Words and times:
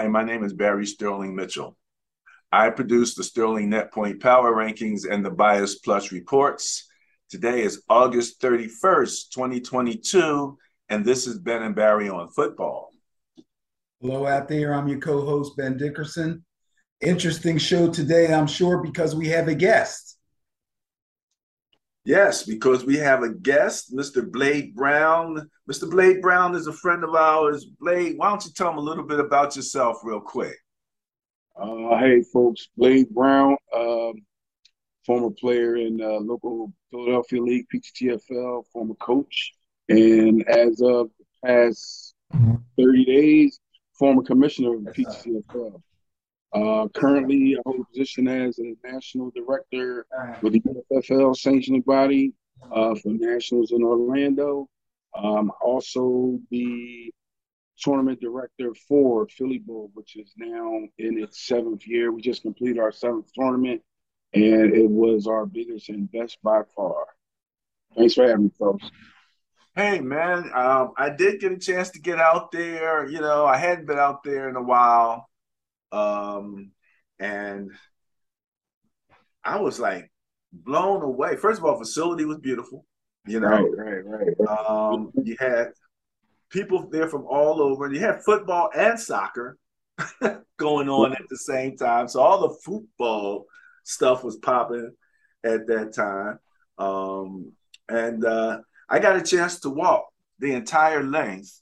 Hi, 0.00 0.08
my 0.08 0.24
name 0.24 0.44
is 0.44 0.54
Barry 0.54 0.86
Sterling 0.86 1.36
Mitchell. 1.36 1.76
I 2.50 2.70
produce 2.70 3.14
the 3.14 3.22
Sterling 3.22 3.68
Net 3.68 3.92
Point 3.92 4.18
Power 4.18 4.50
Rankings 4.54 5.02
and 5.06 5.22
the 5.22 5.30
Bias 5.30 5.74
Plus 5.80 6.10
reports. 6.10 6.88
Today 7.28 7.60
is 7.60 7.82
August 7.86 8.40
31st, 8.40 9.28
2022, 9.30 10.56
and 10.88 11.04
this 11.04 11.26
is 11.26 11.38
Ben 11.38 11.60
and 11.60 11.74
Barry 11.74 12.08
on 12.08 12.30
football. 12.30 12.88
Hello 14.00 14.26
out 14.26 14.48
there. 14.48 14.72
I'm 14.72 14.88
your 14.88 15.00
co-host 15.00 15.54
Ben 15.58 15.76
Dickerson. 15.76 16.46
Interesting 17.02 17.58
show 17.58 17.90
today, 17.90 18.32
I'm 18.32 18.46
sure, 18.46 18.82
because 18.82 19.14
we 19.14 19.28
have 19.28 19.48
a 19.48 19.54
guest. 19.54 20.09
Yes, 22.04 22.44
because 22.44 22.84
we 22.84 22.96
have 22.96 23.22
a 23.22 23.28
guest, 23.28 23.94
Mr. 23.94 24.30
Blade 24.30 24.74
Brown. 24.74 25.48
Mr. 25.70 25.90
Blade 25.90 26.22
Brown 26.22 26.54
is 26.54 26.66
a 26.66 26.72
friend 26.72 27.04
of 27.04 27.14
ours. 27.14 27.66
Blade, 27.78 28.16
why 28.16 28.30
don't 28.30 28.44
you 28.44 28.50
tell 28.52 28.70
him 28.70 28.78
a 28.78 28.80
little 28.80 29.04
bit 29.04 29.20
about 29.20 29.54
yourself, 29.54 29.98
real 30.02 30.20
quick? 30.20 30.56
Uh, 31.60 31.98
hey, 31.98 32.22
folks, 32.32 32.68
Blade 32.74 33.10
Brown, 33.10 33.54
um, 33.76 34.14
former 35.04 35.30
player 35.30 35.76
in 35.76 36.00
uh, 36.00 36.20
local 36.20 36.72
Philadelphia 36.90 37.42
League, 37.42 37.66
PTTFL, 37.72 38.64
former 38.72 38.94
coach, 38.94 39.52
and 39.90 40.46
as 40.48 40.80
of 40.80 41.10
the 41.18 41.24
past 41.44 42.14
30 42.78 43.04
days, 43.04 43.60
former 43.98 44.22
commissioner 44.22 44.74
of 44.74 44.84
the 44.84 44.90
PTTFL. 44.92 45.82
Uh, 46.52 46.88
currently, 46.94 47.56
I 47.56 47.62
hold 47.64 47.80
a 47.80 47.84
position 47.84 48.26
as 48.26 48.58
a 48.58 48.74
national 48.84 49.30
director 49.30 50.06
with 50.42 50.54
the 50.54 50.60
UFFL 50.60 51.36
sanctioning 51.36 51.82
body 51.82 52.32
uh, 52.72 52.94
for 52.96 53.12
nationals 53.12 53.72
in 53.72 53.82
Orlando. 53.82 54.68
Um, 55.14 55.52
also, 55.60 56.38
the 56.50 57.12
tournament 57.80 58.20
director 58.20 58.74
for 58.88 59.26
Philly 59.28 59.58
Bowl, 59.58 59.90
which 59.94 60.16
is 60.16 60.32
now 60.36 60.80
in 60.98 61.22
its 61.22 61.46
seventh 61.46 61.86
year. 61.86 62.12
We 62.12 62.20
just 62.20 62.42
completed 62.42 62.78
our 62.78 62.92
seventh 62.92 63.32
tournament, 63.32 63.82
and 64.34 64.74
it 64.74 64.90
was 64.90 65.26
our 65.26 65.46
biggest 65.46 65.88
and 65.88 66.10
best 66.10 66.38
by 66.42 66.62
far. 66.74 67.06
Thanks 67.96 68.14
for 68.14 68.26
having 68.26 68.44
me, 68.44 68.50
folks. 68.58 68.90
Hey 69.76 70.00
man, 70.00 70.50
um, 70.52 70.92
I 70.98 71.10
did 71.10 71.40
get 71.40 71.52
a 71.52 71.58
chance 71.58 71.90
to 71.90 72.00
get 72.00 72.18
out 72.18 72.50
there. 72.50 73.08
You 73.08 73.20
know, 73.20 73.46
I 73.46 73.56
hadn't 73.56 73.86
been 73.86 73.98
out 73.98 74.24
there 74.24 74.48
in 74.48 74.56
a 74.56 74.62
while. 74.62 75.29
Um, 75.92 76.72
and 77.18 77.70
I 79.44 79.60
was 79.60 79.80
like 79.80 80.10
blown 80.52 81.02
away. 81.02 81.36
First 81.36 81.58
of 81.58 81.64
all, 81.64 81.78
facility 81.78 82.24
was 82.24 82.38
beautiful. 82.38 82.86
You 83.26 83.40
know, 83.40 83.48
right, 83.48 84.04
right, 84.04 84.36
right. 84.38 84.48
Um, 84.48 85.12
you 85.22 85.36
had 85.38 85.72
people 86.50 86.88
there 86.90 87.08
from 87.08 87.26
all 87.26 87.60
over. 87.60 87.92
You 87.92 88.00
had 88.00 88.22
football 88.22 88.70
and 88.74 88.98
soccer 88.98 89.58
going 90.56 90.88
on 90.88 91.12
at 91.12 91.28
the 91.28 91.36
same 91.36 91.76
time. 91.76 92.08
So 92.08 92.20
all 92.20 92.48
the 92.48 92.56
football 92.64 93.46
stuff 93.84 94.24
was 94.24 94.36
popping 94.36 94.90
at 95.44 95.66
that 95.66 95.94
time. 95.94 96.38
Um, 96.78 97.52
and 97.88 98.24
uh, 98.24 98.60
I 98.88 98.98
got 98.98 99.16
a 99.16 99.22
chance 99.22 99.60
to 99.60 99.70
walk 99.70 100.06
the 100.38 100.52
entire 100.52 101.02
length 101.02 101.60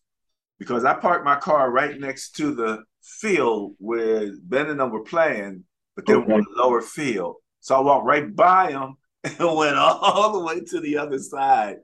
because 0.58 0.84
I 0.84 0.94
parked 0.94 1.24
my 1.24 1.36
car 1.36 1.70
right 1.70 1.98
next 1.98 2.36
to 2.36 2.54
the 2.54 2.84
field 3.08 3.74
where 3.78 4.30
Ben 4.42 4.66
and 4.66 4.80
them 4.80 4.90
were 4.90 5.02
playing, 5.02 5.64
but 5.96 6.06
they 6.06 6.14
okay. 6.14 6.26
were 6.26 6.34
on 6.34 6.44
the 6.44 6.62
lower 6.62 6.80
field. 6.80 7.36
So 7.60 7.76
I 7.76 7.80
walked 7.80 8.06
right 8.06 8.34
by 8.34 8.72
them 8.72 8.96
and 9.24 9.56
went 9.56 9.76
all 9.76 10.32
the 10.32 10.44
way 10.44 10.60
to 10.60 10.80
the 10.80 10.98
other 10.98 11.18
side. 11.18 11.76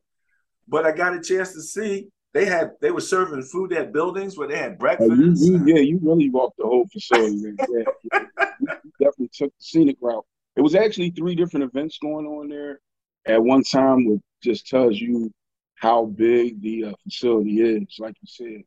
But 0.68 0.86
I 0.86 0.92
got 0.92 1.16
a 1.16 1.20
chance 1.20 1.52
to 1.52 1.60
see 1.60 2.08
they 2.32 2.46
had 2.46 2.72
they 2.80 2.90
were 2.90 3.00
serving 3.00 3.42
food 3.42 3.72
at 3.72 3.92
buildings 3.92 4.36
where 4.36 4.48
they 4.48 4.58
had 4.58 4.78
breakfast. 4.78 5.10
Oh, 5.10 5.14
you, 5.14 5.34
you, 5.34 5.66
yeah, 5.66 5.80
you 5.80 6.00
really 6.02 6.30
walked 6.30 6.58
the 6.58 6.64
whole 6.64 6.86
facility. 6.92 7.54
yeah, 7.58 8.20
you 8.60 8.92
definitely 9.00 9.30
took 9.32 9.50
the 9.56 9.64
scenic 9.64 9.96
route. 10.00 10.24
It 10.56 10.60
was 10.60 10.74
actually 10.74 11.10
three 11.10 11.34
different 11.34 11.64
events 11.64 11.98
going 11.98 12.26
on 12.26 12.48
there 12.48 12.80
at 13.26 13.42
one 13.42 13.62
time, 13.62 14.06
which 14.06 14.20
just 14.42 14.66
tells 14.66 15.00
you 15.00 15.30
how 15.76 16.06
big 16.06 16.60
the 16.60 16.86
uh, 16.86 16.92
facility 17.04 17.60
is. 17.60 17.96
Like 17.98 18.16
you 18.20 18.26
said, 18.26 18.62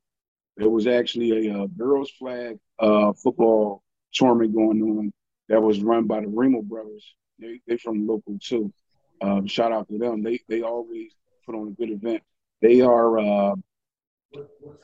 there 0.57 0.69
was 0.69 0.87
actually 0.87 1.47
a, 1.47 1.63
a 1.63 1.67
girls' 1.67 2.11
flag 2.11 2.57
uh, 2.79 3.13
football 3.13 3.83
tournament 4.13 4.53
going 4.53 4.81
on 4.81 5.13
that 5.49 5.61
was 5.61 5.81
run 5.81 6.05
by 6.05 6.19
the 6.21 6.27
Remo 6.27 6.61
brothers. 6.61 7.15
They 7.39 7.61
they 7.67 7.77
from 7.77 8.07
local 8.07 8.37
too. 8.41 8.73
Um, 9.21 9.47
shout 9.47 9.71
out 9.71 9.87
to 9.89 9.97
them. 9.97 10.23
They 10.23 10.39
they 10.49 10.61
always 10.61 11.11
put 11.45 11.55
on 11.55 11.67
a 11.69 11.71
good 11.71 11.91
event. 11.91 12.23
They 12.61 12.81
are 12.81 13.19
uh, 13.19 13.55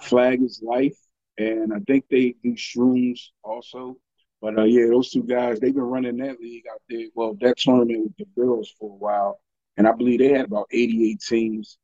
Flag 0.02 0.42
is 0.44 0.62
Life, 0.64 0.98
and 1.38 1.74
I 1.74 1.80
think 1.88 2.06
they 2.10 2.36
do 2.44 2.54
shrooms 2.54 3.30
also. 3.44 3.98
But 4.42 4.60
uh, 4.60 4.64
yeah, 4.64 4.88
those 4.88 5.10
two 5.10 5.24
guys, 5.24 5.60
they've 5.60 5.74
been 5.74 5.84
running 5.84 6.18
that 6.18 6.40
league 6.40 6.66
out 6.72 6.82
there. 6.90 7.08
Well, 7.16 7.36
that 7.42 7.58
tournament 7.58 8.04
with 8.04 8.18
the 8.18 8.26
girls 8.36 8.74
for 8.78 8.92
a 8.92 8.96
while, 8.96 9.40
and 9.78 9.88
I 9.88 9.94
believe 9.94 10.20
they 10.20 10.30
had 10.30 10.46
about 10.46 10.68
88 10.72 11.22
teams. 11.22 11.78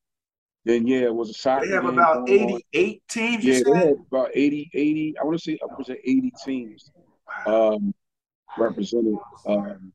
Then 0.66 0.86
yeah, 0.86 1.02
it 1.02 1.16
was 1.16 1.30
a 1.30 1.34
soccer. 1.34 1.66
They 1.66 1.74
have 1.74 1.86
about 1.86 2.30
88 2.30 3.04
teams. 3.10 3.44
Yeah, 3.44 3.62
they 3.66 3.80
had 3.80 3.96
about 4.12 4.30
80, 4.34 4.70
80. 4.74 5.16
I 5.20 5.24
want 5.24 5.38
to 5.38 5.44
say 5.44 5.58
upwards 5.64 5.90
of 5.90 5.98
80 6.04 6.34
teams 6.46 6.92
um, 7.46 7.94
represented. 8.58 9.16
Um, 9.48 9.94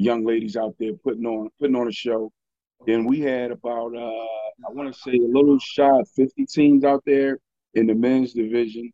young 0.00 0.24
ladies 0.24 0.56
out 0.56 0.74
there 0.78 0.94
putting 0.94 1.26
on 1.26 1.50
putting 1.60 1.76
on 1.76 1.88
a 1.88 1.92
show. 1.92 2.32
Then 2.86 3.04
we 3.04 3.20
had 3.20 3.50
about 3.50 3.94
uh, 3.94 4.26
I 4.66 4.70
want 4.72 4.92
to 4.92 5.00
say 5.00 5.12
a 5.12 5.26
little 5.26 5.58
shy 5.58 6.00
of 6.00 6.08
50 6.16 6.46
teams 6.46 6.84
out 6.84 7.02
there 7.06 7.38
in 7.74 7.86
the 7.86 7.94
men's 7.94 8.32
division. 8.32 8.90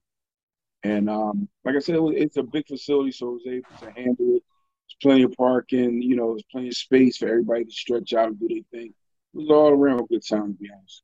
And 0.82 1.08
um, 1.08 1.48
like 1.64 1.76
I 1.76 1.78
said, 1.78 1.96
it 1.96 2.02
was, 2.02 2.14
it's 2.16 2.36
a 2.36 2.42
big 2.42 2.66
facility, 2.66 3.10
so 3.10 3.28
it 3.28 3.32
was 3.32 3.46
able 3.46 3.78
to 3.80 4.00
handle 4.00 4.36
it. 4.36 4.42
There's 4.42 4.96
plenty 5.02 5.22
of 5.22 5.32
parking, 5.32 6.00
you 6.02 6.14
know, 6.14 6.32
there's 6.32 6.44
plenty 6.52 6.68
of 6.68 6.76
space 6.76 7.16
for 7.16 7.28
everybody 7.28 7.64
to 7.64 7.70
stretch 7.70 8.12
out 8.12 8.28
and 8.28 8.38
do 8.38 8.48
their 8.48 8.62
thing 8.70 8.92
was 9.36 9.48
all 9.50 9.70
around 9.70 10.00
a 10.00 10.04
good 10.04 10.26
time, 10.26 10.54
to 10.54 10.58
be 10.58 10.70
honest. 10.76 11.02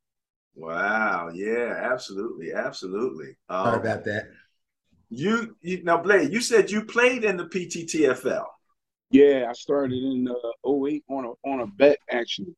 Wow. 0.54 1.30
Yeah, 1.32 1.78
absolutely. 1.92 2.52
Absolutely. 2.52 3.36
Um, 3.48 3.66
Sorry 3.66 3.80
about 3.80 4.04
that. 4.04 4.24
You, 5.08 5.56
you 5.60 5.82
now, 5.84 5.98
Blade, 5.98 6.32
you 6.32 6.40
said 6.40 6.70
you 6.70 6.84
played 6.84 7.24
in 7.24 7.36
the 7.36 7.44
PTTFL. 7.44 8.44
Yeah, 9.10 9.46
I 9.48 9.52
started 9.52 10.02
in 10.02 10.26
uh, 10.26 10.68
08 10.86 11.04
on 11.10 11.24
a 11.26 11.48
on 11.48 11.60
a 11.60 11.66
bet 11.66 11.98
actually. 12.10 12.56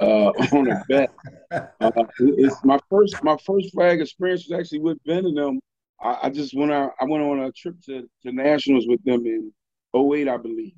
Uh, 0.00 0.28
on 0.52 0.70
a 0.70 0.84
bet. 0.88 1.10
Uh, 1.50 1.90
it's 2.20 2.64
my 2.64 2.78
first 2.88 3.22
my 3.24 3.36
first 3.44 3.72
flag 3.72 4.00
experience 4.00 4.46
was 4.48 4.58
actually 4.58 4.80
with 4.80 4.98
Ben 5.04 5.26
and 5.26 5.36
them. 5.36 5.60
I, 6.00 6.18
I 6.24 6.30
just 6.30 6.56
went 6.56 6.72
out 6.72 6.92
I 7.00 7.04
went 7.04 7.24
on 7.24 7.40
a 7.40 7.50
trip 7.52 7.74
to, 7.86 8.08
to 8.22 8.32
nationals 8.32 8.86
with 8.86 9.02
them 9.04 9.26
in 9.26 9.52
08, 9.94 10.28
I 10.28 10.36
believe. 10.36 10.74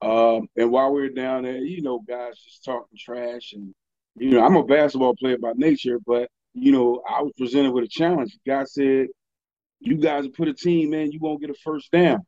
Um, 0.00 0.48
and 0.56 0.70
while 0.70 0.92
we 0.92 1.02
were 1.02 1.08
down 1.08 1.42
there, 1.42 1.56
you 1.56 1.82
know, 1.82 2.00
guys 2.06 2.38
just 2.38 2.64
talking 2.64 2.98
trash. 2.98 3.52
And, 3.52 3.74
you 4.16 4.30
know, 4.30 4.44
I'm 4.44 4.56
a 4.56 4.64
basketball 4.64 5.16
player 5.16 5.38
by 5.38 5.52
nature, 5.56 5.98
but, 6.06 6.28
you 6.54 6.72
know, 6.72 7.02
I 7.08 7.22
was 7.22 7.32
presented 7.36 7.72
with 7.72 7.84
a 7.84 7.88
challenge. 7.88 8.36
Guy 8.46 8.64
said, 8.64 9.08
You 9.80 9.96
guys 9.96 10.28
put 10.28 10.48
a 10.48 10.54
team 10.54 10.94
in, 10.94 11.12
you 11.12 11.18
won't 11.20 11.40
get 11.40 11.50
a 11.50 11.54
first 11.64 11.90
down. 11.90 12.20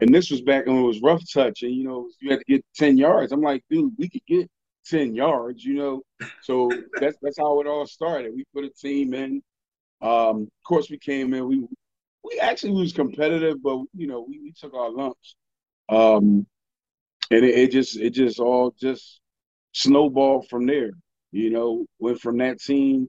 And 0.00 0.14
this 0.14 0.30
was 0.30 0.42
back 0.42 0.66
when 0.66 0.76
it 0.76 0.86
was 0.86 1.02
rough 1.02 1.22
touch, 1.32 1.62
and, 1.62 1.74
you 1.74 1.82
know, 1.82 2.08
you 2.20 2.30
had 2.30 2.38
to 2.38 2.44
get 2.44 2.64
10 2.76 2.96
yards. 2.98 3.32
I'm 3.32 3.42
like, 3.42 3.64
dude, 3.68 3.94
we 3.98 4.08
could 4.08 4.24
get 4.26 4.48
10 4.86 5.14
yards, 5.14 5.64
you 5.64 5.74
know. 5.74 6.02
So 6.42 6.70
that's 7.00 7.16
that's 7.20 7.38
how 7.38 7.60
it 7.60 7.66
all 7.66 7.86
started. 7.86 8.32
We 8.34 8.44
put 8.54 8.64
a 8.64 8.70
team 8.70 9.14
in. 9.14 9.42
Um, 10.00 10.42
of 10.42 10.64
course, 10.66 10.88
we 10.90 10.98
came 10.98 11.34
in. 11.34 11.48
We 11.48 11.66
we 12.24 12.38
actually 12.40 12.72
was 12.72 12.92
competitive, 12.92 13.62
but 13.62 13.82
you 13.94 14.06
know, 14.06 14.24
we, 14.26 14.40
we 14.40 14.52
took 14.52 14.74
our 14.74 14.90
lumps. 14.90 15.34
Um, 15.88 16.46
and 17.30 17.44
it, 17.44 17.54
it 17.54 17.70
just 17.72 17.96
it 17.98 18.10
just 18.10 18.40
all 18.40 18.74
just 18.80 19.20
snowballed 19.72 20.48
from 20.48 20.66
there. 20.66 20.90
You 21.32 21.50
know, 21.50 21.86
went 21.98 22.20
from 22.20 22.38
that 22.38 22.60
team 22.60 23.08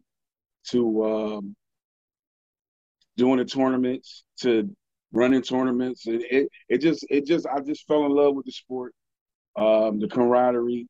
to 0.71 1.05
um, 1.05 1.55
doing 3.17 3.37
the 3.37 3.45
tournaments 3.45 4.23
to 4.41 4.69
running 5.11 5.41
tournaments, 5.41 6.07
and 6.07 6.23
it 6.29 6.49
it 6.69 6.79
just 6.81 7.05
it 7.09 7.25
just 7.25 7.45
I 7.47 7.59
just 7.61 7.87
fell 7.87 8.05
in 8.05 8.11
love 8.11 8.35
with 8.35 8.45
the 8.45 8.51
sport, 8.51 8.93
um, 9.57 9.99
the 9.99 10.07
camaraderie, 10.07 10.87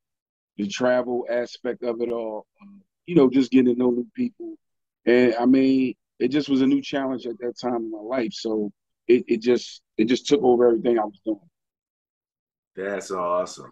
the 0.57 0.67
travel 0.67 1.25
aspect 1.29 1.83
of 1.83 2.01
it 2.01 2.11
all. 2.11 2.45
Um, 2.61 2.81
you 3.07 3.15
know, 3.15 3.29
just 3.29 3.51
getting 3.51 3.73
to 3.73 3.79
know 3.79 3.91
new 3.91 4.07
people, 4.15 4.55
and 5.05 5.35
I 5.35 5.45
mean, 5.45 5.95
it 6.19 6.29
just 6.29 6.49
was 6.49 6.61
a 6.61 6.67
new 6.67 6.81
challenge 6.81 7.25
at 7.27 7.39
that 7.39 7.59
time 7.61 7.77
in 7.77 7.91
my 7.91 7.99
life. 7.99 8.33
So 8.33 8.71
it, 9.07 9.25
it 9.27 9.41
just 9.41 9.81
it 9.97 10.05
just 10.05 10.27
took 10.27 10.43
over 10.43 10.67
everything 10.67 10.99
I 10.99 11.05
was 11.05 11.19
doing. 11.25 11.48
That's 12.79 13.11
awesome. 13.11 13.71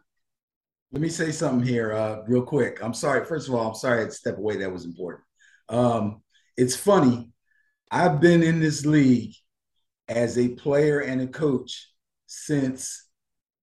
Let 0.92 1.01
me 1.01 1.09
say 1.09 1.31
something 1.31 1.65
here, 1.65 1.94
uh, 1.94 2.18
real 2.27 2.44
quick. 2.44 2.83
I'm 2.83 2.94
sorry. 2.94 3.25
First 3.25 3.48
of 3.48 3.56
all, 3.56 3.69
I'm 3.69 3.75
sorry 3.75 3.98
I 3.98 4.01
had 4.01 4.09
to 4.09 4.15
step 4.15 4.38
away. 4.38 4.57
That 4.57 4.71
was 4.71 4.86
important. 4.86 5.24
Um, 5.69 6.21
it's 6.57 6.75
funny. 6.75 7.31
I've 7.92 8.19
been 8.19 8.44
in 8.44 8.59
this 8.59 8.86
league 8.86 9.33
as 10.07 10.38
a 10.38 10.50
player 10.50 11.00
and 11.00 11.21
a 11.21 11.27
coach 11.27 11.89
since 12.25 13.07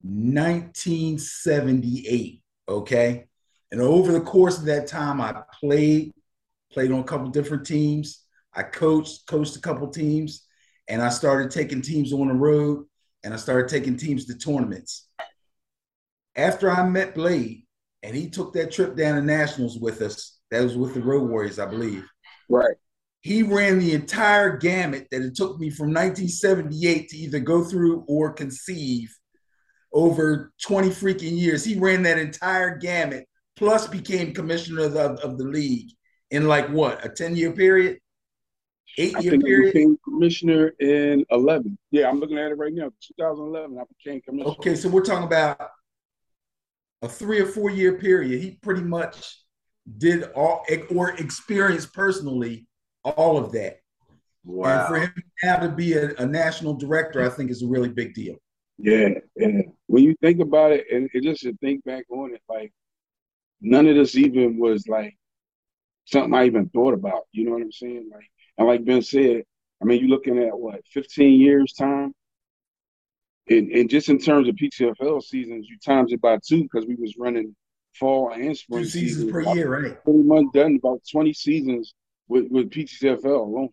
1978. 0.02 2.42
Okay. 2.68 3.24
And 3.70 3.80
over 3.80 4.12
the 4.12 4.20
course 4.20 4.58
of 4.58 4.66
that 4.66 4.86
time, 4.86 5.20
I 5.20 5.42
played, 5.60 6.12
played 6.72 6.92
on 6.92 7.00
a 7.00 7.04
couple 7.04 7.28
different 7.28 7.66
teams. 7.66 8.24
I 8.54 8.62
coached, 8.62 9.26
coached 9.26 9.56
a 9.56 9.60
couple 9.60 9.88
teams. 9.88 10.46
and 10.88 11.02
I 11.02 11.08
started 11.08 11.50
taking 11.50 11.82
teams 11.82 12.12
on 12.12 12.28
the 12.28 12.34
road, 12.34 12.84
and 13.24 13.32
I 13.32 13.38
started 13.38 13.68
taking 13.68 13.96
teams 13.96 14.26
to 14.26 14.36
tournaments. 14.36 15.08
After 16.36 16.70
I 16.70 16.88
met 16.88 17.14
Blade, 17.14 17.64
and 18.04 18.14
he 18.14 18.28
took 18.28 18.52
that 18.52 18.70
trip 18.70 18.96
down 18.96 19.16
to 19.16 19.22
nationals 19.22 19.78
with 19.78 20.02
us. 20.02 20.38
That 20.50 20.62
was 20.62 20.76
with 20.76 20.94
the 20.94 21.02
Road 21.02 21.30
Warriors, 21.30 21.58
I 21.58 21.66
believe. 21.66 22.06
Right. 22.50 22.76
He 23.22 23.42
ran 23.42 23.78
the 23.78 23.94
entire 23.94 24.58
gamut 24.58 25.08
that 25.10 25.22
it 25.22 25.34
took 25.34 25.58
me 25.58 25.70
from 25.70 25.86
1978 25.86 27.08
to 27.08 27.16
either 27.16 27.40
go 27.40 27.64
through 27.64 28.04
or 28.06 28.34
conceive 28.34 29.16
over 29.92 30.52
20 30.62 30.90
freaking 30.90 31.36
years. 31.38 31.64
He 31.64 31.78
ran 31.78 32.02
that 32.02 32.18
entire 32.18 32.76
gamut, 32.76 33.26
plus 33.56 33.86
became 33.86 34.34
commissioner 34.34 34.82
of 34.82 34.92
the, 34.92 35.12
of 35.24 35.38
the 35.38 35.44
league 35.44 35.88
in 36.30 36.46
like 36.46 36.68
what, 36.68 37.02
a 37.04 37.08
10 37.08 37.36
year 37.36 37.52
period? 37.52 37.98
Eight 38.98 39.18
year 39.22 39.38
period? 39.38 39.72
became 39.72 39.96
commissioner 40.04 40.74
in 40.78 41.24
11. 41.30 41.78
Yeah, 41.90 42.10
I'm 42.10 42.20
looking 42.20 42.38
at 42.38 42.50
it 42.50 42.58
right 42.58 42.72
now. 42.74 42.90
2011, 43.16 43.78
I 43.78 43.82
became 43.96 44.20
commissioner. 44.20 44.52
Okay, 44.58 44.74
so 44.74 44.90
we're 44.90 45.02
talking 45.02 45.26
about 45.26 45.58
a 47.04 47.08
three 47.08 47.40
or 47.40 47.46
four 47.46 47.70
year 47.70 47.98
period. 47.98 48.40
He 48.40 48.58
pretty 48.62 48.82
much 48.82 49.38
did 49.98 50.24
all 50.34 50.64
or 50.94 51.10
experienced 51.12 51.92
personally 51.92 52.66
all 53.04 53.36
of 53.36 53.52
that. 53.52 53.80
Wow. 54.44 54.80
And 54.80 54.88
for 54.88 55.00
him 55.00 55.24
now 55.42 55.58
to 55.58 55.68
be 55.68 55.94
a, 55.94 56.14
a, 56.16 56.26
national 56.26 56.74
director, 56.74 57.24
I 57.24 57.28
think 57.28 57.50
is 57.50 57.62
a 57.62 57.66
really 57.66 57.88
big 57.88 58.14
deal. 58.14 58.36
Yeah, 58.78 59.10
yeah. 59.36 59.62
When 59.86 60.02
you 60.02 60.14
think 60.20 60.40
about 60.40 60.72
it, 60.72 60.86
and, 60.92 61.08
and 61.14 61.22
just 61.22 61.42
to 61.42 61.54
think 61.58 61.84
back 61.84 62.04
on 62.10 62.34
it, 62.34 62.42
like 62.48 62.72
none 63.60 63.86
of 63.86 63.94
this 63.94 64.16
even 64.16 64.58
was 64.58 64.86
like 64.88 65.16
something 66.06 66.34
I 66.34 66.46
even 66.46 66.68
thought 66.70 66.94
about. 66.94 67.22
You 67.32 67.44
know 67.44 67.52
what 67.52 67.62
I'm 67.62 67.72
saying? 67.72 68.10
Like, 68.12 68.28
and 68.58 68.66
like 68.66 68.84
Ben 68.84 69.02
said, 69.02 69.44
I 69.80 69.84
mean, 69.84 70.00
you're 70.00 70.08
looking 70.08 70.38
at 70.38 70.58
what 70.58 70.80
15 70.92 71.40
years 71.40 71.72
time, 71.72 72.14
and, 73.48 73.70
and 73.70 73.90
just 73.90 74.08
in 74.08 74.18
terms 74.18 74.48
of 74.48 74.54
PTFL 74.56 75.22
seasons, 75.22 75.68
you 75.68 75.78
times 75.78 76.12
it 76.12 76.20
by 76.20 76.38
two 76.46 76.62
because 76.62 76.86
we 76.86 76.94
was 76.94 77.14
running 77.18 77.54
fall 77.98 78.32
and 78.32 78.56
spring 78.56 78.82
two 78.82 78.88
seasons, 78.88 79.12
seasons 79.14 79.32
per 79.32 79.54
year, 79.54 79.82
right? 79.82 80.02
Pretty 80.04 80.22
much 80.22 80.44
done 80.54 80.76
about 80.76 81.00
20 81.10 81.32
seasons 81.34 81.94
with, 82.28 82.46
with 82.50 82.70
PTFL 82.70 83.24
alone. 83.24 83.68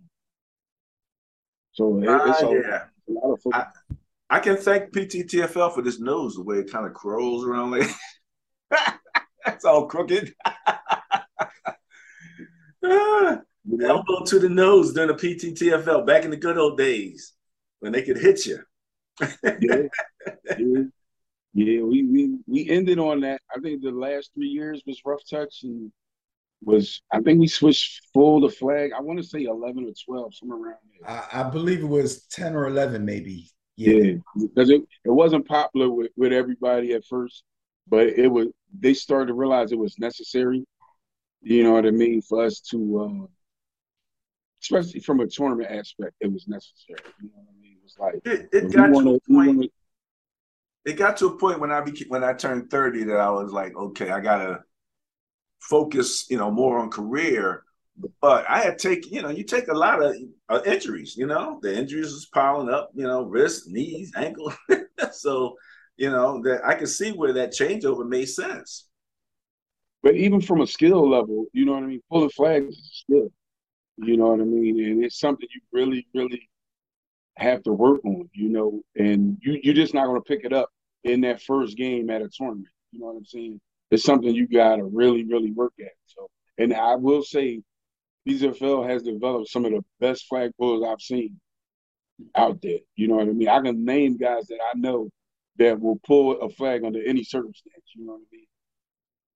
So 1.73 2.01
it, 2.01 2.07
uh, 2.07 2.25
it's 2.25 2.41
a, 2.41 2.51
yeah. 2.51 2.83
a 3.07 3.11
lot 3.11 3.31
of 3.31 3.39
I, 3.53 3.65
I, 4.29 4.39
can 4.39 4.57
thank 4.57 4.91
PTTFL 4.91 5.73
for 5.73 5.81
this 5.81 6.01
nose, 6.01 6.35
the 6.35 6.43
way 6.43 6.57
it 6.57 6.69
kind 6.71 6.85
of 6.85 6.93
curls 6.93 7.45
around 7.45 7.71
like 7.71 7.89
that's 9.45 9.63
all 9.63 9.87
crooked. 9.87 10.33
ah, 12.85 13.39
elbow 13.81 14.25
to 14.25 14.37
the 14.39 14.49
nose 14.49 14.91
during 14.93 15.07
the 15.07 15.13
PTTFL 15.13 16.05
back 16.05 16.25
in 16.25 16.31
the 16.31 16.37
good 16.37 16.57
old 16.57 16.77
days 16.77 17.33
when 17.79 17.93
they 17.93 18.01
could 18.01 18.17
hit 18.17 18.45
you. 18.45 18.59
Yeah, 19.43 19.83
yeah, 20.57 20.83
yeah. 21.53 21.81
We 21.81 22.03
we 22.03 22.37
we 22.47 22.69
ended 22.69 22.99
on 22.99 23.21
that. 23.21 23.41
I 23.55 23.59
think 23.59 23.81
the 23.81 23.91
last 23.91 24.31
three 24.33 24.47
years 24.47 24.83
was 24.85 25.01
rough 25.05 25.21
touch 25.29 25.63
and 25.63 25.91
was 26.63 27.01
I 27.11 27.19
think 27.21 27.39
we 27.39 27.47
switched 27.47 28.01
full 28.13 28.41
to 28.41 28.49
flag. 28.49 28.91
I 28.95 29.01
want 29.01 29.19
to 29.19 29.25
say 29.25 29.43
eleven 29.43 29.85
or 29.85 29.93
twelve, 30.05 30.33
somewhere 30.35 30.59
around 30.59 30.77
there. 30.99 31.09
I, 31.09 31.41
I 31.41 31.49
believe 31.49 31.81
it 31.81 31.87
was 31.87 32.25
ten 32.27 32.55
or 32.55 32.67
eleven, 32.67 33.05
maybe. 33.05 33.49
Yeah, 33.77 34.17
because 34.35 34.69
yeah, 34.69 34.77
it, 34.77 34.83
it 35.05 35.09
wasn't 35.09 35.47
popular 35.47 35.89
with, 35.89 36.11
with 36.15 36.33
everybody 36.33 36.93
at 36.93 37.05
first, 37.05 37.43
but 37.87 38.07
it 38.07 38.27
was. 38.27 38.47
They 38.79 38.93
started 38.93 39.27
to 39.27 39.33
realize 39.33 39.71
it 39.71 39.79
was 39.79 39.97
necessary. 39.99 40.63
You 41.41 41.63
know 41.63 41.73
what 41.73 41.87
I 41.87 41.91
mean 41.91 42.21
for 42.21 42.45
us 42.45 42.61
to, 42.71 43.23
uh, 43.23 43.27
especially 44.61 44.99
from 44.99 45.19
a 45.19 45.27
tournament 45.27 45.71
aspect, 45.71 46.13
it 46.19 46.31
was 46.31 46.47
necessary. 46.47 46.99
You 47.21 47.29
know 47.35 47.43
what 47.97 48.15
It 48.15 48.21
was 48.23 48.33
like 48.33 48.49
it, 48.53 48.63
it 48.65 48.73
got 48.73 48.91
wanna, 48.91 49.11
to 49.11 49.15
a 49.15 49.33
point. 49.33 49.55
Wanna, 49.57 49.67
it 50.85 50.93
got 50.93 51.17
to 51.17 51.27
a 51.27 51.37
point 51.37 51.59
when 51.59 51.71
I 51.71 51.81
became 51.81 52.09
when 52.09 52.23
I 52.23 52.33
turned 52.33 52.69
thirty 52.69 53.03
that 53.03 53.17
I 53.17 53.29
was 53.29 53.51
like, 53.51 53.75
okay, 53.75 54.09
I 54.09 54.19
gotta 54.19 54.63
focus, 55.59 56.25
you 56.29 56.37
know, 56.37 56.51
more 56.51 56.79
on 56.79 56.89
career. 56.89 57.63
But 58.19 58.49
I 58.49 58.59
had 58.59 58.79
taken, 58.79 59.13
you 59.13 59.21
know, 59.21 59.29
you 59.29 59.43
take 59.43 59.67
a 59.67 59.73
lot 59.73 60.01
of 60.01 60.15
uh, 60.49 60.61
injuries, 60.65 61.15
you 61.15 61.27
know, 61.27 61.59
the 61.61 61.75
injuries 61.75 62.11
was 62.11 62.25
piling 62.33 62.69
up, 62.69 62.89
you 62.95 63.03
know, 63.03 63.23
wrist, 63.23 63.67
knees, 63.67 64.11
ankle. 64.15 64.51
so, 65.11 65.55
you 65.97 66.09
know, 66.09 66.41
that 66.43 66.61
I 66.65 66.73
could 66.75 66.89
see 66.89 67.11
where 67.11 67.33
that 67.33 67.51
changeover 67.51 68.07
made 68.07 68.25
sense. 68.25 68.87
But 70.01 70.15
even 70.15 70.41
from 70.41 70.61
a 70.61 70.67
skill 70.67 71.07
level, 71.07 71.45
you 71.53 71.65
know 71.65 71.73
what 71.73 71.83
I 71.83 71.87
mean? 71.87 72.01
Pulling 72.09 72.29
flags 72.31 72.75
is 72.75 72.79
a 72.79 72.95
skill. 73.03 73.31
You 73.97 74.17
know 74.17 74.27
what 74.27 74.41
I 74.41 74.45
mean? 74.45 74.83
And 74.83 75.03
it's 75.03 75.19
something 75.19 75.47
you 75.53 75.61
really, 75.71 76.07
really 76.15 76.49
have 77.37 77.63
to 77.63 77.73
work 77.73 78.03
on, 78.05 78.29
you 78.33 78.49
know, 78.49 78.81
and 78.95 79.37
you, 79.41 79.59
you're 79.63 79.73
just 79.73 79.93
not 79.93 80.13
to 80.13 80.21
pick 80.21 80.43
it 80.43 80.53
up 80.53 80.69
in 81.03 81.21
that 81.21 81.41
first 81.41 81.77
game 81.77 82.09
at 82.09 82.21
a 82.21 82.29
tournament. 82.29 82.67
You 82.91 82.99
know 82.99 83.07
what 83.07 83.17
I'm 83.17 83.25
saying? 83.25 83.59
it's 83.91 84.03
something 84.03 84.33
you 84.33 84.47
got 84.47 84.77
to 84.77 84.85
really, 84.85 85.25
really 85.25 85.51
work 85.51 85.73
at. 85.79 85.91
So, 86.07 86.29
and 86.57 86.73
I 86.73 86.95
will 86.95 87.21
say, 87.21 87.61
PTFL 88.27 88.87
has 88.89 89.03
developed 89.03 89.49
some 89.49 89.65
of 89.65 89.71
the 89.71 89.83
best 89.99 90.25
flag 90.27 90.51
pullers 90.57 90.87
I've 90.87 91.01
seen 91.01 91.39
out 92.35 92.61
there. 92.61 92.79
You 92.95 93.07
know 93.07 93.15
what 93.15 93.27
I 93.27 93.31
mean? 93.31 93.49
I 93.49 93.59
can 93.61 93.83
name 93.83 94.17
guys 94.17 94.47
that 94.47 94.59
I 94.73 94.77
know 94.77 95.09
that 95.57 95.79
will 95.79 95.99
pull 96.05 96.39
a 96.39 96.49
flag 96.49 96.83
under 96.85 97.03
any 97.03 97.23
circumstance. 97.23 97.83
You 97.95 98.05
know 98.05 98.13
what 98.13 98.21
I 98.21 98.35
mean? 98.35 98.45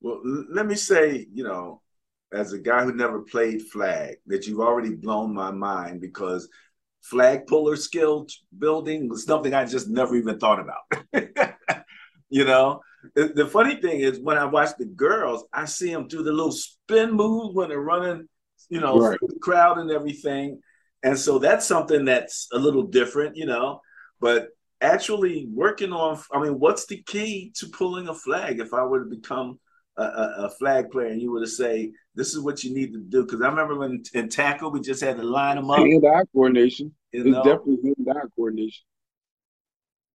Well, 0.02 0.46
let 0.50 0.68
me 0.68 0.76
say, 0.76 1.26
you 1.34 1.44
know, 1.44 1.82
as 2.32 2.54
a 2.54 2.60
guy 2.60 2.84
who 2.84 2.94
never 2.94 3.22
played 3.22 3.64
flag, 3.64 4.18
that 4.28 4.46
you've 4.46 4.60
already 4.60 4.94
blown 4.94 5.34
my 5.34 5.52
mind 5.52 6.00
because 6.00 6.48
flag 7.10 7.46
puller 7.48 7.75
skill 7.75 8.28
building 8.57 9.07
was 9.07 9.25
something 9.25 9.54
I 9.54 9.66
just 9.66 9.88
never 9.88 10.16
even 10.16 10.40
thought 10.40 10.60
about. 10.60 11.56
you 12.30 12.46
know, 12.46 12.81
the, 13.13 13.28
the, 13.28 13.46
funny 13.46 13.75
thing 13.75 14.00
is 14.00 14.19
when 14.19 14.38
I 14.38 14.46
watch 14.46 14.72
the 14.78 14.86
girls, 14.86 15.46
I 15.54 15.66
see 15.66 15.94
them 15.94 16.07
do 16.07 16.24
the 16.24 16.31
little 16.31 16.52
spin 16.52 17.12
moves 17.12 17.54
when 17.54 17.69
they're 17.69 17.80
running, 17.80 18.28
you 18.69 18.80
know, 18.80 18.98
right. 18.98 19.19
the 19.22 19.40
crowd 19.40 19.78
and 19.78 19.92
everything. 19.92 20.60
And 21.04 21.18
so 21.18 21.38
that's 21.38 21.68
something 21.68 22.06
that's 22.06 22.48
a 22.52 22.57
little 22.57 22.84
different, 22.84 23.36
you 23.36 23.46
know. 23.46 23.81
But 24.19 24.50
actually 24.82 25.48
working 25.53 25.94
on, 25.94 26.20
I 26.34 26.41
mean, 26.41 26.60
what's 26.60 26.88
the 26.88 27.03
key 27.03 27.51
to 27.58 27.68
pulling 27.68 28.08
a 28.08 28.15
flag? 28.15 28.60
If 28.60 28.74
I 28.74 28.84
were 28.84 29.03
to 29.03 29.10
become 29.10 29.60
a, 29.98 30.34
a, 30.46 30.50
flag 30.50 30.92
player 30.92 31.08
and 31.08 31.22
you 31.22 31.32
were 31.32 31.40
to 31.40 31.48
say, 31.48 31.92
this 32.16 32.34
is 32.34 32.42
what 32.42 32.64
you 32.64 32.74
need 32.74 32.92
to 32.94 33.00
do. 33.00 33.24
Because 33.24 33.42
I 33.42 33.48
remember 33.48 33.78
when 33.78 34.04
in 34.14 34.30
tackle, 34.30 34.72
we 34.72 34.82
just 34.82 35.02
had 35.02 35.18
to 35.18 35.24
line 35.24 35.56
them 35.56 35.70
up. 35.70 35.80
Hand-eye 35.80 36.24
coordination. 36.34 36.94
You 37.12 37.24
know? 37.24 37.40
It's 37.40 37.48
definitely 37.48 37.94
hand-eye 37.98 38.28
coordination 38.36 38.84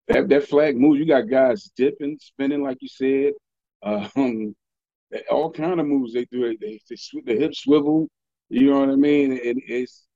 that 0.08 0.28
that 0.28 0.48
flag 0.48 0.76
moves. 0.76 0.98
You 0.98 1.06
got 1.06 1.28
guys 1.28 1.70
dipping, 1.76 2.18
spinning, 2.20 2.62
like 2.62 2.78
you 2.80 2.88
said. 2.88 3.32
Um, 3.82 4.54
all 5.30 5.50
kind 5.50 5.80
of 5.80 5.86
moves 5.86 6.12
they 6.12 6.24
do. 6.26 6.48
They, 6.48 6.56
they, 6.56 6.80
they 6.88 7.32
the 7.34 7.40
hip 7.40 7.54
swivel. 7.54 8.08
You 8.48 8.70
know 8.70 8.80
what 8.80 8.90
I 8.90 8.96
mean? 8.96 9.32
And 9.32 9.60
it's 9.66 10.06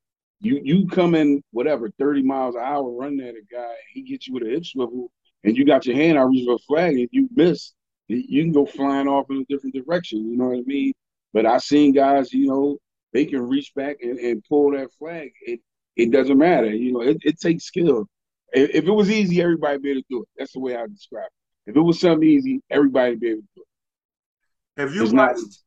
you 0.41 0.61
you 0.63 0.87
come 0.87 1.15
in 1.15 1.43
whatever 1.51 1.91
thirty 1.99 2.23
miles 2.23 2.55
an 2.55 2.63
hour 2.63 2.91
running 2.91 3.21
at 3.21 3.35
a 3.35 3.43
guy. 3.51 3.75
He 3.93 4.03
gets 4.03 4.27
you 4.27 4.35
with 4.35 4.45
a 4.45 4.51
hip 4.51 4.65
swivel, 4.65 5.11
and 5.45 5.57
you 5.57 5.65
got 5.65 5.87
your 5.87 5.97
hand 5.97 6.19
out 6.19 6.29
reach 6.29 6.47
for 6.47 6.55
a 6.55 6.59
flag, 6.59 6.95
and 6.95 7.09
you 7.11 7.29
miss. 7.35 7.73
You 8.11 8.43
can 8.43 8.53
go 8.53 8.67
flying 8.67 9.09
off 9.09 9.31
in 9.31 9.39
a 9.39 9.45
different 9.45 9.75
direction. 9.75 10.31
You 10.31 10.37
know 10.37 10.49
what 10.49 10.59
I 10.59 10.63
mean? 10.67 10.93
But 11.33 11.47
I've 11.47 11.63
seen 11.63 11.93
guys, 11.93 12.33
you 12.33 12.47
know, 12.47 12.79
they 13.13 13.25
can 13.25 13.47
reach 13.49 13.73
back 13.75 13.99
and, 14.03 14.19
and 14.19 14.45
pull 14.49 14.73
that 14.73 14.93
flag. 14.99 15.31
It 15.43 15.61
it 15.97 16.11
doesn't 16.11 16.39
matter. 16.39 16.71
You 16.71 16.93
know, 16.93 17.03
it, 17.03 17.19
it 17.23 17.41
takes 17.41 17.65
skill. 17.65 18.07
If 18.53 18.85
it 18.87 18.91
was 18.91 19.11
easy, 19.11 19.41
everybody 19.41 19.79
be 19.79 19.91
able 19.91 20.01
to 20.01 20.07
do 20.11 20.23
it. 20.23 20.29
That's 20.37 20.53
the 20.53 20.61
way 20.61 20.77
I 20.77 20.87
describe 20.87 21.27
it. 21.27 21.71
If 21.71 21.77
it 21.77 21.81
was 21.81 22.01
something 22.01 22.29
easy, 22.29 22.61
everybody 22.71 23.15
be 23.15 23.29
able 23.29 23.43
to 23.43 23.49
do 23.57 23.63
it. 23.63 24.81
Have 24.81 24.95
you 24.95 25.05
it's 25.05 25.13
watched? 25.13 25.59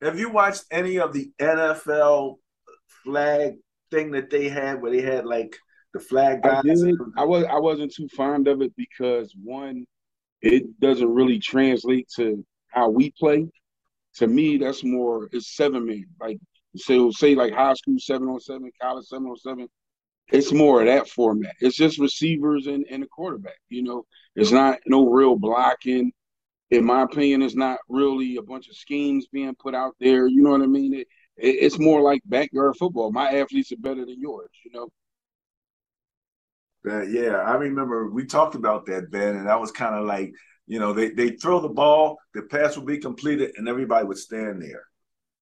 Have 0.00 0.18
you 0.18 0.30
watched 0.30 0.64
any 0.70 0.98
of 0.98 1.12
the 1.12 1.30
NFL 1.40 2.38
flag 3.04 3.54
thing 3.90 4.10
that 4.12 4.30
they 4.30 4.48
had, 4.48 4.82
where 4.82 4.90
they 4.90 5.02
had 5.02 5.24
like 5.24 5.56
the 5.94 6.00
flag 6.00 6.42
guys? 6.42 6.64
I, 6.66 7.22
I 7.22 7.24
was 7.24 7.44
I 7.44 7.58
wasn't 7.58 7.94
too 7.94 8.08
fond 8.08 8.48
of 8.48 8.62
it 8.62 8.74
because 8.76 9.34
one, 9.40 9.86
it 10.42 10.80
doesn't 10.80 11.08
really 11.08 11.38
translate 11.38 12.08
to 12.16 12.44
how 12.68 12.90
we 12.90 13.12
play. 13.18 13.48
To 14.16 14.26
me, 14.26 14.58
that's 14.58 14.84
more 14.84 15.28
it's 15.32 15.56
seven 15.56 15.86
men. 15.86 16.04
Like 16.20 16.38
so, 16.76 17.10
say 17.10 17.34
like 17.34 17.52
high 17.52 17.74
school 17.74 17.96
seven 17.98 18.28
on 18.28 18.40
seven, 18.40 18.70
college 18.80 19.06
seven 19.06 19.26
on 19.26 19.36
seven 19.36 19.68
it's 20.32 20.52
more 20.52 20.80
of 20.80 20.86
that 20.86 21.08
format. 21.08 21.54
It's 21.60 21.76
just 21.76 21.98
receivers 21.98 22.66
and, 22.66 22.86
and 22.90 23.02
a 23.02 23.06
quarterback. 23.06 23.58
You 23.68 23.82
know, 23.82 24.06
it's 24.34 24.50
not 24.50 24.78
no 24.86 25.08
real 25.08 25.36
blocking. 25.36 26.12
In 26.70 26.84
my 26.84 27.02
opinion, 27.02 27.42
it's 27.42 27.54
not 27.54 27.80
really 27.88 28.36
a 28.36 28.42
bunch 28.42 28.68
of 28.68 28.76
schemes 28.76 29.26
being 29.30 29.54
put 29.54 29.74
out 29.74 29.94
there. 30.00 30.26
You 30.26 30.42
know 30.42 30.50
what 30.50 30.62
I 30.62 30.66
mean? 30.66 30.94
It, 30.94 31.06
it, 31.36 31.56
it's 31.60 31.78
more 31.78 32.00
like 32.00 32.22
backyard 32.24 32.76
football. 32.78 33.12
My 33.12 33.30
athletes 33.30 33.72
are 33.72 33.76
better 33.76 34.06
than 34.06 34.20
yours. 34.20 34.48
You 34.64 34.72
know. 34.72 34.88
Uh, 36.88 37.02
yeah, 37.02 37.36
I 37.36 37.54
remember 37.54 38.08
we 38.08 38.24
talked 38.24 38.54
about 38.54 38.86
that, 38.86 39.10
Ben, 39.10 39.36
and 39.36 39.46
that 39.46 39.60
was 39.60 39.70
kind 39.70 39.94
of 39.94 40.04
like, 40.04 40.32
you 40.66 40.78
know, 40.78 40.92
they 40.92 41.10
they 41.10 41.30
throw 41.30 41.60
the 41.60 41.68
ball, 41.68 42.18
the 42.34 42.42
pass 42.42 42.76
would 42.76 42.86
be 42.86 42.98
completed, 42.98 43.52
and 43.56 43.68
everybody 43.68 44.06
would 44.06 44.18
stand 44.18 44.62
there. 44.62 44.84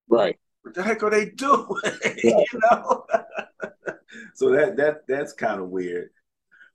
Right. 0.08 0.38
what 0.62 0.74
the 0.74 0.82
heck 0.82 1.02
are 1.02 1.10
they 1.10 1.30
doing? 1.30 1.66
you 2.22 2.44
know. 2.70 3.06
so 4.34 4.50
that 4.50 4.76
that 4.76 5.06
that's 5.08 5.32
kind 5.32 5.60
of 5.60 5.68
weird. 5.68 6.10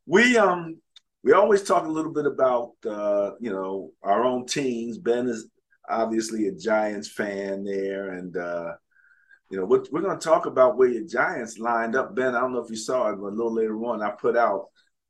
We 0.06 0.38
um 0.38 0.78
we 1.24 1.34
always 1.34 1.64
talk 1.64 1.86
a 1.86 1.92
little 1.92 2.14
bit 2.14 2.28
about 2.28 2.74
uh, 2.88 3.32
you 3.40 3.52
know 3.52 3.92
our 4.04 4.24
own 4.24 4.46
teams. 4.46 4.98
Ben 4.98 5.28
is 5.28 5.50
obviously 5.90 6.48
a 6.48 6.52
Giants 6.52 7.10
fan 7.10 7.64
there, 7.64 8.12
and 8.12 8.38
uh, 8.38 8.74
you 9.50 9.58
know 9.58 9.66
we're, 9.66 9.84
we're 9.92 10.02
going 10.02 10.18
to 10.18 10.28
talk 10.28 10.46
about 10.46 10.78
where 10.78 10.88
your 10.88 11.06
Giants 11.06 11.60
lined 11.60 11.96
up. 11.96 12.16
Ben, 12.16 12.36
I 12.36 12.40
don't 12.40 12.54
know 12.54 12.64
if 12.64 12.70
you 12.70 12.76
saw 12.76 13.10
it, 13.10 13.16
but 13.16 13.28
a 13.28 13.36
little 13.36 13.54
later 13.54 13.78
on, 13.86 14.02
I 14.02 14.12
put 14.12 14.36
out 14.36 14.68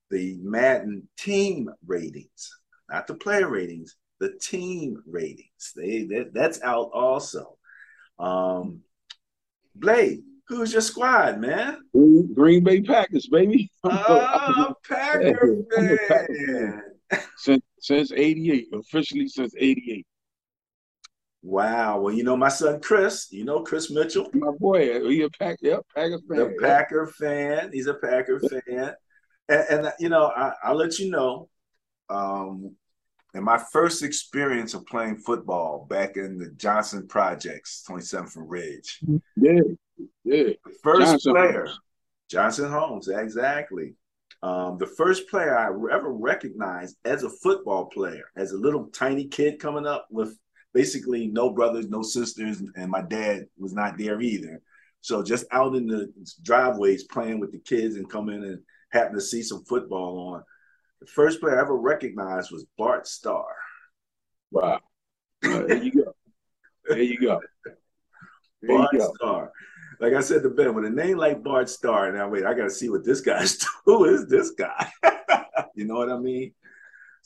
the 0.09 0.37
Madden 0.41 1.07
team 1.17 1.69
ratings, 1.85 2.57
not 2.89 3.07
the 3.07 3.15
player 3.15 3.49
ratings, 3.49 3.95
the 4.19 4.33
team 4.41 5.01
ratings. 5.07 5.73
They 5.75 6.03
that, 6.05 6.33
that's 6.33 6.61
out 6.61 6.91
also. 6.93 7.57
Um, 8.19 8.81
Blade, 9.75 10.23
who's 10.47 10.73
your 10.73 10.81
squad, 10.81 11.39
man? 11.39 11.79
Green 12.33 12.63
Bay 12.63 12.81
Packers, 12.81 13.27
baby. 13.27 13.71
Oh, 13.83 14.73
Packer 14.87 15.63
fan. 16.07 16.81
Since 17.37 17.63
since 17.79 18.11
'88, 18.11 18.67
officially 18.73 19.27
since 19.27 19.53
'88. 19.57 20.05
Wow. 21.45 21.99
Well, 21.99 22.13
you 22.13 22.23
know 22.23 22.35
my 22.35 22.49
son 22.49 22.81
Chris. 22.81 23.27
You 23.31 23.45
know 23.45 23.61
Chris 23.61 23.91
Mitchell. 23.91 24.27
My 24.33 24.51
boy, 24.59 24.99
he 25.07 25.21
a 25.21 25.29
Pack, 25.29 25.59
yep, 25.61 25.85
Packer 25.95 26.19
fan. 26.27 26.37
The 26.37 26.55
Packer 26.59 27.07
fan. 27.07 27.69
He's 27.71 27.85
a 27.85 27.93
Packer 27.93 28.39
fan. 28.39 28.93
And, 29.47 29.65
and 29.69 29.93
you 29.99 30.09
know, 30.09 30.25
I, 30.25 30.71
will 30.71 30.77
let 30.77 30.97
you 30.97 31.11
know. 31.11 31.49
Um, 32.09 32.75
in 33.35 33.43
my 33.43 33.61
first 33.71 34.01
experience 34.01 34.73
of 34.73 34.87
playing 34.87 35.17
football 35.17 35.85
back 35.87 36.17
in 36.17 36.39
the 36.39 36.49
Johnson 36.51 37.05
Projects, 37.07 37.83
27th 37.87 38.37
and 38.37 38.49
Ridge. 38.49 38.99
Yeah, 39.35 39.59
yeah. 40.23 40.43
The 40.65 40.75
first 40.81 41.11
Johnson 41.11 41.33
player, 41.33 41.65
Homes. 41.65 41.79
Johnson 42.29 42.71
Homes, 42.71 43.07
exactly. 43.07 43.93
Um, 44.41 44.77
the 44.77 44.87
first 44.87 45.29
player 45.29 45.55
I 45.55 45.67
ever 45.67 46.11
recognized 46.11 46.95
as 47.05 47.23
a 47.23 47.29
football 47.29 47.85
player, 47.85 48.23
as 48.35 48.51
a 48.51 48.57
little 48.57 48.85
tiny 48.87 49.27
kid 49.27 49.59
coming 49.59 49.85
up 49.85 50.07
with 50.09 50.37
basically 50.75 51.27
no 51.27 51.49
brothers, 51.49 51.87
no 51.87 52.03
sisters, 52.03 52.61
and 52.75 52.91
my 52.91 53.01
dad 53.01 53.47
was 53.57 53.73
not 53.73 53.97
there 53.97 54.21
either. 54.21 54.61
So 54.99 55.23
just 55.23 55.45
out 55.51 55.73
in 55.75 55.87
the 55.87 56.11
driveways 56.43 57.05
playing 57.05 57.39
with 57.39 57.53
the 57.53 57.59
kids 57.59 57.95
and 57.95 58.09
coming 58.09 58.43
and 58.43 58.59
happen 58.91 59.15
to 59.15 59.21
see 59.21 59.41
some 59.41 59.63
football 59.63 60.33
on 60.33 60.43
the 60.99 61.07
first 61.07 61.39
player 61.39 61.57
I 61.57 61.61
ever 61.61 61.77
recognized 61.77 62.51
was 62.51 62.65
Bart 62.77 63.07
Starr. 63.07 63.55
Wow. 64.51 64.79
There 65.41 65.83
you 65.83 65.91
go. 65.91 66.15
There 66.87 67.01
you 67.01 67.19
go. 67.19 67.39
There 68.61 68.77
Bart 68.77 68.89
you 68.93 68.99
go. 68.99 69.13
Starr. 69.15 69.51
Like 69.99 70.13
I 70.13 70.19
said 70.21 70.43
to 70.43 70.49
Ben, 70.49 70.73
with 70.73 70.85
a 70.85 70.89
name 70.89 71.17
like 71.17 71.41
Bart 71.41 71.69
Starr, 71.69 72.11
now 72.11 72.27
wait, 72.27 72.45
I 72.45 72.53
got 72.53 72.63
to 72.63 72.69
see 72.69 72.89
what 72.89 73.05
this 73.05 73.21
guy's. 73.21 73.57
Do. 73.57 73.67
Who 73.85 74.05
is 74.05 74.27
this 74.27 74.51
guy? 74.51 74.91
you 75.75 75.85
know 75.85 75.95
what 75.95 76.11
I 76.11 76.17
mean? 76.17 76.53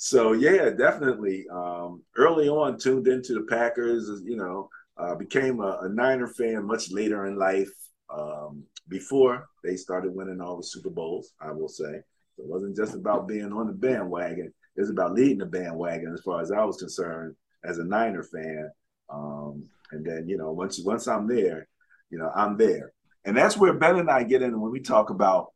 So 0.01 0.31
yeah, 0.31 0.69
definitely. 0.69 1.45
Um, 1.51 2.03
early 2.15 2.47
on, 2.47 2.79
tuned 2.79 3.09
into 3.09 3.33
the 3.33 3.45
Packers. 3.49 4.09
You 4.23 4.37
know, 4.37 4.69
uh, 4.95 5.15
became 5.15 5.59
a, 5.59 5.79
a, 5.81 5.89
Niner 5.89 6.27
fan 6.27 6.65
much 6.65 6.89
later 6.89 7.25
in 7.25 7.35
life. 7.37 7.69
Um, 8.09 8.63
before 8.87 9.49
they 9.61 9.75
started 9.75 10.15
winning 10.15 10.39
all 10.39 10.55
the 10.55 10.63
Super 10.63 10.89
Bowls, 10.89 11.33
I 11.41 11.51
will 11.51 11.67
say. 11.67 11.95
It 11.95 12.45
wasn't 12.45 12.77
just 12.77 12.95
about 12.95 13.27
being 13.27 13.51
on 13.51 13.67
the 13.67 13.73
bandwagon. 13.73 14.53
It 14.77 14.79
was 14.79 14.89
about 14.89 15.15
leading 15.15 15.39
the 15.39 15.45
bandwagon 15.45 16.13
as 16.13 16.21
far 16.21 16.41
as 16.41 16.49
I 16.49 16.63
was 16.63 16.77
concerned 16.77 17.35
as 17.65 17.77
a 17.77 17.83
Niner 17.83 18.23
fan. 18.23 18.71
Um, 19.09 19.65
and 19.91 20.05
then, 20.05 20.29
you 20.29 20.37
know, 20.37 20.53
once 20.53 20.79
once 20.79 21.09
I'm 21.09 21.27
there, 21.27 21.67
you 22.09 22.19
know, 22.19 22.31
I'm 22.33 22.55
there. 22.55 22.93
And 23.25 23.35
that's 23.35 23.57
where 23.57 23.73
Ben 23.73 23.97
and 23.97 24.09
I 24.09 24.23
get 24.23 24.43
in 24.43 24.61
when 24.61 24.71
we 24.71 24.79
talk 24.79 25.09
about 25.09 25.47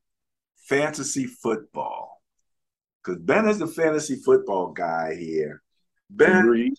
fantasy 0.68 1.28
football. 1.28 2.03
Because 3.04 3.22
Ben 3.22 3.48
is 3.48 3.60
the 3.60 3.68
fantasy 3.68 4.16
football 4.16 4.72
guy 4.72 5.16
here. 5.16 5.62
Ben, 6.10 6.46
Agreed. 6.46 6.74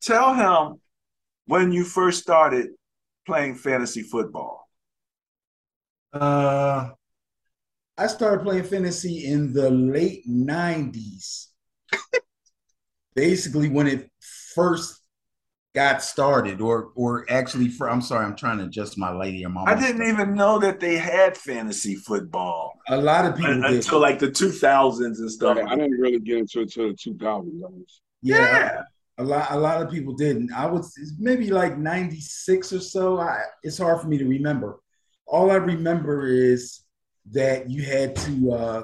tell 0.00 0.34
him 0.34 0.80
when 1.46 1.72
you 1.72 1.84
first 1.84 2.22
started 2.22 2.68
playing 3.26 3.56
fantasy 3.56 4.02
football. 4.02 4.68
Uh 6.12 6.90
I 7.98 8.06
started 8.08 8.42
playing 8.44 8.64
fantasy 8.64 9.24
in 9.26 9.52
the 9.54 9.70
late 9.70 10.28
90s. 10.28 11.46
Basically, 13.14 13.70
when 13.70 13.86
it 13.86 14.10
first 14.54 15.00
got 15.76 16.02
started, 16.02 16.62
or 16.62 16.90
or 16.94 17.26
actually, 17.30 17.68
for 17.68 17.88
I'm 17.90 18.00
sorry, 18.00 18.24
I'm 18.24 18.34
trying 18.34 18.58
to 18.58 18.64
adjust 18.64 18.96
my 18.96 19.12
lady 19.12 19.44
or 19.44 19.50
mom. 19.50 19.68
I 19.68 19.74
didn't 19.74 19.98
stuff. 19.98 20.08
even 20.08 20.34
know 20.34 20.58
that 20.58 20.80
they 20.80 20.96
had 20.96 21.36
fantasy 21.36 21.94
football. 21.96 22.80
A 22.88 22.96
lot 22.96 23.26
of 23.26 23.36
people 23.36 23.62
until 23.62 23.98
did. 23.98 24.02
like 24.02 24.18
the 24.18 24.28
2000s 24.28 25.00
and 25.00 25.30
stuff. 25.30 25.58
I 25.58 25.76
didn't 25.76 26.00
really 26.00 26.18
get 26.18 26.38
into 26.38 26.60
it 26.60 26.74
until 26.74 26.88
the 26.88 26.94
2000s. 26.94 27.82
Yeah. 28.22 28.36
yeah. 28.38 28.82
A 29.18 29.24
lot, 29.24 29.50
a 29.50 29.58
lot 29.58 29.82
of 29.82 29.90
people 29.90 30.14
didn't. 30.14 30.50
I 30.52 30.66
was 30.66 30.98
maybe 31.18 31.50
like 31.50 31.76
96 31.76 32.72
or 32.72 32.80
so. 32.80 33.18
I, 33.18 33.42
it's 33.62 33.78
hard 33.78 34.00
for 34.00 34.08
me 34.08 34.16
to 34.18 34.26
remember. 34.26 34.80
All 35.26 35.50
I 35.50 35.56
remember 35.56 36.26
is 36.26 36.80
that 37.32 37.70
you 37.70 37.82
had 37.82 38.16
to 38.16 38.52
uh, 38.52 38.82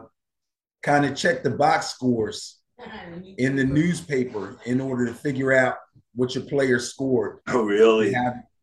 kind 0.82 1.06
of 1.06 1.16
check 1.16 1.42
the 1.42 1.50
box 1.50 1.88
scores 1.88 2.58
in 3.38 3.56
the 3.56 3.64
newspaper 3.64 4.58
in 4.66 4.80
order 4.80 5.06
to 5.06 5.14
figure 5.14 5.52
out 5.52 5.76
what 6.14 6.34
your 6.34 6.44
players 6.44 6.90
scored. 6.90 7.38
Oh, 7.48 7.62
really? 7.62 8.14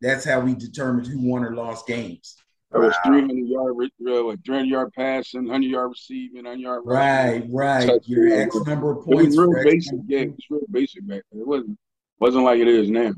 that's 0.02 0.24
how 0.24 0.40
we 0.40 0.56
determined 0.56 1.08
who 1.08 1.20
won 1.20 1.44
or 1.44 1.54
lost 1.56 1.88
games. 1.88 2.36
That 2.72 2.80
was 2.80 2.96
wow. 3.04 3.12
300 3.12 3.48
yard, 3.48 3.76
uh, 4.08 4.36
300 4.46 4.66
yard 4.66 4.94
passing, 4.94 5.46
100 5.46 5.66
yard 5.66 5.90
receiving, 5.90 6.44
100 6.44 6.62
yard. 6.62 6.82
Right, 6.86 7.44
right. 7.50 8.00
Your 8.06 8.32
X 8.32 8.56
number 8.68 8.92
of 8.92 9.06
points. 9.06 9.36
It 9.36 9.40
was 9.40 9.50
real 9.50 9.64
basic. 9.64 10.00
Yeah, 10.06 10.20
it 10.20 10.30
was 10.30 10.46
real 10.50 10.62
basic 10.72 11.08
back 11.08 11.24
then. 11.32 11.42
It 11.42 11.48
wasn't 11.48 11.78
wasn't 12.20 12.44
like 12.44 12.60
it 12.60 12.68
is 12.68 12.90
now. 12.90 13.14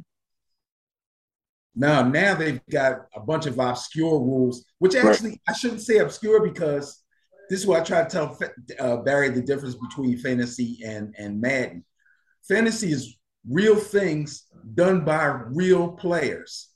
Now, 1.75 2.03
now 2.03 2.35
they've 2.35 2.61
got 2.69 3.07
a 3.15 3.19
bunch 3.19 3.45
of 3.45 3.59
obscure 3.59 4.19
rules, 4.19 4.65
which 4.79 4.95
actually 4.95 5.31
right. 5.31 5.41
I 5.49 5.53
shouldn't 5.53 5.81
say 5.81 5.97
obscure 5.97 6.41
because 6.41 7.01
this 7.49 7.59
is 7.59 7.67
what 7.67 7.81
I 7.81 7.83
try 7.83 8.03
to 8.03 8.09
tell 8.09 8.39
uh, 8.79 8.97
Barry 8.97 9.29
the 9.29 9.41
difference 9.41 9.75
between 9.75 10.17
fantasy 10.17 10.79
and 10.85 11.13
and 11.17 11.41
Madden. 11.41 11.83
Fantasy 12.47 12.91
is 12.91 13.17
real 13.49 13.75
things 13.75 14.45
done 14.75 15.03
by 15.03 15.25
real 15.25 15.91
players. 15.91 16.69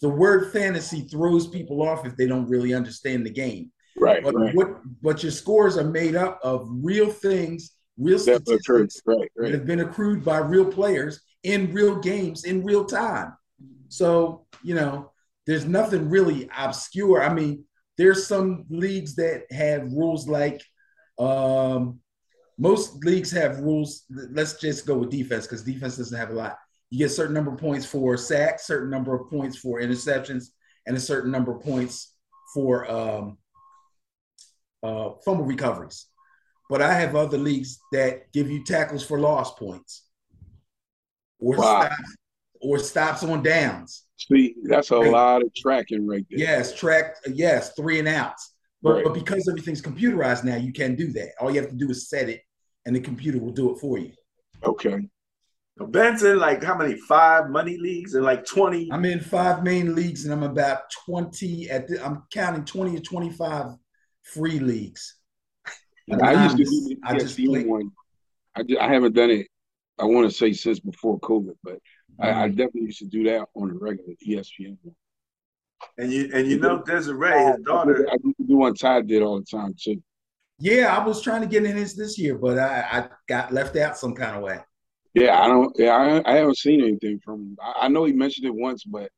The 0.00 0.08
word 0.08 0.52
fantasy 0.52 1.02
throws 1.02 1.46
people 1.46 1.82
off 1.82 2.06
if 2.06 2.16
they 2.16 2.26
don't 2.26 2.48
really 2.48 2.74
understand 2.74 3.26
the 3.26 3.30
game. 3.30 3.70
Right. 3.96 4.22
But 4.22 4.34
right. 4.34 4.54
what 4.54 4.80
but 5.02 5.22
your 5.22 5.32
scores 5.32 5.76
are 5.76 5.84
made 5.84 6.16
up 6.16 6.40
of 6.42 6.66
real 6.70 7.10
things, 7.10 7.72
real 7.98 8.18
statistics 8.18 9.02
right, 9.04 9.18
right. 9.18 9.30
that 9.36 9.52
have 9.52 9.66
been 9.66 9.80
accrued 9.80 10.24
by 10.24 10.38
real 10.38 10.64
players 10.64 11.20
in 11.42 11.72
real 11.72 11.96
games 11.96 12.44
in 12.44 12.64
real 12.64 12.84
time. 12.84 13.34
So, 13.88 14.46
you 14.62 14.74
know, 14.74 15.12
there's 15.46 15.66
nothing 15.66 16.08
really 16.08 16.48
obscure. 16.56 17.22
I 17.22 17.32
mean, 17.32 17.64
there's 17.98 18.26
some 18.26 18.64
leagues 18.70 19.16
that 19.16 19.42
have 19.50 19.92
rules 19.92 20.28
like 20.28 20.62
um, 21.18 22.00
most 22.60 23.02
leagues 23.04 23.30
have 23.32 23.58
rules. 23.60 24.04
Let's 24.10 24.60
just 24.60 24.86
go 24.86 24.98
with 24.98 25.10
defense 25.10 25.46
because 25.46 25.62
defense 25.62 25.96
doesn't 25.96 26.16
have 26.16 26.30
a 26.30 26.34
lot. 26.34 26.58
You 26.90 26.98
get 26.98 27.06
a 27.06 27.14
certain 27.14 27.34
number 27.34 27.52
of 27.52 27.58
points 27.58 27.86
for 27.86 28.16
sacks, 28.16 28.66
certain 28.66 28.90
number 28.90 29.14
of 29.14 29.30
points 29.30 29.56
for 29.56 29.80
interceptions, 29.80 30.48
and 30.86 30.96
a 30.96 31.00
certain 31.00 31.30
number 31.30 31.56
of 31.56 31.62
points 31.62 32.14
for 32.52 32.90
um, 32.90 33.38
uh, 34.82 35.10
fumble 35.24 35.44
recoveries. 35.44 36.06
But 36.68 36.82
I 36.82 36.92
have 36.92 37.16
other 37.16 37.38
leagues 37.38 37.78
that 37.92 38.30
give 38.32 38.50
you 38.50 38.62
tackles 38.62 39.04
for 39.04 39.18
loss 39.18 39.54
points 39.54 40.04
or 41.38 41.56
wow. 41.56 41.86
stops, 41.86 42.16
or 42.60 42.78
stops 42.78 43.24
on 43.24 43.42
downs. 43.42 44.04
See, 44.18 44.54
that's 44.64 44.90
a 44.90 44.98
right. 44.98 45.10
lot 45.10 45.42
of 45.42 45.54
tracking 45.54 46.06
right 46.06 46.26
there. 46.28 46.38
Yes, 46.38 46.74
track. 46.74 47.16
Yes, 47.26 47.72
three 47.72 47.98
and 47.98 48.08
outs. 48.08 48.54
But, 48.82 48.90
right. 48.92 49.04
but 49.04 49.14
because 49.14 49.48
everything's 49.48 49.82
computerized 49.82 50.44
now, 50.44 50.56
you 50.56 50.72
can 50.72 50.94
do 50.94 51.10
that. 51.12 51.30
All 51.40 51.50
you 51.50 51.60
have 51.60 51.70
to 51.70 51.76
do 51.76 51.88
is 51.90 52.08
set 52.08 52.28
it, 52.28 52.42
and 52.86 52.94
the 52.94 53.00
computer 53.00 53.38
will 53.38 53.52
do 53.52 53.74
it 53.74 53.78
for 53.78 53.98
you. 53.98 54.12
Okay. 54.64 54.98
Ben's 55.86 56.22
in 56.22 56.38
like 56.38 56.62
how 56.62 56.76
many? 56.76 56.96
Five 57.08 57.48
money 57.48 57.78
leagues 57.78 58.14
and 58.14 58.24
like 58.24 58.44
twenty. 58.44 58.90
I'm 58.92 59.04
in 59.04 59.20
five 59.20 59.64
main 59.64 59.94
leagues, 59.94 60.24
and 60.24 60.34
I'm 60.34 60.42
about 60.42 60.82
twenty. 61.06 61.70
At 61.70 61.88
the, 61.88 62.04
I'm 62.04 62.24
counting 62.30 62.64
twenty 62.64 62.96
or 62.96 63.00
twenty-five 63.00 63.76
free 64.22 64.58
leagues. 64.58 65.16
I 66.22 66.42
used 66.44 66.56
to 66.56 66.64
do 66.64 66.70
the 66.70 66.96
I 67.04 67.18
just 67.18 67.38
one. 67.38 67.90
I, 68.54 68.62
just, 68.62 68.80
I 68.80 68.92
haven't 68.92 69.14
done 69.14 69.30
it. 69.30 69.46
I 69.98 70.04
want 70.04 70.28
to 70.28 70.36
say 70.36 70.52
since 70.52 70.80
before 70.80 71.20
COVID, 71.20 71.54
but 71.62 71.78
I, 72.18 72.30
I, 72.30 72.32
mm-hmm. 72.32 72.56
definitely 72.56 72.82
used 72.82 72.98
to 72.98 73.06
do 73.06 73.24
that 73.24 73.46
on 73.54 73.68
the 73.68 73.74
regular 73.74 74.14
ESPN. 74.26 74.76
one. 74.82 74.94
And 75.98 76.12
you 76.12 76.30
and 76.34 76.46
you 76.46 76.58
know 76.58 76.82
Desiree, 76.82 77.44
his 77.44 77.56
daughter. 77.64 78.06
I 78.10 78.16
used 78.22 78.36
to 78.38 78.46
do 78.46 78.56
one 78.56 78.74
Ty 78.74 79.02
did 79.02 79.22
all 79.22 79.38
the 79.38 79.46
time 79.46 79.74
too. 79.80 80.02
Yeah, 80.60 80.94
I 80.96 81.04
was 81.04 81.22
trying 81.22 81.40
to 81.40 81.48
get 81.48 81.64
in 81.64 81.76
his 81.76 81.96
this 81.96 82.18
year, 82.18 82.36
but 82.36 82.58
I, 82.58 82.86
I 82.92 83.08
got 83.26 83.52
left 83.52 83.76
out 83.76 83.96
some 83.96 84.14
kind 84.14 84.36
of 84.36 84.42
way. 84.42 84.58
Yeah, 85.14 85.42
I 85.42 85.48
don't. 85.48 85.74
Yeah, 85.78 85.92
I, 85.92 86.32
I 86.32 86.36
haven't 86.36 86.58
seen 86.58 86.82
anything 86.82 87.18
from 87.24 87.40
him. 87.40 87.58
I, 87.62 87.86
I 87.86 87.88
know 87.88 88.04
he 88.04 88.12
mentioned 88.12 88.46
it 88.46 88.54
once, 88.54 88.84
but 88.84 89.10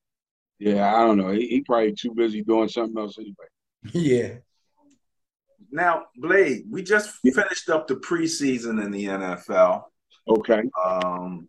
Yeah, 0.59 0.95
I 0.95 1.05
don't 1.05 1.19
know. 1.19 1.33
He, 1.33 1.49
he 1.49 1.61
probably 1.63 1.93
too 1.93 2.15
busy 2.15 2.43
doing 2.43 2.69
something 2.69 2.97
else 2.97 3.19
anyway. 3.19 3.35
Yeah. 3.93 4.35
Now, 5.73 6.05
Blade, 6.17 6.67
we 6.71 6.83
just 6.83 7.11
finished 7.35 7.71
up 7.71 7.89
the 7.89 7.97
preseason 7.97 8.85
in 8.85 8.91
the 8.91 9.07
NFL. 9.07 9.85
Okay. 10.29 10.63
Um, 10.85 11.49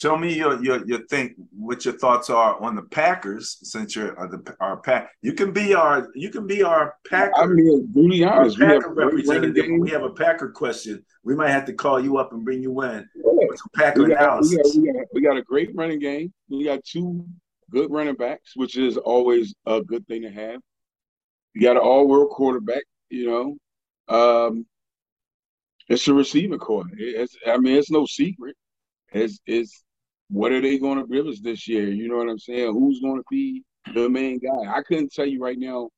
tell 0.00 0.16
me 0.16 0.34
your 0.34 0.62
your 0.62 0.86
your 0.86 1.06
think 1.06 1.32
what 1.50 1.84
your 1.84 1.94
thoughts 1.94 2.30
are 2.30 2.60
on 2.62 2.74
the 2.74 2.82
Packers 2.82 3.58
since 3.62 3.96
you're 3.96 4.18
uh, 4.20 4.26
the 4.26 4.56
our 4.60 4.76
pack. 4.78 5.10
You 5.22 5.32
can 5.32 5.52
be 5.52 5.74
our 5.74 6.08
you 6.14 6.30
can 6.30 6.46
be 6.46 6.62
our 6.62 6.94
Packer. 7.08 7.32
I 7.36 7.46
mean, 7.46 7.90
really 7.94 8.24
honest, 8.24 8.58
we 8.58 8.66
Packer 8.66 8.92
representative. 8.92 9.66
We 9.78 9.90
have 9.90 10.02
a 10.02 10.10
Packer 10.10 10.50
question, 10.50 11.04
we 11.26 11.34
might 11.34 11.50
have 11.50 11.64
to 11.64 11.72
call 11.72 11.98
you 11.98 12.18
up 12.18 12.32
and 12.32 12.44
bring 12.44 12.62
you 12.62 12.82
in 12.82 13.08
Yeah. 13.16 13.46
Packer 13.74 14.04
We 14.04 14.14
got, 14.14 14.42
we, 14.42 14.56
got, 14.56 14.66
we, 14.76 14.92
got, 14.92 15.04
we 15.12 15.20
got 15.20 15.36
a 15.36 15.42
great 15.42 15.70
running 15.74 15.98
game. 15.98 16.32
We 16.48 16.64
got 16.64 16.84
two 16.84 17.26
good 17.70 17.90
running 17.90 18.14
backs, 18.14 18.52
which 18.54 18.76
is 18.76 18.96
always 18.96 19.54
a 19.66 19.82
good 19.82 20.06
thing 20.06 20.22
to 20.22 20.30
have. 20.30 20.60
You 21.52 21.62
got 21.62 21.76
an 21.76 21.82
all-world 21.82 22.30
quarterback. 22.30 22.84
You 23.10 23.56
know, 24.08 24.46
um, 24.46 24.66
it's 25.88 26.06
a 26.06 26.14
receiver 26.14 26.58
core. 26.58 26.84
It's, 26.96 27.36
I 27.46 27.56
mean, 27.58 27.76
it's 27.76 27.90
no 27.90 28.06
secret. 28.06 28.56
It's, 29.12 29.40
it's 29.46 29.82
what 30.28 30.52
are 30.52 30.60
they 30.60 30.78
going 30.78 30.98
to 30.98 31.06
give 31.06 31.26
us 31.26 31.40
this 31.40 31.68
year? 31.68 31.88
You 31.88 32.08
know 32.08 32.16
what 32.16 32.28
I'm 32.28 32.38
saying? 32.38 32.72
Who's 32.72 33.00
going 33.00 33.18
to 33.18 33.24
be 33.30 33.62
the 33.94 34.08
main 34.08 34.38
guy? 34.38 34.72
I 34.74 34.82
couldn't 34.82 35.12
tell 35.12 35.26
you 35.26 35.42
right 35.42 35.58
now 35.58 35.90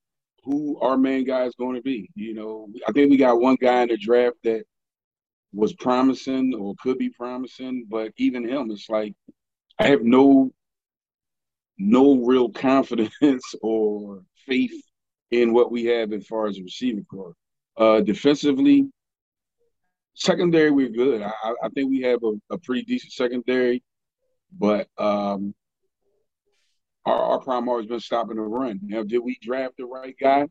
who 0.44 0.78
our 0.80 0.96
main 0.96 1.24
guy 1.24 1.44
is 1.44 1.54
going 1.54 1.76
to 1.76 1.82
be. 1.82 2.10
You 2.14 2.34
know, 2.34 2.68
I 2.86 2.92
think 2.92 3.10
we 3.10 3.16
got 3.16 3.40
one 3.40 3.56
guy 3.60 3.82
in 3.82 3.88
the 3.88 3.96
draft 3.96 4.36
that 4.44 4.64
was 5.52 5.74
promising 5.74 6.54
or 6.54 6.74
could 6.82 6.98
be 6.98 7.10
promising, 7.10 7.86
but 7.88 8.12
even 8.18 8.48
him, 8.48 8.70
it's 8.70 8.88
like 8.90 9.14
I 9.78 9.88
have 9.88 10.02
no 10.02 10.52
no 11.78 12.16
real 12.24 12.48
confidence 12.66 13.54
or 13.62 14.22
faith 14.46 14.72
in 15.30 15.52
what 15.52 15.70
we 15.70 15.84
have 15.84 16.12
as 16.12 16.26
far 16.26 16.46
as 16.46 16.56
the 16.56 16.62
receiving 16.62 17.04
core. 17.04 17.34
Uh, 17.76 18.00
defensively, 18.00 18.88
secondary 20.14 20.70
we're 20.70 20.88
good. 20.88 21.22
I, 21.22 21.32
I- 21.62 21.68
think 21.74 21.90
we 21.90 22.00
have 22.02 22.20
a, 22.24 22.32
a 22.50 22.58
pretty 22.58 22.82
decent 22.82 23.12
secondary, 23.12 23.82
but 24.56 24.88
um, 24.98 25.54
our, 27.04 27.18
our 27.18 27.40
problem 27.40 27.68
always 27.68 27.86
been 27.86 28.00
stopping 28.00 28.36
the 28.36 28.42
run. 28.42 28.80
Now, 28.82 29.02
did 29.02 29.18
we 29.18 29.38
draft 29.42 29.74
the 29.78 29.86
right 29.86 30.14
guy 30.20 30.46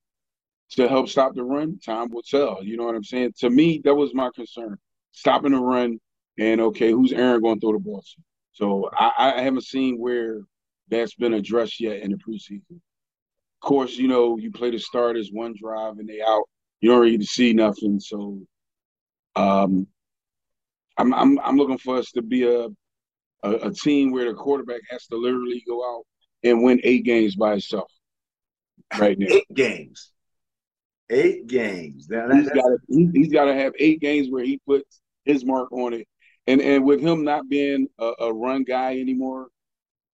to 0.71 0.87
help 0.87 1.09
stop 1.09 1.35
the 1.35 1.43
run? 1.43 1.79
Time 1.79 2.09
will 2.09 2.23
tell. 2.23 2.63
You 2.63 2.77
know 2.77 2.85
what 2.85 2.95
I'm 2.95 3.03
saying? 3.03 3.33
To 3.39 3.49
me, 3.49 3.81
that 3.85 3.95
was 3.95 4.13
my 4.13 4.29
concern: 4.35 4.77
stopping 5.11 5.51
the 5.51 5.59
run. 5.59 5.99
And 6.39 6.61
okay, 6.61 6.91
who's 6.91 7.13
Aaron 7.13 7.41
going 7.41 7.59
to 7.59 7.61
throw 7.61 7.73
the 7.73 7.79
ball 7.79 8.01
to? 8.01 8.21
So 8.53 8.89
I, 8.93 9.33
I 9.37 9.41
haven't 9.41 9.63
seen 9.63 9.97
where 9.97 10.41
that's 10.89 11.15
been 11.15 11.33
addressed 11.33 11.79
yet 11.79 12.01
in 12.01 12.11
the 12.11 12.17
preseason. 12.17 12.71
Of 12.71 13.67
course, 13.67 13.97
you 13.97 14.07
know 14.07 14.37
you 14.37 14.51
play 14.51 14.71
the 14.71 14.79
starters 14.79 15.29
one 15.31 15.55
drive 15.59 15.97
and 15.97 16.07
they 16.07 16.21
out. 16.21 16.43
You 16.81 16.91
don't 16.91 17.01
really 17.01 17.25
see 17.25 17.53
nothing. 17.53 17.99
So, 17.99 18.39
um, 19.35 19.87
I'm 20.97 21.13
I'm 21.13 21.39
I'm 21.39 21.57
looking 21.57 21.79
for 21.79 21.97
us 21.97 22.11
to 22.11 22.21
be 22.21 22.43
a, 22.43 22.67
a 23.43 23.51
a 23.67 23.71
team 23.71 24.11
where 24.11 24.25
the 24.25 24.33
quarterback 24.33 24.81
has 24.89 25.05
to 25.07 25.17
literally 25.17 25.63
go 25.67 25.83
out 25.83 26.03
and 26.43 26.63
win 26.63 26.79
eight 26.83 27.03
games 27.03 27.35
by 27.35 27.51
himself. 27.51 27.91
Right 28.97 29.17
now, 29.17 29.27
Eight 29.29 29.53
games. 29.53 30.11
Eight 31.09 31.47
games. 31.47 32.07
Now, 32.09 32.27
that- 32.27 32.37
he's 32.37 32.49
got 32.49 32.67
to 32.67 32.77
he, 32.87 33.09
he's 33.13 33.31
got 33.31 33.45
to 33.45 33.53
have 33.53 33.73
eight 33.79 33.99
games 34.01 34.29
where 34.29 34.43
he 34.43 34.59
puts 34.65 35.01
his 35.25 35.45
mark 35.45 35.71
on 35.71 35.93
it. 35.93 36.07
And 36.47 36.61
and 36.61 36.85
with 36.85 37.01
him 37.01 37.23
not 37.23 37.49
being 37.49 37.87
a, 37.99 38.13
a 38.19 38.33
run 38.33 38.63
guy 38.63 38.99
anymore, 38.99 39.47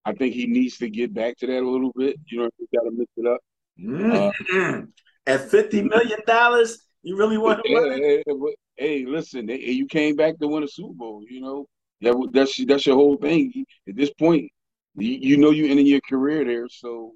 I 0.04 0.12
think 0.12 0.34
he 0.34 0.46
needs 0.46 0.78
to 0.78 0.88
get 0.88 1.12
back 1.12 1.36
to 1.38 1.46
that 1.46 1.62
a 1.62 1.68
little 1.68 1.92
bit. 1.94 2.16
You 2.26 2.40
know, 2.40 2.50
he's 2.58 2.68
got 2.74 2.84
to 2.84 2.90
mix 2.90 3.10
it 3.16 3.26
up. 3.26 3.40
Mm. 3.78 4.88
At 5.26 5.50
fifty 5.50 5.82
million 5.82 6.20
dollars, 6.26 6.78
you 7.02 7.16
really 7.16 7.38
want 7.38 7.62
to 7.64 7.70
it? 7.70 8.22
yeah, 8.26 8.34
yeah, 8.34 8.52
hey, 8.76 9.04
listen, 9.04 9.48
you 9.48 9.86
came 9.86 10.16
back 10.16 10.38
to 10.38 10.48
win 10.48 10.62
a 10.62 10.68
Super 10.68 10.94
Bowl. 10.94 11.22
You 11.28 11.40
know, 11.40 11.66
that 12.02 12.30
that's 12.32 12.64
that's 12.66 12.86
your 12.86 12.96
whole 12.96 13.16
thing. 13.16 13.64
At 13.88 13.96
this 13.96 14.12
point, 14.12 14.50
you, 14.96 15.10
you 15.10 15.36
know 15.36 15.50
you 15.50 15.66
ending 15.66 15.86
your 15.86 16.00
career 16.08 16.44
there, 16.44 16.68
so 16.68 17.12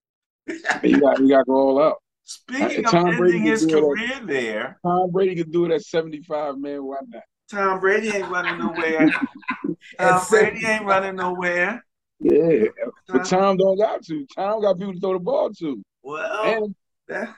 you 0.82 1.00
got 1.00 1.20
you 1.20 1.28
got 1.28 1.40
to 1.40 1.44
go 1.46 1.54
all 1.54 1.82
out. 1.82 1.96
Speaking 2.24 2.84
of 2.84 2.90
Tom 2.90 3.16
Brady 3.16 3.36
ending 3.36 3.52
his 3.52 3.66
career 3.66 4.20
there, 4.24 4.78
Tom 4.84 5.10
Brady 5.10 5.36
could 5.36 5.52
do 5.52 5.66
it 5.66 5.72
at 5.72 5.82
seventy 5.82 6.22
five, 6.22 6.58
man. 6.58 6.84
Why 6.84 6.96
not? 7.08 7.22
Tom 7.50 7.80
Brady 7.80 8.08
ain't 8.08 8.30
running 8.30 8.58
nowhere. 8.58 9.10
Tom 9.98 10.22
Brady 10.30 10.66
ain't 10.66 10.84
running 10.84 11.16
nowhere. 11.16 11.84
Yeah, 12.20 12.64
but 13.08 13.26
Tom- 13.26 13.56
don't 13.56 13.78
got 13.78 14.02
to. 14.04 14.26
Tom 14.34 14.62
got 14.62 14.78
people 14.78 14.94
to 14.94 15.00
throw 15.00 15.12
the 15.12 15.18
ball 15.18 15.50
to. 15.50 15.82
Well, 16.02 16.74
And 17.08 17.28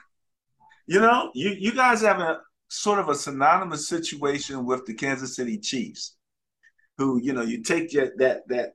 you 0.85 1.01
know, 1.01 1.31
you 1.33 1.49
you 1.49 1.73
guys 1.73 2.01
have 2.01 2.19
a 2.19 2.39
sort 2.69 2.99
of 2.99 3.09
a 3.09 3.15
synonymous 3.15 3.87
situation 3.87 4.65
with 4.65 4.85
the 4.85 4.93
Kansas 4.93 5.35
City 5.35 5.57
Chiefs, 5.57 6.15
who 6.97 7.19
you 7.21 7.33
know 7.33 7.43
you 7.43 7.61
take 7.63 7.91
that 7.91 8.17
that 8.17 8.47
that 8.47 8.73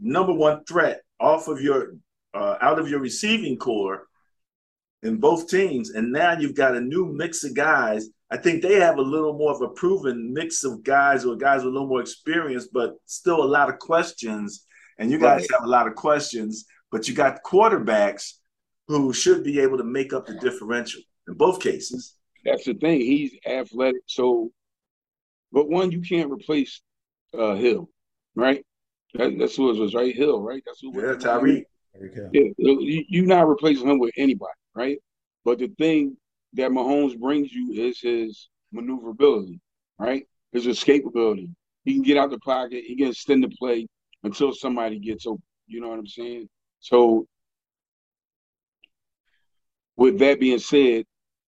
number 0.00 0.32
one 0.32 0.64
threat 0.64 1.02
off 1.20 1.48
of 1.48 1.60
your 1.60 1.94
uh, 2.34 2.56
out 2.60 2.78
of 2.78 2.88
your 2.88 3.00
receiving 3.00 3.56
core 3.56 4.06
in 5.02 5.16
both 5.18 5.48
teams, 5.48 5.90
and 5.90 6.12
now 6.12 6.38
you've 6.38 6.56
got 6.56 6.76
a 6.76 6.80
new 6.80 7.06
mix 7.06 7.44
of 7.44 7.54
guys. 7.54 8.08
I 8.30 8.36
think 8.36 8.62
they 8.62 8.74
have 8.80 8.98
a 8.98 9.02
little 9.02 9.32
more 9.32 9.52
of 9.54 9.62
a 9.62 9.68
proven 9.68 10.32
mix 10.34 10.64
of 10.64 10.82
guys 10.82 11.24
or 11.24 11.36
guys 11.36 11.58
with 11.64 11.70
a 11.70 11.72
little 11.72 11.88
more 11.88 12.00
experience, 12.00 12.68
but 12.72 12.96
still 13.06 13.42
a 13.42 13.46
lot 13.46 13.70
of 13.70 13.78
questions. 13.78 14.66
And 14.98 15.10
you 15.10 15.18
guys 15.18 15.42
Right. 15.42 15.50
have 15.52 15.64
a 15.64 15.68
lot 15.70 15.86
of 15.86 15.94
questions, 15.94 16.66
but 16.90 17.08
you 17.08 17.14
got 17.14 17.42
quarterbacks 17.44 18.34
who 18.88 19.12
should 19.12 19.44
be 19.44 19.60
able 19.60 19.78
to 19.78 19.84
make 19.84 20.12
up 20.12 20.26
the 20.26 20.34
differential 20.34 21.00
in 21.28 21.34
both 21.34 21.60
cases. 21.60 22.14
that's 22.44 22.64
the 22.64 22.74
thing. 22.74 23.00
He's 23.00 23.32
athletic, 23.46 24.02
so 24.06 24.50
but 25.52 25.68
one 25.70 25.90
you 25.92 26.00
can't 26.00 26.30
replace 26.30 26.82
uh 27.36 27.54
Hill, 27.54 27.88
right? 28.34 28.64
That, 29.14 29.38
that's 29.38 29.56
who 29.56 29.70
it 29.70 29.78
was, 29.78 29.94
right? 29.94 30.14
Hill, 30.14 30.42
right? 30.42 30.62
That's 30.66 30.80
who. 30.80 30.92
Yeah, 30.94 31.14
Tyreek. 31.14 31.64
There 31.94 32.02
we 32.02 32.08
go. 32.08 32.30
Yeah, 32.32 32.50
you, 32.58 33.04
you're 33.08 33.26
not 33.26 33.48
replacing 33.48 33.88
him 33.88 33.98
with 33.98 34.12
anybody, 34.16 34.52
right? 34.74 34.98
But 35.44 35.58
the 35.58 35.68
thing 35.78 36.16
that 36.54 36.70
Mahomes 36.70 37.18
brings 37.18 37.52
you 37.52 37.72
is 37.72 38.00
his 38.00 38.48
maneuverability, 38.72 39.60
right? 39.98 40.26
His 40.52 40.66
escapability. 40.66 41.52
He 41.84 41.94
can 41.94 42.02
get 42.02 42.18
out 42.18 42.30
the 42.30 42.38
pocket. 42.38 42.84
He 42.86 42.96
can 42.96 43.08
extend 43.08 43.42
the 43.42 43.48
play 43.58 43.86
until 44.24 44.52
somebody 44.52 44.98
gets 44.98 45.26
open. 45.26 45.42
You 45.66 45.80
know 45.80 45.88
what 45.88 45.98
I'm 45.98 46.06
saying? 46.06 46.48
So, 46.80 47.26
with 49.96 50.18
that 50.18 50.40
being 50.40 50.58
said, 50.58 51.04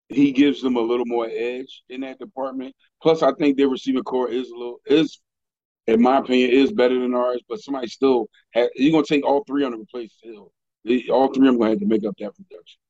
he 0.09 0.33
gives 0.33 0.61
them 0.61 0.77
a 0.77 0.81
little 0.81 1.07
more 1.07 1.29
edge 1.31 1.83
in 1.89 2.01
that 2.01 2.19
department. 2.19 2.75
Plus, 3.01 3.23
I 3.23 3.33
think 3.35 3.57
their 3.57 3.69
receiving 3.69 4.03
core 4.03 4.29
is 4.29 4.51
a 4.51 4.57
little 4.57 4.81
is, 4.87 5.21
in 5.87 6.01
my 6.03 6.19
opinion, 6.19 6.51
is 6.51 6.73
better 6.73 6.99
than 6.99 7.15
ours. 7.15 7.41
But 7.49 7.61
somebody 7.61 7.89
still 7.89 8.29
has, 8.53 8.69
you're 8.75 8.93
gonna 8.93 9.05
take 9.05 9.27
all 9.27 9.45
three 9.45 9.65
on 9.65 9.73
to 9.73 9.79
replace 9.79 10.15
Hill. 10.23 10.53
All 11.11 11.33
three 11.33 11.49
of 11.49 11.55
them 11.55 11.59
gonna 11.59 11.71
have 11.71 11.81
to 11.81 11.87
make 11.87 12.05
up 12.05 12.15
that 12.19 12.35
production. 12.35 12.81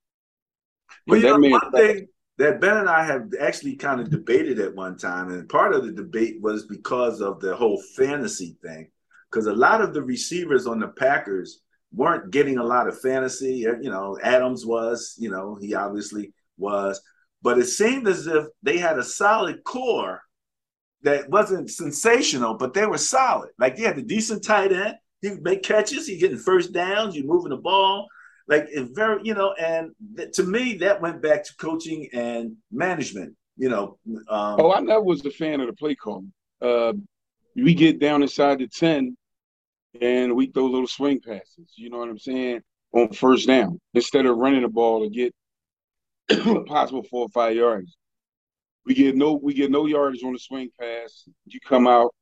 Well, 1.07 1.19
you 1.19 1.23
that 1.23 1.29
know, 1.31 1.39
man- 1.39 1.51
one 1.53 1.73
thing 1.73 2.07
that 2.39 2.61
Ben 2.61 2.77
and 2.79 2.89
I 2.89 3.05
have 3.05 3.29
actually 3.41 3.77
kind 3.77 4.01
of 4.01 4.11
debated 4.11 4.59
at 4.61 4.75
one 4.75 4.97
time, 4.97 5.31
and 5.31 5.49
part 5.49 5.75
of 5.75 5.85
the 5.85 5.93
debate 5.93 6.41
was 6.41 6.67
because 6.67 7.21
of 7.21 7.41
the 7.41 7.55
whole 7.55 7.83
fantasy 7.97 8.57
thing. 8.63 8.91
Because 9.31 9.47
a 9.47 9.53
lot 9.53 9.81
of 9.81 9.95
the 9.95 10.03
receivers 10.03 10.67
on 10.67 10.81
the 10.81 10.89
Packers 10.89 11.61
weren't 11.93 12.31
getting 12.31 12.59
a 12.59 12.65
lot 12.65 12.89
of 12.89 13.01
fantasy. 13.01 13.67
Uh, 13.67 13.77
You 13.81 13.91
know, 13.91 14.19
Adams 14.23 14.65
was, 14.67 15.15
you 15.19 15.31
know, 15.31 15.57
he 15.61 15.75
obviously 15.75 16.33
was, 16.57 17.01
but 17.43 17.59
it 17.59 17.67
seemed 17.67 18.09
as 18.09 18.27
if 18.27 18.47
they 18.63 18.79
had 18.79 18.99
a 18.99 19.05
solid 19.05 19.63
core 19.65 20.23
that 21.03 21.29
wasn't 21.31 21.71
sensational, 21.71 22.55
but 22.55 22.75
they 22.75 22.87
were 22.87 22.99
solid. 22.99 23.51
Like 23.59 23.77
they 23.77 23.85
had 23.85 23.99
a 23.99 24.03
decent 24.03 24.45
tight 24.45 24.73
end. 24.73 24.97
He 25.23 25.31
make 25.41 25.63
catches. 25.63 26.07
He 26.07 26.19
getting 26.19 26.39
first 26.39 26.73
downs. 26.73 27.15
You 27.15 27.25
moving 27.25 27.51
the 27.51 27.57
ball 27.57 28.09
like 28.51 28.67
it 28.71 28.89
very 28.93 29.21
you 29.23 29.33
know 29.33 29.55
and 29.59 29.93
th- 30.17 30.33
to 30.33 30.43
me 30.43 30.75
that 30.75 31.01
went 31.01 31.23
back 31.23 31.45
to 31.45 31.55
coaching 31.57 32.09
and 32.13 32.57
management 32.71 33.35
you 33.57 33.69
know 33.69 33.97
um 34.29 34.57
Oh, 34.61 34.73
I 34.73 34.81
never 34.81 35.03
was 35.03 35.25
a 35.25 35.31
fan 35.31 35.61
of 35.61 35.69
the 35.69 35.73
play 35.73 35.95
calling. 35.95 36.33
Uh, 36.61 36.93
we 37.57 37.75
get 37.75 38.01
down 38.01 38.23
inside 38.23 38.59
the 38.59 38.69
ten, 38.69 39.17
and 40.01 40.35
we 40.35 40.47
throw 40.47 40.67
little 40.67 40.87
swing 40.87 41.21
passes. 41.21 41.73
You 41.77 41.91
know 41.91 41.99
what 41.99 42.09
I'm 42.09 42.19
saying? 42.19 42.61
On 42.93 43.13
first 43.13 43.47
down, 43.47 43.81
instead 43.95 44.27
of 44.27 44.37
running 44.37 44.63
the 44.63 44.69
ball 44.69 45.03
to 45.03 45.11
get 45.11 45.35
possible 46.67 47.03
four 47.05 47.23
or 47.23 47.29
five 47.29 47.55
yards, 47.55 47.97
we 48.87 48.95
get 48.95 49.17
no 49.17 49.35
we 49.35 49.55
get 49.55 49.71
no 49.71 49.87
yardage 49.87 50.23
on 50.25 50.33
the 50.33 50.39
swing 50.39 50.71
pass. 50.81 51.29
You 51.47 51.61
come 51.61 51.87
out, 51.87 52.15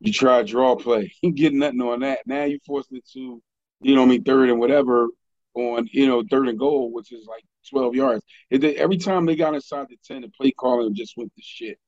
you 0.00 0.12
try 0.12 0.40
a 0.40 0.44
draw 0.44 0.76
play, 0.76 1.12
you 1.22 1.32
get 1.32 1.52
nothing 1.52 1.80
on 1.82 2.00
that. 2.00 2.20
Now 2.26 2.44
you're 2.44 2.58
forced 2.66 2.92
it 2.92 3.04
to, 3.14 3.42
you 3.80 3.94
know, 3.94 4.02
what 4.02 4.06
I 4.08 4.10
mean, 4.10 4.24
third 4.24 4.50
and 4.50 4.60
whatever 4.60 5.08
on 5.54 5.88
you 5.92 6.06
know 6.06 6.22
third 6.30 6.48
and 6.48 6.58
goal, 6.58 6.92
which 6.92 7.12
is 7.12 7.26
like 7.26 7.42
12 7.70 7.94
yards. 7.94 8.24
It, 8.50 8.58
did- 8.58 8.76
every 8.76 8.98
time 8.98 9.26
they 9.26 9.36
got 9.36 9.54
inside 9.54 9.86
the 9.88 9.96
10, 10.06 10.22
the 10.22 10.28
play 10.28 10.52
calling 10.52 10.94
just 10.94 11.14
went 11.16 11.34
to 11.34 11.42
shit. 11.42 11.78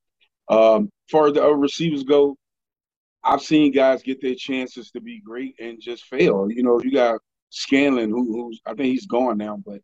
Um, 0.48 0.84
as 1.06 1.10
far 1.10 1.26
as 1.28 1.34
the 1.34 1.44
other 1.44 1.56
receivers 1.56 2.04
go, 2.04 2.36
I've 3.22 3.42
seen 3.42 3.72
guys 3.72 4.02
get 4.02 4.22
their 4.22 4.34
chances 4.34 4.90
to 4.92 5.00
be 5.00 5.20
great 5.20 5.56
and 5.60 5.80
just 5.80 6.04
fail. 6.04 6.48
You 6.50 6.62
know, 6.62 6.80
you 6.82 6.90
got 6.90 7.20
Scantling, 7.50 8.10
who, 8.10 8.32
who's 8.32 8.60
I 8.66 8.70
think 8.74 8.86
he's 8.88 9.06
gone 9.06 9.38
now, 9.38 9.58
but 9.64 9.80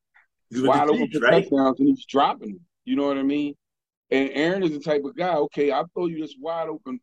he's 0.50 0.62
wide 0.62 0.88
open 0.88 1.10
right? 1.20 1.42
touchdowns 1.42 1.80
and 1.80 1.88
he's 1.88 2.04
dropping 2.06 2.48
them. 2.52 2.60
You 2.84 2.96
know 2.96 3.06
what 3.06 3.18
I 3.18 3.22
mean? 3.22 3.54
And 4.14 4.30
Aaron 4.32 4.62
is 4.62 4.70
the 4.70 4.78
type 4.78 5.02
of 5.04 5.16
guy. 5.16 5.34
Okay, 5.34 5.72
I'll 5.72 5.90
throw 5.92 6.06
you 6.06 6.20
this 6.20 6.36
wide 6.40 6.68
open 6.68 7.00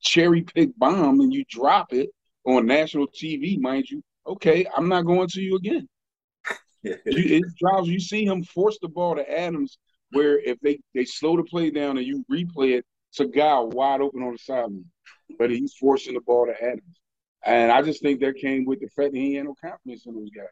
cherry 0.00 0.42
pick 0.42 0.70
bomb 0.78 1.20
and 1.20 1.34
you 1.34 1.44
drop 1.48 1.92
it 1.92 2.10
on 2.44 2.66
national 2.66 3.08
TV, 3.08 3.58
mind 3.58 3.90
you. 3.90 4.00
Okay, 4.28 4.64
I'm 4.76 4.88
not 4.88 5.06
going 5.06 5.26
to 5.26 5.40
you 5.40 5.56
again. 5.56 5.88
it 6.84 7.42
drives 7.58 7.88
you 7.88 7.98
see 7.98 8.24
him 8.24 8.44
force 8.44 8.78
the 8.80 8.86
ball 8.86 9.16
to 9.16 9.28
Adams, 9.28 9.78
where 10.12 10.38
if 10.38 10.60
they 10.60 10.78
they 10.94 11.04
slow 11.04 11.36
the 11.36 11.42
play 11.42 11.70
down 11.70 11.98
and 11.98 12.06
you 12.06 12.24
replay 12.30 12.78
it, 12.78 12.86
it's 13.10 13.18
a 13.18 13.26
guy 13.26 13.58
wide 13.58 14.00
open 14.00 14.22
on 14.22 14.30
the 14.30 14.38
sideline, 14.38 14.84
but 15.40 15.50
he's 15.50 15.74
forcing 15.74 16.14
the 16.14 16.20
ball 16.20 16.46
to 16.46 16.62
Adams. 16.62 17.00
And 17.44 17.72
I 17.72 17.82
just 17.82 18.02
think 18.02 18.20
that 18.20 18.36
came 18.36 18.66
with 18.66 18.78
the 18.78 18.86
fact 18.86 19.14
that 19.14 19.18
he 19.18 19.34
had 19.34 19.46
no 19.46 19.56
confidence 19.60 20.06
in 20.06 20.14
those 20.14 20.30
guys. 20.30 20.46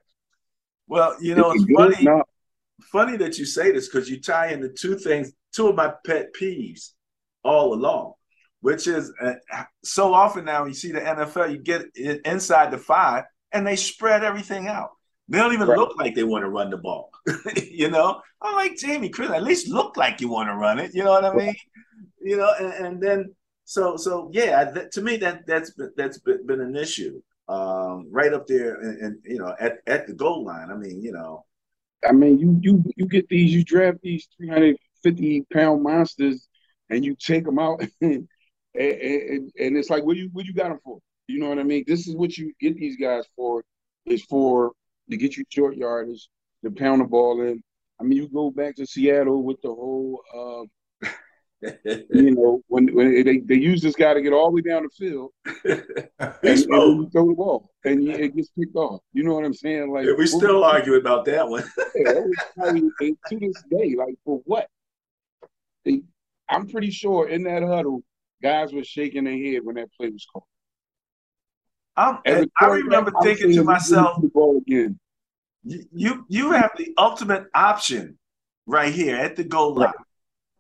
Well, 0.89 1.15
you 1.21 1.37
know, 1.37 1.53
it's, 1.53 1.63
it's 1.69 1.73
funny, 1.73 2.25
funny 2.83 3.17
that 3.19 3.39
you 3.39 3.45
say 3.45 3.73
this 3.73 3.89
because 3.89 4.09
you 4.09 4.21
tie 4.21 4.49
in 4.49 4.61
the 4.61 4.69
two 4.69 4.97
things, 4.97 5.33
two 5.53 5.69
of 5.69 5.77
my 5.77 5.93
pet 6.07 6.35
peeves 6.39 6.91
all 7.43 7.75
along, 7.75 8.15
which 8.61 8.87
is 8.87 9.13
uh, 9.23 9.35
so 9.83 10.13
often 10.15 10.45
now 10.45 10.65
you 10.65 10.75
see 10.75 10.93
the 10.93 11.01
NFL, 11.01 11.53
you 11.53 11.59
get 11.59 11.85
inside 12.25 12.71
the 12.71 12.79
five 12.79 13.25
and 13.53 13.67
they 13.67 13.77
spread 13.77 14.25
everything 14.25 14.69
out. 14.69 14.91
They 15.29 15.39
don't 15.39 15.55
even 15.55 15.69
right. 15.69 15.79
look 15.79 15.97
like 15.97 16.15
they 16.15 16.25
want 16.25 16.45
to 16.45 16.51
run 16.51 16.71
the 16.71 16.77
ball. 16.77 17.11
you 17.57 17.91
know, 17.91 18.21
I'm 18.43 18.55
like 18.55 18.77
Jamie 18.77 19.09
Chris, 19.09 19.31
at 19.31 19.43
least 19.43 19.69
look 19.69 19.97
like 19.97 20.21
you 20.21 20.29
want 20.29 20.49
to 20.49 20.55
run 20.55 20.79
it. 20.79 20.91
You 20.95 21.05
know 21.05 21.13
what 21.13 21.25
I 21.25 21.33
mean? 21.35 21.55
You 22.21 22.37
know, 22.37 22.53
and, 22.59 22.87
and 22.87 23.03
then 23.03 23.35
so 23.65 23.97
so 23.97 24.31
yeah, 24.33 24.71
that, 24.71 24.93
to 24.93 25.01
me 25.01 25.17
that 25.19 25.47
that's 25.47 25.71
been, 25.71 25.93
that's 25.97 26.19
been, 26.19 26.47
been 26.47 26.61
an 26.61 26.77
issue 26.77 27.23
um, 27.49 28.09
right 28.11 28.33
up 28.33 28.47
there, 28.47 28.75
and, 28.81 28.99
and, 29.01 29.19
you 29.25 29.39
know 29.39 29.55
at, 29.59 29.79
at 29.87 30.07
the 30.07 30.13
goal 30.13 30.45
line. 30.45 30.71
I 30.71 30.75
mean, 30.75 31.03
you 31.03 31.13
know, 31.13 31.47
I 32.07 32.13
mean 32.13 32.39
you 32.39 32.59
you 32.63 32.85
you 32.97 33.07
get 33.07 33.29
these, 33.29 33.53
you 33.53 33.65
draft 33.65 33.99
these 34.03 34.29
350 34.39 35.47
pound 35.53 35.83
monsters, 35.83 36.49
and 36.91 37.05
you 37.05 37.17
take 37.17 37.45
them 37.45 37.59
out, 37.59 37.83
and, 38.01 38.29
and, 38.75 39.53
and 39.59 39.77
it's 39.77 39.91
like 39.91 40.05
what 40.05 40.17
you 40.17 40.31
what 40.33 40.47
you 40.47 40.55
got 40.55 40.69
them 40.69 40.81
for? 40.85 40.99
You 41.27 41.41
know 41.41 41.49
what 41.49 41.59
I 41.59 41.63
mean? 41.63 41.85
This 41.87 42.07
is 42.07 42.15
what 42.17 42.37
you 42.37 42.53
get 42.61 42.77
these 42.77 42.97
guys 42.97 43.25
for. 43.37 43.65
Is 44.07 44.23
for 44.25 44.73
to 45.11 45.17
get 45.17 45.37
you 45.37 45.45
short 45.49 45.77
yardage, 45.77 46.29
to 46.65 46.71
pound 46.71 47.01
the 47.01 47.05
ball 47.05 47.41
in. 47.43 47.63
I 48.01 48.05
mean, 48.05 48.19
you 48.19 48.29
go 48.29 48.51
back 48.51 48.77
to 48.77 48.87
Seattle 48.87 49.43
with 49.45 49.61
the 49.63 49.69
whole, 49.69 50.21
uh, 50.35 50.67
you 51.85 52.31
know, 52.35 52.63
when 52.69 52.95
when 52.95 53.25
they, 53.25 53.39
they 53.39 53.55
use 53.55 53.81
this 53.81 53.95
guy 53.95 54.15
to 54.15 54.21
get 54.21 54.33
all 54.33 54.47
the 54.47 54.57
way 54.57 54.61
down 54.61 54.83
the 54.83 54.89
field, 54.91 55.33
and, 55.65 56.43
and 56.43 57.13
throw 57.13 57.29
the 57.29 57.35
ball, 57.37 57.71
and 57.85 58.09
it 58.09 58.37
gets 58.37 58.51
picked 58.51 58.77
off. 58.77 59.01
You 59.13 59.25
know 59.25 59.35
what 59.35 59.45
I'm 59.45 59.55
saying? 59.55 59.93
Like 59.93 60.07
yeah, 60.07 60.15
we 60.17 60.27
still 60.27 60.65
argue 60.65 60.95
about 60.95 61.25
that 61.27 61.49
one. 61.49 61.65
yeah, 61.97 62.13
that 62.57 63.17
to 63.29 63.39
this 63.39 63.63
day, 63.71 63.95
like 63.97 64.15
for 64.25 64.41
what? 64.45 64.69
They, 65.85 66.03
I'm 66.49 66.69
pretty 66.69 66.91
sure 66.91 67.29
in 67.29 67.45
that 67.45 67.63
huddle, 67.63 68.03
guys 68.43 68.73
were 68.73 68.85
shaking 68.85 69.25
their 69.25 69.39
head 69.39 69.61
when 69.65 69.77
that 69.77 69.93
play 69.95 70.11
was 70.11 70.27
called. 70.31 70.45
I'm, 71.97 72.19
I 72.27 72.67
remember 72.67 73.13
thinking 73.23 73.53
to 73.53 73.65
myself, 73.65 74.23
again. 74.23 74.99
You 75.63 76.27
you 76.29 76.51
have 76.51 76.73
the 76.77 76.93
ultimate 76.99 77.47
option 77.55 78.19
right 78.67 78.93
here 78.93 79.17
at 79.17 79.37
the 79.37 79.45
goal 79.45 79.75
line. 79.75 79.87
Right. 79.87 79.95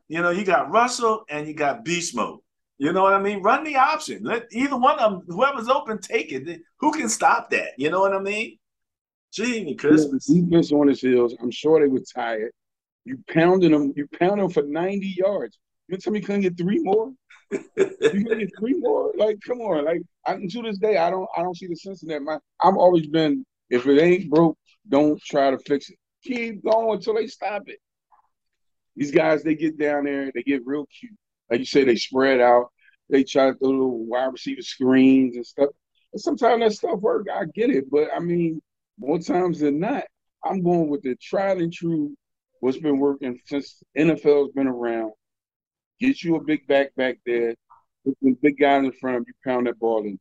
You 0.08 0.20
know, 0.22 0.30
you 0.30 0.44
got 0.44 0.70
Russell 0.70 1.24
and 1.28 1.46
you 1.46 1.54
got 1.54 1.84
Beast 1.84 2.14
Mode. 2.14 2.40
You 2.78 2.92
know 2.92 3.02
what 3.02 3.14
I 3.14 3.22
mean? 3.22 3.42
Run 3.42 3.64
the 3.64 3.76
option. 3.76 4.22
Let 4.24 4.46
either 4.52 4.76
one 4.76 4.98
of 4.98 5.12
them, 5.12 5.22
whoever's 5.28 5.68
open, 5.68 5.98
take 6.00 6.32
it. 6.32 6.60
Who 6.78 6.92
can 6.92 7.08
stop 7.08 7.50
that? 7.50 7.70
You 7.78 7.90
know 7.90 8.00
what 8.00 8.14
I 8.14 8.20
mean? 8.20 8.58
Gee, 9.32 9.74
Christmas. 9.74 10.26
Defense 10.26 10.72
on 10.72 10.88
his 10.88 11.00
heels. 11.00 11.34
I'm 11.40 11.50
sure 11.50 11.80
they 11.80 11.88
were 11.88 12.02
tired. 12.14 12.52
You 13.04 13.18
pounding 13.32 13.70
them. 13.70 13.92
You 13.96 14.08
pound 14.18 14.40
them 14.40 14.50
for 14.50 14.62
90 14.62 15.14
yards. 15.16 15.58
You 15.88 15.96
tell 15.98 16.12
me 16.12 16.20
you 16.20 16.26
couldn't 16.26 16.42
get 16.42 16.56
three 16.56 16.78
more? 16.80 17.12
you 17.50 17.60
gonna 18.24 18.36
get 18.36 18.50
three 18.58 18.74
more? 18.74 19.12
Like, 19.16 19.38
come 19.46 19.60
on. 19.60 19.84
Like, 19.84 20.02
I, 20.26 20.36
to 20.36 20.62
this 20.62 20.78
day, 20.78 20.96
I 20.96 21.10
don't, 21.10 21.28
I 21.36 21.42
don't 21.42 21.56
see 21.56 21.66
the 21.66 21.76
sense 21.76 22.02
in 22.02 22.08
that. 22.08 22.22
My, 22.22 22.38
I've 22.62 22.76
always 22.76 23.06
been, 23.06 23.44
if 23.70 23.86
it 23.86 24.00
ain't 24.00 24.30
broke, 24.30 24.58
don't 24.88 25.20
try 25.22 25.50
to 25.50 25.58
fix 25.58 25.90
it. 25.90 25.98
Keep 26.24 26.64
going 26.64 26.96
until 26.96 27.14
they 27.14 27.26
stop 27.26 27.62
it. 27.66 27.78
These 28.96 29.10
guys, 29.10 29.42
they 29.42 29.54
get 29.54 29.78
down 29.78 30.04
there, 30.04 30.30
they 30.34 30.42
get 30.42 30.62
real 30.64 30.86
cute. 30.86 31.16
Like 31.50 31.60
you 31.60 31.66
say, 31.66 31.84
they 31.84 31.96
spread 31.96 32.40
out. 32.40 32.68
They 33.10 33.24
try 33.24 33.50
to 33.50 33.54
throw 33.54 33.68
little 33.68 34.06
wide 34.06 34.32
receiver 34.32 34.62
screens 34.62 35.36
and 35.36 35.46
stuff. 35.46 35.70
And 36.12 36.20
sometimes 36.20 36.62
that 36.62 36.72
stuff 36.72 37.00
work. 37.00 37.26
I 37.32 37.44
get 37.54 37.70
it, 37.70 37.90
but 37.90 38.08
I 38.14 38.20
mean, 38.20 38.62
more 38.98 39.18
times 39.18 39.60
than 39.60 39.80
not, 39.80 40.04
I'm 40.44 40.62
going 40.62 40.88
with 40.88 41.02
the 41.02 41.16
tried 41.16 41.58
and 41.58 41.72
true. 41.72 42.14
What's 42.60 42.78
been 42.78 42.98
working 42.98 43.38
since 43.44 43.82
NFL's 43.96 44.52
been 44.52 44.68
around 44.68 45.12
Get 46.00 46.22
you 46.22 46.36
a 46.36 46.42
big 46.42 46.66
back 46.66 46.94
back 46.96 47.18
there. 47.24 47.54
Put 48.04 48.16
the 48.20 48.36
big 48.42 48.58
guy 48.58 48.76
in 48.76 48.92
front 48.92 49.18
of 49.18 49.24
you, 49.26 49.34
pound 49.44 49.66
that 49.66 49.78
ball 49.78 50.04
in. 50.04 50.18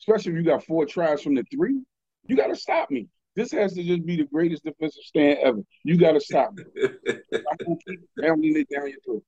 Especially 0.00 0.32
if 0.32 0.38
you 0.38 0.44
got 0.44 0.64
four 0.64 0.86
tries 0.86 1.22
from 1.22 1.34
the 1.34 1.44
three, 1.44 1.80
you 2.26 2.36
got 2.36 2.48
to 2.48 2.56
stop 2.56 2.90
me. 2.90 3.08
This 3.36 3.52
has 3.52 3.74
to 3.74 3.82
just 3.82 4.04
be 4.04 4.16
the 4.16 4.24
greatest 4.24 4.64
defensive 4.64 5.02
stand 5.04 5.38
ever. 5.42 5.60
You 5.84 5.96
got 5.96 6.12
to 6.12 6.20
stop 6.20 6.52
me. 6.54 6.64
I'm 6.82 7.56
gonna 7.64 7.76
keep 7.86 8.00
pounding 8.20 8.56
it 8.56 8.68
down 8.74 8.88
your 8.88 8.98
throat. 9.04 9.24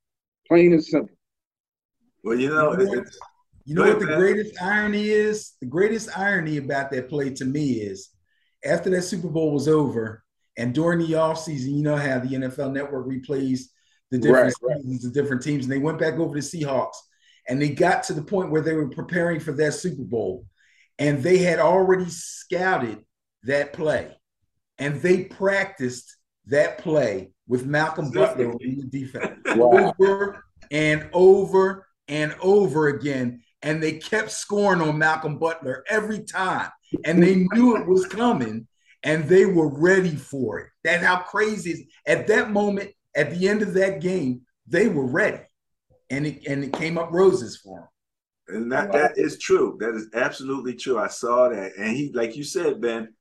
Plain 0.48 0.72
and 0.72 0.84
simple. 0.84 1.14
Well, 2.24 2.38
you 2.38 2.48
know, 2.48 2.78
you 2.78 2.86
know, 2.86 3.04
you 3.64 3.74
know 3.74 3.86
what 3.86 4.00
the 4.00 4.16
greatest 4.16 4.60
irony 4.60 5.08
is? 5.08 5.52
The 5.60 5.66
greatest 5.66 6.16
irony 6.16 6.56
about 6.56 6.90
that 6.90 7.08
play 7.08 7.30
to 7.30 7.44
me 7.44 7.74
is 7.74 8.10
after 8.64 8.90
that 8.90 9.02
Super 9.02 9.28
Bowl 9.28 9.52
was 9.52 9.68
over 9.68 10.22
and 10.56 10.74
during 10.74 10.98
the 10.98 11.12
offseason, 11.12 11.74
you 11.74 11.82
know 11.82 11.96
how 11.96 12.18
the 12.18 12.28
NFL 12.28 12.72
network 12.72 13.06
replays 13.06 13.62
the 14.10 14.18
different 14.18 14.54
right, 14.62 14.76
seasons, 14.76 15.04
right. 15.04 15.14
the 15.14 15.20
different 15.20 15.42
teams, 15.42 15.64
and 15.64 15.72
they 15.72 15.78
went 15.78 15.98
back 15.98 16.14
over 16.14 16.34
the 16.34 16.40
Seahawks, 16.40 16.96
and 17.48 17.60
they 17.60 17.70
got 17.70 18.02
to 18.04 18.12
the 18.12 18.22
point 18.22 18.50
where 18.50 18.60
they 18.60 18.74
were 18.74 18.88
preparing 18.88 19.40
for 19.40 19.52
that 19.52 19.72
Super 19.72 20.02
Bowl, 20.02 20.46
and 20.98 21.22
they 21.22 21.38
had 21.38 21.58
already 21.58 22.08
scouted 22.08 22.98
that 23.44 23.72
play, 23.72 24.16
and 24.78 25.00
they 25.00 25.24
practiced 25.24 26.16
that 26.46 26.78
play 26.78 27.31
with 27.46 27.66
Malcolm 27.66 28.11
Butler 28.11 28.55
in 28.61 28.81
the 28.81 28.87
defense 28.87 29.38
wow. 29.57 29.92
over 30.00 30.44
and 30.70 31.09
over 31.12 31.87
and 32.09 32.35
over 32.40 32.88
again, 32.88 33.42
and 33.62 33.83
they 33.83 33.92
kept 33.92 34.31
scoring 34.31 34.81
on 34.81 34.98
Malcolm 34.98 35.38
Butler 35.38 35.85
every 35.88 36.24
time, 36.24 36.70
and 37.05 37.22
they 37.22 37.46
knew 37.52 37.76
it 37.76 37.87
was 37.87 38.07
coming, 38.07 38.66
and 39.02 39.24
they 39.28 39.46
were 39.46 39.68
ready 39.68 40.16
for 40.16 40.61
it. 40.61 40.68
That's 40.85 41.05
how 41.05 41.18
crazy 41.18 41.70
is. 41.70 41.83
At 42.07 42.26
that 42.28 42.50
moment, 42.50 42.90
at 43.16 43.31
the 43.31 43.48
end 43.48 43.62
of 43.62 43.74
that 43.74 44.00
game, 44.00 44.42
they 44.66 44.88
were 44.88 45.07
ready, 45.07 45.42
and 46.11 46.26
it 46.26 46.46
and 46.46 46.64
it 46.64 46.72
came 46.72 46.98
up 46.98 47.12
roses 47.12 47.57
for 47.57 47.90
them. 48.48 48.57
And 48.57 48.72
that 48.72 48.92
that 48.92 49.12
is 49.16 49.38
true. 49.38 49.76
That 49.81 49.94
is 49.94 50.09
absolutely 50.14 50.74
true. 50.74 50.98
I 50.98 51.09
saw 51.09 51.48
that, 51.48 51.72
and 51.76 51.96
he, 51.96 52.12
like 52.12 52.37
you 52.37 52.44
said, 52.44 52.81
Ben, 52.81 53.14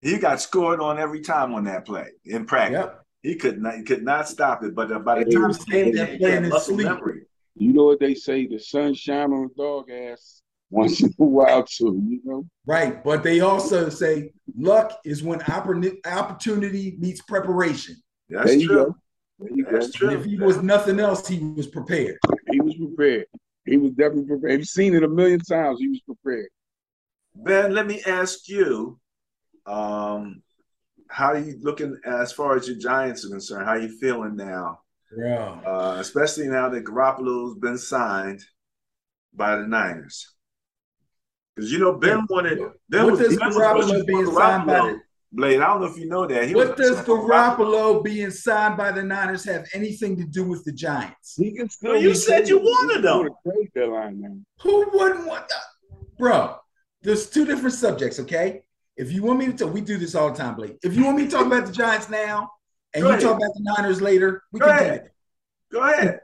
he 0.00 0.18
got 0.18 0.40
scored 0.40 0.80
on 0.80 0.98
every 0.98 1.20
time 1.20 1.54
on 1.54 1.64
that 1.64 1.84
play 1.84 2.08
in 2.24 2.46
practice. 2.46 2.78
Yep. 2.78 3.04
He 3.22 3.34
could 3.34 3.60
not 3.60 3.76
he 3.76 3.82
could 3.82 4.04
not 4.04 4.28
stop 4.28 4.62
it. 4.62 4.74
But 4.74 4.92
uh, 4.92 5.00
by 5.00 5.24
the 5.24 5.30
time 5.30 5.52
he 5.52 5.70
came, 5.70 5.94
that 5.94 6.18
play 6.18 6.36
in 6.36 6.48
muscle 6.48 6.76
memory. 6.76 7.22
You 7.56 7.72
know 7.72 7.84
what 7.84 7.98
they 7.98 8.14
say? 8.14 8.46
The 8.46 8.58
sun 8.58 8.94
shine 8.94 9.32
on 9.32 9.50
a 9.52 9.58
dog 9.58 9.90
ass 9.90 10.42
once 10.70 11.00
in 11.00 11.12
a 11.18 11.24
while 11.24 11.64
too. 11.64 12.00
You 12.08 12.20
know. 12.24 12.46
Right, 12.66 13.02
but 13.02 13.24
they 13.24 13.40
also 13.40 13.88
say 13.88 14.30
luck 14.56 15.00
is 15.04 15.22
when 15.22 15.42
opportunity 15.42 16.96
meets 17.00 17.20
preparation. 17.22 17.96
That's 18.28 18.62
true. 18.62 18.94
That's 19.70 19.92
true. 19.92 20.10
if 20.10 20.24
he 20.24 20.38
was 20.38 20.62
nothing 20.62 21.00
else, 21.00 21.26
he 21.26 21.38
was 21.38 21.66
prepared. 21.66 22.18
He 22.50 22.60
was 22.60 22.76
prepared. 22.76 23.26
He 23.64 23.76
was 23.76 23.90
definitely 23.92 24.24
prepared. 24.24 24.60
You've 24.60 24.68
seen 24.68 24.94
it 24.94 25.02
a 25.02 25.08
million 25.08 25.40
times. 25.40 25.78
He 25.78 25.88
was 25.88 26.00
prepared. 26.00 26.48
Ben, 27.34 27.72
let 27.72 27.86
me 27.86 28.02
ask 28.06 28.48
you, 28.48 28.98
um, 29.68 30.42
how 31.08 31.32
are 31.32 31.38
you 31.38 31.58
looking 31.60 31.96
as 32.04 32.32
far 32.32 32.56
as 32.56 32.68
your 32.68 32.78
Giants 32.78 33.24
are 33.24 33.30
concerned? 33.30 33.64
How 33.64 33.72
are 33.72 33.80
you 33.80 33.98
feeling 33.98 34.36
now? 34.36 34.80
Yeah. 35.16 35.60
Uh, 35.66 35.96
especially 35.98 36.48
now 36.48 36.68
that 36.68 36.84
Garoppolo's 36.84 37.58
been 37.58 37.78
signed 37.78 38.44
by 39.34 39.56
the 39.56 39.66
Niners. 39.66 40.34
Because 41.54 41.72
you 41.72 41.78
know 41.78 41.94
Ben 41.94 42.26
wanted 42.28 42.58
Ben 42.88 43.04
what 43.04 43.12
was, 43.12 43.20
does 43.20 43.36
Garoppolo 43.36 44.06
being 44.06 44.26
signed 44.26 44.66
by 44.66 44.80
the 44.80 45.00
Blade, 45.30 45.60
I 45.60 45.66
don't 45.66 45.82
know 45.82 45.86
if 45.88 45.98
you 45.98 46.08
know 46.08 46.26
that. 46.26 46.48
He 46.48 46.54
what 46.54 46.76
does 46.76 47.00
Garoppolo 47.02 48.02
being 48.02 48.30
signed 48.30 48.78
by 48.78 48.92
the 48.92 49.02
Niners 49.02 49.44
have 49.44 49.66
anything 49.74 50.16
to 50.16 50.24
do 50.24 50.44
with 50.44 50.64
the 50.64 50.72
Giants? 50.72 51.36
He 51.36 51.54
can 51.54 51.68
still. 51.68 51.92
Well, 51.92 52.00
you 52.00 52.14
said 52.14 52.48
you 52.48 52.58
wanted 52.58 53.02
them. 53.02 53.28
Who 54.62 54.90
wouldn't 54.92 55.26
want 55.26 55.48
that, 55.48 56.08
bro? 56.18 56.56
There's 57.02 57.28
two 57.28 57.44
different 57.44 57.74
subjects. 57.74 58.18
Okay, 58.20 58.62
if 58.98 59.12
you 59.12 59.22
want 59.22 59.38
me 59.38 59.46
to 59.46 59.52
talk, 59.52 59.72
we 59.72 59.80
do 59.80 59.96
this 59.96 60.14
all 60.14 60.30
the 60.30 60.36
time, 60.36 60.56
Blake. 60.56 60.76
If 60.82 60.94
you 60.94 61.04
want 61.04 61.16
me 61.16 61.24
to 61.24 61.30
talk 61.30 61.46
about 61.46 61.66
the 61.66 61.72
Giants 61.72 62.10
now, 62.10 62.50
and 62.94 63.02
Go 63.02 63.08
you 63.08 63.14
ahead. 63.14 63.22
talk 63.22 63.36
about 63.36 63.52
the 63.54 63.74
Niners 63.76 64.02
later, 64.02 64.42
we 64.52 64.60
Go 64.60 64.66
can 64.66 64.76
ahead. 64.76 65.00
do 65.00 65.06
it. 65.06 65.12
Go 65.72 65.92
ahead. 65.92 66.20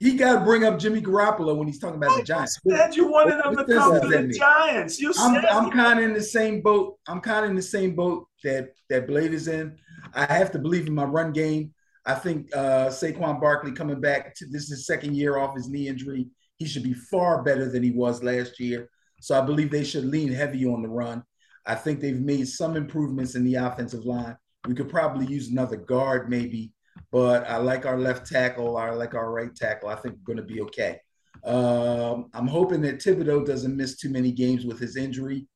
He 0.00 0.14
got 0.14 0.38
to 0.38 0.44
bring 0.44 0.64
up 0.64 0.78
Jimmy 0.78 1.02
Garoppolo 1.02 1.56
when 1.56 1.66
he's 1.66 1.80
talking 1.80 1.96
about 1.96 2.16
the 2.16 2.22
Giants. 2.22 2.58
You 2.64 2.76
said 2.76 2.94
you 2.96 3.10
wanted 3.10 3.44
him 3.44 3.56
to 3.56 3.64
come 3.64 4.00
to 4.00 4.06
the 4.08 4.28
Giants. 4.28 5.00
You 5.00 5.12
I'm, 5.18 5.44
I'm 5.46 5.70
kind 5.72 5.98
of 5.98 6.04
in 6.04 6.14
the 6.14 6.22
same 6.22 6.60
boat. 6.62 6.98
I'm 7.08 7.20
kind 7.20 7.44
of 7.44 7.50
in 7.50 7.56
the 7.56 7.62
same 7.62 7.96
boat 7.96 8.28
that 8.44 8.70
that 8.90 9.08
Blade 9.08 9.34
is 9.34 9.48
in. 9.48 9.76
I 10.14 10.32
have 10.32 10.52
to 10.52 10.58
believe 10.60 10.86
in 10.86 10.94
my 10.94 11.04
run 11.04 11.32
game. 11.32 11.74
I 12.06 12.14
think 12.14 12.48
uh, 12.54 12.86
Saquon 12.86 13.40
Barkley 13.40 13.72
coming 13.72 14.00
back 14.00 14.34
to 14.36 14.46
this 14.46 14.62
is 14.64 14.70
his 14.70 14.86
second 14.86 15.16
year 15.16 15.36
off 15.36 15.56
his 15.56 15.68
knee 15.68 15.88
injury. 15.88 16.28
He 16.58 16.66
should 16.66 16.84
be 16.84 16.94
far 16.94 17.42
better 17.42 17.68
than 17.68 17.82
he 17.82 17.90
was 17.90 18.22
last 18.22 18.60
year. 18.60 18.88
So 19.20 19.36
I 19.36 19.44
believe 19.44 19.70
they 19.70 19.84
should 19.84 20.04
lean 20.04 20.32
heavy 20.32 20.64
on 20.64 20.80
the 20.80 20.88
run. 20.88 21.24
I 21.68 21.74
think 21.74 22.00
they've 22.00 22.20
made 22.20 22.48
some 22.48 22.76
improvements 22.76 23.34
in 23.34 23.44
the 23.44 23.56
offensive 23.56 24.06
line. 24.06 24.36
We 24.66 24.74
could 24.74 24.88
probably 24.88 25.26
use 25.26 25.50
another 25.50 25.76
guard, 25.76 26.28
maybe, 26.30 26.72
but 27.12 27.48
I 27.48 27.58
like 27.58 27.86
our 27.86 27.98
left 27.98 28.26
tackle. 28.26 28.76
I 28.76 28.90
like 28.90 29.14
our 29.14 29.30
right 29.30 29.54
tackle. 29.54 29.90
I 29.90 29.96
think 29.96 30.16
we're 30.16 30.34
going 30.34 30.48
to 30.48 30.54
be 30.54 30.62
okay. 30.62 30.98
Um, 31.44 32.30
I'm 32.32 32.48
hoping 32.48 32.80
that 32.82 32.98
Thibodeaux 32.98 33.46
doesn't 33.46 33.76
miss 33.76 33.96
too 33.98 34.08
many 34.08 34.32
games 34.32 34.64
with 34.64 34.80
his 34.80 34.96
injury, 34.96 35.46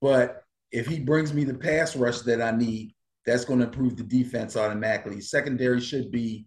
but 0.00 0.44
if 0.70 0.86
he 0.86 1.00
brings 1.00 1.34
me 1.34 1.44
the 1.44 1.54
pass 1.54 1.96
rush 1.96 2.20
that 2.20 2.40
I 2.40 2.52
need, 2.52 2.94
that's 3.26 3.44
going 3.44 3.58
to 3.58 3.66
improve 3.66 3.96
the 3.96 4.04
defense 4.04 4.56
automatically. 4.56 5.20
Secondary 5.20 5.80
should 5.80 6.12
be 6.12 6.46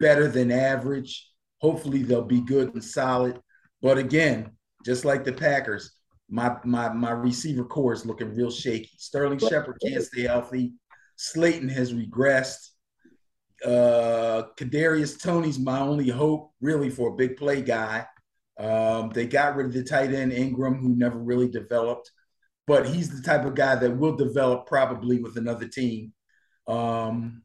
better 0.00 0.28
than 0.28 0.50
average. 0.50 1.30
Hopefully, 1.60 2.02
they'll 2.02 2.22
be 2.22 2.40
good 2.40 2.74
and 2.74 2.82
solid. 2.82 3.40
But 3.80 3.98
again, 3.98 4.50
just 4.84 5.04
like 5.04 5.24
the 5.24 5.32
Packers, 5.32 5.92
my 6.28 6.56
my 6.64 6.90
my 6.90 7.10
receiver 7.10 7.64
core 7.64 7.92
is 7.92 8.04
looking 8.04 8.34
real 8.34 8.50
shaky. 8.50 8.90
Sterling 8.98 9.38
Shepard 9.38 9.78
can't 9.84 10.02
stay 10.02 10.22
healthy. 10.22 10.74
Slayton 11.16 11.68
has 11.68 11.92
regressed. 11.92 12.70
Uh, 13.64 14.44
Kadarius 14.56 15.20
Toney's 15.20 15.58
my 15.58 15.80
only 15.80 16.08
hope, 16.08 16.52
really, 16.60 16.90
for 16.90 17.08
a 17.08 17.16
big 17.16 17.36
play 17.36 17.60
guy. 17.60 18.06
Um, 18.58 19.10
they 19.10 19.26
got 19.26 19.56
rid 19.56 19.66
of 19.66 19.72
the 19.72 19.82
tight 19.82 20.12
end 20.12 20.32
Engram, 20.32 20.78
who 20.80 20.94
never 20.94 21.18
really 21.18 21.48
developed, 21.48 22.10
but 22.66 22.86
he's 22.86 23.08
the 23.08 23.22
type 23.22 23.44
of 23.44 23.54
guy 23.54 23.76
that 23.76 23.96
will 23.96 24.16
develop 24.16 24.66
probably 24.66 25.18
with 25.20 25.36
another 25.36 25.66
team. 25.66 26.12
Um, 26.66 27.42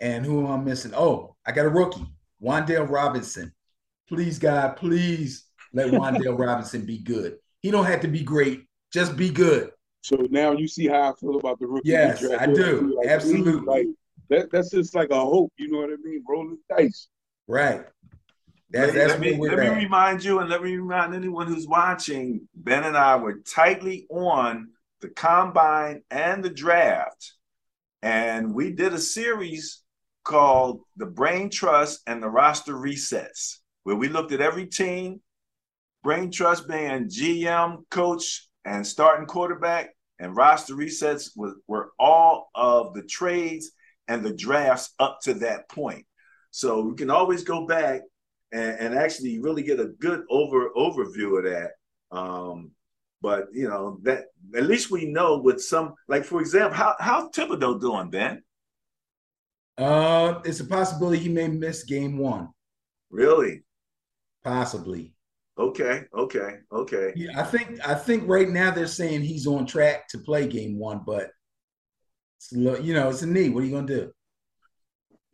and 0.00 0.24
who 0.24 0.44
am 0.44 0.50
I 0.50 0.56
missing? 0.56 0.92
Oh, 0.94 1.36
I 1.44 1.52
got 1.52 1.66
a 1.66 1.70
rookie, 1.70 2.06
Wan'Dale 2.42 2.88
Robinson. 2.88 3.52
Please, 4.08 4.38
God, 4.38 4.76
please 4.76 5.44
let 5.72 5.88
Wan'Dale 5.92 6.38
Robinson 6.38 6.86
be 6.86 6.98
good. 6.98 7.36
He 7.60 7.70
don't 7.70 7.86
have 7.86 8.00
to 8.00 8.08
be 8.08 8.22
great, 8.22 8.66
just 8.92 9.16
be 9.16 9.30
good. 9.30 9.70
So 10.02 10.16
now 10.30 10.52
you 10.52 10.66
see 10.66 10.88
how 10.88 11.12
I 11.12 11.14
feel 11.20 11.36
about 11.36 11.58
the 11.58 11.66
rookie. 11.66 11.90
Yes, 11.90 12.24
I 12.24 12.46
do. 12.46 12.96
Like, 12.96 13.08
Absolutely. 13.08 13.52
Like, 13.60 13.86
that, 14.30 14.50
that's 14.50 14.70
just 14.70 14.94
like 14.94 15.10
a 15.10 15.20
hope. 15.20 15.52
You 15.58 15.70
know 15.70 15.78
what 15.78 15.90
I 15.90 15.96
mean? 16.02 16.24
Rolling 16.26 16.58
dice. 16.68 17.08
Right. 17.46 17.84
That's, 18.70 18.94
that's 18.94 19.10
let 19.10 19.20
me, 19.20 19.36
let 19.36 19.58
me 19.58 19.68
remind 19.68 20.22
you 20.22 20.38
and 20.38 20.48
let 20.48 20.62
me 20.62 20.76
remind 20.76 21.14
anyone 21.14 21.48
who's 21.48 21.66
watching, 21.66 22.48
Ben 22.54 22.84
and 22.84 22.96
I 22.96 23.16
were 23.16 23.40
tightly 23.40 24.06
on 24.08 24.70
the 25.00 25.08
combine 25.08 26.02
and 26.10 26.44
the 26.44 26.50
draft. 26.50 27.34
And 28.02 28.54
we 28.54 28.70
did 28.70 28.94
a 28.94 28.98
series 28.98 29.82
called 30.24 30.82
The 30.96 31.06
Brain 31.06 31.50
Trust 31.50 32.00
and 32.06 32.22
the 32.22 32.28
Roster 32.28 32.74
Resets, 32.74 33.56
where 33.82 33.96
we 33.96 34.08
looked 34.08 34.32
at 34.32 34.40
every 34.40 34.66
team, 34.66 35.20
Brain 36.02 36.30
Trust 36.30 36.68
being 36.68 37.08
GM, 37.08 37.88
coach, 37.90 38.48
and 38.64 38.86
starting 38.86 39.26
quarterback, 39.26 39.90
and 40.18 40.36
roster 40.36 40.74
resets 40.74 41.30
were, 41.36 41.54
were 41.66 41.90
all 41.98 42.50
of 42.54 42.94
the 42.94 43.02
trades 43.02 43.72
and 44.08 44.24
the 44.24 44.32
drafts 44.32 44.94
up 44.98 45.18
to 45.22 45.34
that 45.34 45.68
point. 45.68 46.04
So 46.50 46.82
we 46.82 46.94
can 46.94 47.10
always 47.10 47.44
go 47.44 47.66
back 47.66 48.02
and, 48.52 48.78
and 48.78 48.94
actually 48.94 49.38
really 49.38 49.62
get 49.62 49.80
a 49.80 49.86
good 49.86 50.24
over 50.30 50.70
overview 50.76 51.38
of 51.38 51.44
that. 51.44 51.70
Um, 52.10 52.72
but 53.22 53.48
you 53.52 53.68
know 53.68 53.98
that 54.02 54.24
at 54.56 54.64
least 54.64 54.90
we 54.90 55.04
know 55.04 55.38
with 55.38 55.62
some 55.62 55.94
like 56.08 56.24
for 56.24 56.40
example, 56.40 56.76
how 56.76 56.96
how's 56.98 57.30
Thibodeaux 57.30 57.80
doing, 57.80 58.10
Ben? 58.10 58.42
Uh, 59.78 60.40
it's 60.44 60.60
a 60.60 60.64
possibility 60.64 61.18
he 61.18 61.28
may 61.28 61.48
miss 61.48 61.84
game 61.84 62.18
one. 62.18 62.48
Really? 63.10 63.62
Possibly. 64.44 65.14
Okay, 65.60 66.04
okay, 66.14 66.56
okay. 66.72 67.12
Yeah, 67.14 67.38
I 67.38 67.42
think 67.42 67.86
I 67.86 67.94
think 67.94 68.26
right 68.26 68.48
now 68.48 68.70
they're 68.70 68.86
saying 68.86 69.20
he's 69.20 69.46
on 69.46 69.66
track 69.66 70.08
to 70.08 70.18
play 70.18 70.46
game 70.46 70.78
one, 70.78 71.02
but 71.04 71.32
you 72.50 72.94
know 72.94 73.10
it's 73.10 73.20
a 73.20 73.26
knee. 73.26 73.50
What 73.50 73.62
are 73.62 73.66
you 73.66 73.72
gonna 73.72 73.86
do? 73.86 74.10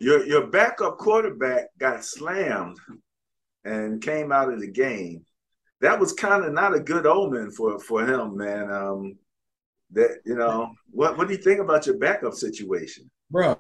Your 0.01 0.27
your 0.27 0.49
backup 0.49 0.99
quarterback 0.99 1.67
got 1.79 2.05
slammed 2.05 2.77
and 3.65 4.03
came 4.03 4.33
out 4.33 4.53
of 4.53 4.61
the 4.61 4.67
game. 4.67 5.25
That 5.81 6.01
was 6.01 6.13
kind 6.13 6.45
of 6.45 6.53
not 6.53 6.75
a 6.75 6.81
good 6.81 7.07
omen 7.07 7.53
for 7.53 7.79
for 7.79 8.05
him, 8.05 8.37
man. 8.37 8.69
Um, 8.73 9.19
that 9.93 10.19
you 10.25 10.35
know 10.35 10.73
what 10.91 11.17
what 11.17 11.29
do 11.29 11.35
you 11.35 11.41
think 11.41 11.61
about 11.61 11.87
your 11.87 11.99
backup 11.99 12.35
situation, 12.35 13.09
bro? 13.31 13.55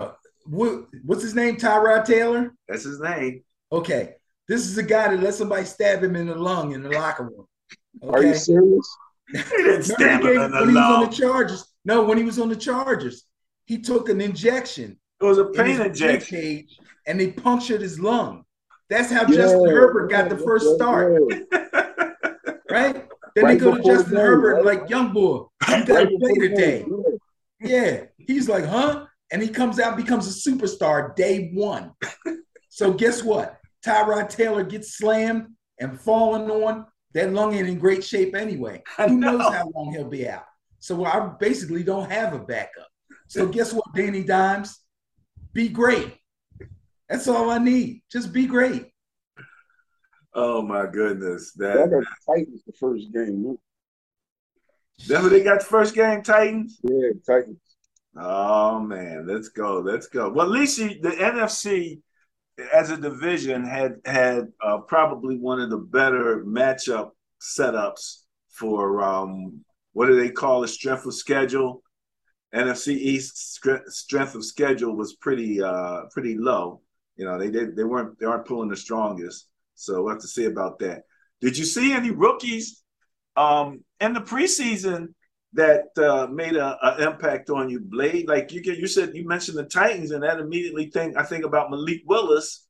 What, 0.46 0.86
what's 1.04 1.22
his 1.22 1.34
name? 1.36 1.58
Tyrod 1.58 2.06
Taylor. 2.06 2.52
That's 2.66 2.82
his 2.82 2.98
name. 2.98 3.44
Okay, 3.70 4.14
this 4.48 4.66
is 4.66 4.78
a 4.78 4.82
guy 4.82 5.08
that 5.08 5.22
let 5.22 5.34
somebody 5.34 5.64
stab 5.64 6.02
him 6.02 6.16
in 6.16 6.28
the 6.28 6.34
lung 6.34 6.72
in 6.72 6.82
the 6.82 6.90
locker 6.90 7.24
room. 7.24 7.46
Okay? 8.02 8.16
Are 8.16 8.22
you 8.22 8.34
serious? 8.34 8.96
he 9.32 9.38
didn't 9.38 9.82
stab 9.84 10.22
him 10.22 10.40
in 10.40 10.50
the 10.50 10.60
when 10.60 10.74
lung. 10.74 10.74
he 10.74 10.74
was 10.74 10.76
on 10.76 11.10
the 11.10 11.16
Chargers. 11.16 11.64
No, 11.84 12.04
when 12.04 12.18
he 12.18 12.24
was 12.24 12.38
on 12.38 12.48
the 12.48 12.56
Chargers, 12.56 13.24
he 13.66 13.78
took 13.78 14.08
an 14.08 14.20
injection. 14.20 14.98
It 15.20 15.24
was 15.24 15.38
a 15.38 15.46
pain 15.46 15.80
in 15.80 15.86
injection. 15.86 16.38
Cage, 16.38 16.78
and 17.06 17.18
they 17.18 17.32
punctured 17.32 17.80
his 17.80 17.98
lung. 17.98 18.44
That's 18.88 19.10
how 19.10 19.22
yeah, 19.22 19.36
Justin 19.36 19.68
Herbert 19.68 20.10
got 20.10 20.28
the 20.28 20.38
first 20.38 20.74
start. 20.74 21.12
right? 22.70 23.08
Then 23.34 23.44
right 23.44 23.58
they 23.58 23.64
go 23.64 23.76
to 23.76 23.82
Justin 23.82 24.12
game, 24.12 24.20
Herbert 24.20 24.54
right? 24.54 24.64
like, 24.64 24.90
young 24.90 25.12
boy, 25.12 25.46
you 25.68 25.84
gotta 25.84 26.10
play 26.18 26.34
today. 26.34 26.86
Yeah. 27.60 28.04
He's 28.18 28.48
like, 28.48 28.64
huh? 28.64 29.06
And 29.32 29.42
he 29.42 29.48
comes 29.48 29.80
out 29.80 29.96
becomes 29.96 30.26
a 30.28 30.50
superstar 30.50 31.14
day 31.16 31.50
one. 31.52 31.92
so 32.68 32.92
guess 32.92 33.22
what? 33.22 33.58
Tyrod 33.86 34.28
Taylor 34.28 34.64
gets 34.64 34.96
slammed 34.96 35.46
and 35.78 36.00
falling 36.00 36.50
on, 36.50 36.86
that 37.14 37.32
lung 37.32 37.54
ain't 37.54 37.68
in 37.68 37.78
great 37.78 38.04
shape 38.04 38.34
anyway. 38.34 38.82
Who 38.96 39.16
knows 39.16 39.42
how 39.54 39.70
long 39.74 39.92
he'll 39.92 40.08
be 40.08 40.28
out? 40.28 40.46
So 40.80 41.04
I 41.04 41.30
basically 41.38 41.84
don't 41.84 42.10
have 42.10 42.34
a 42.34 42.38
backup. 42.38 42.88
So 43.28 43.46
guess 43.46 43.72
what, 43.72 43.84
Danny 43.94 44.22
Dimes? 44.22 44.80
Be 45.52 45.68
great. 45.68 46.18
That's 47.08 47.28
all 47.28 47.50
I 47.50 47.58
need. 47.58 48.02
Just 48.10 48.32
be 48.32 48.46
great. 48.46 48.86
Oh 50.34 50.60
my 50.62 50.86
goodness. 50.86 51.52
That, 51.52 51.90
that 51.90 52.06
Titans 52.26 52.62
the 52.66 52.72
first 52.72 53.12
game. 53.12 53.56
That's 55.08 55.22
what 55.22 55.30
they 55.30 55.42
got 55.42 55.60
the 55.60 55.66
first 55.66 55.94
game, 55.94 56.22
Titans? 56.22 56.78
Yeah, 56.82 57.10
Titans. 57.26 57.58
Oh 58.18 58.80
man, 58.80 59.26
let's 59.26 59.48
go. 59.48 59.80
Let's 59.80 60.06
go. 60.06 60.30
Well, 60.30 60.46
at 60.46 60.52
least 60.52 60.78
the 60.78 61.10
NFC 61.10 62.00
as 62.72 62.90
a 62.90 62.96
division 62.96 63.64
had 63.64 63.96
had 64.04 64.48
uh, 64.62 64.78
probably 64.78 65.36
one 65.36 65.60
of 65.60 65.70
the 65.70 65.78
better 65.78 66.44
matchup 66.44 67.10
setups 67.40 68.22
for 68.50 69.02
um, 69.02 69.60
what 69.92 70.06
do 70.06 70.16
they 70.16 70.30
call 70.30 70.64
it? 70.64 70.68
Strength 70.68 71.06
of 71.06 71.14
schedule. 71.14 71.82
NFC 72.54 72.88
East 72.96 73.60
strength 73.88 74.34
of 74.34 74.44
schedule 74.44 74.96
was 74.96 75.14
pretty 75.14 75.62
uh, 75.62 76.02
pretty 76.12 76.36
low. 76.38 76.80
You 77.16 77.24
know, 77.24 77.38
they 77.38 77.50
did 77.50 77.76
they 77.76 77.84
weren't 77.84 78.18
they 78.18 78.26
aren't 78.26 78.46
pulling 78.46 78.70
the 78.70 78.76
strongest. 78.76 79.48
So 79.74 80.02
we'll 80.02 80.14
have 80.14 80.22
to 80.22 80.28
see 80.28 80.46
about 80.46 80.78
that. 80.78 81.02
Did 81.40 81.58
you 81.58 81.66
see 81.66 81.92
any 81.92 82.10
rookies 82.10 82.82
um, 83.36 83.84
in 84.00 84.14
the 84.14 84.20
preseason 84.20 85.08
that 85.52 85.86
uh, 85.96 86.26
made 86.26 86.56
an 86.56 86.74
impact 87.00 87.50
on 87.50 87.70
you, 87.70 87.80
Blade? 87.80 88.28
Like 88.28 88.52
you 88.52 88.60
you 88.60 88.86
said 88.86 89.14
you 89.14 89.26
mentioned 89.26 89.58
the 89.58 89.64
Titans, 89.64 90.10
and 90.10 90.22
that 90.22 90.40
immediately 90.40 90.90
think 90.90 91.16
I 91.16 91.22
think 91.22 91.44
about 91.44 91.70
Malik 91.70 92.02
Willis, 92.06 92.66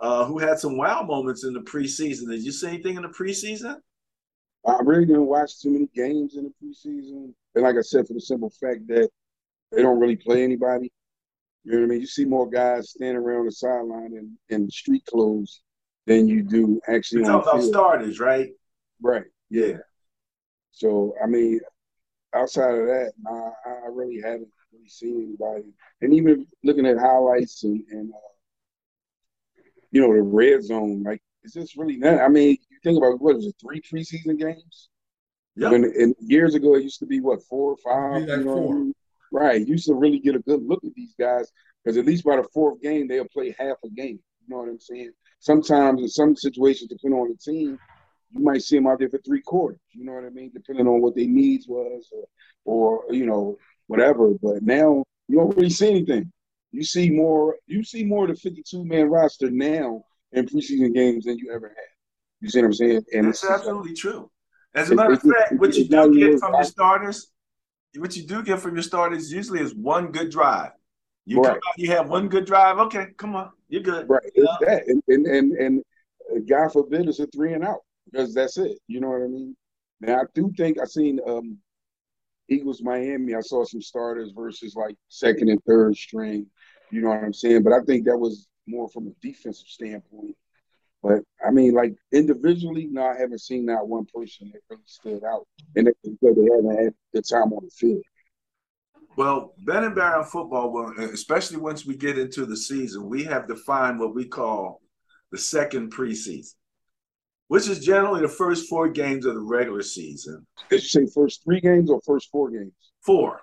uh, 0.00 0.24
who 0.24 0.38
had 0.38 0.58
some 0.58 0.76
wow 0.76 1.02
moments 1.02 1.44
in 1.44 1.52
the 1.54 1.60
preseason. 1.60 2.28
Did 2.28 2.44
you 2.44 2.52
see 2.52 2.68
anything 2.68 2.96
in 2.96 3.02
the 3.02 3.08
preseason? 3.08 3.76
I 4.66 4.78
really 4.82 5.06
didn't 5.06 5.26
watch 5.26 5.60
too 5.60 5.70
many 5.70 5.88
games 5.94 6.36
in 6.36 6.44
the 6.44 6.52
preseason, 6.62 7.32
and 7.54 7.64
like 7.64 7.76
I 7.76 7.82
said, 7.82 8.06
for 8.06 8.14
the 8.14 8.20
simple 8.20 8.50
fact 8.50 8.86
that 8.88 9.08
they 9.72 9.82
don't 9.82 10.00
really 10.00 10.16
play 10.16 10.44
anybody. 10.44 10.92
You 11.64 11.72
know 11.72 11.78
what 11.80 11.84
I 11.84 11.88
mean? 11.88 12.00
You 12.00 12.06
see 12.06 12.24
more 12.24 12.48
guys 12.48 12.90
standing 12.90 13.16
around 13.16 13.46
the 13.46 13.52
sideline 13.52 14.14
in, 14.14 14.38
in 14.48 14.70
street 14.70 15.04
clothes 15.04 15.60
than 16.06 16.26
you 16.26 16.42
do 16.42 16.80
actually. 16.88 17.20
You're 17.20 17.32
talking 17.32 17.60
about 17.60 17.64
starters, 17.64 18.20
right? 18.20 18.50
Right. 19.02 19.24
Yeah. 19.50 19.74
So 20.72 21.14
I 21.22 21.26
mean, 21.26 21.60
outside 22.34 22.74
of 22.74 22.86
that, 22.86 23.12
nah, 23.20 23.50
I 23.66 23.88
really 23.90 24.20
haven't 24.20 24.48
really 24.72 24.88
seen 24.88 25.22
anybody. 25.22 25.72
And 26.00 26.14
even 26.14 26.46
looking 26.62 26.86
at 26.86 26.98
highlights 26.98 27.64
and, 27.64 27.82
and 27.90 28.12
uh, 28.12 29.62
you 29.90 30.00
know 30.00 30.12
the 30.12 30.22
red 30.22 30.62
zone, 30.62 31.02
like 31.02 31.22
it's 31.42 31.54
just 31.54 31.76
really 31.76 31.96
not. 31.96 32.20
I 32.20 32.28
mean, 32.28 32.58
you 32.70 32.78
think 32.82 32.98
about 32.98 33.20
what 33.20 33.36
was 33.36 33.46
it, 33.46 33.54
three 33.60 33.80
preseason 33.80 34.38
games? 34.38 34.88
Yeah. 35.56 35.72
and 35.72 36.14
years 36.20 36.54
ago, 36.54 36.76
it 36.76 36.84
used 36.84 37.00
to 37.00 37.06
be 37.06 37.20
what 37.20 37.42
four 37.42 37.72
or 37.72 37.76
five. 37.78 38.28
You 38.28 38.44
know 38.44 38.54
four. 38.54 38.74
I 38.74 38.78
mean? 38.78 38.94
Right. 39.32 39.60
You 39.60 39.72
used 39.72 39.86
to 39.86 39.94
really 39.94 40.20
get 40.20 40.36
a 40.36 40.40
good 40.40 40.62
look 40.62 40.84
at 40.84 40.94
these 40.94 41.14
guys 41.18 41.50
because 41.82 41.96
at 41.96 42.06
least 42.06 42.24
by 42.24 42.36
the 42.36 42.46
fourth 42.54 42.80
game, 42.80 43.08
they'll 43.08 43.26
play 43.26 43.54
half 43.58 43.76
a 43.84 43.88
game. 43.88 44.20
You 44.46 44.54
know 44.54 44.58
what 44.58 44.68
I'm 44.68 44.80
saying? 44.80 45.12
Sometimes 45.40 46.00
in 46.00 46.08
some 46.08 46.36
situations, 46.36 46.90
depending 46.90 47.18
on 47.18 47.28
the 47.28 47.36
team, 47.36 47.78
you 48.32 48.44
might 48.44 48.62
see 48.62 48.76
them 48.76 48.86
out 48.86 48.98
there 48.98 49.08
for 49.08 49.18
three 49.18 49.40
quarters. 49.42 49.80
You 49.92 50.04
know 50.04 50.12
what 50.12 50.24
I 50.24 50.30
mean? 50.30 50.50
Depending 50.52 50.86
on 50.86 51.00
what 51.00 51.14
their 51.14 51.26
needs 51.26 51.66
was, 51.68 52.08
or, 52.12 53.04
or 53.06 53.14
you 53.14 53.26
know 53.26 53.56
whatever. 53.86 54.34
But 54.42 54.62
now 54.62 55.04
you 55.28 55.38
don't 55.38 55.56
really 55.56 55.70
see 55.70 55.90
anything. 55.90 56.32
You 56.72 56.84
see 56.84 57.10
more. 57.10 57.56
You 57.66 57.82
see 57.82 58.04
more 58.04 58.24
of 58.28 58.30
the 58.30 58.36
52 58.36 58.84
man 58.84 59.08
roster 59.08 59.50
now 59.50 60.04
in 60.32 60.46
preseason 60.46 60.94
games 60.94 61.24
than 61.24 61.38
you 61.38 61.52
ever 61.52 61.68
had. 61.68 61.76
You 62.40 62.50
see 62.50 62.60
what 62.60 62.66
I'm 62.66 62.72
saying? 62.74 63.02
And 63.12 63.26
That's 63.26 63.44
absolutely 63.44 63.90
like, 63.90 63.98
true. 63.98 64.30
As 64.74 64.90
a 64.90 64.94
matter 64.94 65.14
of 65.14 65.22
fact, 65.22 65.54
what 65.54 65.74
you 65.74 65.88
do 65.88 66.14
get 66.14 66.38
from 66.38 66.52
your 66.54 66.64
starters, 66.64 67.32
what 67.96 68.16
you 68.16 68.26
do 68.26 68.42
get 68.42 68.60
from 68.60 68.74
your 68.74 68.82
starters 68.82 69.32
usually 69.32 69.60
is 69.60 69.74
one 69.74 70.12
good 70.12 70.30
drive. 70.30 70.72
You 71.24 71.40
right. 71.40 71.48
come 71.48 71.56
out, 71.56 71.78
you 71.78 71.90
have 71.90 72.08
one 72.08 72.28
good 72.28 72.44
drive. 72.44 72.78
Okay, 72.78 73.08
come 73.16 73.34
on, 73.34 73.50
you're 73.68 73.82
good. 73.82 74.08
Right, 74.08 74.22
it's 74.34 74.52
that, 74.60 74.86
and 74.86 75.02
and 75.08 75.26
and, 75.26 75.52
and 75.52 75.82
uh, 76.30 76.40
God 76.48 76.72
forbid 76.72 77.08
it's 77.08 77.18
a 77.18 77.26
three 77.26 77.54
and 77.54 77.64
out 77.64 77.80
because 78.10 78.34
that's 78.34 78.58
it. 78.58 78.78
You 78.86 79.00
know 79.00 79.10
what 79.10 79.22
I 79.22 79.26
mean? 79.26 79.56
Now 80.00 80.20
I 80.20 80.24
do 80.34 80.52
think 80.56 80.80
I 80.80 80.84
seen 80.84 81.20
um 81.26 81.58
Eagles 82.48 82.82
Miami. 82.82 83.34
I 83.34 83.40
saw 83.40 83.64
some 83.64 83.82
starters 83.82 84.32
versus 84.34 84.74
like 84.74 84.96
second 85.08 85.48
and 85.48 85.62
third 85.64 85.96
string. 85.96 86.46
You 86.90 87.02
know 87.02 87.10
what 87.10 87.22
I'm 87.22 87.34
saying? 87.34 87.62
But 87.62 87.74
I 87.74 87.80
think 87.82 88.06
that 88.06 88.16
was 88.16 88.48
more 88.66 88.88
from 88.88 89.06
a 89.08 89.10
defensive 89.20 89.68
standpoint. 89.68 90.36
But 91.02 91.22
I 91.46 91.50
mean, 91.50 91.74
like 91.74 91.94
individually, 92.12 92.88
no, 92.90 93.06
I 93.06 93.16
haven't 93.16 93.40
seen 93.40 93.66
that 93.66 93.86
one 93.86 94.06
person 94.12 94.50
that 94.52 94.60
really 94.68 94.82
stood 94.86 95.22
out, 95.24 95.46
and 95.76 95.86
they 95.86 95.92
haven't 96.12 96.84
had 96.84 96.94
the 97.12 97.22
time 97.22 97.52
on 97.52 97.64
the 97.64 97.70
field. 97.70 98.02
Well, 99.16 99.54
Ben 99.58 99.84
and 99.84 99.94
Barry 99.94 100.18
on 100.18 100.24
football, 100.24 100.92
especially 100.98 101.56
once 101.56 101.84
we 101.84 101.96
get 101.96 102.18
into 102.18 102.46
the 102.46 102.56
season, 102.56 103.08
we 103.08 103.24
have 103.24 103.48
defined 103.48 103.98
what 103.98 104.14
we 104.14 104.24
call 104.24 104.80
the 105.30 105.38
second 105.38 105.92
preseason, 105.92 106.54
which 107.48 107.68
is 107.68 107.84
generally 107.84 108.20
the 108.20 108.28
first 108.28 108.68
four 108.68 108.88
games 108.88 109.26
of 109.26 109.34
the 109.34 109.40
regular 109.40 109.82
season. 109.82 110.46
Did 110.70 110.82
you 110.82 110.88
say 110.88 111.06
first 111.12 111.42
three 111.44 111.60
games 111.60 111.90
or 111.90 112.00
first 112.06 112.28
four 112.30 112.50
games? 112.50 112.72
Four. 113.04 113.40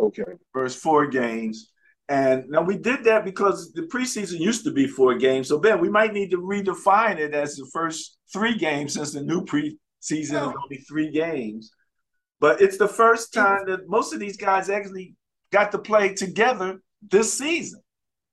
Okay. 0.00 0.22
First 0.52 0.78
four 0.78 1.06
games. 1.06 1.72
And 2.08 2.44
now 2.48 2.62
we 2.62 2.78
did 2.78 3.02
that 3.04 3.24
because 3.24 3.72
the 3.72 3.82
preseason 3.82 4.38
used 4.38 4.64
to 4.64 4.72
be 4.72 4.86
four 4.86 5.16
games. 5.16 5.48
So 5.48 5.58
Ben, 5.58 5.80
we 5.80 5.88
might 5.88 6.12
need 6.12 6.30
to 6.30 6.38
redefine 6.38 7.18
it 7.18 7.34
as 7.34 7.56
the 7.56 7.68
first 7.72 8.18
three 8.32 8.56
games 8.56 8.94
since 8.94 9.12
the 9.12 9.22
new 9.22 9.44
preseason 9.44 9.76
is 10.10 10.32
only 10.32 10.78
three 10.88 11.10
games. 11.10 11.72
But 12.38 12.60
it's 12.60 12.78
the 12.78 12.88
first 12.88 13.34
time 13.34 13.66
that 13.66 13.88
most 13.88 14.12
of 14.12 14.20
these 14.20 14.36
guys 14.36 14.70
actually 14.70 15.16
got 15.50 15.72
to 15.72 15.78
play 15.78 16.14
together 16.14 16.80
this 17.10 17.36
season. 17.36 17.80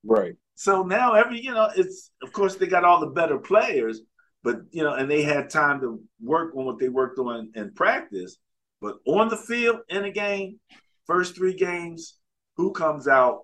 Right. 0.03 0.36
So 0.56 0.84
now 0.84 1.13
every, 1.13 1.41
you 1.41 1.53
know, 1.53 1.69
it's 1.75 2.12
of 2.21 2.32
course 2.32 2.56
they 2.56 2.67
got 2.67 2.84
all 2.84 2.99
the 2.99 3.08
better 3.08 3.39
players, 3.39 4.01
but 4.43 4.62
you 4.71 4.84
know, 4.84 4.93
and 4.93 5.10
they 5.10 5.23
had 5.23 5.49
time 5.49 5.79
to 5.82 6.01
work 6.21 6.56
on 6.56 6.65
what 6.65 6.79
they 6.79 6.89
worked 6.89 7.19
on 7.19 7.51
in 7.56 7.73
practice. 7.73 8.38
But 8.82 8.97
on 9.06 9.29
the 9.29 9.38
field 9.38 9.77
in 9.88 10.03
a 10.03 10.12
game, 10.12 10.60
first 11.08 11.36
three 11.36 11.53
games, 11.53 12.17
who 12.58 12.71
comes 12.71 13.08
out 13.08 13.41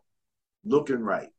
looking 0.65 0.99
right. 0.99 1.29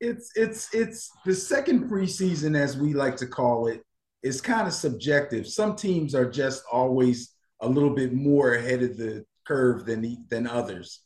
It's 0.00 0.32
it's 0.34 0.74
it's 0.74 1.10
the 1.24 1.34
second 1.34 1.88
preseason, 1.88 2.56
as 2.56 2.76
we 2.76 2.94
like 2.94 3.16
to 3.18 3.26
call 3.26 3.68
it, 3.68 3.82
is 4.22 4.40
kind 4.40 4.66
of 4.66 4.72
subjective. 4.72 5.46
Some 5.46 5.76
teams 5.76 6.14
are 6.14 6.28
just 6.28 6.64
always 6.72 7.34
a 7.60 7.68
little 7.68 7.94
bit 7.94 8.12
more 8.12 8.54
ahead 8.54 8.82
of 8.82 8.96
the 8.96 9.24
curve 9.46 9.84
than 9.84 10.00
the, 10.00 10.16
than 10.28 10.46
others. 10.46 11.00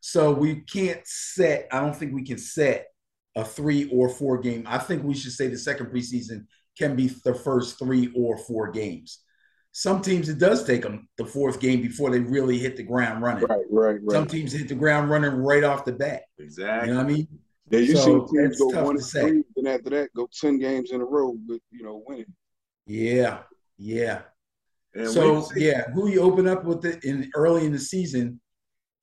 So 0.00 0.32
we 0.32 0.62
can't 0.62 1.00
set. 1.04 1.68
I 1.72 1.80
don't 1.80 1.94
think 1.94 2.14
we 2.14 2.24
can 2.24 2.38
set 2.38 2.86
a 3.38 3.44
three 3.44 3.88
or 3.90 4.08
four 4.08 4.38
game. 4.38 4.64
I 4.66 4.78
think 4.78 5.04
we 5.04 5.14
should 5.14 5.32
say 5.32 5.46
the 5.46 5.56
second 5.56 5.86
preseason 5.86 6.46
can 6.76 6.96
be 6.96 7.06
the 7.24 7.34
first 7.34 7.78
three 7.78 8.12
or 8.14 8.36
four 8.36 8.70
games. 8.70 9.20
Some 9.70 10.02
teams 10.02 10.28
it 10.28 10.38
does 10.38 10.64
take 10.64 10.82
them 10.82 11.08
the 11.18 11.24
fourth 11.24 11.60
game 11.60 11.80
before 11.80 12.10
they 12.10 12.18
really 12.18 12.58
hit 12.58 12.76
the 12.76 12.82
ground 12.82 13.22
running. 13.22 13.44
Right, 13.44 13.64
right, 13.70 13.98
right. 14.02 14.10
Some 14.10 14.26
teams 14.26 14.52
hit 14.52 14.66
the 14.68 14.74
ground 14.74 15.08
running 15.08 15.30
right 15.30 15.62
off 15.62 15.84
the 15.84 15.92
bat. 15.92 16.22
Exactly. 16.38 16.88
You 16.88 16.94
know 16.94 17.04
what 17.04 17.10
I 17.10 17.14
mean? 17.14 17.28
Yeah, 17.70 17.78
you 17.78 17.96
so 17.96 18.26
see 18.26 18.38
teams 18.38 18.58
go 18.58 18.82
one 18.82 18.96
and 18.96 19.04
three, 19.04 19.44
and 19.56 19.68
after 19.68 19.90
that 19.90 20.08
go 20.16 20.28
ten 20.32 20.58
games 20.58 20.90
in 20.90 21.00
a 21.00 21.04
row 21.04 21.36
with 21.46 21.60
you 21.70 21.84
know 21.84 22.02
winning. 22.08 22.34
Yeah, 22.86 23.40
yeah. 23.76 24.22
And 24.94 25.08
so 25.08 25.46
yeah, 25.54 25.90
who 25.94 26.08
you 26.08 26.22
open 26.22 26.48
up 26.48 26.64
with 26.64 26.84
it 26.84 27.04
in 27.04 27.30
early 27.36 27.66
in 27.66 27.72
the 27.72 27.78
season 27.78 28.40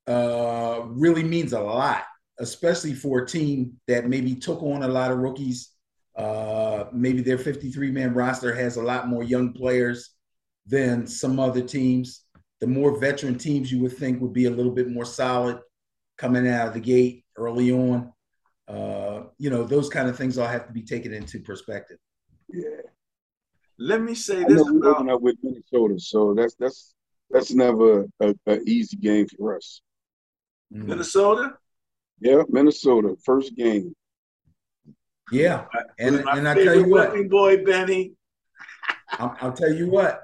uh, 0.08 0.82
really 0.88 1.24
means 1.24 1.54
a 1.54 1.60
lot, 1.60 2.04
especially 2.40 2.94
for 2.94 3.20
a 3.20 3.28
team 3.28 3.74
that 3.88 4.08
maybe 4.08 4.36
took 4.36 4.62
on 4.62 4.84
a 4.84 4.88
lot 4.88 5.12
of 5.12 5.20
rookies. 5.20 5.72
Uh, 6.16 6.86
maybe 6.94 7.22
their 7.22 7.38
53 7.38 7.92
man 7.92 8.14
roster 8.14 8.54
has 8.54 8.78
a 8.78 8.82
lot 8.82 9.08
more 9.08 9.24
young 9.24 9.54
players 9.54 10.12
than 10.66 11.06
some 11.08 11.40
other 11.40 11.62
teams. 11.62 12.24
The 12.62 12.68
more 12.68 13.00
veteran 13.00 13.38
teams 13.38 13.72
you 13.72 13.82
would 13.82 13.98
think 13.98 14.22
would 14.22 14.34
be 14.34 14.46
a 14.46 14.52
little 14.52 14.72
bit 14.72 14.90
more 14.90 15.06
solid 15.06 15.60
coming 16.18 16.48
out 16.48 16.70
of 16.70 16.74
the 16.74 16.80
gate 16.80 17.26
early 17.38 17.72
on. 17.72 18.12
Uh, 18.68 19.24
you 19.38 19.50
know, 19.50 19.64
those 19.64 19.90
kind 19.90 20.10
of 20.10 20.18
things 20.18 20.38
all 20.38 20.48
have 20.48 20.68
to 20.68 20.74
be 20.74 20.82
taken 20.82 21.14
into 21.14 21.40
perspective. 21.40 21.98
Yeah. 22.50 22.82
Let 23.78 24.02
me 24.02 24.16
say 24.16 24.44
this 24.46 24.62
about 24.62 24.86
open 24.86 25.10
up 25.10 25.22
with 25.22 25.36
Minnesota, 25.44 26.00
so 26.00 26.34
that's 26.34 26.56
that's 26.56 26.96
that's 27.30 27.52
never 27.52 28.06
a, 28.22 28.34
a 28.48 28.60
easy 28.62 28.96
game 28.96 29.28
for 29.28 29.58
us. 29.58 29.82
Mm. 30.74 30.86
Minnesota. 30.86 31.58
Yeah, 32.20 32.44
Minnesota 32.50 33.16
first 33.24 33.56
game. 33.56 33.96
Yeah, 35.32 35.66
and 36.00 36.18
and 36.28 36.48
I 36.48 36.54
tell 36.54 36.76
you 36.76 36.90
what, 36.90 37.30
boy 37.30 37.64
Benny. 37.64 38.14
I'll, 39.12 39.36
I'll, 39.42 39.54
tell 39.54 39.74
you 39.74 39.90
what. 39.90 40.24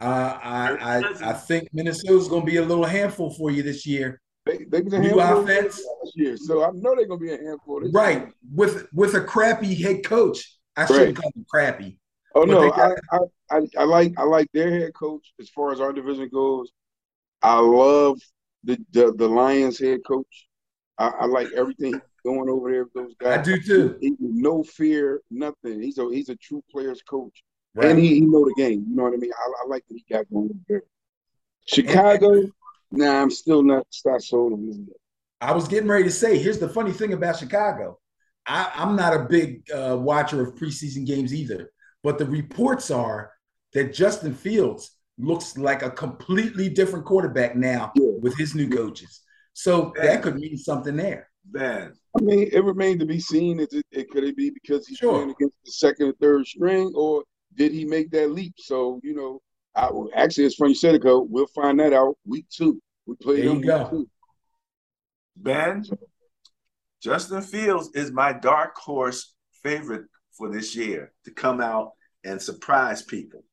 Uh, 0.00 0.38
I, 0.42 0.76
I 0.80 1.30
I 1.30 1.32
think 1.32 1.68
Minnesota's 1.72 2.28
going 2.28 2.42
to 2.42 2.50
be 2.50 2.56
a 2.56 2.64
little 2.64 2.84
handful 2.84 3.32
for 3.34 3.50
you 3.50 3.62
this 3.62 3.86
year. 3.86 4.20
They, 4.46 4.64
they 4.68 4.80
was 4.80 4.92
a 4.94 4.98
New 4.98 5.20
offense 5.20 5.82
last 6.02 6.12
year, 6.16 6.36
so 6.36 6.64
I 6.64 6.70
know 6.72 6.94
they're 6.96 7.06
going 7.06 7.20
to 7.20 7.26
be 7.26 7.32
a 7.32 7.36
handful. 7.36 7.80
right, 7.92 8.18
year. 8.18 8.32
with 8.54 8.86
with 8.92 9.14
a 9.14 9.20
crappy 9.20 9.74
head 9.74 10.04
coach. 10.04 10.56
I 10.76 10.86
shouldn't 10.86 11.16
call 11.16 11.30
him 11.34 11.44
crappy. 11.48 11.98
Oh 12.34 12.44
no, 12.44 12.70
got, 12.70 12.98
I, 13.10 13.18
I, 13.50 13.60
I 13.78 13.84
like 13.84 14.14
I 14.16 14.22
like 14.22 14.48
their 14.54 14.70
head 14.70 14.94
coach 14.94 15.34
as 15.40 15.48
far 15.50 15.72
as 15.72 15.80
our 15.80 15.92
division 15.92 16.28
goes. 16.32 16.70
I 17.42 17.58
love 17.58 18.18
the 18.64 18.78
the, 18.92 19.12
the 19.12 19.28
Lions 19.28 19.78
head 19.78 20.00
coach. 20.06 20.48
I, 21.00 21.08
I 21.20 21.26
like 21.26 21.48
everything 21.56 21.98
going 22.24 22.50
over 22.50 22.70
there 22.70 22.84
with 22.84 22.92
those 22.92 23.14
guys. 23.18 23.38
I 23.38 23.42
do 23.42 23.60
too. 23.60 23.96
He, 24.00 24.08
he, 24.08 24.16
no 24.20 24.62
fear, 24.62 25.22
nothing. 25.30 25.82
He's 25.82 25.96
a 25.98 26.08
he's 26.12 26.28
a 26.28 26.36
true 26.36 26.62
players 26.70 27.02
coach. 27.02 27.42
Right. 27.74 27.90
And 27.90 27.98
he, 27.98 28.16
he 28.16 28.20
know 28.20 28.44
the 28.44 28.54
game. 28.56 28.84
You 28.88 28.96
know 28.96 29.04
what 29.04 29.14
I 29.14 29.16
mean? 29.16 29.30
I, 29.32 29.64
I 29.64 29.68
like 29.68 29.84
that 29.88 29.94
he 29.94 30.04
got 30.12 30.30
going 30.30 30.50
there. 30.68 30.82
Chicago, 31.66 32.42
nah, 32.90 33.22
I'm 33.22 33.30
still 33.30 33.62
not 33.62 33.86
start 33.90 34.22
sold 34.22 34.52
on 34.52 34.58
him. 34.58 34.88
I 35.40 35.52
was 35.52 35.68
getting 35.68 35.88
ready 35.88 36.04
to 36.04 36.10
say, 36.10 36.36
here's 36.36 36.58
the 36.58 36.68
funny 36.68 36.92
thing 36.92 37.12
about 37.12 37.38
Chicago. 37.38 37.98
I, 38.46 38.70
am 38.74 38.96
not 38.96 39.14
a 39.14 39.20
big 39.20 39.62
uh, 39.70 39.96
watcher 39.98 40.42
of 40.42 40.56
preseason 40.56 41.06
games 41.06 41.32
either, 41.32 41.70
but 42.02 42.18
the 42.18 42.26
reports 42.26 42.90
are 42.90 43.32
that 43.72 43.94
Justin 43.94 44.34
Fields 44.34 44.90
looks 45.16 45.56
like 45.56 45.82
a 45.82 45.90
completely 45.90 46.68
different 46.68 47.04
quarterback 47.04 47.54
now 47.56 47.92
yeah. 47.94 48.10
with 48.20 48.36
his 48.36 48.54
new 48.54 48.68
coaches. 48.68 49.22
So 49.60 49.92
Man. 49.94 50.06
that 50.06 50.22
could 50.22 50.36
mean 50.36 50.56
something 50.56 50.96
there. 50.96 51.28
Man. 51.52 51.92
I 52.16 52.22
mean, 52.22 52.48
it 52.50 52.64
remains 52.64 53.00
to 53.00 53.06
be 53.06 53.20
seen. 53.20 53.60
Is 53.60 53.74
it, 53.74 53.84
it 53.90 54.10
could 54.10 54.24
it 54.24 54.34
be 54.34 54.48
because 54.48 54.86
he's 54.86 54.96
sure. 54.96 55.12
playing 55.12 55.30
against 55.32 55.56
the 55.64 55.72
second 55.72 56.06
or 56.08 56.12
third 56.14 56.46
string, 56.46 56.92
or 56.94 57.24
did 57.56 57.70
he 57.72 57.84
make 57.84 58.10
that 58.12 58.30
leap? 58.30 58.54
So 58.56 59.00
you 59.02 59.14
know, 59.14 59.42
I, 59.76 59.90
actually, 60.16 60.46
it's 60.46 60.54
funny 60.54 60.70
you 60.70 60.76
said 60.76 60.94
it. 60.94 61.02
Go. 61.02 61.26
We'll 61.28 61.46
find 61.48 61.78
that 61.78 61.92
out 61.92 62.16
week 62.24 62.46
two. 62.48 62.80
We 63.04 63.16
play 63.16 63.42
them 63.42 63.58
week 63.58 63.66
go. 63.66 63.86
two. 63.90 64.08
Ben, 65.36 65.84
Justin 67.02 67.42
Fields 67.42 67.90
is 67.94 68.12
my 68.12 68.32
dark 68.32 68.74
horse 68.78 69.34
favorite 69.62 70.06
for 70.38 70.50
this 70.50 70.74
year 70.74 71.12
to 71.26 71.32
come 71.32 71.60
out 71.60 71.90
and 72.24 72.40
surprise 72.40 73.02
people. 73.02 73.44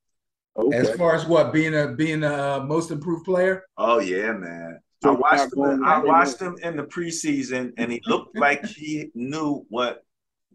Okay. 0.57 0.77
As 0.77 0.95
far 0.95 1.15
as 1.15 1.25
what 1.25 1.51
being 1.51 1.75
a 1.75 1.89
being 1.89 2.23
a 2.23 2.33
uh, 2.33 2.65
most 2.65 2.91
improved 2.91 3.25
player? 3.25 3.63
Oh 3.77 3.99
yeah, 3.99 4.31
man. 4.31 4.79
I 5.03 5.11
watched 5.11 5.55
him. 5.55 5.83
I 5.83 5.99
watched 5.99 6.39
him 6.39 6.57
in 6.61 6.77
the 6.77 6.83
preseason, 6.83 7.73
and 7.77 7.91
he 7.91 8.01
looked 8.05 8.35
like 8.37 8.65
he 8.65 9.11
knew 9.13 9.65
what 9.69 10.03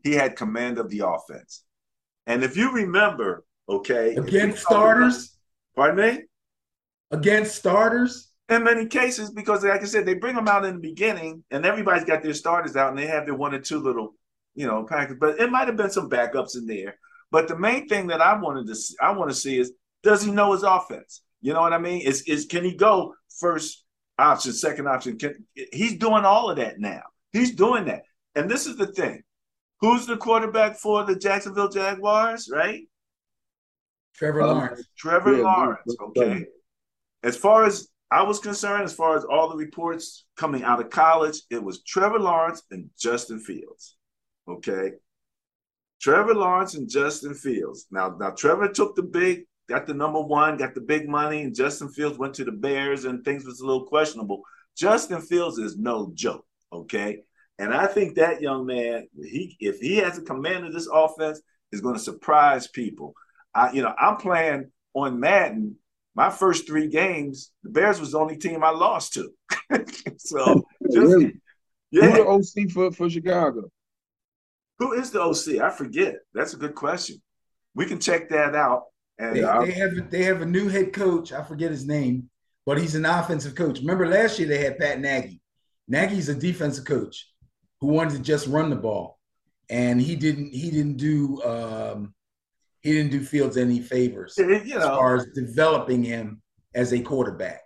he 0.02 0.12
had 0.12 0.36
command 0.36 0.78
of 0.78 0.90
the 0.90 1.06
offense. 1.06 1.64
And 2.26 2.42
if 2.42 2.56
you 2.56 2.72
remember, 2.72 3.44
okay, 3.68 4.14
against 4.14 4.62
starters, 4.62 5.36
about, 5.74 5.94
pardon 5.94 6.14
me, 6.16 6.22
against 7.10 7.54
starters, 7.54 8.30
in 8.48 8.64
many 8.64 8.86
cases, 8.86 9.30
because 9.30 9.64
like 9.64 9.82
I 9.82 9.84
said, 9.84 10.06
they 10.06 10.14
bring 10.14 10.34
them 10.34 10.48
out 10.48 10.64
in 10.64 10.74
the 10.74 10.80
beginning, 10.80 11.44
and 11.50 11.64
everybody's 11.64 12.04
got 12.04 12.22
their 12.22 12.34
starters 12.34 12.76
out, 12.76 12.90
and 12.90 12.98
they 12.98 13.06
have 13.06 13.24
their 13.24 13.34
one 13.34 13.54
or 13.54 13.60
two 13.60 13.78
little, 13.78 14.14
you 14.54 14.66
know, 14.66 14.84
packets. 14.84 15.18
But 15.18 15.40
it 15.40 15.50
might 15.50 15.68
have 15.68 15.76
been 15.76 15.90
some 15.90 16.10
backups 16.10 16.56
in 16.56 16.66
there. 16.66 16.98
But 17.30 17.48
the 17.48 17.58
main 17.58 17.88
thing 17.88 18.08
that 18.08 18.20
I 18.20 18.38
wanted 18.38 18.66
to 18.66 18.74
see, 18.74 18.94
I 19.00 19.12
want 19.12 19.30
to 19.30 19.36
see 19.36 19.58
is 19.58 19.72
does 20.02 20.22
he 20.22 20.30
know 20.30 20.52
his 20.52 20.64
offense? 20.64 21.22
You 21.40 21.54
know 21.54 21.60
what 21.60 21.72
I 21.72 21.78
mean? 21.78 22.02
Is 22.02 22.22
is 22.22 22.46
can 22.46 22.64
he 22.64 22.74
go 22.74 23.14
first 23.40 23.84
option, 24.18 24.52
second 24.52 24.88
option? 24.88 25.18
Can, 25.18 25.46
he's 25.72 25.98
doing 25.98 26.24
all 26.24 26.50
of 26.50 26.56
that 26.56 26.78
now. 26.78 27.02
He's 27.32 27.54
doing 27.54 27.86
that, 27.86 28.02
and 28.34 28.50
this 28.50 28.66
is 28.66 28.76
the 28.76 28.86
thing 28.86 29.22
Who's 29.82 30.06
the 30.06 30.16
quarterback 30.16 30.76
for 30.76 31.04
the 31.04 31.16
Jacksonville 31.16 31.68
Jaguars, 31.68 32.48
right? 32.50 32.82
Trevor 34.14 34.42
uh, 34.42 34.54
Lawrence. 34.54 34.88
Trevor 34.96 35.36
yeah, 35.36 35.42
Lawrence. 35.42 35.96
Okay. 36.00 36.44
As 37.24 37.36
far 37.36 37.64
as 37.64 37.88
I 38.08 38.22
was 38.22 38.38
concerned, 38.38 38.84
as 38.84 38.94
far 38.94 39.16
as 39.16 39.24
all 39.24 39.48
the 39.48 39.56
reports 39.56 40.24
coming 40.36 40.62
out 40.62 40.80
of 40.80 40.90
college, 40.90 41.42
it 41.50 41.60
was 41.60 41.82
Trevor 41.82 42.20
Lawrence 42.20 42.62
and 42.70 42.90
Justin 42.96 43.40
Fields. 43.40 43.96
Okay. 44.48 44.92
Trevor 46.00 46.34
Lawrence 46.34 46.74
and 46.74 46.88
Justin 46.88 47.34
Fields. 47.34 47.86
Now, 47.90 48.14
now 48.20 48.30
Trevor 48.30 48.68
took 48.68 48.94
the 48.94 49.02
big, 49.02 49.46
got 49.68 49.86
the 49.86 49.94
number 49.94 50.20
one, 50.20 50.56
got 50.56 50.74
the 50.74 50.80
big 50.80 51.08
money, 51.08 51.42
and 51.42 51.54
Justin 51.54 51.88
Fields 51.88 52.18
went 52.18 52.34
to 52.34 52.44
the 52.44 52.52
Bears, 52.52 53.04
and 53.04 53.24
things 53.24 53.44
was 53.44 53.60
a 53.60 53.66
little 53.66 53.86
questionable. 53.86 54.42
Justin 54.76 55.20
Fields 55.20 55.58
is 55.58 55.76
no 55.76 56.10
joke. 56.14 56.46
Okay. 56.72 57.22
And 57.58 57.72
I 57.72 57.86
think 57.86 58.16
that 58.16 58.40
young 58.40 58.66
man, 58.66 59.08
he 59.14 59.56
if 59.60 59.78
he 59.78 59.96
has 59.96 60.18
a 60.18 60.22
command 60.22 60.66
of 60.66 60.72
this 60.72 60.88
offense, 60.92 61.40
is 61.70 61.80
going 61.80 61.94
to 61.94 62.00
surprise 62.00 62.66
people. 62.66 63.14
I, 63.54 63.72
you 63.72 63.82
know, 63.82 63.94
I'm 63.98 64.16
playing 64.16 64.70
on 64.94 65.20
Madden. 65.20 65.76
My 66.14 66.28
first 66.28 66.66
three 66.66 66.88
games, 66.88 67.52
the 67.62 67.70
Bears 67.70 68.00
was 68.00 68.12
the 68.12 68.18
only 68.18 68.36
team 68.36 68.62
I 68.62 68.70
lost 68.70 69.14
to. 69.14 69.32
so, 70.18 70.62
just, 70.92 70.96
really? 70.96 71.40
yeah. 71.90 72.10
The 72.10 72.26
OC 72.26 72.70
for, 72.70 72.92
for 72.92 73.08
Chicago? 73.08 73.70
Who 74.78 74.92
is 74.92 75.10
the 75.10 75.22
OC? 75.22 75.62
I 75.62 75.70
forget. 75.70 76.16
That's 76.34 76.54
a 76.54 76.58
good 76.58 76.74
question. 76.74 77.22
We 77.74 77.86
can 77.86 77.98
check 77.98 78.28
that 78.30 78.54
out. 78.54 78.84
And 79.22 79.36
they, 79.36 79.40
they 79.40 79.72
have 79.72 80.10
they 80.10 80.24
have 80.24 80.42
a 80.42 80.46
new 80.46 80.68
head 80.68 80.92
coach. 80.92 81.32
I 81.32 81.44
forget 81.44 81.70
his 81.70 81.86
name, 81.86 82.28
but 82.66 82.78
he's 82.78 82.96
an 82.96 83.04
offensive 83.04 83.54
coach. 83.54 83.78
Remember 83.78 84.08
last 84.08 84.38
year 84.38 84.48
they 84.48 84.64
had 84.64 84.80
Matt 84.80 85.00
Nagy. 85.00 85.40
Nagy's 85.86 86.28
a 86.28 86.34
defensive 86.34 86.84
coach 86.84 87.30
who 87.80 87.86
wanted 87.86 88.16
to 88.16 88.22
just 88.22 88.48
run 88.48 88.68
the 88.68 88.76
ball, 88.76 89.20
and 89.70 90.02
he 90.02 90.16
didn't. 90.16 90.52
He 90.52 90.72
didn't 90.72 90.96
do. 90.96 91.40
Um, 91.44 92.14
he 92.80 92.92
didn't 92.92 93.12
do 93.12 93.22
Fields 93.22 93.56
any 93.56 93.80
favors 93.80 94.34
you 94.36 94.44
know, 94.46 94.78
as 94.78 94.84
far 94.86 95.14
as 95.14 95.26
developing 95.36 96.02
him 96.02 96.42
as 96.74 96.92
a 96.92 97.00
quarterback. 97.00 97.60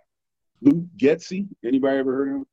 Luke 0.61 0.85
Getsy, 0.95 1.47
anybody 1.65 1.97
ever 1.97 2.13
heard 2.13 2.29
of 2.29 2.35
him? 2.35 2.45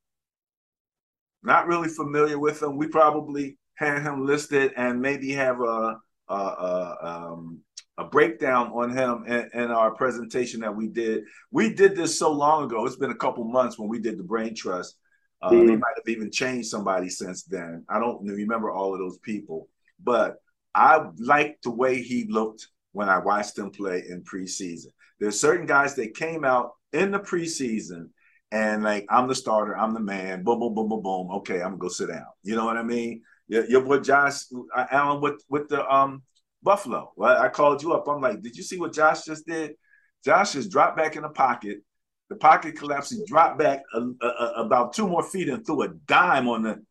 Not 1.43 1.67
really 1.67 1.89
familiar 1.89 2.39
with 2.39 2.63
him. 2.63 2.75
We 2.75 2.87
probably 2.87 3.59
had 3.75 4.01
him 4.01 4.25
listed 4.25 4.73
and 4.75 4.99
maybe 4.99 5.31
have 5.33 5.61
a 5.61 5.99
a, 6.27 6.33
a, 6.33 6.97
um, 7.03 7.59
a 7.97 8.03
breakdown 8.03 8.71
on 8.73 8.89
him 8.89 9.23
in, 9.25 9.49
in, 9.53 9.71
our 9.71 9.91
presentation 9.91 10.59
that 10.59 10.75
we 10.75 10.87
did. 10.87 11.23
We 11.51 11.73
did 11.73 11.95
this 11.95 12.19
so 12.19 12.31
long 12.31 12.65
ago. 12.65 12.85
It's 12.85 12.97
been 12.97 13.11
a 13.11 13.15
couple 13.15 13.45
months 13.45 13.79
when 13.79 13.87
we 13.87 13.99
did 13.99 14.17
the 14.17 14.23
brain 14.23 14.53
trust. 14.53 14.97
Uh, 15.41 15.51
mm-hmm. 15.51 15.67
They 15.67 15.75
might 15.75 15.93
have 15.95 16.07
even 16.07 16.31
changed 16.31 16.67
somebody 16.67 17.09
since 17.09 17.43
then. 17.43 17.85
I 17.89 17.99
don't 17.99 18.25
remember 18.25 18.71
all 18.71 18.93
of 18.93 18.99
those 18.99 19.17
people, 19.19 19.69
but 20.03 20.37
I 20.73 21.05
liked 21.17 21.63
the 21.63 21.71
way 21.71 22.01
he 22.01 22.25
looked 22.29 22.67
when 22.91 23.07
I 23.07 23.19
watched 23.19 23.57
him 23.57 23.71
play 23.71 24.03
in 24.09 24.23
preseason. 24.23 24.87
There's 25.19 25.39
certain 25.39 25.65
guys 25.65 25.95
that 25.95 26.15
came 26.15 26.43
out 26.43 26.71
in 26.91 27.11
the 27.11 27.19
preseason 27.19 28.09
and 28.51 28.83
like 28.83 29.05
I'm 29.09 29.27
the 29.27 29.35
starter, 29.35 29.77
I'm 29.77 29.93
the 29.93 29.99
man, 29.99 30.43
boom, 30.43 30.59
boom, 30.59 30.73
boom, 30.75 30.89
boom, 30.89 31.01
boom. 31.01 31.31
Okay, 31.37 31.55
I'm 31.55 31.71
gonna 31.71 31.77
go 31.77 31.87
sit 31.89 32.09
down. 32.09 32.25
You 32.43 32.55
know 32.55 32.65
what 32.65 32.77
I 32.77 32.83
mean? 32.83 33.21
Your, 33.47 33.65
your 33.65 33.81
boy 33.81 33.99
Josh 33.99 34.43
uh, 34.75 34.85
Allen 34.91 35.21
with 35.21 35.43
with 35.49 35.67
the 35.67 35.87
um 35.91 36.23
Buffalo. 36.65 37.13
Well, 37.15 37.41
I 37.41 37.47
called 37.47 37.81
you 37.81 37.93
up. 37.93 38.07
I'm 38.07 38.19
like, 38.19 38.41
did 38.41 38.57
you 38.57 38.63
see 38.63 38.77
what 38.77 38.91
Josh 38.91 39.23
just 39.23 39.45
did? 39.45 39.75
Josh 40.25 40.53
just 40.53 40.71
dropped 40.71 40.97
back 40.97 41.15
in 41.15 41.21
the 41.21 41.29
pocket. 41.29 41.77
The 42.29 42.35
pocket 42.35 42.75
collapsed. 42.75 43.13
He 43.13 43.23
dropped 43.25 43.59
back 43.59 43.83
a, 43.93 43.99
a, 43.99 44.27
a, 44.27 44.53
about 44.65 44.93
two 44.93 45.07
more 45.07 45.23
feet 45.23 45.47
and 45.47 45.65
threw 45.65 45.83
a 45.83 45.89
dime 46.07 46.49
on 46.49 46.63
the. 46.63 46.83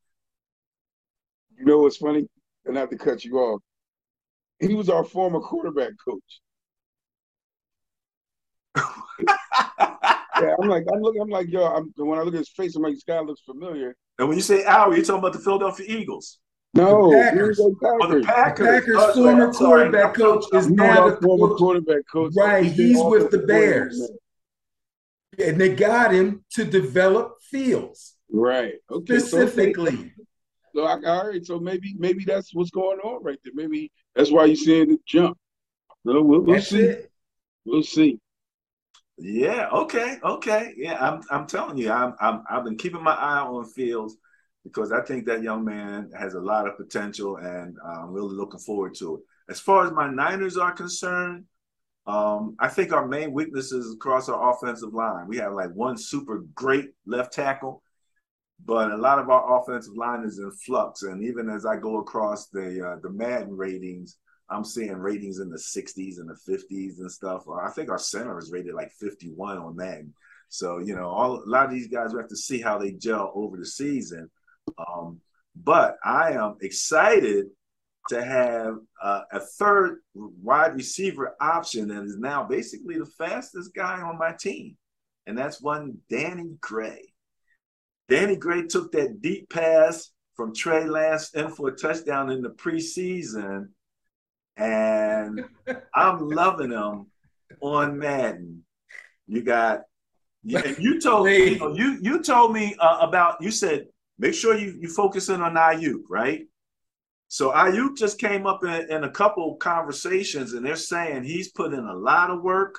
You 1.58 1.66
know 1.66 1.80
what's 1.80 1.96
funny? 1.96 2.26
And 2.64 2.76
not 2.76 2.90
to 2.90 2.96
cut 2.96 3.24
you 3.24 3.36
off, 3.36 3.60
he 4.60 4.74
was 4.74 4.88
our 4.88 5.04
former 5.04 5.40
quarterback 5.40 5.90
coach. 6.02 6.40
yeah, 10.40 10.54
I'm 10.60 10.68
like, 10.68 10.84
I'm 10.92 11.00
looking, 11.00 11.20
I'm 11.20 11.28
like, 11.28 11.48
yo, 11.50 11.64
I'm, 11.64 11.92
when 11.96 12.18
I 12.18 12.22
look 12.22 12.34
at 12.34 12.38
his 12.38 12.48
face, 12.50 12.76
I'm 12.76 12.82
like, 12.82 12.94
this 12.94 13.04
guy 13.04 13.20
looks 13.20 13.42
familiar. 13.42 13.96
And 14.18 14.28
when 14.28 14.38
you 14.38 14.42
say 14.42 14.64
Al, 14.64 14.94
you're 14.94 15.04
talking 15.04 15.18
about 15.18 15.32
the 15.32 15.40
Philadelphia 15.40 15.86
Eagles. 15.88 16.38
No, 16.74 17.10
the 17.10 17.16
Packers. 17.16 17.60
Oh, 17.60 17.70
the 17.70 18.22
Packers. 18.24 18.66
Packers 18.66 18.96
oh, 18.98 19.14
former 19.14 19.52
sorry, 19.52 19.90
quarterback 19.90 20.14
coach 20.14 20.44
is 20.52 20.70
now 20.70 21.08
the 21.08 21.16
former 21.22 21.54
quarterback 21.54 22.02
coach. 22.10 22.32
Right, 22.36 22.64
he's 22.64 22.98
with 23.02 23.30
the 23.30 23.38
Bears. 23.38 24.10
And 25.38 25.60
they 25.60 25.74
got 25.74 26.12
him 26.12 26.44
to 26.50 26.64
develop 26.64 27.36
Fields. 27.42 28.16
Right. 28.30 28.74
Okay. 28.90 29.18
Specifically. 29.18 30.12
So, 30.74 30.80
so 30.80 30.84
I, 30.84 30.92
all 31.06 31.28
right. 31.28 31.44
So 31.44 31.60
maybe 31.60 31.94
maybe 31.96 32.24
that's 32.24 32.54
what's 32.54 32.70
going 32.70 32.98
on 33.00 33.22
right 33.22 33.38
there. 33.44 33.52
Maybe 33.54 33.92
that's 34.14 34.30
why 34.30 34.46
you're 34.46 34.56
seeing 34.56 34.88
the 34.88 34.98
jump. 35.06 35.38
So 36.04 36.20
we'll, 36.22 36.40
we'll 36.40 36.60
see. 36.60 36.80
It. 36.80 37.10
We'll 37.64 37.82
see. 37.82 38.18
Yeah. 39.16 39.68
Okay. 39.70 40.18
Okay. 40.22 40.74
Yeah. 40.76 40.98
I'm. 41.00 41.22
I'm 41.30 41.46
telling 41.46 41.78
you. 41.78 41.92
I'm. 41.92 42.14
I'm. 42.20 42.42
I've 42.50 42.64
been 42.64 42.76
keeping 42.76 43.02
my 43.02 43.14
eye 43.14 43.40
on 43.40 43.64
Fields 43.64 44.16
because 44.64 44.92
I 44.92 45.02
think 45.02 45.26
that 45.26 45.42
young 45.42 45.64
man 45.64 46.10
has 46.18 46.34
a 46.34 46.40
lot 46.40 46.66
of 46.66 46.76
potential, 46.76 47.36
and 47.36 47.76
I'm 47.86 48.12
really 48.12 48.34
looking 48.34 48.60
forward 48.60 48.94
to 48.96 49.16
it. 49.16 49.20
As 49.50 49.60
far 49.60 49.84
as 49.84 49.92
my 49.92 50.08
Niners 50.08 50.56
are 50.56 50.72
concerned, 50.72 51.44
um, 52.06 52.56
I 52.58 52.68
think 52.68 52.92
our 52.92 53.06
main 53.06 53.32
weaknesses 53.32 53.94
across 53.94 54.28
our 54.28 54.52
offensive 54.52 54.92
line. 54.92 55.26
We 55.26 55.38
have 55.38 55.52
like 55.52 55.70
one 55.72 55.96
super 55.96 56.44
great 56.54 56.90
left 57.06 57.32
tackle, 57.32 57.82
but 58.64 58.90
a 58.90 58.96
lot 58.96 59.18
of 59.18 59.30
our 59.30 59.60
offensive 59.60 59.96
line 59.96 60.24
is 60.24 60.38
in 60.38 60.50
flux. 60.50 61.02
And 61.02 61.22
even 61.22 61.48
as 61.48 61.64
I 61.64 61.76
go 61.76 61.98
across 61.98 62.48
the 62.48 62.86
uh, 62.86 62.96
the 63.02 63.10
Madden 63.10 63.56
ratings, 63.56 64.18
I'm 64.50 64.64
seeing 64.64 64.96
ratings 64.96 65.38
in 65.38 65.48
the 65.48 65.56
60s 65.56 66.18
and 66.18 66.28
the 66.28 66.52
50s 66.52 66.98
and 66.98 67.10
stuff. 67.10 67.44
I 67.48 67.70
think 67.70 67.88
our 67.88 67.98
center 67.98 68.38
is 68.38 68.50
rated 68.52 68.74
like 68.74 68.92
51 68.92 69.58
on 69.58 69.76
Madden. 69.76 70.12
So 70.48 70.78
you 70.78 70.94
know, 70.94 71.08
all 71.08 71.42
a 71.42 71.46
lot 71.46 71.66
of 71.66 71.72
these 71.72 71.88
guys 71.88 72.12
we 72.12 72.20
have 72.20 72.28
to 72.28 72.36
see 72.36 72.60
how 72.60 72.76
they 72.76 72.92
gel 72.92 73.32
over 73.34 73.56
the 73.56 73.66
season. 73.66 74.30
Um, 74.78 75.20
but 75.54 75.96
I 76.04 76.32
am 76.32 76.56
excited 76.60 77.46
to 78.08 78.22
have 78.22 78.76
uh, 79.02 79.22
a 79.32 79.40
third 79.40 80.00
wide 80.14 80.74
receiver 80.74 81.34
option 81.40 81.88
that 81.88 82.04
is 82.04 82.18
now 82.18 82.44
basically 82.44 82.98
the 82.98 83.06
fastest 83.06 83.74
guy 83.74 84.00
on 84.02 84.18
my 84.18 84.32
team, 84.32 84.76
and 85.26 85.38
that's 85.38 85.62
one 85.62 85.98
Danny 86.10 86.56
Gray. 86.60 87.12
Danny 88.08 88.36
Gray 88.36 88.66
took 88.66 88.92
that 88.92 89.22
deep 89.22 89.48
pass 89.48 90.10
from 90.34 90.54
Trey 90.54 90.84
Lance 90.84 91.32
in 91.34 91.48
for 91.48 91.68
a 91.68 91.76
touchdown 91.76 92.30
in 92.30 92.42
the 92.42 92.50
preseason, 92.50 93.68
and 94.56 95.44
I'm 95.94 96.28
loving 96.28 96.72
him 96.72 97.06
on 97.60 97.98
Madden. 97.98 98.64
You 99.26 99.42
got, 99.42 99.82
and 100.44 100.78
you 100.78 101.00
told 101.00 101.26
me, 101.26 101.52
you, 101.52 101.58
know, 101.58 101.74
you, 101.74 101.98
you 102.02 102.22
told 102.22 102.52
me 102.52 102.74
uh, 102.78 102.98
about. 103.00 103.40
You 103.40 103.50
said 103.50 103.86
make 104.18 104.34
sure 104.34 104.56
you 104.56 104.76
you 104.78 104.88
focus 104.88 105.28
in 105.28 105.40
on 105.40 105.54
Aiyuk, 105.54 106.02
right? 106.08 106.46
So 107.28 107.50
Aiyuk 107.50 107.96
just 107.96 108.18
came 108.18 108.46
up 108.46 108.64
in, 108.64 108.90
in 108.90 109.04
a 109.04 109.10
couple 109.10 109.56
conversations, 109.56 110.52
and 110.52 110.64
they're 110.64 110.76
saying 110.76 111.24
he's 111.24 111.50
put 111.50 111.72
in 111.72 111.84
a 111.84 111.94
lot 111.94 112.30
of 112.30 112.42
work, 112.42 112.78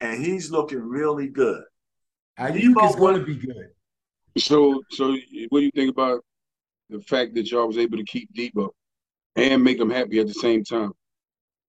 and 0.00 0.24
he's 0.24 0.50
looking 0.50 0.80
really 0.80 1.28
good. 1.28 1.62
Aiyuk 2.38 2.88
is 2.88 2.96
going 2.96 3.20
to 3.20 3.24
be 3.24 3.36
good. 3.36 3.68
So, 4.38 4.80
so 4.90 5.16
what 5.48 5.60
do 5.60 5.64
you 5.64 5.70
think 5.74 5.90
about 5.90 6.24
the 6.88 7.00
fact 7.00 7.34
that 7.34 7.50
y'all 7.50 7.66
was 7.66 7.78
able 7.78 7.98
to 7.98 8.04
keep 8.04 8.32
Deebo 8.32 8.70
and 9.36 9.62
make 9.62 9.78
him 9.78 9.90
happy 9.90 10.20
at 10.20 10.26
the 10.26 10.34
same 10.34 10.64
time? 10.64 10.92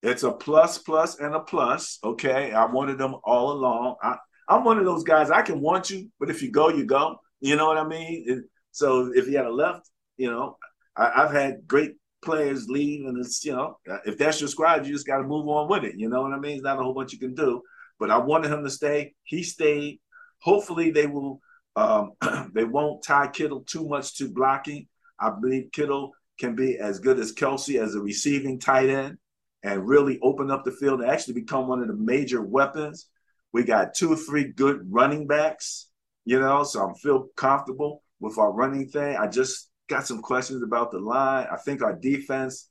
It's 0.04 0.24
a 0.24 0.32
plus, 0.32 0.78
plus, 0.78 1.20
and 1.20 1.36
a 1.36 1.40
plus. 1.40 2.00
Okay, 2.04 2.54
I 2.54 2.66
wanted 2.66 2.98
them 2.98 3.16
all 3.24 3.52
along. 3.52 3.96
I, 4.02 4.16
I'm 4.48 4.64
one 4.64 4.78
of 4.80 4.86
those 4.86 5.04
guys. 5.04 5.30
I 5.30 5.42
can 5.42 5.60
want 5.60 5.90
you, 5.90 6.10
but 6.20 6.30
if 6.30 6.42
you 6.42 6.52
go, 6.52 6.70
you 6.70 6.86
go. 6.86 7.20
You 7.42 7.56
know 7.56 7.68
what 7.68 7.78
I 7.78 7.88
mean? 7.88 8.46
So 8.72 9.12
if 9.14 9.26
he 9.28 9.34
had 9.34 9.46
a 9.46 9.52
left, 9.52 9.90
you 10.16 10.30
know, 10.30 10.58
I, 10.96 11.24
have 11.24 11.32
had 11.32 11.68
great 11.68 11.96
players 12.24 12.70
leave, 12.70 13.06
and 13.06 13.18
it's 13.18 13.44
you 13.44 13.54
know, 13.54 13.78
if 14.06 14.18
that's 14.18 14.40
your 14.40 14.48
squad, 14.48 14.86
you 14.86 14.94
just 14.94 15.08
got 15.08 15.18
to 15.18 15.24
move 15.24 15.48
on 15.48 15.68
with 15.68 15.84
it. 15.84 15.96
You 15.98 16.08
know 16.08 16.22
what 16.22 16.34
I 16.34 16.40
mean? 16.40 16.54
It's 16.54 16.64
not 16.64 16.80
a 16.80 16.84
whole 16.84 16.94
bunch 16.94 17.14
you 17.14 17.20
can 17.20 17.34
do. 17.34 17.62
But 18.00 18.12
I 18.12 18.18
wanted 18.18 18.52
him 18.52 18.64
to 18.64 18.70
stay. 18.70 19.14
He 19.24 19.44
stayed. 19.44 20.00
Hopefully, 20.40 20.92
they 20.92 21.08
will. 21.08 21.42
Um, 21.76 22.12
they 22.54 22.64
won't 22.64 23.04
tie 23.04 23.28
Kittle 23.28 23.62
too 23.62 23.88
much 23.88 24.18
to 24.18 24.30
blocking. 24.30 24.88
I 25.20 25.32
believe 25.32 25.72
Kittle 25.72 26.12
can 26.40 26.56
be 26.56 26.78
as 26.78 27.00
good 27.00 27.20
as 27.20 27.34
Kelce 27.34 27.82
as 27.82 27.96
a 27.96 28.00
receiving 28.00 28.60
tight 28.60 28.90
end 28.90 29.18
and 29.64 29.88
really 29.88 30.20
open 30.22 30.50
up 30.50 30.66
the 30.66 30.72
field 30.72 31.02
and 31.02 31.10
actually 31.10 31.36
become 31.36 31.68
one 31.68 31.82
of 31.82 31.88
the 31.88 31.94
major 31.94 32.42
weapons. 32.42 33.08
We 33.54 33.64
got 33.64 33.94
two 33.94 34.12
or 34.12 34.16
three 34.16 34.52
good 34.52 34.82
running 34.92 35.28
backs 35.28 35.91
you 36.26 36.40
know, 36.40 36.64
so 36.64 36.82
I'm 36.88 36.96
feel 36.96 37.28
comfortable 37.36 38.04
with 38.20 38.38
our 38.38 38.52
running 38.52 38.88
thing. 38.90 39.18
I 39.18 39.28
just 39.28 39.70
got 39.90 40.08
some 40.08 40.22
questions 40.22 40.64
about 40.64 40.92
the 40.92 41.00
line. 41.00 41.48
I 41.52 41.58
think 41.58 41.82
our 41.82 41.94
defense 41.96 42.70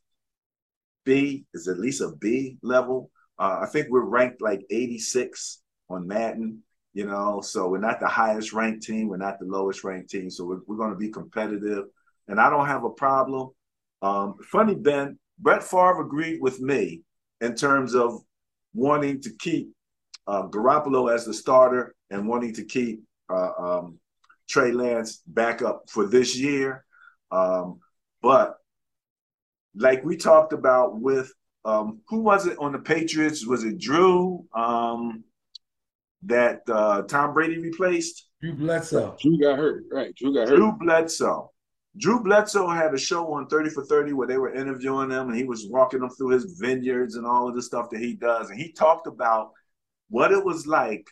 B 1.05 1.45
is 1.55 1.69
at 1.69 1.79
least 1.79 2.01
a 2.01 2.13
B 2.21 2.59
level. 2.63 3.11
Uh, 3.39 3.61
I 3.63 3.67
think 3.67 3.89
we're 3.91 4.05
ranked 4.05 4.43
like 4.43 4.61
86 4.71 5.63
on 5.89 6.07
Madden, 6.07 6.63
you 6.93 7.07
know, 7.07 7.41
so 7.41 7.69
we're 7.69 7.79
not 7.79 8.01
the 8.01 8.09
highest 8.09 8.53
ranked 8.53 8.85
team. 8.85 9.09
We're 9.09 9.17
not 9.17 9.39
the 9.39 9.47
lowest 9.47 9.83
ranked 9.85 10.11
team. 10.11 10.31
So 10.31 10.45
we're, 10.45 10.61
we're 10.67 10.77
going 10.77 10.91
to 10.91 10.97
be 10.97 11.11
competitive. 11.11 11.85
And 12.29 12.41
I 12.41 12.51
don't 12.51 12.67
have 12.67 12.85
a 12.85 12.91
problem 12.91 13.51
Um, 14.03 14.37
funny, 14.51 14.75
Ben, 14.75 15.19
Brett 15.39 15.63
Favre 15.63 16.03
agreed 16.03 16.41
with 16.41 16.61
me 16.61 17.03
in 17.41 17.55
terms 17.55 17.95
of 17.95 18.21
wanting 18.75 19.21
to 19.23 19.31
keep 19.39 19.73
uh, 20.27 20.47
Garoppolo 20.49 21.13
as 21.13 21.25
the 21.25 21.35
starter 21.35 21.95
and 22.11 22.29
wanting 22.29 22.55
to 22.55 22.65
keep 22.65 23.03
uh, 23.31 23.53
um, 23.59 23.99
Trey 24.49 24.73
Lance 24.73 25.23
back 25.27 25.63
up 25.63 25.85
for 25.89 26.07
this 26.07 26.37
year. 26.37 26.85
Um, 27.31 27.81
but 28.23 28.57
like 29.75 30.05
we 30.05 30.17
talked 30.17 30.53
about 30.53 31.01
with 31.01 31.33
um, 31.65 32.01
who 32.09 32.21
was 32.21 32.47
it 32.47 32.59
on 32.59 32.73
the 32.73 32.79
Patriots? 32.79 33.47
Was 33.47 33.65
it 33.65 33.79
Drew 33.79 34.45
um, 34.55 35.25
that 36.25 36.63
uh, 36.69 37.03
Tom 37.03 37.35
Brady 37.35 37.59
replaced? 37.59 38.29
Drew 38.41 38.55
Bledsoe. 38.55 39.17
Drew 39.21 39.39
got 39.39 39.59
hurt. 39.59 39.85
Right. 39.93 40.15
Drew 40.17 40.35
got 40.35 40.49
hurt. 40.49 40.57
Drew 40.57 40.73
Bledsoe. 40.73 41.53
Drew 41.99 42.23
Bledsoe 42.23 42.69
had 42.69 42.95
a 42.95 42.99
show 42.99 43.33
on 43.35 43.49
30 43.49 43.71
for 43.71 43.85
30 43.85 44.13
where 44.13 44.27
they 44.27 44.39
were 44.39 44.55
interviewing 44.55 45.11
him 45.11 45.29
and 45.29 45.37
he 45.37 45.45
was 45.45 45.67
walking 45.69 46.01
them 46.01 46.11
through 46.11 46.31
his 46.31 46.59
vineyards 46.61 47.17
and 47.17 47.27
all 47.27 47.49
of 47.49 47.55
the 47.55 47.63
stuff 47.63 47.91
that 47.91 48.01
he 48.01 48.15
does. 48.15 48.49
And 48.49 48.59
he 48.59 48.73
talked 48.73 49.07
about 49.07 49.51
what 50.09 50.33
it 50.33 50.45
was 50.45 50.67
like 50.67 51.07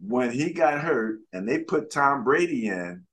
when 0.00 0.30
he 0.30 0.52
got 0.52 0.80
hurt 0.80 1.20
and 1.32 1.48
they 1.48 1.60
put 1.60 1.90
Tom 1.90 2.24
Brady 2.24 2.66
in, 2.66 3.04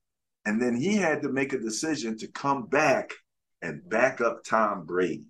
and 0.46 0.62
then 0.62 0.76
he 0.76 0.96
had 0.96 1.22
to 1.22 1.30
make 1.30 1.54
a 1.54 1.60
decision 1.60 2.18
to 2.18 2.28
come 2.28 2.66
back 2.66 3.12
and 3.62 3.88
back 3.90 4.22
up 4.22 4.44
Tom 4.44 4.86
Brady. 4.86 5.28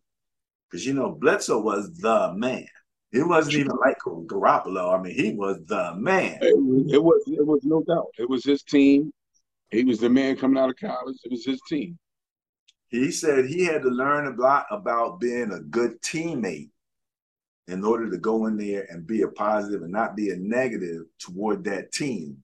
Because 0.70 0.86
you 0.86 0.94
know, 0.94 1.12
Bledsoe 1.12 1.62
was 1.62 1.92
the 1.98 2.34
man. 2.36 2.68
It 3.12 3.28
wasn't 3.28 3.56
even 3.56 3.76
like 3.76 3.98
Garoppolo. 4.00 4.98
I 4.98 5.02
mean, 5.02 5.14
he 5.14 5.34
was 5.34 5.58
the 5.66 5.94
man. 5.96 6.40
It, 6.42 6.94
it 6.94 7.04
was 7.04 7.22
it 7.28 7.46
was 7.46 7.62
no 7.64 7.84
doubt. 7.84 8.08
It 8.18 8.30
was 8.30 8.46
his 8.46 8.64
team. 8.64 9.12
He 9.70 9.84
was 9.84 10.00
the 10.00 10.10
man 10.10 10.38
coming 10.38 10.58
out 10.58 10.70
of 10.70 10.78
college. 10.78 11.18
It 11.24 11.32
was 11.32 11.46
his 11.46 11.62
team. 11.68 11.98
He 12.88 13.12
said 13.12 13.46
he 13.46 13.66
had 13.66 13.84
to 13.84 13.90
learn 13.90 14.28
a 14.28 14.42
lot 14.42 14.66
about 14.70 15.20
being 15.20 15.52
a 15.52 15.60
good 15.60 16.02
teammate 16.02 16.70
in 17.68 17.84
order 17.86 18.10
to 18.10 18.18
go 18.18 18.48
in 18.48 18.58
there 18.58 18.86
and 18.90 19.08
be 19.08 19.22
a 19.22 19.28
positive 19.28 19.82
and 19.84 19.92
not 19.92 20.16
be 20.16 20.32
a 20.32 20.36
negative 20.36 21.04
toward 21.20 21.64
that 21.64 21.92
team 21.92 22.44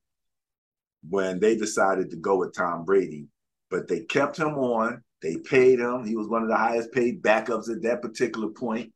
when 1.09 1.39
they 1.39 1.55
decided 1.55 2.09
to 2.09 2.17
go 2.17 2.37
with 2.37 2.55
Tom 2.55 2.85
Brady. 2.85 3.27
But 3.69 3.87
they 3.87 4.01
kept 4.01 4.37
him 4.37 4.57
on. 4.57 5.03
They 5.21 5.37
paid 5.37 5.79
him. 5.79 6.05
He 6.05 6.15
was 6.15 6.27
one 6.27 6.43
of 6.43 6.47
the 6.47 6.55
highest 6.55 6.91
paid 6.91 7.21
backups 7.21 7.69
at 7.69 7.81
that 7.81 8.01
particular 8.01 8.49
point. 8.49 8.93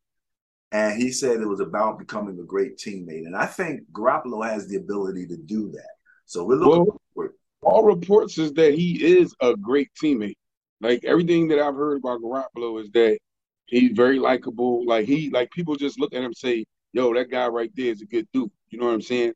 And 0.71 1.01
he 1.01 1.11
said 1.11 1.41
it 1.41 1.47
was 1.47 1.59
about 1.59 1.99
becoming 1.99 2.39
a 2.39 2.43
great 2.43 2.77
teammate. 2.77 3.25
And 3.25 3.35
I 3.35 3.45
think 3.45 3.81
Garoppolo 3.91 4.47
has 4.47 4.67
the 4.67 4.77
ability 4.77 5.27
to 5.27 5.37
do 5.37 5.69
that. 5.71 5.89
So 6.25 6.45
we're 6.45 6.55
looking 6.55 6.85
well, 6.85 7.01
forward. 7.13 7.33
All 7.61 7.83
reports 7.83 8.37
is 8.37 8.53
that 8.53 8.73
he 8.73 9.03
is 9.03 9.35
a 9.41 9.55
great 9.57 9.89
teammate. 10.01 10.37
Like 10.79 11.03
everything 11.03 11.49
that 11.49 11.59
I've 11.59 11.75
heard 11.75 11.97
about 11.97 12.21
Garoppolo 12.21 12.81
is 12.81 12.89
that 12.91 13.19
he's 13.71 13.91
very 13.93 14.19
likable. 14.19 14.85
Like 14.85 15.07
he 15.07 15.31
like 15.31 15.49
people 15.49 15.75
just 15.75 15.99
look 15.99 16.13
at 16.13 16.19
him 16.19 16.25
and 16.25 16.37
say, 16.37 16.65
yo, 16.93 17.13
that 17.15 17.31
guy 17.31 17.47
right 17.47 17.71
there 17.75 17.91
is 17.91 18.01
a 18.03 18.05
good 18.05 18.27
dude. 18.31 18.51
You 18.69 18.79
know 18.79 18.85
what 18.85 18.93
I'm 18.93 19.01
saying? 19.01 19.33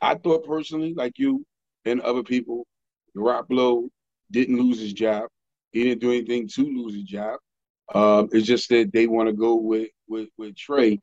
I 0.00 0.14
thought 0.14 0.46
personally, 0.46 0.94
like 0.94 1.18
you 1.18 1.44
and 1.84 2.00
other 2.00 2.22
people, 2.22 2.66
Garoppolo 3.16 3.88
didn't 4.30 4.58
lose 4.58 4.80
his 4.80 4.92
job. 4.94 5.24
He 5.72 5.84
didn't 5.84 6.00
do 6.00 6.12
anything 6.12 6.48
to 6.48 6.62
lose 6.64 6.94
his 6.94 7.04
job. 7.04 7.38
Um, 7.94 8.28
it's 8.32 8.46
just 8.46 8.68
that 8.70 8.92
they 8.92 9.06
want 9.06 9.28
to 9.28 9.34
go 9.34 9.56
with 9.56 9.90
with 10.08 10.28
with 10.38 10.56
Trey. 10.56 11.00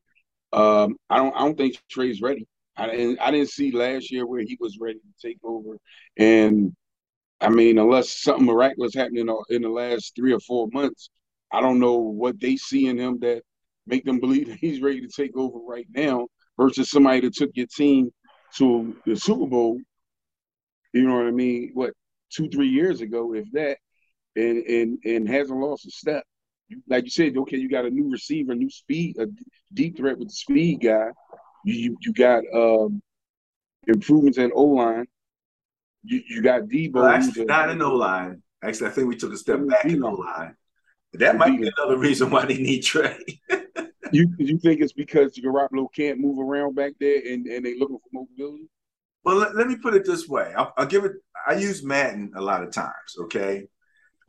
Um, 0.54 0.96
I 1.10 1.18
don't 1.18 1.36
I 1.36 1.40
don't 1.40 1.58
think 1.58 1.78
Trey's 1.90 2.22
ready. 2.22 2.48
I 2.78 2.88
didn't 2.88 3.20
I 3.20 3.32
didn't 3.32 3.50
see 3.50 3.72
last 3.72 4.12
year 4.12 4.26
where 4.26 4.42
he 4.42 4.58
was 4.60 4.78
ready 4.80 5.00
to 5.00 5.28
take 5.28 5.38
over. 5.44 5.78
And 6.18 6.74
I 7.42 7.50
mean, 7.50 7.78
unless 7.78 8.10
something 8.22 8.46
miraculous 8.46 8.96
happened 8.96 9.18
in, 9.18 9.30
in 9.50 9.62
the 9.62 9.70
last 9.70 10.16
three 10.16 10.34
or 10.34 10.40
four 10.40 10.68
months, 10.74 11.10
I 11.52 11.62
don't 11.62 11.80
know 11.80 11.98
what 11.98 12.40
they 12.40 12.56
see 12.56 12.88
in 12.88 12.98
him 12.98 13.20
that 13.20 13.44
make 13.88 14.06
them 14.06 14.20
believe 14.20 14.48
that 14.48 14.60
he's 14.60 14.82
ready 14.82 15.02
to 15.02 15.08
take 15.08 15.36
over 15.36 15.60
right 15.60 15.88
now 15.90 16.28
versus 16.58 16.90
somebody 16.90 17.22
that 17.22 17.34
took 17.34 17.52
your 17.56 17.68
team 17.68 18.12
to 18.56 18.96
the 19.06 19.16
Super 19.16 19.48
Bowl. 19.48 19.80
You 20.94 21.08
know 21.08 21.16
what 21.16 21.28
I 21.28 21.32
mean? 21.32 21.72
What 21.74 21.94
two, 22.32 22.50
three 22.50 22.70
years 22.70 23.02
ago, 23.02 23.34
if 23.34 23.52
that, 23.54 23.78
and 24.36 24.64
and 24.66 25.00
and 25.06 25.30
hasn't 25.30 25.60
lost 25.60 25.86
a 25.86 25.92
step. 25.92 26.24
Like 26.88 27.06
you 27.06 27.10
said, 27.10 27.36
okay, 27.36 27.58
you 27.58 27.70
got 27.70 27.86
a 27.86 27.90
new 27.90 28.12
receiver, 28.12 28.54
new 28.54 28.70
speed, 28.70 29.18
a 29.18 29.28
deep 29.74 29.98
threat 29.98 30.18
with 30.18 30.28
the 30.28 30.36
speed 30.36 30.82
guy. 30.82 31.10
You 31.64 31.74
you, 31.74 31.98
you 32.02 32.14
got 32.14 32.44
um, 32.54 33.02
improvements 33.88 34.38
in 34.38 34.52
O 34.54 34.64
line. 34.66 35.06
You 36.04 36.22
you 36.28 36.42
got 36.42 36.64
Deebo. 36.64 36.94
Well, 36.94 37.08
actually, 37.08 37.46
not 37.46 37.70
in 37.70 37.82
O 37.82 37.96
line. 37.96 38.42
Actually, 38.64 38.88
I 38.88 38.92
think 38.92 39.08
we 39.08 39.16
took 39.16 39.34
a 39.34 39.38
step 39.38 39.60
back 39.68 39.86
in 39.86 40.04
O 40.04 40.12
line. 40.12 40.56
That 41.14 41.38
might 41.38 41.60
be 41.60 41.72
another 41.78 41.98
reason 41.98 42.30
why 42.30 42.46
they 42.46 42.58
need 42.58 42.82
Trey. 42.82 43.18
you 44.12 44.34
you 44.38 44.58
think 44.60 44.82
it's 44.82 44.94
because 44.94 45.38
Garoppolo 45.38 45.88
can't 45.94 46.20
move 46.20 46.40
around 46.40 46.76
back 46.76 46.94
there 47.00 47.18
and, 47.18 47.46
and 47.48 47.66
they 47.66 47.78
looking 47.78 47.98
for 47.98 48.26
mobility? 48.28 48.70
Well, 49.24 49.38
let, 49.38 49.56
let 49.56 49.68
me 49.68 49.76
put 49.76 49.96
it 49.96 50.06
this 50.06 50.28
way. 50.28 50.54
I'll, 50.56 50.74
I'll, 50.78 50.86
give 50.86 51.06
it. 51.06 51.14
I 51.48 51.56
use 51.56 51.84
Madden 51.84 52.32
a 52.36 52.42
lot 52.42 52.64
of 52.64 52.72
times. 52.72 53.16
Okay, 53.22 53.68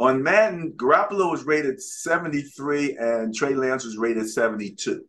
on 0.01 0.23
Madden, 0.23 0.73
Garoppolo 0.77 1.31
was 1.31 1.45
rated 1.45 1.81
73 1.81 2.97
and 2.97 3.35
Trey 3.35 3.55
Lance 3.55 3.85
was 3.85 3.99
rated 3.99 4.29
72. 4.29 5.05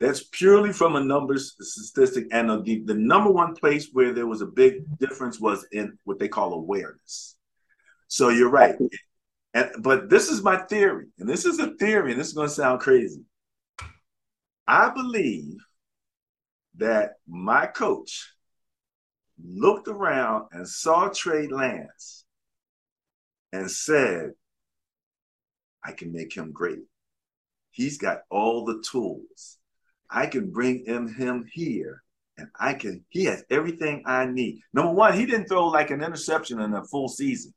That's 0.00 0.22
purely 0.22 0.72
from 0.72 0.96
a 0.96 1.04
numbers 1.04 1.56
statistic, 1.60 2.26
and 2.30 2.64
the, 2.64 2.82
the 2.84 2.94
number 2.94 3.30
one 3.30 3.54
place 3.54 3.88
where 3.92 4.12
there 4.12 4.26
was 4.26 4.40
a 4.40 4.46
big 4.46 4.98
difference 4.98 5.40
was 5.40 5.66
in 5.72 5.98
what 6.04 6.18
they 6.18 6.28
call 6.28 6.52
awareness. 6.52 7.36
So 8.08 8.28
you're 8.28 8.50
right. 8.50 8.76
And 9.54 9.70
but 9.80 10.10
this 10.10 10.28
is 10.28 10.42
my 10.42 10.56
theory, 10.56 11.06
and 11.18 11.28
this 11.28 11.44
is 11.44 11.60
a 11.60 11.74
theory, 11.76 12.10
and 12.10 12.20
this 12.20 12.28
is 12.28 12.34
going 12.34 12.48
to 12.48 12.54
sound 12.54 12.80
crazy. 12.80 13.22
I 14.66 14.90
believe 14.90 15.56
that 16.76 17.14
my 17.28 17.66
coach 17.66 18.34
looked 19.42 19.88
around 19.88 20.48
and 20.52 20.68
saw 20.68 21.08
Trey 21.08 21.46
Lance 21.46 22.24
and 23.52 23.70
said, 23.70 24.32
I 25.84 25.92
can 25.92 26.12
make 26.12 26.34
him 26.34 26.50
great. 26.50 26.82
He's 27.70 27.98
got 27.98 28.22
all 28.30 28.64
the 28.64 28.82
tools. 28.90 29.58
I 30.10 30.26
can 30.26 30.50
bring 30.50 30.84
him, 30.84 31.12
him 31.12 31.44
here 31.52 32.04
and 32.36 32.48
I 32.58 32.74
can, 32.74 33.04
he 33.08 33.24
has 33.24 33.44
everything 33.50 34.02
I 34.06 34.26
need. 34.26 34.60
Number 34.72 34.92
one, 34.92 35.16
he 35.16 35.26
didn't 35.26 35.46
throw 35.46 35.68
like 35.68 35.90
an 35.90 36.02
interception 36.02 36.60
in 36.60 36.74
a 36.74 36.84
full 36.84 37.08
season. 37.08 37.54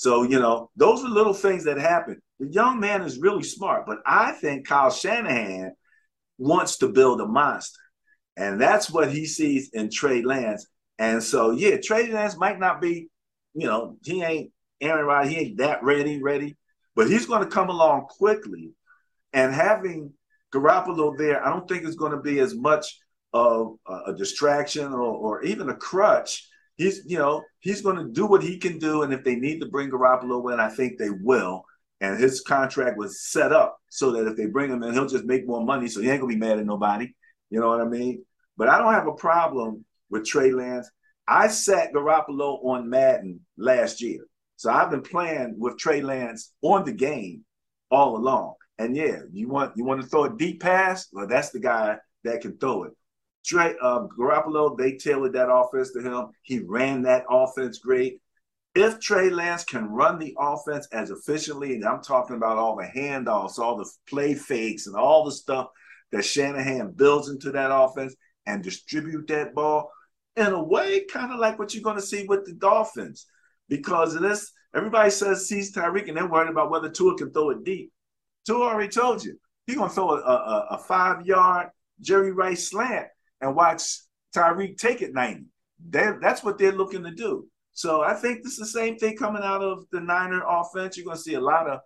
So, 0.00 0.22
you 0.22 0.38
know, 0.38 0.70
those 0.76 1.04
are 1.04 1.10
little 1.10 1.34
things 1.34 1.64
that 1.64 1.76
happen. 1.76 2.22
The 2.38 2.46
young 2.46 2.80
man 2.80 3.02
is 3.02 3.18
really 3.18 3.42
smart, 3.42 3.84
but 3.86 3.98
I 4.06 4.32
think 4.32 4.66
Kyle 4.66 4.90
Shanahan 4.90 5.72
wants 6.38 6.78
to 6.78 6.88
build 6.88 7.20
a 7.20 7.26
monster. 7.26 7.82
And 8.34 8.58
that's 8.58 8.90
what 8.90 9.12
he 9.12 9.26
sees 9.26 9.68
in 9.74 9.90
Trey 9.90 10.22
Lance. 10.22 10.66
And 10.98 11.22
so, 11.22 11.50
yeah, 11.50 11.76
Trey 11.76 12.10
Lance 12.10 12.38
might 12.38 12.58
not 12.58 12.80
be, 12.80 13.10
you 13.52 13.66
know, 13.66 13.98
he 14.02 14.22
ain't 14.22 14.52
Aaron 14.80 15.04
Rodgers, 15.04 15.32
he 15.34 15.38
ain't 15.38 15.58
that 15.58 15.82
ready, 15.82 16.18
ready, 16.22 16.56
but 16.96 17.10
he's 17.10 17.26
going 17.26 17.44
to 17.44 17.54
come 17.54 17.68
along 17.68 18.06
quickly. 18.06 18.70
And 19.34 19.52
having 19.52 20.14
Garoppolo 20.50 21.18
there, 21.18 21.46
I 21.46 21.50
don't 21.50 21.68
think 21.68 21.84
it's 21.84 21.96
going 21.96 22.12
to 22.12 22.22
be 22.22 22.38
as 22.38 22.54
much 22.54 22.98
of 23.34 23.76
a, 23.86 24.14
distraction 24.14 24.94
or, 24.94 25.02
or 25.02 25.42
even 25.42 25.68
a 25.68 25.76
crutch 25.76 26.48
he's 26.80 27.02
you 27.06 27.18
know 27.18 27.42
he's 27.60 27.82
going 27.82 27.96
to 27.96 28.10
do 28.10 28.26
what 28.26 28.42
he 28.42 28.58
can 28.58 28.78
do, 28.78 29.02
and 29.02 29.12
if 29.12 29.22
they 29.22 29.36
need 29.36 29.60
to 29.60 29.68
bring 29.68 29.90
Garoppolo 29.90 30.52
in, 30.52 30.58
I 30.58 30.70
think 30.70 30.98
they 30.98 31.10
will. 31.10 31.64
And 32.00 32.18
his 32.18 32.40
contract 32.40 32.96
was 32.96 33.22
set 33.22 33.52
up 33.52 33.76
so 33.90 34.12
that 34.12 34.26
if 34.26 34.34
they 34.36 34.46
bring 34.46 34.70
him 34.70 34.82
in, 34.82 34.94
he'll 34.94 35.06
just 35.06 35.26
make 35.26 35.46
more 35.46 35.62
money, 35.62 35.86
so 35.86 36.00
he 36.00 36.08
ain't 36.08 36.20
gonna 36.20 36.32
be 36.32 36.38
mad 36.38 36.58
at 36.58 36.64
nobody. 36.64 37.12
You 37.50 37.60
know 37.60 37.68
what 37.68 37.82
I 37.82 37.84
mean? 37.84 38.24
But 38.56 38.68
I 38.68 38.78
don't 38.78 38.94
have 38.94 39.06
a 39.06 39.12
problem 39.12 39.84
with 40.08 40.24
Trey 40.24 40.52
Lance. 40.52 40.90
I 41.28 41.48
sat 41.48 41.92
Garoppolo 41.92 42.64
on 42.64 42.88
Madden 42.88 43.40
last 43.58 44.00
year, 44.00 44.26
so 44.56 44.70
I've 44.70 44.90
been 44.90 45.02
playing 45.02 45.56
with 45.58 45.76
Trey 45.76 46.00
Lance 46.00 46.52
on 46.62 46.84
the 46.84 46.92
game 46.92 47.44
all 47.90 48.16
along. 48.16 48.54
And 48.78 48.96
yeah, 48.96 49.18
you 49.30 49.48
want 49.48 49.76
you 49.76 49.84
want 49.84 50.00
to 50.00 50.06
throw 50.06 50.24
a 50.24 50.36
deep 50.36 50.62
pass? 50.62 51.08
Well, 51.12 51.26
that's 51.26 51.50
the 51.50 51.60
guy 51.60 51.98
that 52.24 52.40
can 52.40 52.56
throw 52.56 52.84
it. 52.84 52.92
Trey 53.44 53.74
uh, 53.80 54.06
Garoppolo, 54.18 54.76
they 54.76 54.96
tailored 54.96 55.32
that 55.32 55.50
offense 55.50 55.92
to 55.92 56.02
him. 56.02 56.28
He 56.42 56.60
ran 56.60 57.02
that 57.02 57.24
offense 57.28 57.78
great. 57.78 58.20
If 58.74 59.00
Trey 59.00 59.30
Lance 59.30 59.64
can 59.64 59.86
run 59.86 60.18
the 60.18 60.36
offense 60.38 60.86
as 60.92 61.10
efficiently, 61.10 61.74
and 61.74 61.84
I'm 61.84 62.02
talking 62.02 62.36
about 62.36 62.58
all 62.58 62.76
the 62.76 62.84
handoffs, 62.84 63.58
all 63.58 63.76
the 63.76 63.90
play 64.08 64.34
fakes, 64.34 64.86
and 64.86 64.94
all 64.94 65.24
the 65.24 65.32
stuff 65.32 65.68
that 66.12 66.24
Shanahan 66.24 66.92
builds 66.92 67.28
into 67.28 67.50
that 67.52 67.74
offense 67.74 68.14
and 68.46 68.62
distribute 68.62 69.26
that 69.28 69.54
ball 69.54 69.90
in 70.36 70.46
a 70.46 70.62
way, 70.62 71.04
kind 71.04 71.32
of 71.32 71.40
like 71.40 71.58
what 71.58 71.74
you're 71.74 71.82
going 71.82 71.96
to 71.96 72.02
see 72.02 72.24
with 72.26 72.44
the 72.44 72.52
Dolphins. 72.52 73.26
Because 73.68 74.14
of 74.14 74.22
this, 74.22 74.52
everybody 74.74 75.10
says 75.10 75.48
sees 75.48 75.72
Tyreek 75.72 76.08
and 76.08 76.16
they're 76.16 76.26
worried 76.28 76.50
about 76.50 76.70
whether 76.70 76.90
Tua 76.90 77.16
can 77.16 77.32
throw 77.32 77.50
it 77.50 77.64
deep. 77.64 77.92
Tua 78.46 78.66
already 78.66 78.88
told 78.88 79.24
you 79.24 79.38
he's 79.66 79.76
going 79.76 79.88
to 79.88 79.94
throw 79.94 80.10
a, 80.10 80.20
a, 80.20 80.66
a 80.70 80.78
five 80.78 81.26
yard 81.26 81.68
Jerry 82.00 82.32
Rice 82.32 82.70
slant 82.70 83.08
and 83.40 83.54
watch 83.54 83.82
Tyreek 84.34 84.76
take 84.76 85.02
it 85.02 85.14
90. 85.14 85.44
They, 85.88 86.10
that's 86.20 86.44
what 86.44 86.58
they're 86.58 86.72
looking 86.72 87.04
to 87.04 87.10
do. 87.10 87.46
So 87.72 88.02
I 88.02 88.14
think 88.14 88.42
this 88.42 88.54
is 88.54 88.58
the 88.58 88.66
same 88.66 88.96
thing 88.96 89.16
coming 89.16 89.42
out 89.42 89.62
of 89.62 89.84
the 89.92 90.00
Niner 90.00 90.42
offense. 90.46 90.96
You're 90.96 91.06
going 91.06 91.16
to 91.16 91.22
see 91.22 91.34
a 91.34 91.40
lot 91.40 91.68
of 91.68 91.80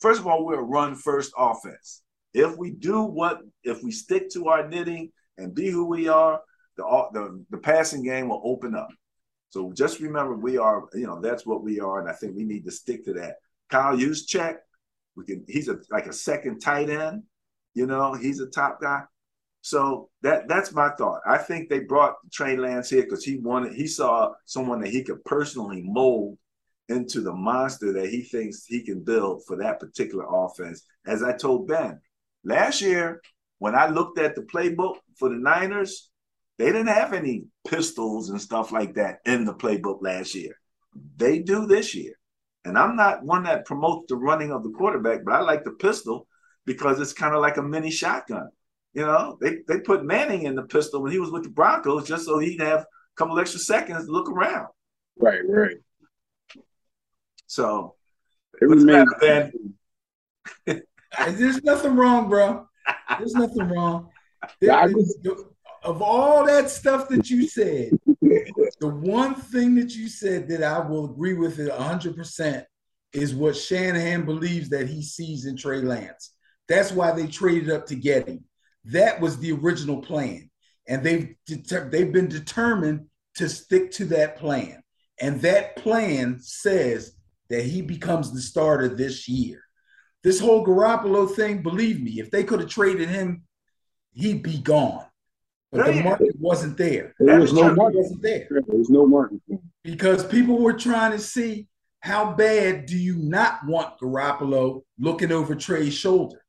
first 0.00 0.20
of 0.20 0.26
all, 0.26 0.44
we're 0.44 0.60
a 0.60 0.62
run 0.62 0.94
first 0.94 1.32
offense. 1.36 2.02
If 2.32 2.56
we 2.56 2.70
do 2.70 3.02
what, 3.02 3.40
if 3.64 3.82
we 3.82 3.90
stick 3.90 4.30
to 4.30 4.48
our 4.48 4.68
knitting 4.68 5.12
and 5.38 5.54
be 5.54 5.68
who 5.68 5.84
we 5.86 6.08
are, 6.08 6.40
the 6.76 6.84
the, 7.12 7.44
the 7.50 7.58
passing 7.58 8.02
game 8.02 8.28
will 8.28 8.42
open 8.44 8.74
up. 8.74 8.88
So 9.50 9.72
just 9.72 10.00
remember, 10.00 10.36
we 10.36 10.58
are, 10.58 10.84
you 10.94 11.06
know, 11.06 11.20
that's 11.20 11.44
what 11.44 11.62
we 11.62 11.80
are, 11.80 12.00
and 12.00 12.08
I 12.08 12.12
think 12.12 12.36
we 12.36 12.44
need 12.44 12.64
to 12.66 12.70
stick 12.70 13.04
to 13.06 13.12
that. 13.14 13.36
Kyle 13.68 13.96
Juszczyk, 13.96 14.56
we 15.16 15.24
can. 15.24 15.44
He's 15.48 15.68
a 15.68 15.78
like 15.90 16.06
a 16.06 16.12
second 16.12 16.60
tight 16.60 16.88
end. 16.88 17.24
You 17.74 17.86
know, 17.86 18.14
he's 18.14 18.40
a 18.40 18.46
top 18.46 18.80
guy. 18.80 19.02
So 19.62 20.08
that 20.22 20.48
that's 20.48 20.72
my 20.72 20.90
thought. 20.90 21.20
I 21.26 21.38
think 21.38 21.68
they 21.68 21.80
brought 21.80 22.14
Trey 22.32 22.56
Lance 22.56 22.90
here 22.90 23.02
because 23.02 23.24
he 23.24 23.36
wanted 23.36 23.74
he 23.74 23.86
saw 23.86 24.32
someone 24.46 24.80
that 24.80 24.90
he 24.90 25.04
could 25.04 25.24
personally 25.24 25.82
mold 25.84 26.38
into 26.88 27.20
the 27.20 27.32
monster 27.32 27.92
that 27.92 28.08
he 28.08 28.22
thinks 28.22 28.64
he 28.64 28.82
can 28.82 29.04
build 29.04 29.44
for 29.46 29.56
that 29.56 29.78
particular 29.78 30.24
offense. 30.28 30.82
As 31.06 31.22
I 31.22 31.36
told 31.36 31.68
Ben 31.68 32.00
last 32.44 32.80
year, 32.80 33.20
when 33.58 33.74
I 33.74 33.88
looked 33.88 34.18
at 34.18 34.34
the 34.34 34.42
playbook 34.42 34.96
for 35.18 35.28
the 35.28 35.36
Niners, 35.36 36.10
they 36.58 36.66
didn't 36.66 36.88
have 36.88 37.12
any 37.12 37.44
pistols 37.68 38.30
and 38.30 38.40
stuff 38.40 38.72
like 38.72 38.94
that 38.94 39.18
in 39.24 39.44
the 39.44 39.54
playbook 39.54 39.98
last 40.02 40.34
year. 40.34 40.54
They 41.16 41.38
do 41.38 41.66
this 41.66 41.94
year. 41.94 42.14
And 42.64 42.76
I'm 42.76 42.96
not 42.96 43.24
one 43.24 43.44
that 43.44 43.64
promotes 43.64 44.06
the 44.08 44.16
running 44.16 44.52
of 44.52 44.62
the 44.62 44.70
quarterback, 44.70 45.24
but 45.24 45.34
I 45.34 45.40
like 45.40 45.64
the 45.64 45.70
pistol 45.70 46.26
because 46.66 47.00
it's 47.00 47.12
kind 47.12 47.34
of 47.34 47.40
like 47.40 47.56
a 47.56 47.62
mini 47.62 47.90
shotgun. 47.90 48.50
You 48.92 49.02
know, 49.02 49.38
they, 49.40 49.58
they 49.68 49.80
put 49.80 50.04
Manning 50.04 50.44
in 50.44 50.54
the 50.54 50.64
pistol 50.64 51.02
when 51.02 51.12
he 51.12 51.18
was 51.18 51.30
with 51.30 51.44
the 51.44 51.50
Broncos 51.50 52.08
just 52.08 52.24
so 52.24 52.38
he'd 52.38 52.60
have 52.60 52.80
a 52.80 52.86
couple 53.16 53.38
extra 53.38 53.60
seconds 53.60 54.06
to 54.06 54.12
look 54.12 54.28
around. 54.28 54.68
Right, 55.18 55.40
right. 55.46 55.76
So, 57.46 57.94
it 58.60 58.66
was 58.66 58.84
matter, 58.84 59.06
Ben? 59.20 59.52
There's 61.36 61.62
nothing 61.62 61.96
wrong, 61.96 62.28
bro. 62.28 62.68
There's 63.18 63.34
nothing 63.34 63.68
wrong. 63.68 64.08
There, 64.60 64.88
of 65.82 66.02
all 66.02 66.44
that 66.46 66.70
stuff 66.70 67.08
that 67.08 67.30
you 67.30 67.46
said, 67.48 67.90
the 68.80 68.88
one 68.88 69.34
thing 69.34 69.74
that 69.76 69.94
you 69.94 70.08
said 70.08 70.48
that 70.48 70.62
I 70.62 70.78
will 70.80 71.06
agree 71.06 71.34
with 71.34 71.58
it 71.58 71.72
100% 71.72 72.64
is 73.12 73.34
what 73.34 73.56
Shanahan 73.56 74.24
believes 74.24 74.68
that 74.70 74.88
he 74.88 75.02
sees 75.02 75.46
in 75.46 75.56
Trey 75.56 75.80
Lance. 75.80 76.32
That's 76.68 76.92
why 76.92 77.12
they 77.12 77.26
traded 77.26 77.70
up 77.70 77.86
to 77.86 77.96
get 77.96 78.28
him. 78.28 78.44
That 78.84 79.20
was 79.20 79.38
the 79.38 79.52
original 79.52 80.00
plan. 80.00 80.50
And 80.88 81.04
they've, 81.04 81.34
they've 81.46 82.12
been 82.12 82.28
determined 82.28 83.06
to 83.36 83.48
stick 83.48 83.90
to 83.92 84.06
that 84.06 84.36
plan. 84.36 84.82
And 85.20 85.40
that 85.42 85.76
plan 85.76 86.38
says 86.40 87.12
that 87.48 87.64
he 87.64 87.82
becomes 87.82 88.32
the 88.32 88.40
starter 88.40 88.88
this 88.88 89.28
year. 89.28 89.62
This 90.22 90.40
whole 90.40 90.64
Garoppolo 90.66 91.32
thing, 91.32 91.62
believe 91.62 92.02
me, 92.02 92.20
if 92.20 92.30
they 92.30 92.44
could 92.44 92.60
have 92.60 92.68
traded 92.68 93.08
him, 93.08 93.42
he'd 94.12 94.42
be 94.42 94.58
gone. 94.58 95.04
But 95.72 95.86
the 95.86 96.02
market 96.02 96.34
wasn't 96.38 96.76
there. 96.76 97.14
There 97.18 97.38
was 97.38 97.52
no 97.52 97.74
market. 97.74 97.98
Wasn't 97.98 98.22
there. 98.22 98.48
There 98.50 98.62
was 98.66 98.90
no 98.90 99.06
market. 99.06 99.40
Because 99.84 100.26
people 100.26 100.58
were 100.58 100.72
trying 100.72 101.12
to 101.12 101.18
see 101.18 101.68
how 102.00 102.32
bad 102.32 102.86
do 102.86 102.96
you 102.96 103.16
not 103.16 103.64
want 103.66 103.98
Garoppolo 104.00 104.82
looking 104.98 105.30
over 105.30 105.54
Trey's 105.54 105.94
shoulder? 105.94 106.44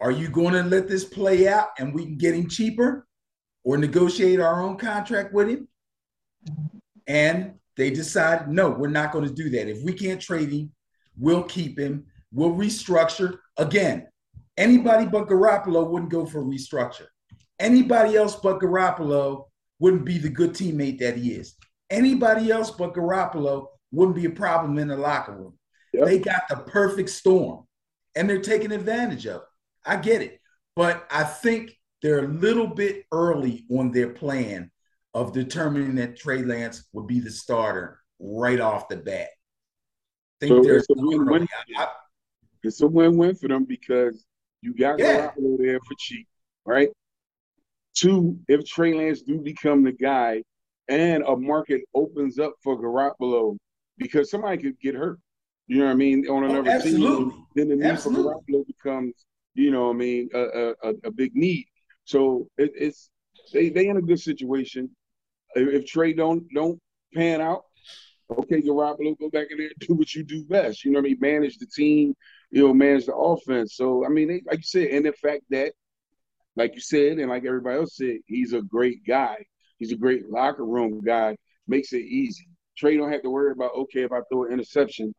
Are 0.00 0.10
you 0.10 0.28
going 0.28 0.54
to 0.54 0.62
let 0.62 0.88
this 0.88 1.04
play 1.04 1.48
out 1.48 1.68
and 1.78 1.92
we 1.92 2.04
can 2.04 2.16
get 2.16 2.34
him 2.34 2.48
cheaper 2.48 3.06
or 3.64 3.76
negotiate 3.76 4.40
our 4.40 4.62
own 4.62 4.76
contract 4.76 5.32
with 5.34 5.48
him? 5.48 5.68
And 7.06 7.54
they 7.76 7.90
decided, 7.90 8.48
no, 8.48 8.70
we're 8.70 8.88
not 8.88 9.12
going 9.12 9.26
to 9.26 9.34
do 9.34 9.50
that. 9.50 9.68
If 9.68 9.82
we 9.82 9.92
can't 9.92 10.20
trade 10.20 10.50
him, 10.50 10.72
we'll 11.16 11.42
keep 11.42 11.78
him. 11.78 12.06
We'll 12.32 12.52
restructure. 12.52 13.38
Again, 13.56 14.06
anybody 14.56 15.06
but 15.06 15.28
Garoppolo 15.28 15.88
wouldn't 15.88 16.10
go 16.10 16.26
for 16.26 16.44
restructure. 16.44 17.06
Anybody 17.58 18.16
else 18.16 18.36
but 18.36 18.60
Garoppolo 18.60 19.46
wouldn't 19.80 20.04
be 20.04 20.18
the 20.18 20.28
good 20.28 20.52
teammate 20.52 20.98
that 20.98 21.16
he 21.16 21.32
is. 21.32 21.54
Anybody 21.90 22.50
else 22.50 22.70
but 22.70 22.94
Garoppolo 22.94 23.68
wouldn't 23.90 24.16
be 24.16 24.26
a 24.26 24.30
problem 24.30 24.78
in 24.78 24.88
the 24.88 24.96
locker 24.96 25.32
room. 25.32 25.58
Yep. 25.92 26.04
They 26.04 26.18
got 26.18 26.42
the 26.48 26.56
perfect 26.56 27.10
storm 27.10 27.64
and 28.14 28.28
they're 28.28 28.40
taking 28.40 28.72
advantage 28.72 29.26
of 29.26 29.42
it. 29.42 29.47
I 29.88 29.96
get 29.96 30.22
it. 30.22 30.40
But 30.76 31.06
I 31.10 31.24
think 31.24 31.76
they're 32.02 32.24
a 32.24 32.28
little 32.28 32.68
bit 32.68 33.06
early 33.10 33.64
on 33.70 33.90
their 33.90 34.10
plan 34.10 34.70
of 35.14 35.32
determining 35.32 35.96
that 35.96 36.16
Trey 36.16 36.42
Lance 36.44 36.88
would 36.92 37.06
be 37.06 37.18
the 37.18 37.30
starter 37.30 38.00
right 38.20 38.60
off 38.60 38.88
the 38.88 38.96
bat. 38.96 39.28
I 40.40 40.46
think 40.46 40.64
so 40.64 40.70
it's, 40.70 40.86
a 40.90 40.94
win-win. 40.94 41.48
it's 42.62 42.80
a 42.80 42.86
win-win 42.86 43.34
for 43.34 43.48
them 43.48 43.64
because 43.64 44.24
you 44.60 44.74
got 44.74 45.00
yeah. 45.00 45.30
Garoppolo 45.30 45.58
there 45.58 45.80
for 45.80 45.94
cheap, 45.98 46.28
right? 46.64 46.90
Two, 47.94 48.38
if 48.46 48.64
Trey 48.64 48.94
Lance 48.94 49.22
do 49.22 49.40
become 49.40 49.82
the 49.82 49.92
guy 49.92 50.44
and 50.88 51.24
a 51.24 51.36
market 51.36 51.82
opens 51.94 52.38
up 52.38 52.54
for 52.62 52.80
Garoppolo 52.80 53.56
because 53.96 54.30
somebody 54.30 54.58
could 54.58 54.78
get 54.80 54.94
hurt. 54.94 55.18
You 55.66 55.78
know 55.78 55.86
what 55.86 55.92
I 55.92 55.96
mean? 55.96 56.26
On 56.28 56.44
oh, 56.44 56.48
another 56.48 56.70
oh, 56.70 56.82
team, 56.82 57.46
then 57.54 57.68
the 57.68 57.76
need 57.76 58.00
for 58.00 58.10
Garoppolo 58.10 58.66
becomes, 58.66 59.26
you 59.58 59.70
know 59.70 59.90
I 59.90 59.92
mean, 59.92 60.28
a, 60.34 60.74
a, 60.82 60.90
a 61.04 61.10
big 61.10 61.34
need. 61.34 61.66
So 62.04 62.48
it, 62.56 62.70
it's 62.74 63.10
they 63.52 63.70
they 63.70 63.88
in 63.88 63.96
a 63.96 64.02
good 64.02 64.20
situation. 64.20 64.90
If, 65.54 65.82
if 65.82 65.86
Trey 65.86 66.12
don't 66.12 66.44
don't 66.54 66.78
pan 67.14 67.40
out, 67.40 67.64
okay, 68.30 68.60
Garoppolo, 68.62 69.18
go 69.18 69.30
back 69.30 69.48
in 69.50 69.58
there, 69.58 69.70
do 69.80 69.94
what 69.94 70.14
you 70.14 70.24
do 70.24 70.44
best. 70.44 70.84
You 70.84 70.92
know 70.92 71.00
what 71.00 71.06
I 71.06 71.10
mean? 71.10 71.18
Manage 71.20 71.58
the 71.58 71.66
team, 71.66 72.14
you 72.50 72.66
know, 72.66 72.74
manage 72.74 73.06
the 73.06 73.14
offense. 73.14 73.76
So 73.76 74.04
I 74.04 74.08
mean, 74.08 74.28
they, 74.28 74.42
like 74.46 74.58
you 74.58 74.64
said, 74.64 74.88
and 74.88 75.06
the 75.06 75.12
fact 75.12 75.42
that 75.50 75.72
like 76.56 76.74
you 76.74 76.80
said, 76.80 77.18
and 77.18 77.30
like 77.30 77.44
everybody 77.44 77.78
else 77.78 77.96
said, 77.96 78.18
he's 78.26 78.52
a 78.52 78.62
great 78.62 79.06
guy. 79.06 79.44
He's 79.78 79.92
a 79.92 79.96
great 79.96 80.28
locker 80.28 80.64
room 80.64 81.00
guy. 81.00 81.36
Makes 81.68 81.92
it 81.92 82.02
easy. 82.02 82.48
Trey 82.76 82.96
don't 82.96 83.12
have 83.12 83.22
to 83.22 83.30
worry 83.30 83.52
about 83.52 83.74
okay 83.76 84.02
if 84.02 84.12
I 84.12 84.20
throw 84.30 84.44
an 84.44 84.52
interception, 84.52 85.14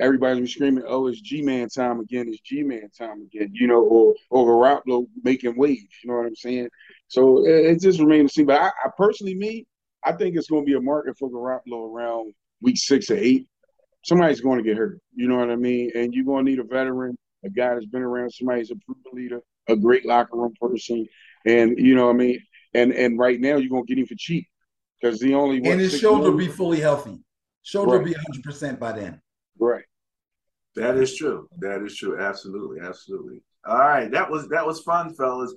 everybody's 0.00 0.40
be 0.40 0.46
screaming, 0.46 0.84
"Oh, 0.86 1.06
it's 1.06 1.20
G-man 1.20 1.68
time 1.68 2.00
again! 2.00 2.28
It's 2.28 2.40
G-man 2.40 2.90
time 2.96 3.22
again!" 3.22 3.50
You 3.52 3.66
know, 3.66 3.82
or 3.82 4.14
or 4.30 4.46
Garoppolo 4.46 5.06
making 5.22 5.56
waves. 5.56 5.82
You 6.02 6.10
know 6.10 6.16
what 6.16 6.26
I'm 6.26 6.36
saying? 6.36 6.68
So 7.08 7.44
it, 7.44 7.66
it 7.66 7.80
just 7.80 8.00
remains 8.00 8.32
to 8.32 8.40
see. 8.40 8.44
But 8.44 8.60
I, 8.60 8.66
I, 8.68 8.90
personally, 8.96 9.34
me, 9.34 9.66
I 10.04 10.12
think 10.12 10.36
it's 10.36 10.48
going 10.48 10.64
to 10.64 10.66
be 10.66 10.76
a 10.76 10.80
market 10.80 11.16
for 11.18 11.30
Garoppolo 11.30 11.92
around 11.92 12.34
week 12.60 12.76
six 12.76 13.10
or 13.10 13.16
eight. 13.16 13.46
Somebody's 14.04 14.40
going 14.40 14.58
to 14.58 14.64
get 14.64 14.76
hurt. 14.76 14.98
You 15.14 15.28
know 15.28 15.36
what 15.36 15.50
I 15.50 15.56
mean? 15.56 15.92
And 15.94 16.12
you're 16.12 16.24
going 16.24 16.44
to 16.44 16.50
need 16.50 16.58
a 16.58 16.64
veteran, 16.64 17.16
a 17.44 17.50
guy 17.50 17.74
that's 17.74 17.86
been 17.86 18.02
around, 18.02 18.30
somebody 18.30 18.60
who's 18.60 18.70
a 18.70 18.76
proven 18.84 19.02
leader, 19.12 19.40
a 19.68 19.76
great 19.76 20.04
locker 20.04 20.36
room 20.36 20.54
person, 20.60 21.06
and 21.46 21.78
you 21.78 21.94
know 21.94 22.06
what 22.06 22.14
I 22.14 22.18
mean. 22.18 22.40
And 22.74 22.92
and 22.92 23.18
right 23.18 23.38
now 23.38 23.56
you're 23.56 23.68
gonna 23.68 23.84
get 23.84 23.98
him 23.98 24.06
for 24.06 24.14
cheap 24.16 24.46
because 25.00 25.20
the 25.20 25.34
only 25.34 25.58
and 25.58 25.80
his 25.80 25.98
shoulder 25.98 26.30
will 26.30 26.38
be 26.38 26.48
fully 26.48 26.80
healthy. 26.80 27.20
Shoulder 27.62 27.98
right. 27.98 28.06
be 28.06 28.12
100 28.12 28.42
percent 28.42 28.80
by 28.80 28.92
then. 28.92 29.20
Right. 29.58 29.84
That 30.76 30.96
is 30.96 31.16
true. 31.16 31.48
That 31.58 31.82
is 31.82 31.96
true. 31.96 32.20
Absolutely. 32.20 32.80
Absolutely. 32.80 33.42
All 33.66 33.78
right. 33.78 34.10
That 34.10 34.30
was 34.30 34.48
that 34.48 34.66
was 34.66 34.80
fun, 34.80 35.14
fellas. 35.14 35.54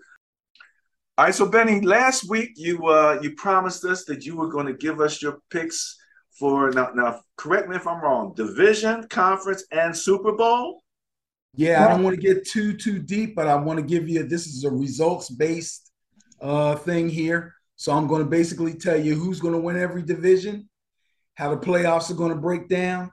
All 1.18 1.26
right. 1.26 1.36
So 1.36 1.48
Benny, 1.48 1.82
last 1.82 2.30
week 2.30 2.52
you 2.56 2.86
uh 2.88 3.20
you 3.22 3.36
promised 3.36 3.86
us 3.86 4.04
that 4.06 4.26
you 4.26 4.36
were 4.36 4.50
going 4.50 4.68
to 4.68 4.74
give 4.74 5.00
us 5.00 5.22
your 5.22 5.40
picks 5.50 5.98
for 6.38 6.70
now. 6.72 6.92
Now, 6.94 7.22
correct 7.38 7.70
me 7.70 7.76
if 7.76 7.88
I'm 7.88 8.02
wrong. 8.02 8.34
Division, 8.36 9.08
conference, 9.08 9.64
and 9.72 9.96
Super 9.96 10.34
Bowl. 10.34 10.82
Yeah, 11.56 11.86
I 11.86 11.88
don't 11.88 12.04
want 12.04 12.16
to 12.16 12.22
get 12.22 12.46
too 12.46 12.76
too 12.76 13.00
deep, 13.00 13.36
but 13.36 13.48
I 13.48 13.56
want 13.56 13.80
to 13.80 13.86
give 13.86 14.10
you 14.10 14.24
this 14.24 14.46
is 14.48 14.66
a 14.66 14.70
results 14.70 15.30
based 15.30 15.92
uh, 16.42 16.76
thing 16.76 17.08
here. 17.08 17.56
So 17.78 17.94
I'm 17.94 18.08
going 18.08 18.24
to 18.24 18.30
basically 18.30 18.74
tell 18.74 18.98
you 18.98 19.16
who's 19.16 19.40
going 19.40 19.54
to 19.54 19.60
win 19.60 19.78
every 19.78 20.02
division, 20.02 20.70
how 21.36 21.50
the 21.50 21.58
playoffs 21.58 22.12
are 22.12 22.16
going 22.16 22.32
to 22.32 22.40
break 22.40 22.68
down, 22.68 23.12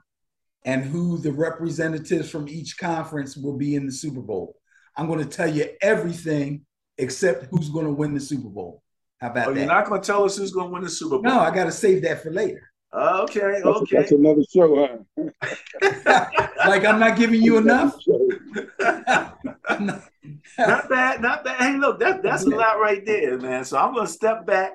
and 0.65 0.83
who 0.83 1.17
the 1.17 1.31
representatives 1.31 2.29
from 2.29 2.47
each 2.47 2.77
conference 2.77 3.35
will 3.35 3.57
be 3.57 3.75
in 3.75 3.85
the 3.85 3.91
Super 3.91 4.21
Bowl. 4.21 4.55
I'm 4.95 5.07
going 5.07 5.19
to 5.19 5.25
tell 5.25 5.49
you 5.49 5.69
everything 5.81 6.65
except 6.97 7.47
who's 7.51 7.69
going 7.69 7.85
to 7.85 7.91
win 7.91 8.13
the 8.13 8.19
Super 8.19 8.49
Bowl. 8.49 8.81
How 9.19 9.31
about 9.31 9.49
oh, 9.49 9.53
that? 9.53 9.59
You're 9.59 9.69
not 9.69 9.87
going 9.87 10.01
to 10.01 10.05
tell 10.05 10.23
us 10.23 10.37
who's 10.37 10.51
going 10.51 10.67
to 10.67 10.73
win 10.73 10.83
the 10.83 10.89
Super 10.89 11.17
Bowl. 11.17 11.23
No, 11.23 11.39
I 11.39 11.53
got 11.53 11.65
to 11.65 11.71
save 11.71 12.03
that 12.03 12.21
for 12.21 12.31
later. 12.31 12.69
Okay, 12.93 13.41
okay. 13.41 13.97
That's, 13.97 14.11
another 14.11 14.43
show, 14.53 15.03
huh? 15.17 15.29
like 16.67 16.85
I'm 16.85 16.99
not 16.99 17.17
giving 17.17 17.41
you 17.41 17.57
enough. 17.57 17.95
not, 18.79 19.39
not 20.59 20.89
bad, 20.89 21.21
not 21.21 21.43
bad. 21.43 21.59
Hey, 21.59 21.77
look, 21.77 21.99
that, 21.99 22.21
that's 22.21 22.43
a 22.43 22.49
lot 22.49 22.79
right 22.79 23.03
there, 23.03 23.39
man. 23.39 23.65
So 23.65 23.79
I'm 23.79 23.95
gonna 23.95 24.05
step 24.05 24.45
back 24.45 24.73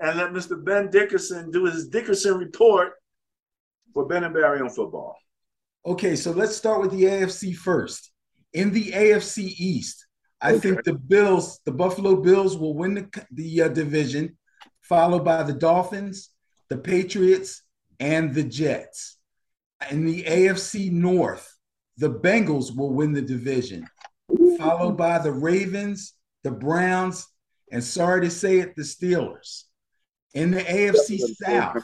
and 0.00 0.18
let 0.18 0.32
Mr. 0.32 0.62
Ben 0.62 0.90
Dickerson 0.90 1.52
do 1.52 1.66
his 1.66 1.88
Dickerson 1.88 2.36
report 2.36 2.94
for 3.92 4.06
Ben 4.06 4.24
and 4.24 4.34
Barry 4.34 4.60
on 4.60 4.70
football. 4.70 5.16
Okay, 5.84 6.16
so 6.16 6.30
let's 6.30 6.56
start 6.56 6.80
with 6.80 6.92
the 6.92 7.04
AFC 7.04 7.56
first. 7.56 8.12
In 8.52 8.72
the 8.72 8.92
AFC 8.92 9.54
East, 9.58 10.06
I 10.40 10.52
okay. 10.52 10.60
think 10.60 10.84
the 10.84 10.94
Bills, 10.94 11.60
the 11.64 11.72
Buffalo 11.72 12.16
Bills, 12.16 12.56
will 12.56 12.74
win 12.74 12.94
the, 12.94 13.26
the 13.32 13.62
uh, 13.62 13.68
division, 13.68 14.36
followed 14.82 15.24
by 15.24 15.42
the 15.42 15.52
Dolphins, 15.52 16.30
the 16.68 16.76
Patriots, 16.76 17.62
and 17.98 18.34
the 18.34 18.42
Jets. 18.42 19.18
In 19.90 20.04
the 20.04 20.22
AFC 20.24 20.90
North, 20.92 21.56
the 21.96 22.10
Bengals 22.10 22.76
will 22.76 22.92
win 22.92 23.12
the 23.12 23.22
division, 23.22 23.86
followed 24.58 24.96
by 24.96 25.18
the 25.18 25.32
Ravens, 25.32 26.14
the 26.44 26.50
Browns, 26.50 27.26
and 27.70 27.82
sorry 27.82 28.20
to 28.22 28.30
say 28.30 28.58
it, 28.58 28.76
the 28.76 28.82
Steelers. 28.82 29.64
In 30.34 30.50
the 30.50 30.60
AFC 30.60 31.18
South, 31.18 31.82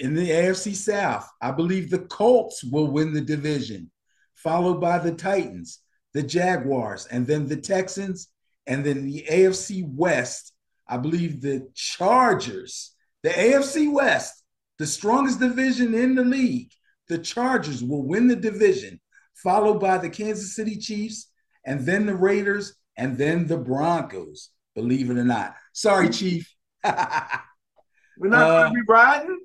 in 0.00 0.14
the 0.14 0.30
AFC 0.30 0.74
South, 0.74 1.28
I 1.40 1.50
believe 1.50 1.90
the 1.90 2.00
Colts 2.00 2.64
will 2.64 2.88
win 2.88 3.12
the 3.12 3.20
division, 3.20 3.90
followed 4.34 4.80
by 4.80 4.98
the 4.98 5.12
Titans, 5.12 5.80
the 6.12 6.22
Jaguars, 6.22 7.06
and 7.06 7.26
then 7.26 7.48
the 7.48 7.56
Texans. 7.56 8.28
And 8.66 8.84
then 8.84 9.04
the 9.04 9.26
AFC 9.30 9.84
West, 9.86 10.52
I 10.88 10.96
believe 10.96 11.40
the 11.40 11.68
Chargers, 11.74 12.94
the 13.22 13.30
AFC 13.30 13.92
West, 13.92 14.42
the 14.78 14.86
strongest 14.86 15.38
division 15.38 15.94
in 15.94 16.14
the 16.14 16.24
league, 16.24 16.70
the 17.08 17.18
Chargers 17.18 17.84
will 17.84 18.02
win 18.02 18.28
the 18.28 18.36
division, 18.36 19.00
followed 19.34 19.80
by 19.80 19.98
the 19.98 20.08
Kansas 20.08 20.56
City 20.56 20.76
Chiefs, 20.76 21.30
and 21.66 21.80
then 21.80 22.06
the 22.06 22.14
Raiders, 22.14 22.74
and 22.96 23.18
then 23.18 23.46
the 23.46 23.58
Broncos, 23.58 24.50
believe 24.74 25.10
it 25.10 25.18
or 25.18 25.24
not. 25.24 25.54
Sorry, 25.72 26.08
Chief. 26.08 26.50
We're 26.84 28.30
not 28.30 28.50
uh, 28.50 28.62
gonna 28.64 28.74
be 28.74 28.80
riding. 28.88 29.38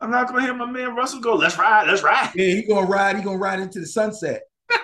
I'm 0.00 0.10
not 0.10 0.28
gonna 0.28 0.42
hear 0.42 0.54
my 0.54 0.70
man 0.70 0.94
Russell 0.94 1.20
go, 1.20 1.34
let's 1.34 1.58
ride, 1.58 1.88
let's 1.88 2.02
ride. 2.02 2.30
Yeah, 2.34 2.54
he 2.54 2.66
gonna 2.66 2.86
ride, 2.86 3.16
he 3.16 3.22
gonna 3.22 3.38
ride 3.38 3.60
into 3.60 3.80
the 3.80 3.86
sunset. 3.86 4.42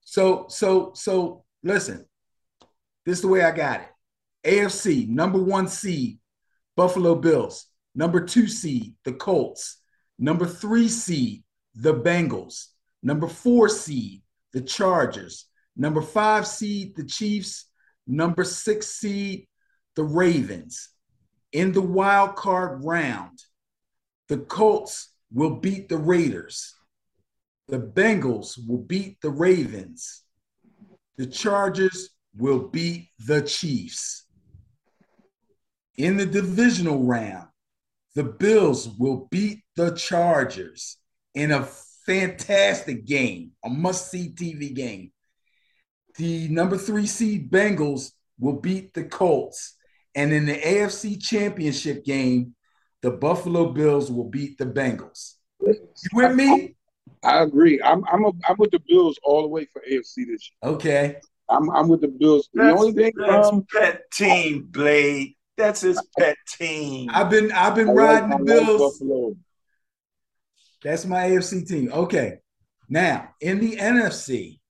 so, 0.00 0.46
so, 0.48 0.92
so 0.94 1.44
listen, 1.62 2.04
this 3.06 3.18
is 3.18 3.22
the 3.22 3.28
way 3.28 3.42
I 3.42 3.50
got 3.50 3.80
it. 3.80 3.88
AFC, 4.44 5.08
number 5.08 5.42
one 5.42 5.68
seed, 5.68 6.18
Buffalo 6.76 7.14
Bills. 7.14 7.66
Number 7.94 8.20
two 8.20 8.46
seed, 8.46 8.94
the 9.04 9.12
Colts. 9.12 9.78
Number 10.18 10.46
three 10.46 10.88
seed, 10.88 11.44
the 11.74 11.94
Bengals. 11.94 12.66
Number 13.02 13.28
four 13.28 13.68
seed, 13.68 14.22
the 14.52 14.60
Chargers. 14.60 15.46
Number 15.76 16.02
five 16.02 16.46
seed, 16.46 16.94
the 16.96 17.04
Chiefs. 17.04 17.70
Number 18.06 18.44
six 18.44 18.88
seed, 18.88 19.46
the 19.96 20.04
Ravens. 20.04 20.90
In 21.52 21.72
the 21.72 21.80
wild 21.80 22.36
card 22.36 22.84
round, 22.84 23.38
the 24.28 24.38
Colts 24.38 25.10
will 25.32 25.56
beat 25.56 25.88
the 25.88 25.98
Raiders. 25.98 26.74
The 27.68 27.78
Bengals 27.78 28.58
will 28.66 28.82
beat 28.82 29.20
the 29.20 29.30
Ravens. 29.30 30.22
The 31.16 31.26
Chargers 31.26 32.10
will 32.36 32.68
beat 32.68 33.08
the 33.26 33.42
Chiefs. 33.42 34.26
In 35.96 36.16
the 36.16 36.26
divisional 36.26 37.04
round, 37.04 37.48
the 38.14 38.24
Bills 38.24 38.88
will 38.98 39.28
beat 39.30 39.62
the 39.76 39.92
Chargers 39.92 40.98
in 41.34 41.50
a 41.50 41.68
fantastic 42.06 43.06
game, 43.06 43.52
a 43.64 43.68
must 43.68 44.10
see 44.10 44.30
TV 44.30 44.74
game. 44.74 45.12
The 46.16 46.48
number 46.48 46.78
three 46.78 47.06
seed 47.06 47.50
Bengals 47.50 48.12
will 48.38 48.60
beat 48.60 48.94
the 48.94 49.04
Colts. 49.04 49.76
And 50.14 50.32
in 50.32 50.46
the 50.46 50.56
AFC 50.56 51.20
Championship 51.20 52.04
game, 52.04 52.54
the 53.04 53.10
Buffalo 53.10 53.70
Bills 53.70 54.10
will 54.10 54.30
beat 54.30 54.56
the 54.56 54.64
Bengals. 54.64 55.34
You 55.60 55.76
with 56.14 56.34
me? 56.34 56.74
I 57.22 57.42
agree. 57.42 57.78
I'm 57.82 58.02
I'm 58.10 58.24
a, 58.24 58.32
I'm 58.48 58.56
with 58.56 58.70
the 58.70 58.80
Bills 58.88 59.18
all 59.22 59.42
the 59.42 59.48
way 59.48 59.66
for 59.70 59.82
AFC 59.82 60.26
this 60.26 60.50
year. 60.50 60.72
Okay. 60.72 61.16
I'm 61.50 61.68
I'm 61.70 61.88
with 61.88 62.00
the 62.00 62.08
Bills. 62.08 62.48
That's, 62.54 62.72
the 62.72 62.80
only 62.80 62.92
thing 62.94 63.12
that's 63.14 63.48
um, 63.48 63.66
pet 63.70 64.10
team, 64.10 64.68
Blade. 64.70 65.36
That's 65.58 65.82
his 65.82 66.00
pet 66.18 66.36
team. 66.48 67.10
I've 67.12 67.28
been 67.28 67.52
I've 67.52 67.74
been 67.74 67.90
I 67.90 67.92
riding 67.92 68.30
like, 68.30 68.38
the 68.38 68.44
Bills. 68.46 69.02
Like 69.02 69.36
that's 70.82 71.04
my 71.04 71.28
AFC 71.28 71.68
team. 71.68 71.92
Okay. 71.92 72.38
Now 72.88 73.34
in 73.42 73.60
the 73.60 73.76
NFC, 73.76 74.60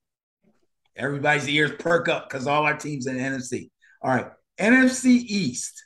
everybody's 0.96 1.48
ears 1.48 1.70
perk 1.78 2.08
up 2.08 2.28
because 2.28 2.48
all 2.48 2.64
our 2.64 2.76
teams 2.76 3.06
in 3.06 3.16
the 3.16 3.22
NFC. 3.22 3.70
All 4.02 4.10
right. 4.10 4.26
NFC 4.58 5.06
East. 5.06 5.84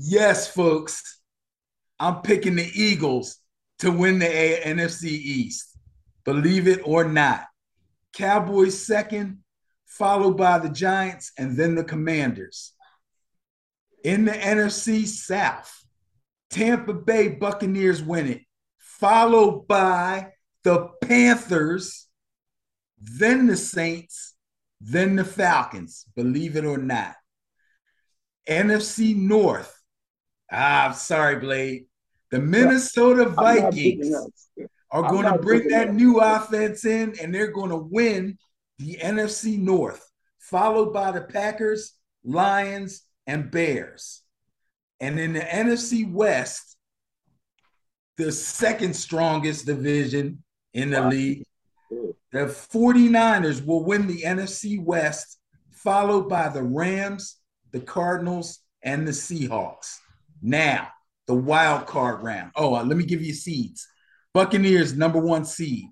Yes, 0.00 0.48
folks. 0.48 1.20
I'm 2.04 2.20
picking 2.20 2.56
the 2.56 2.70
Eagles 2.74 3.38
to 3.78 3.90
win 3.90 4.18
the 4.18 4.26
NFC 4.26 5.04
East. 5.04 5.78
Believe 6.26 6.68
it 6.68 6.82
or 6.84 7.04
not. 7.04 7.46
Cowboys 8.12 8.86
second, 8.86 9.38
followed 9.86 10.36
by 10.36 10.58
the 10.58 10.68
Giants 10.68 11.32
and 11.38 11.56
then 11.56 11.74
the 11.74 11.82
Commanders. 11.82 12.74
In 14.04 14.26
the 14.26 14.32
NFC 14.32 15.06
South, 15.06 15.72
Tampa 16.50 16.92
Bay 16.92 17.28
Buccaneers 17.28 18.02
win 18.02 18.28
it, 18.28 18.42
followed 18.76 19.66
by 19.66 20.32
the 20.62 20.90
Panthers, 21.00 22.06
then 22.98 23.46
the 23.46 23.56
Saints, 23.56 24.34
then 24.78 25.16
the 25.16 25.24
Falcons, 25.24 26.04
believe 26.14 26.56
it 26.56 26.66
or 26.66 26.76
not. 26.76 27.14
NFC 28.46 29.16
North, 29.16 29.74
ah, 30.52 30.88
I'm 30.88 30.94
sorry, 30.94 31.36
Blade. 31.36 31.86
The 32.34 32.40
Minnesota 32.40 33.26
Vikings 33.26 34.12
are 34.90 35.08
going 35.08 35.32
to 35.32 35.38
bring 35.38 35.68
that 35.68 35.94
new 35.94 36.18
offense 36.18 36.84
in 36.84 37.14
and 37.22 37.32
they're 37.32 37.52
going 37.52 37.70
to 37.70 37.76
win 37.76 38.38
the 38.80 38.96
NFC 39.00 39.56
North, 39.56 40.04
followed 40.40 40.92
by 40.92 41.12
the 41.12 41.20
Packers, 41.20 41.92
Lions, 42.24 43.02
and 43.28 43.52
Bears. 43.52 44.24
And 44.98 45.20
in 45.20 45.32
the 45.32 45.42
NFC 45.42 46.10
West, 46.10 46.76
the 48.16 48.32
second 48.32 48.96
strongest 48.96 49.64
division 49.64 50.42
in 50.72 50.90
the 50.90 51.02
wow. 51.02 51.10
league, 51.10 51.44
the 52.32 52.46
49ers 52.46 53.64
will 53.64 53.84
win 53.84 54.08
the 54.08 54.22
NFC 54.22 54.82
West, 54.82 55.38
followed 55.70 56.28
by 56.28 56.48
the 56.48 56.64
Rams, 56.64 57.36
the 57.70 57.78
Cardinals, 57.78 58.58
and 58.82 59.06
the 59.06 59.12
Seahawks. 59.12 60.00
Now, 60.42 60.88
the 61.26 61.34
wild 61.34 61.86
card 61.86 62.22
round. 62.22 62.52
Oh, 62.56 62.74
uh, 62.74 62.84
let 62.84 62.96
me 62.96 63.04
give 63.04 63.22
you 63.22 63.32
seeds. 63.32 63.86
Buccaneers, 64.32 64.94
number 64.94 65.18
one 65.18 65.44
seed. 65.44 65.86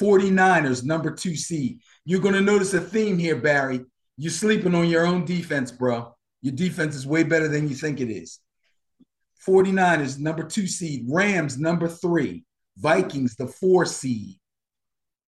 49ers, 0.00 0.84
number 0.84 1.10
two 1.10 1.36
seed. 1.36 1.80
You're 2.04 2.20
going 2.20 2.34
to 2.34 2.40
notice 2.40 2.74
a 2.74 2.80
theme 2.80 3.18
here, 3.18 3.36
Barry. 3.36 3.84
You're 4.16 4.32
sleeping 4.32 4.74
on 4.74 4.88
your 4.88 5.06
own 5.06 5.24
defense, 5.24 5.70
bro. 5.70 6.14
Your 6.42 6.54
defense 6.54 6.94
is 6.94 7.06
way 7.06 7.22
better 7.22 7.48
than 7.48 7.68
you 7.68 7.74
think 7.74 8.00
it 8.00 8.10
is. 8.10 8.40
49ers, 9.46 10.18
number 10.18 10.42
two 10.42 10.66
seed. 10.66 11.06
Rams, 11.08 11.58
number 11.58 11.88
three. 11.88 12.44
Vikings, 12.76 13.36
the 13.36 13.46
four 13.46 13.86
seed. 13.86 14.38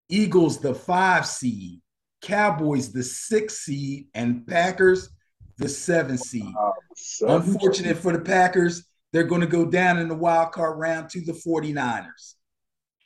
Eagles, 0.09 0.59
the 0.59 0.75
five 0.75 1.25
seed. 1.25 1.81
Cowboys, 2.21 2.91
the 2.91 3.03
six 3.03 3.59
seed. 3.59 4.07
And 4.13 4.45
Packers, 4.45 5.09
the 5.57 5.69
seven 5.69 6.17
seed. 6.17 6.53
Unfortunate 7.21 7.97
for 7.97 8.11
the 8.11 8.19
Packers, 8.19 8.88
they're 9.11 9.23
going 9.23 9.41
to 9.41 9.47
go 9.47 9.65
down 9.65 9.97
in 9.97 10.07
the 10.07 10.15
wild 10.15 10.51
card 10.51 10.79
round 10.79 11.09
to 11.11 11.21
the 11.21 11.33
49ers. 11.33 12.35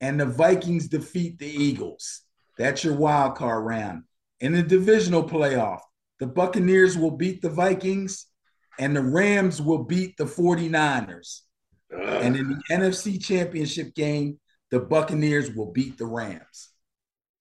and 0.00 0.20
the 0.20 0.26
Vikings 0.26 0.88
defeat 0.88 1.38
the 1.38 1.46
Eagles. 1.46 2.22
That's 2.56 2.84
your 2.84 2.94
wild 2.94 3.36
card 3.36 3.64
round. 3.64 4.04
In 4.40 4.52
the 4.52 4.62
divisional 4.62 5.28
playoff, 5.28 5.80
the 6.20 6.26
Buccaneers 6.26 6.96
will 6.96 7.12
beat 7.12 7.42
the 7.42 7.50
Vikings 7.50 8.26
and 8.78 8.94
the 8.94 9.02
Rams 9.02 9.60
will 9.60 9.84
beat 9.84 10.16
the 10.16 10.24
49ers. 10.24 11.40
And 11.90 12.36
in 12.36 12.48
the 12.48 12.62
NFC 12.70 13.22
Championship 13.22 13.94
game, 13.94 14.38
the 14.70 14.80
Buccaneers 14.80 15.50
will 15.50 15.72
beat 15.72 15.98
the 15.98 16.06
Rams. 16.06 16.70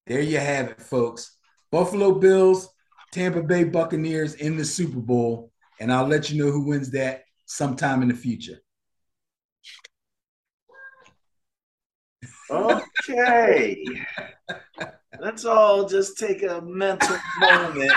There 0.08 0.22
you 0.22 0.38
have 0.38 0.70
it, 0.70 0.82
folks. 0.82 1.37
Buffalo 1.72 2.13
Bills, 2.13 2.70
Tampa 3.11 3.41
Bay 3.41 3.63
Buccaneers 3.63 4.36
in 4.36 4.57
the 4.57 4.65
Super 4.65 4.99
Bowl. 4.99 5.51
And 5.80 5.91
I'll 5.91 6.07
let 6.07 6.30
you 6.30 6.43
know 6.43 6.51
who 6.51 6.68
wins 6.68 6.91
that 6.91 7.24
sometime 7.45 8.01
in 8.01 8.07
the 8.07 8.15
future. 8.15 8.59
Okay. 12.49 13.84
Let's 15.20 15.45
all 15.45 15.88
just 15.88 16.18
take 16.18 16.43
a 16.43 16.61
mental 16.61 17.18
moment. 17.39 17.91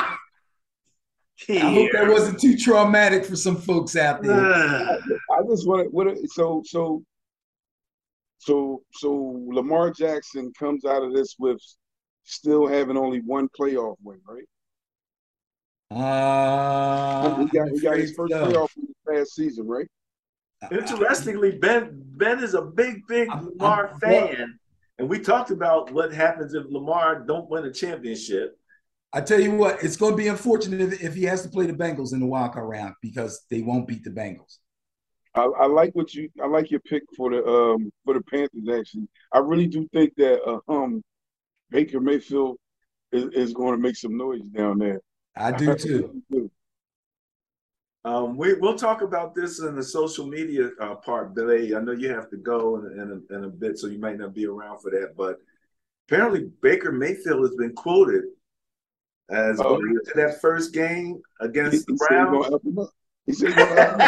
Here. 1.46 1.64
I 1.64 1.72
hope 1.72 1.92
that 1.92 2.08
wasn't 2.08 2.40
too 2.40 2.56
traumatic 2.56 3.24
for 3.24 3.36
some 3.36 3.56
folks 3.56 3.96
out 3.96 4.22
there. 4.22 4.52
I, 4.52 4.98
I 5.32 5.42
just 5.48 5.66
want 5.66 5.84
to. 5.84 5.90
What? 5.90 6.16
So 6.28 6.62
so 6.66 7.02
so 8.38 8.82
so 8.92 9.42
Lamar 9.48 9.90
Jackson 9.90 10.52
comes 10.58 10.84
out 10.84 11.02
of 11.02 11.14
this 11.14 11.36
with 11.38 11.60
still 12.24 12.66
having 12.66 12.96
only 12.96 13.20
one 13.20 13.48
playoff 13.48 13.96
win, 14.02 14.20
right? 14.26 14.44
Uh, 15.90 17.36
he 17.38 17.46
got, 17.46 17.68
he 17.70 17.80
got 17.80 17.96
his 17.96 18.12
first 18.14 18.32
so. 18.32 18.46
playoff 18.46 18.68
win 18.76 18.94
past 19.08 19.34
season, 19.34 19.66
right? 19.66 19.88
Interestingly, 20.70 21.58
Ben 21.58 21.90
Ben 22.16 22.42
is 22.42 22.54
a 22.54 22.62
big, 22.62 23.06
big 23.06 23.28
I'm, 23.30 23.46
Lamar 23.46 23.92
I'm, 23.94 24.00
fan, 24.00 24.58
and 24.98 25.08
we 25.08 25.18
talked 25.18 25.50
about 25.50 25.90
what 25.92 26.12
happens 26.12 26.54
if 26.54 26.64
Lamar 26.68 27.20
don't 27.20 27.48
win 27.48 27.64
a 27.64 27.72
championship. 27.72 28.56
I 29.12 29.20
tell 29.20 29.40
you 29.40 29.52
what, 29.52 29.82
it's 29.82 29.96
going 29.96 30.12
to 30.12 30.16
be 30.16 30.28
unfortunate 30.28 30.80
if, 30.80 31.02
if 31.02 31.14
he 31.14 31.24
has 31.24 31.42
to 31.42 31.48
play 31.48 31.66
the 31.66 31.72
Bengals 31.72 32.12
in 32.12 32.20
the 32.20 32.26
wild 32.26 32.52
card 32.52 32.68
round 32.68 32.94
because 33.02 33.44
they 33.50 33.62
won't 33.62 33.88
beat 33.88 34.04
the 34.04 34.10
Bengals. 34.10 34.58
I, 35.34 35.42
I, 35.42 35.66
like 35.66 35.94
what 35.94 36.14
you. 36.14 36.28
I 36.42 36.46
like 36.46 36.70
your 36.70 36.80
pick 36.80 37.02
for 37.16 37.30
the 37.30 37.44
um 37.44 37.92
for 38.04 38.14
the 38.14 38.22
Panthers. 38.22 38.78
Actually, 38.78 39.08
I 39.32 39.38
really 39.38 39.66
do 39.66 39.88
think 39.92 40.14
that 40.16 40.42
uh, 40.42 40.60
um 40.72 41.02
Baker 41.70 42.00
Mayfield 42.00 42.58
is, 43.12 43.24
is 43.32 43.52
going 43.52 43.72
to 43.72 43.80
make 43.80 43.96
some 43.96 44.16
noise 44.16 44.42
down 44.54 44.78
there. 44.78 45.00
I 45.36 45.52
do 45.56 45.74
too. 45.74 46.50
Um, 48.02 48.36
we, 48.36 48.54
we'll 48.54 48.78
talk 48.78 49.02
about 49.02 49.34
this 49.34 49.60
in 49.60 49.76
the 49.76 49.82
social 49.82 50.26
media 50.26 50.70
uh, 50.80 50.94
part, 50.94 51.34
Billy. 51.34 51.74
I 51.74 51.80
know 51.80 51.92
you 51.92 52.08
have 52.08 52.30
to 52.30 52.36
go 52.38 52.76
in, 52.76 52.92
in, 52.92 53.24
a, 53.30 53.36
in 53.36 53.44
a 53.44 53.48
bit, 53.48 53.78
so 53.78 53.88
you 53.88 53.98
might 53.98 54.18
not 54.18 54.34
be 54.34 54.46
around 54.46 54.80
for 54.80 54.90
that. 54.90 55.14
But 55.16 55.38
apparently, 56.08 56.50
Baker 56.62 56.92
Mayfield 56.92 57.42
has 57.42 57.54
been 57.56 57.74
quoted 57.74 58.24
as 59.28 59.60
oh. 59.60 59.76
going 59.76 59.90
into 59.90 60.12
that 60.16 60.40
first 60.40 60.72
game 60.72 61.20
against 61.40 61.86
he, 61.86 61.92
the 61.92 62.06
Browns. 62.08 62.90
He 63.26 63.32
said, 63.34 63.52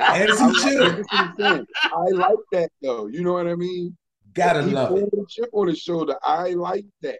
As 0.00 0.40
he 0.40 0.54
should. 0.54 1.04
I 1.10 2.04
like 2.12 2.38
that, 2.52 2.70
though. 2.80 3.06
You 3.08 3.22
know 3.22 3.32
what 3.32 3.48
I 3.48 3.54
mean? 3.54 3.96
Gotta 4.32 4.62
he 4.62 4.70
love 4.70 4.96
it. 4.96 5.08
A 5.12 5.24
chip 5.28 5.50
on 5.52 5.68
his 5.68 5.78
shoulder. 5.78 6.16
I 6.22 6.50
like 6.50 6.86
that. 7.02 7.18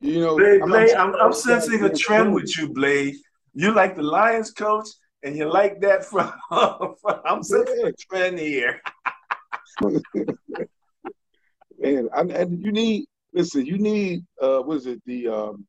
You 0.00 0.20
know, 0.20 0.36
Blade, 0.36 0.62
I'm, 0.62 0.68
Blade, 0.68 0.94
I'm, 0.94 1.14
I'm 1.16 1.32
sensing 1.32 1.84
a 1.84 1.94
trend 1.94 2.34
with 2.34 2.56
you, 2.56 2.72
Blade. 2.72 3.16
You 3.52 3.72
like 3.74 3.96
the 3.96 4.02
Lions 4.02 4.50
coach, 4.50 4.88
and 5.22 5.36
you 5.36 5.50
like 5.52 5.80
that 5.82 6.04
from. 6.04 6.32
I'm 6.50 7.42
sensing 7.42 7.80
yeah. 7.80 7.88
a 7.88 7.92
trend 7.92 8.38
here. 8.38 8.80
Man, 11.78 12.08
and, 12.14 12.30
and 12.30 12.62
you 12.62 12.72
need 12.72 13.06
listen. 13.32 13.66
You 13.66 13.78
need 13.78 14.24
uh, 14.40 14.60
what 14.60 14.78
is 14.78 14.86
it? 14.86 15.02
The 15.06 15.28
um, 15.28 15.66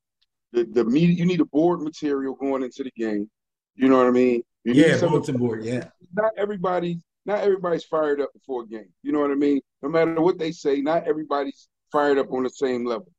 the 0.54 0.66
the 0.66 0.86
media. 0.86 1.16
You 1.16 1.26
need 1.26 1.42
a 1.42 1.46
board 1.46 1.82
material 1.82 2.36
going 2.36 2.64
into 2.64 2.84
the 2.84 2.92
game. 2.98 3.30
You 3.76 3.90
know 3.90 3.98
what 3.98 4.08
I 4.08 4.12
mean? 4.12 4.44
You 4.64 4.74
yeah, 4.74 5.00
bulletin 5.00 5.38
board. 5.38 5.64
Yeah. 5.64 5.86
Not 6.14 6.32
everybody. 6.38 7.00
Not 7.26 7.42
everybody's 7.42 7.84
fired 7.84 8.20
up 8.20 8.34
before 8.34 8.64
a 8.64 8.68
game. 8.68 8.90
You 9.04 9.12
know 9.12 9.20
what 9.20 9.32
I 9.32 9.36
mean? 9.36 9.62
No 9.82 9.90
matter 9.90 10.20
what 10.22 10.40
they 10.40 10.52
say, 10.52 10.82
not 10.82 11.08
everybody's 11.08 11.70
fired 11.92 12.18
up 12.18 12.32
on 12.32 12.44
the 12.44 12.50
same 12.50 12.86
level. 12.86 13.12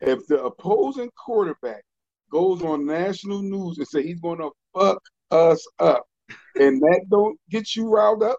If 0.00 0.26
the 0.26 0.42
opposing 0.44 1.10
quarterback 1.16 1.82
goes 2.30 2.62
on 2.62 2.86
national 2.86 3.42
news 3.42 3.78
and 3.78 3.88
say 3.88 4.02
he's 4.02 4.20
going 4.20 4.38
to 4.38 4.50
fuck 4.76 5.02
us 5.30 5.66
up, 5.78 6.04
and 6.56 6.80
that 6.82 7.06
don't 7.10 7.38
get 7.50 7.74
you 7.74 7.88
riled 7.88 8.22
up, 8.22 8.38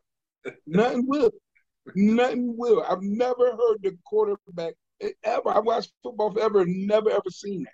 nothing 0.67 1.05
will. 1.07 1.31
Nothing 1.95 2.55
will. 2.57 2.85
I've 2.87 3.01
never 3.01 3.51
heard 3.51 3.77
the 3.81 3.97
quarterback 4.05 4.75
ever. 5.23 5.49
I 5.49 5.59
watched 5.59 5.91
football 6.03 6.31
forever, 6.31 6.63
never 6.67 7.09
ever 7.09 7.29
seen 7.31 7.63
that. 7.63 7.73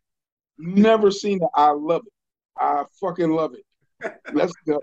Never 0.57 1.11
seen 1.11 1.39
that. 1.39 1.49
I 1.53 1.71
love 1.71 2.03
it. 2.05 2.13
I 2.57 2.85
fucking 3.01 3.31
love 3.31 3.53
it. 3.53 3.65
Let's 4.33 4.53
go. 4.65 4.79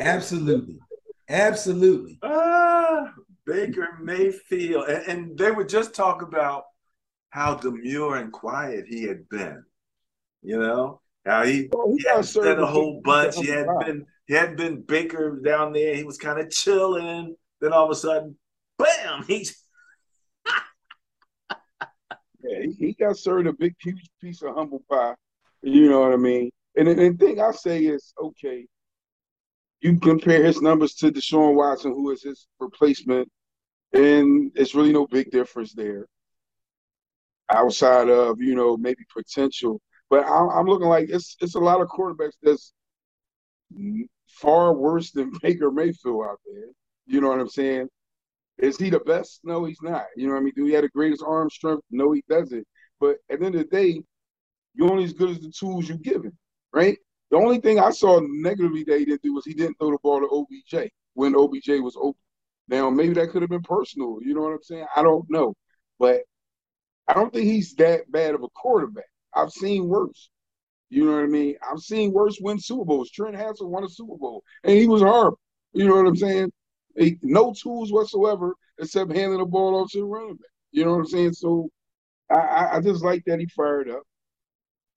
Absolutely. 0.00 0.78
Absolutely. 1.28 2.18
Ah, 2.22 3.12
Baker 3.46 3.88
Mayfield. 4.02 4.88
And, 4.88 5.06
and 5.08 5.38
they 5.38 5.50
would 5.50 5.68
just 5.68 5.94
talk 5.94 6.22
about 6.22 6.64
how 7.30 7.54
demure 7.54 8.16
and 8.16 8.32
quiet 8.32 8.86
he 8.88 9.04
had 9.04 9.28
been. 9.28 9.64
You 10.42 10.58
know, 10.58 11.00
how 11.26 11.44
he, 11.44 11.68
oh, 11.74 11.90
he, 11.90 12.02
he 12.02 12.08
had 12.08 12.24
said 12.24 12.58
a 12.58 12.66
whole 12.66 13.00
bunch. 13.02 13.36
He 13.36 13.48
had 13.48 13.66
been 13.80 14.06
he 14.26 14.34
had 14.34 14.56
been 14.56 14.82
Baker 14.82 15.40
down 15.44 15.72
there. 15.72 15.94
He 15.94 16.04
was 16.04 16.16
kind 16.16 16.38
of 16.38 16.50
chilling. 16.50 17.34
Then 17.60 17.72
all 17.72 17.86
of 17.86 17.90
a 17.90 17.96
sudden, 17.96 18.36
bam! 18.78 19.24
He's 19.26 19.64
yeah, 21.50 22.60
he, 22.62 22.72
he 22.78 22.92
got 22.92 23.16
served 23.16 23.48
a 23.48 23.52
big 23.52 23.74
huge 23.82 24.08
piece 24.20 24.42
of 24.42 24.54
humble 24.54 24.84
pie. 24.88 25.14
You 25.62 25.90
know 25.90 26.00
what 26.00 26.12
I 26.12 26.16
mean? 26.16 26.50
And 26.76 26.86
the 26.86 27.16
thing 27.18 27.40
I 27.40 27.50
say 27.50 27.80
is, 27.80 28.12
okay, 28.22 28.66
you 29.80 29.98
compare 30.00 30.44
his 30.44 30.60
numbers 30.60 30.94
to 30.96 31.12
Deshaun 31.12 31.54
Watson, 31.54 31.92
who 31.92 32.10
is 32.10 32.22
his 32.22 32.46
replacement, 32.60 33.28
and 33.92 34.52
it's 34.54 34.74
really 34.74 34.92
no 34.92 35.06
big 35.06 35.30
difference 35.30 35.74
there 35.74 36.06
outside 37.50 38.08
of 38.08 38.40
you 38.40 38.54
know 38.54 38.76
maybe 38.76 39.04
potential. 39.14 39.80
But 40.10 40.24
I'm, 40.26 40.48
I'm 40.50 40.66
looking 40.66 40.88
like 40.88 41.08
it's 41.10 41.36
it's 41.40 41.54
a 41.54 41.60
lot 41.60 41.80
of 41.80 41.88
quarterbacks 41.88 42.36
that's 42.42 42.72
far 44.28 44.72
worse 44.74 45.10
than 45.10 45.32
Baker 45.42 45.70
Mayfield 45.70 46.24
out 46.26 46.40
there. 46.46 46.66
You 47.06 47.20
know 47.20 47.28
what 47.28 47.40
I'm 47.40 47.48
saying? 47.48 47.88
Is 48.58 48.78
he 48.78 48.90
the 48.90 49.00
best? 49.00 49.40
No, 49.44 49.64
he's 49.64 49.82
not. 49.82 50.06
You 50.16 50.26
know 50.28 50.34
what 50.34 50.40
I 50.40 50.42
mean? 50.44 50.54
Do 50.56 50.66
he 50.66 50.72
have 50.72 50.82
the 50.82 50.88
greatest 50.90 51.24
arm 51.26 51.50
strength? 51.50 51.82
No, 51.90 52.12
he 52.12 52.24
doesn't. 52.28 52.66
But 53.00 53.18
at 53.30 53.40
the 53.40 53.46
end 53.46 53.54
of 53.56 53.62
the 53.62 53.76
day, 53.76 54.02
you're 54.74 54.90
only 54.90 55.04
as 55.04 55.12
good 55.12 55.30
as 55.30 55.40
the 55.40 55.52
tools 55.52 55.88
you 55.88 55.96
give 55.98 56.24
him, 56.24 56.36
right? 56.72 56.98
The 57.30 57.36
only 57.36 57.58
thing 57.60 57.78
I 57.78 57.90
saw 57.90 58.20
negatively 58.22 58.84
that 58.84 58.98
he 58.98 59.04
didn't 59.04 59.22
do 59.22 59.34
was 59.34 59.44
he 59.44 59.54
didn't 59.54 59.78
throw 59.78 59.90
the 59.90 59.98
ball 60.02 60.20
to 60.20 60.28
OBJ 60.28 60.90
when 61.14 61.36
OBJ 61.36 61.80
was 61.80 61.96
open. 61.96 62.20
Now 62.68 62.90
maybe 62.90 63.14
that 63.14 63.30
could 63.30 63.42
have 63.42 63.50
been 63.50 63.62
personal. 63.62 64.18
You 64.22 64.34
know 64.34 64.42
what 64.42 64.52
I'm 64.52 64.62
saying? 64.62 64.86
I 64.94 65.02
don't 65.02 65.28
know, 65.30 65.54
but 65.98 66.22
I 67.06 67.14
don't 67.14 67.32
think 67.32 67.46
he's 67.46 67.74
that 67.76 68.10
bad 68.10 68.34
of 68.34 68.42
a 68.42 68.48
quarterback. 68.48 69.04
I've 69.34 69.52
seen 69.52 69.88
worse. 69.88 70.30
You 70.90 71.04
know 71.04 71.12
what 71.16 71.24
I 71.24 71.26
mean? 71.26 71.56
I've 71.70 71.80
seen 71.80 72.12
worse 72.12 72.38
win 72.40 72.58
Super 72.58 72.84
Bowls. 72.84 73.10
Trent 73.10 73.36
Hansel 73.36 73.68
won 73.70 73.84
a 73.84 73.88
Super 73.88 74.16
Bowl, 74.16 74.42
and 74.64 74.76
he 74.76 74.86
was 74.86 75.02
horrible. 75.02 75.38
You 75.72 75.86
know 75.86 75.96
what 75.96 76.06
I'm 76.06 76.16
saying? 76.16 76.52
He, 76.96 77.18
no 77.22 77.52
tools 77.52 77.92
whatsoever 77.92 78.54
except 78.78 79.12
handing 79.12 79.38
the 79.38 79.44
ball 79.44 79.76
off 79.76 79.90
to 79.92 79.98
the 79.98 80.04
running 80.04 80.36
back. 80.36 80.50
You 80.72 80.84
know 80.84 80.92
what 80.92 81.00
I'm 81.00 81.06
saying? 81.06 81.32
So 81.34 81.70
I, 82.30 82.76
I 82.76 82.80
just 82.80 83.04
like 83.04 83.22
that 83.26 83.40
he 83.40 83.46
fired 83.46 83.90
up. 83.90 84.02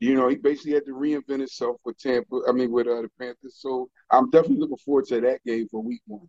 You 0.02 0.16
know, 0.16 0.28
he 0.30 0.36
basically 0.36 0.74
had 0.74 0.86
to 0.88 0.95
reinvent 0.95 1.39
himself 1.39 1.78
with 1.86 1.97
Tampa. 1.99 2.41
I 2.49 2.52
mean, 2.52 2.72
with 2.72 2.88
uh, 2.88 3.04
the 3.04 3.10
Panthers. 3.20 3.58
So 3.60 3.88
I'm 4.10 4.32
definitely 4.32 4.58
looking 4.58 4.78
forward 4.78 5.06
to 5.06 5.22
that 5.22 5.43
game 5.45 5.68
for 5.70 5.84
Week 5.84 6.02
One. 6.08 6.28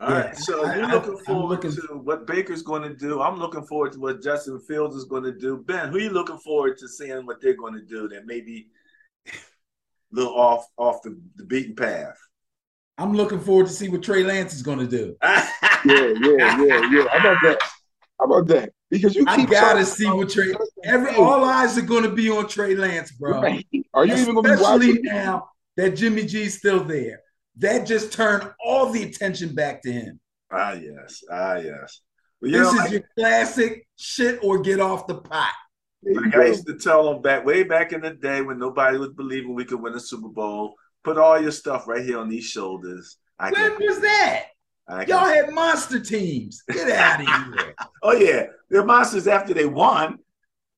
All 0.00 0.10
yeah. 0.10 0.20
right, 0.20 0.36
so 0.36 0.64
you're 0.74 0.88
looking 0.88 1.18
forward 1.18 1.48
looking... 1.50 1.72
to 1.72 2.00
what 2.02 2.26
Baker's 2.26 2.62
going 2.62 2.82
to 2.82 2.96
do. 2.96 3.20
I'm 3.20 3.38
looking 3.38 3.64
forward 3.66 3.92
to 3.92 4.00
what 4.00 4.22
Justin 4.22 4.58
Fields 4.58 4.96
is 4.96 5.04
going 5.04 5.22
to 5.22 5.32
do. 5.32 5.58
Ben, 5.58 5.90
who 5.90 5.96
are 5.96 6.00
you 6.00 6.10
looking 6.10 6.38
forward 6.38 6.78
to 6.78 6.88
seeing 6.88 7.26
what 7.26 7.40
they're 7.42 7.56
going 7.56 7.74
to 7.74 7.82
do 7.82 8.08
that 8.08 8.26
maybe 8.26 8.70
a 9.28 9.30
little 10.10 10.34
off 10.34 10.66
off 10.78 11.02
the, 11.02 11.20
the 11.36 11.44
beaten 11.44 11.76
path? 11.76 12.18
I'm 12.96 13.12
looking 13.12 13.38
forward 13.38 13.66
to 13.66 13.72
see 13.72 13.88
what 13.88 14.02
Trey 14.02 14.24
Lance 14.24 14.54
is 14.54 14.62
going 14.62 14.78
to 14.78 14.86
do. 14.86 15.14
yeah, 15.22 15.46
yeah, 15.84 16.64
yeah, 16.64 16.90
yeah. 16.90 17.04
How 17.12 17.18
about 17.18 17.42
that? 17.42 17.58
How 18.18 18.26
about 18.26 18.46
that? 18.48 18.70
Because 18.90 19.14
you 19.14 19.24
I 19.28 19.44
gotta 19.44 19.84
see 19.84 20.06
what 20.06 20.30
Trey. 20.30 20.54
Every 20.84 21.14
all 21.16 21.44
eyes 21.44 21.76
are 21.78 21.82
going 21.82 22.04
to 22.04 22.12
be 22.12 22.30
on 22.30 22.48
Trey 22.48 22.74
Lance, 22.74 23.12
bro. 23.12 23.40
Right. 23.40 23.66
Are 23.94 24.04
you 24.04 24.14
Especially 24.14 24.32
even 24.32 24.34
going 24.34 24.46
to 24.46 24.56
be 24.56 24.62
watching 24.62 25.02
now 25.02 25.48
that 25.76 25.96
Jimmy 25.96 26.24
G's 26.24 26.58
still 26.58 26.84
there? 26.84 27.20
that 27.56 27.86
just 27.86 28.12
turned 28.12 28.50
all 28.64 28.90
the 28.90 29.02
attention 29.02 29.54
back 29.54 29.82
to 29.82 29.92
him. 29.92 30.20
Ah, 30.52 30.72
yes. 30.72 31.22
Ah, 31.30 31.56
yes. 31.56 32.00
Well, 32.40 32.50
this 32.50 32.72
know, 32.74 32.84
is 32.84 32.92
your 32.92 33.02
classic 33.16 33.86
shit 33.96 34.40
or 34.42 34.60
get 34.60 34.80
off 34.80 35.06
the 35.06 35.16
pot. 35.16 35.52
Like 36.02 36.34
I 36.36 36.46
used 36.46 36.66
to 36.66 36.76
tell 36.76 37.10
them 37.10 37.22
back 37.22 37.46
way 37.46 37.62
back 37.62 37.92
in 37.92 38.02
the 38.02 38.10
day 38.10 38.42
when 38.42 38.58
nobody 38.58 38.98
was 38.98 39.10
believing 39.10 39.54
we 39.54 39.64
could 39.64 39.80
win 39.80 39.94
a 39.94 40.00
Super 40.00 40.28
Bowl, 40.28 40.74
put 41.02 41.16
all 41.16 41.40
your 41.40 41.50
stuff 41.50 41.88
right 41.88 42.04
here 42.04 42.18
on 42.18 42.28
these 42.28 42.44
shoulders. 42.44 43.16
I 43.38 43.50
when 43.50 43.78
was 43.80 44.00
that? 44.00 44.44
Y'all 45.08 45.24
had 45.24 45.50
monster 45.54 45.98
teams. 45.98 46.62
Get 46.68 46.90
out 46.90 47.20
of 47.20 47.26
here. 47.58 47.74
oh 48.02 48.12
yeah, 48.12 48.46
they're 48.68 48.84
monsters 48.84 49.26
after 49.26 49.54
they 49.54 49.64
won. 49.64 50.18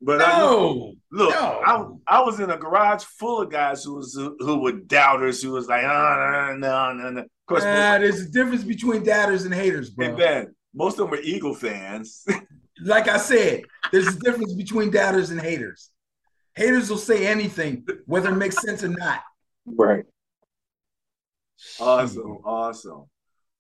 But 0.00 0.18
no, 0.18 0.92
I, 0.92 1.16
look, 1.16 1.30
no. 1.30 2.00
I, 2.06 2.18
I 2.18 2.22
was 2.22 2.38
in 2.38 2.50
a 2.50 2.56
garage 2.56 3.02
full 3.04 3.40
of 3.40 3.50
guys 3.50 3.82
who 3.82 3.94
was 3.94 4.14
who 4.14 4.60
were 4.60 4.72
doubters, 4.72 5.42
who 5.42 5.52
was 5.52 5.68
like, 5.68 5.84
oh, 5.84 6.56
no, 6.56 6.56
no, 6.56 6.92
no, 6.92 7.10
no. 7.10 7.20
Of 7.22 7.28
course, 7.46 7.62
uh, 7.62 7.98
there's 7.98 8.20
a 8.20 8.28
difference 8.28 8.62
between 8.62 9.04
doubters 9.04 9.44
and 9.44 9.54
haters, 9.54 9.90
bro. 9.90 10.08
And 10.08 10.16
Ben, 10.16 10.54
most 10.74 10.94
of 10.94 10.98
them 10.98 11.10
were 11.10 11.20
Eagle 11.22 11.54
fans. 11.54 12.26
like 12.82 13.08
I 13.08 13.16
said, 13.16 13.62
there's 13.90 14.08
a 14.08 14.18
difference 14.18 14.52
between 14.54 14.90
doubters 14.90 15.30
and 15.30 15.40
haters. 15.40 15.90
Haters 16.54 16.90
will 16.90 16.98
say 16.98 17.26
anything, 17.26 17.86
whether 18.06 18.30
it 18.30 18.36
makes 18.36 18.60
sense 18.60 18.82
or 18.82 18.88
not. 18.88 19.22
Right. 19.64 20.04
Awesome, 21.80 22.38
awesome. 22.44 23.04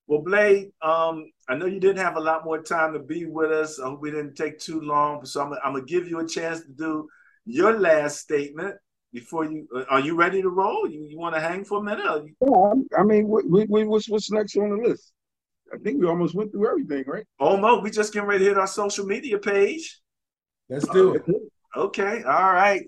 Well, 0.06 0.22
Blade, 0.22 0.70
um, 0.82 1.30
I 1.48 1.56
know 1.56 1.66
you 1.66 1.80
didn't 1.80 2.04
have 2.04 2.16
a 2.16 2.20
lot 2.20 2.44
more 2.44 2.62
time 2.62 2.92
to 2.92 3.00
be 3.00 3.26
with 3.26 3.50
us. 3.50 3.80
I 3.80 3.86
hope 3.86 4.00
we 4.00 4.10
didn't 4.10 4.34
take 4.34 4.58
too 4.58 4.80
long. 4.80 5.24
So 5.24 5.42
I'm, 5.42 5.52
I'm 5.64 5.72
gonna 5.72 5.84
give 5.84 6.08
you 6.08 6.20
a 6.20 6.28
chance 6.28 6.60
to 6.60 6.68
do 6.68 7.08
your 7.44 7.78
last 7.78 8.18
statement 8.18 8.76
before 9.12 9.44
you. 9.44 9.66
Uh, 9.74 9.84
are 9.90 10.00
you 10.00 10.14
ready 10.14 10.42
to 10.42 10.48
roll? 10.48 10.88
You, 10.88 11.04
you 11.08 11.18
want 11.18 11.34
to 11.34 11.40
hang 11.40 11.64
for 11.64 11.80
a 11.80 11.82
minute? 11.82 12.04
You... 12.24 12.34
Yeah, 12.40 13.00
I 13.00 13.02
mean, 13.02 13.26
we, 13.28 13.66
we, 13.68 13.84
what's 13.84 14.08
what's 14.08 14.30
next 14.30 14.56
on 14.56 14.70
the 14.70 14.88
list? 14.88 15.12
I 15.74 15.78
think 15.78 16.00
we 16.00 16.06
almost 16.06 16.36
went 16.36 16.52
through 16.52 16.68
everything, 16.68 17.04
right? 17.08 17.24
Almost. 17.40 17.82
We 17.82 17.90
just 17.90 18.12
getting 18.12 18.28
ready 18.28 18.44
to 18.44 18.50
hit 18.50 18.58
our 18.58 18.68
social 18.68 19.06
media 19.06 19.38
page. 19.38 20.00
Let's 20.68 20.86
do 20.88 21.14
it. 21.14 21.24
Okay. 21.76 22.22
All 22.22 22.52
right. 22.52 22.84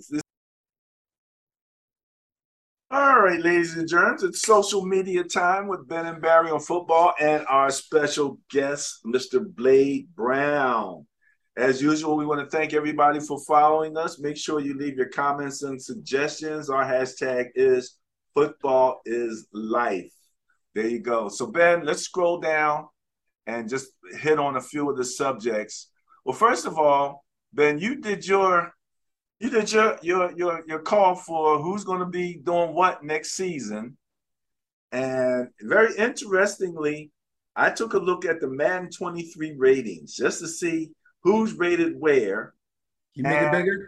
All 2.91 3.21
right, 3.21 3.39
ladies 3.39 3.77
and 3.77 3.87
gentlemen, 3.87 4.17
it's 4.23 4.41
social 4.41 4.83
media 4.83 5.23
time 5.23 5.69
with 5.69 5.87
Ben 5.87 6.07
and 6.07 6.23
Barry 6.23 6.51
on 6.51 6.59
football 6.59 7.13
and 7.21 7.45
our 7.47 7.71
special 7.71 8.41
guest, 8.51 9.01
Mr. 9.05 9.47
Blade 9.47 10.09
Brown. 10.17 11.07
As 11.55 11.83
usual, 11.83 12.17
we 12.17 12.25
want 12.25 12.41
to 12.41 12.57
thank 12.57 12.73
everybody 12.73 13.21
for 13.21 13.39
following 13.47 13.99
us. 13.99 14.19
Make 14.19 14.39
sure 14.39 14.61
you 14.61 14.73
leave 14.73 14.97
your 14.97 15.11
comments 15.11 15.63
and 15.63 15.83
suggestions. 15.83 16.71
Our 16.71 16.83
hashtag 16.83 17.49
is 17.55 17.99
football 18.33 19.03
is 19.05 19.49
life. 19.53 20.15
There 20.75 20.89
you 20.89 21.01
go. 21.01 21.29
So, 21.29 21.47
Ben, 21.47 21.85
let's 21.85 22.05
scroll 22.05 22.41
down 22.41 22.87
and 23.47 23.69
just 23.69 23.89
hit 24.19 24.39
on 24.39 24.57
a 24.57 24.63
few 24.63 24.89
of 24.89 24.97
the 24.97 25.05
subjects. 25.05 25.91
Well, 26.25 26.35
first 26.35 26.65
of 26.65 26.79
all, 26.79 27.27
Ben, 27.53 27.79
you 27.81 28.01
did 28.01 28.27
your 28.27 28.73
you 29.41 29.51
did 29.51 29.71
your 29.71 29.99
your 30.03 30.33
your 30.33 30.65
your 30.67 30.79
call 30.81 31.15
for 31.15 31.59
who's 31.59 31.85
going 31.85 32.01
to 32.01 32.07
be 32.07 32.35
doing 32.35 32.75
what 32.75 33.05
next 33.05 33.33
season. 33.33 33.97
And 34.91 35.49
very 35.61 35.95
interestingly, 35.97 37.11
I 37.55 37.71
took 37.71 37.95
a 37.95 37.99
look 37.99 38.25
at 38.25 38.41
the 38.41 38.49
Madden 38.49 38.91
23 38.91 39.55
ratings 39.57 40.15
just 40.15 40.41
to 40.41 40.49
see 40.49 40.91
who's 41.23 41.53
rated 41.53 42.01
where. 42.01 42.55
Can 43.15 43.25
you 43.25 43.31
make 43.31 43.43
it 43.43 43.53
bigger? 43.53 43.87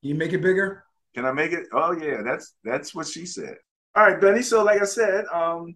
Can 0.00 0.08
you 0.08 0.14
make 0.14 0.32
it 0.32 0.42
bigger? 0.42 0.84
Can 1.14 1.24
I 1.24 1.32
make 1.32 1.52
it? 1.52 1.66
Oh 1.72 1.92
yeah, 1.92 2.22
that's 2.22 2.54
that's 2.64 2.94
what 2.94 3.06
she 3.06 3.26
said. 3.26 3.56
All 3.94 4.04
right, 4.04 4.20
Benny. 4.20 4.42
So 4.42 4.62
like 4.62 4.80
I 4.80 4.86
said, 4.86 5.24
um, 5.32 5.74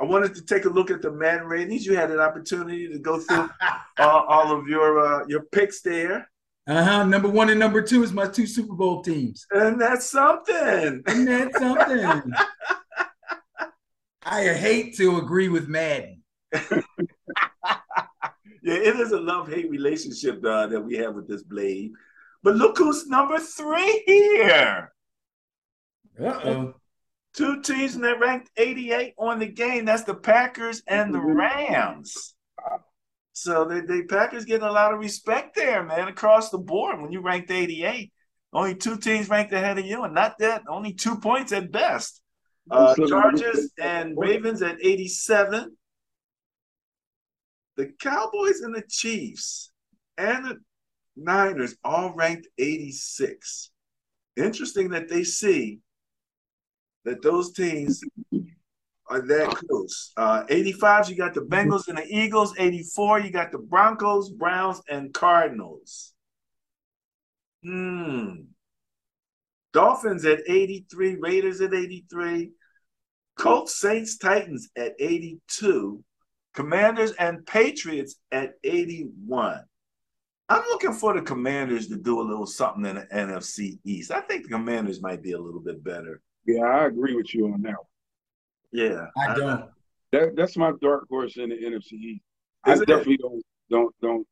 I 0.00 0.04
wanted 0.04 0.34
to 0.36 0.44
take 0.44 0.64
a 0.64 0.70
look 0.70 0.90
at 0.90 1.02
the 1.02 1.10
Madden 1.10 1.46
ratings. 1.46 1.84
You 1.84 1.96
had 1.96 2.10
an 2.10 2.20
opportunity 2.20 2.88
to 2.88 2.98
go 2.98 3.18
through 3.18 3.48
all, 3.98 4.24
all 4.24 4.58
of 4.58 4.68
your 4.68 5.00
uh, 5.00 5.26
your 5.26 5.42
picks 5.52 5.82
there. 5.82 6.30
Uh 6.68 6.84
huh. 6.84 7.04
Number 7.04 7.28
one 7.28 7.48
and 7.48 7.58
number 7.58 7.80
two 7.80 8.02
is 8.02 8.12
my 8.12 8.28
two 8.28 8.46
Super 8.46 8.74
Bowl 8.74 9.02
teams, 9.02 9.46
and 9.50 9.80
that's 9.80 10.10
something. 10.10 11.02
And 11.06 11.26
that's 11.26 11.58
something. 11.58 12.32
I 14.22 14.52
hate 14.52 14.94
to 14.98 15.16
agree 15.16 15.48
with 15.48 15.68
Madden. 15.68 16.22
yeah, 16.52 16.82
it 18.62 19.00
is 19.00 19.12
a 19.12 19.20
love 19.20 19.48
hate 19.48 19.70
relationship 19.70 20.44
uh, 20.44 20.66
that 20.66 20.80
we 20.80 20.98
have 20.98 21.14
with 21.14 21.26
this 21.26 21.42
blade. 21.42 21.92
But 22.42 22.56
look 22.56 22.76
who's 22.76 23.06
number 23.06 23.38
three 23.38 24.02
here. 24.06 24.92
Uh 26.20 26.40
oh. 26.44 26.74
Two 27.32 27.62
teams 27.62 27.96
that 27.96 28.20
ranked 28.20 28.50
88 28.58 29.14
on 29.16 29.38
the 29.38 29.46
game. 29.46 29.86
That's 29.86 30.02
the 30.02 30.14
Packers 30.14 30.82
and 30.86 31.14
the 31.14 31.20
Rams. 31.20 32.34
So 33.40 33.64
the, 33.64 33.82
the 33.82 34.02
Packers 34.08 34.44
getting 34.44 34.66
a 34.66 34.72
lot 34.72 34.92
of 34.92 34.98
respect 34.98 35.54
there, 35.54 35.84
man, 35.84 36.08
across 36.08 36.50
the 36.50 36.58
board. 36.58 37.00
When 37.00 37.12
you 37.12 37.20
ranked 37.20 37.52
88, 37.52 38.12
only 38.52 38.74
two 38.74 38.96
teams 38.96 39.28
ranked 39.28 39.52
ahead 39.52 39.78
of 39.78 39.86
you, 39.86 40.02
and 40.02 40.12
not 40.12 40.38
that, 40.38 40.62
only 40.68 40.92
two 40.92 41.18
points 41.18 41.52
at 41.52 41.70
best. 41.70 42.20
Uh, 42.68 42.94
Chargers 43.06 43.70
and 43.78 44.14
Ravens 44.16 44.60
at 44.60 44.84
87. 44.84 45.76
The 47.76 47.86
Cowboys 48.00 48.60
and 48.60 48.74
the 48.74 48.82
Chiefs 48.88 49.70
and 50.16 50.44
the 50.44 50.56
Niners 51.16 51.76
all 51.84 52.12
ranked 52.14 52.48
86. 52.58 53.70
Interesting 54.36 54.90
that 54.90 55.08
they 55.08 55.22
see 55.22 55.78
that 57.04 57.22
those 57.22 57.52
teams 57.52 58.02
are 59.08 59.20
that 59.20 59.50
close. 59.50 60.12
Uh, 60.16 60.44
85s, 60.50 61.08
you 61.08 61.16
got 61.16 61.34
the 61.34 61.40
Bengals 61.40 61.88
and 61.88 61.98
the 61.98 62.06
Eagles. 62.06 62.54
84, 62.58 63.20
you 63.20 63.30
got 63.30 63.52
the 63.52 63.58
Broncos, 63.58 64.30
Browns, 64.30 64.80
and 64.88 65.12
Cardinals. 65.12 66.12
Hmm. 67.64 68.34
Dolphins 69.72 70.24
at 70.24 70.40
83, 70.48 71.16
Raiders 71.16 71.60
at 71.60 71.74
83, 71.74 72.52
Colts, 73.38 73.78
Saints, 73.78 74.16
Titans 74.16 74.70
at 74.76 74.94
82, 74.98 76.02
Commanders 76.54 77.12
and 77.12 77.46
Patriots 77.46 78.16
at 78.32 78.54
81. 78.64 79.62
I'm 80.48 80.62
looking 80.62 80.94
for 80.94 81.14
the 81.14 81.20
Commanders 81.20 81.88
to 81.88 81.96
do 81.96 82.20
a 82.20 82.22
little 82.22 82.46
something 82.46 82.86
in 82.86 82.96
the 82.96 83.06
NFC 83.12 83.78
East. 83.84 84.10
I 84.10 84.20
think 84.22 84.44
the 84.44 84.48
Commanders 84.48 85.02
might 85.02 85.22
be 85.22 85.32
a 85.32 85.38
little 85.38 85.60
bit 85.60 85.84
better. 85.84 86.22
Yeah, 86.46 86.64
I 86.64 86.86
agree 86.86 87.14
with 87.14 87.34
you 87.34 87.52
on 87.52 87.60
that. 87.62 87.74
Yeah, 88.72 89.06
I 89.16 89.34
don't. 89.34 89.70
That, 90.12 90.36
that's 90.36 90.56
my 90.56 90.72
dark 90.80 91.06
horse 91.08 91.36
in 91.36 91.50
the 91.50 91.56
NFC 91.56 91.92
East. 91.92 92.22
I 92.64 92.72
it? 92.72 92.86
definitely 92.86 93.18
don't 93.18 93.42
don't 93.70 93.94
don't 94.00 94.26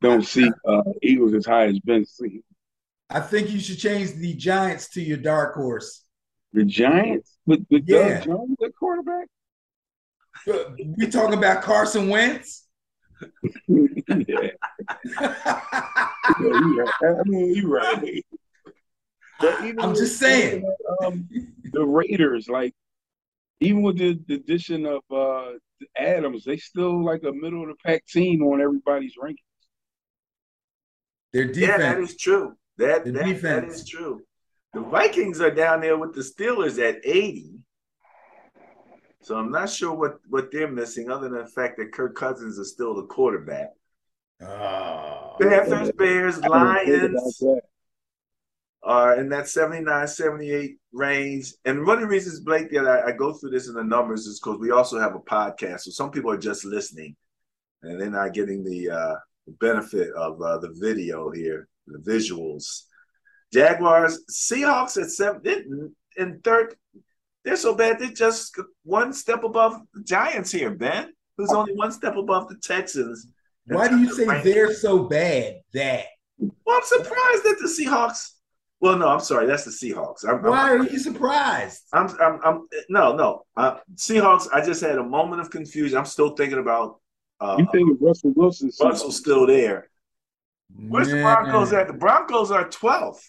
don't 0.00 0.22
see 0.22 0.50
uh, 0.66 0.82
Eagles 1.02 1.34
as 1.34 1.46
high 1.46 1.66
as 1.66 1.78
Ben 1.80 2.04
seen. 2.04 2.42
I 3.10 3.20
think 3.20 3.50
you 3.50 3.58
should 3.58 3.78
change 3.78 4.12
the 4.12 4.34
Giants 4.34 4.90
to 4.90 5.00
your 5.00 5.16
dark 5.16 5.54
horse. 5.54 6.04
The 6.52 6.64
Giants 6.64 7.38
with, 7.46 7.64
with 7.70 7.84
yeah. 7.86 8.18
Doug 8.18 8.24
Jones 8.24 8.56
at 8.64 8.74
quarterback. 8.78 9.28
We 10.96 11.08
talking 11.08 11.36
about 11.36 11.62
Carson 11.62 12.08
Wentz? 12.08 12.66
yeah. 13.68 14.50
yeah, 15.20 15.30
right. 16.40 16.92
I 17.02 17.22
mean, 17.24 17.54
you're 17.54 17.68
right. 17.68 18.24
I'm 19.78 19.94
just 19.94 20.18
saying. 20.18 20.64
Um, 21.04 21.28
the 21.72 21.84
Raiders, 21.84 22.48
like, 22.48 22.74
even 23.60 23.82
with 23.82 23.98
the, 23.98 24.18
the 24.26 24.34
addition 24.34 24.86
of 24.86 25.02
uh, 25.10 25.52
Adams, 25.96 26.44
they 26.44 26.56
still 26.56 27.04
like 27.04 27.22
a 27.24 27.32
middle 27.32 27.62
of 27.62 27.68
the 27.68 27.74
pack 27.84 28.06
team 28.06 28.42
on 28.42 28.60
everybody's 28.60 29.14
rankings. 29.22 29.36
Their 31.32 31.46
defense. 31.46 31.58
Yeah, 31.60 31.76
that 31.76 31.98
is 31.98 32.16
true. 32.16 32.54
That, 32.78 33.04
that, 33.04 33.42
that 33.42 33.64
is 33.64 33.86
true. 33.86 34.22
The 34.72 34.80
Vikings 34.80 35.40
are 35.40 35.50
down 35.50 35.80
there 35.80 35.96
with 35.96 36.14
the 36.14 36.20
Steelers 36.20 36.78
at 36.78 37.00
80. 37.04 37.64
So 39.22 39.36
I'm 39.36 39.50
not 39.50 39.68
sure 39.68 39.92
what, 39.92 40.18
what 40.28 40.50
they're 40.52 40.70
missing 40.70 41.10
other 41.10 41.28
than 41.28 41.38
the 41.38 41.46
fact 41.46 41.78
that 41.78 41.92
Kirk 41.92 42.14
Cousins 42.14 42.58
is 42.58 42.72
still 42.72 42.94
the 42.94 43.02
quarterback. 43.04 43.70
Oh, 44.40 45.36
Panthers, 45.40 45.90
Bears, 45.92 46.38
Lions 46.44 47.42
are 48.88 49.20
in 49.20 49.28
that 49.28 49.46
79, 49.46 50.08
78 50.08 50.78
range. 50.92 51.52
And 51.66 51.86
one 51.86 51.98
of 51.98 52.00
the 52.00 52.08
reasons, 52.08 52.40
Blake, 52.40 52.70
that 52.70 52.88
I, 52.88 53.10
I 53.10 53.12
go 53.12 53.34
through 53.34 53.50
this 53.50 53.68
in 53.68 53.74
the 53.74 53.84
numbers 53.84 54.26
is 54.26 54.40
because 54.40 54.58
we 54.58 54.70
also 54.70 54.98
have 54.98 55.14
a 55.14 55.18
podcast. 55.18 55.80
So 55.80 55.90
some 55.90 56.10
people 56.10 56.30
are 56.30 56.38
just 56.38 56.64
listening 56.64 57.14
and 57.82 58.00
they're 58.00 58.10
not 58.10 58.32
getting 58.32 58.64
the 58.64 58.90
uh, 58.90 59.14
benefit 59.60 60.10
of 60.14 60.40
uh, 60.40 60.56
the 60.56 60.74
video 60.80 61.30
here, 61.30 61.68
the 61.86 61.98
visuals. 61.98 62.84
Jaguars, 63.52 64.20
Seahawks 64.30 65.00
at 65.00 65.10
seven, 65.10 65.94
in 66.16 66.40
third. 66.40 66.74
They're 67.44 67.56
so 67.56 67.74
bad. 67.74 67.98
They're 67.98 68.08
just 68.08 68.58
one 68.84 69.12
step 69.12 69.44
above 69.44 69.80
the 69.92 70.02
Giants 70.02 70.50
here, 70.50 70.70
Ben, 70.70 71.12
who's 71.36 71.52
only 71.52 71.74
one 71.74 71.92
step 71.92 72.16
above 72.16 72.48
the 72.48 72.56
Texans. 72.56 73.26
Why 73.66 73.88
do 73.88 73.98
you 73.98 74.14
say 74.14 74.42
they're 74.42 74.72
so 74.72 75.04
bad 75.04 75.56
that? 75.74 76.06
Well, 76.38 76.76
I'm 76.76 76.82
surprised 76.84 77.44
that 77.44 77.56
the 77.60 77.68
Seahawks. 77.68 78.30
Well, 78.80 78.96
no, 78.96 79.08
I'm 79.08 79.20
sorry. 79.20 79.46
That's 79.46 79.64
the 79.64 79.70
Seahawks. 79.70 80.28
I'm, 80.28 80.42
Why 80.42 80.72
I'm, 80.72 80.82
are 80.82 80.88
you 80.88 80.98
surprised? 80.98 81.82
I'm, 81.92 82.08
I'm, 82.20 82.40
I'm 82.44 82.68
no, 82.88 83.16
no. 83.16 83.42
Uh, 83.56 83.78
Seahawks. 83.96 84.46
I 84.52 84.64
just 84.64 84.80
had 84.80 84.98
a 84.98 85.02
moment 85.02 85.40
of 85.40 85.50
confusion. 85.50 85.98
I'm 85.98 86.04
still 86.04 86.30
thinking 86.30 86.58
about. 86.58 87.00
Uh, 87.40 87.56
you 87.58 87.68
think 87.72 87.98
Russell 88.00 88.32
Wilson? 88.36 88.70
Russell's 88.80 89.16
still 89.16 89.46
there. 89.46 89.90
Where's 90.76 91.08
the 91.08 91.22
Broncos 91.22 91.72
at? 91.72 91.88
The 91.88 91.94
Broncos 91.94 92.50
are 92.50 92.68
12th. 92.68 93.24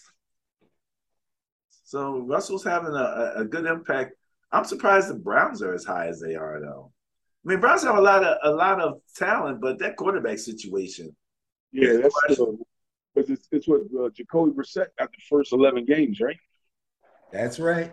So 1.84 2.20
Russell's 2.20 2.64
having 2.64 2.92
a, 2.92 3.32
a 3.36 3.44
good 3.44 3.66
impact. 3.66 4.12
I'm 4.52 4.64
surprised 4.64 5.08
the 5.08 5.14
Browns 5.14 5.62
are 5.62 5.74
as 5.74 5.84
high 5.84 6.06
as 6.06 6.20
they 6.20 6.36
are, 6.36 6.60
though. 6.60 6.92
I 7.44 7.48
mean, 7.48 7.60
Browns 7.60 7.82
have 7.84 7.96
a 7.96 8.00
lot 8.00 8.22
of 8.22 8.36
a 8.42 8.54
lot 8.54 8.80
of 8.80 9.00
talent, 9.16 9.60
but 9.60 9.78
that 9.78 9.96
quarterback 9.96 10.38
situation. 10.38 11.16
Yeah, 11.72 11.94
that's 12.02 12.40
because 13.14 13.30
it's, 13.30 13.48
it's 13.52 13.68
what 13.68 13.82
uh, 13.98 14.08
Jacoby 14.10 14.52
Brissett 14.52 14.86
got 14.98 15.10
the 15.10 15.18
first 15.28 15.52
eleven 15.52 15.84
games, 15.84 16.20
right? 16.20 16.36
That's 17.32 17.58
right. 17.58 17.92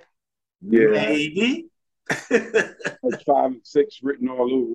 Yeah, 0.61 0.87
maybe. 0.87 1.67
like 2.29 3.23
five 3.25 3.51
and 3.51 3.61
six 3.63 3.99
written 4.01 4.29
all 4.29 4.53
over. 4.53 4.73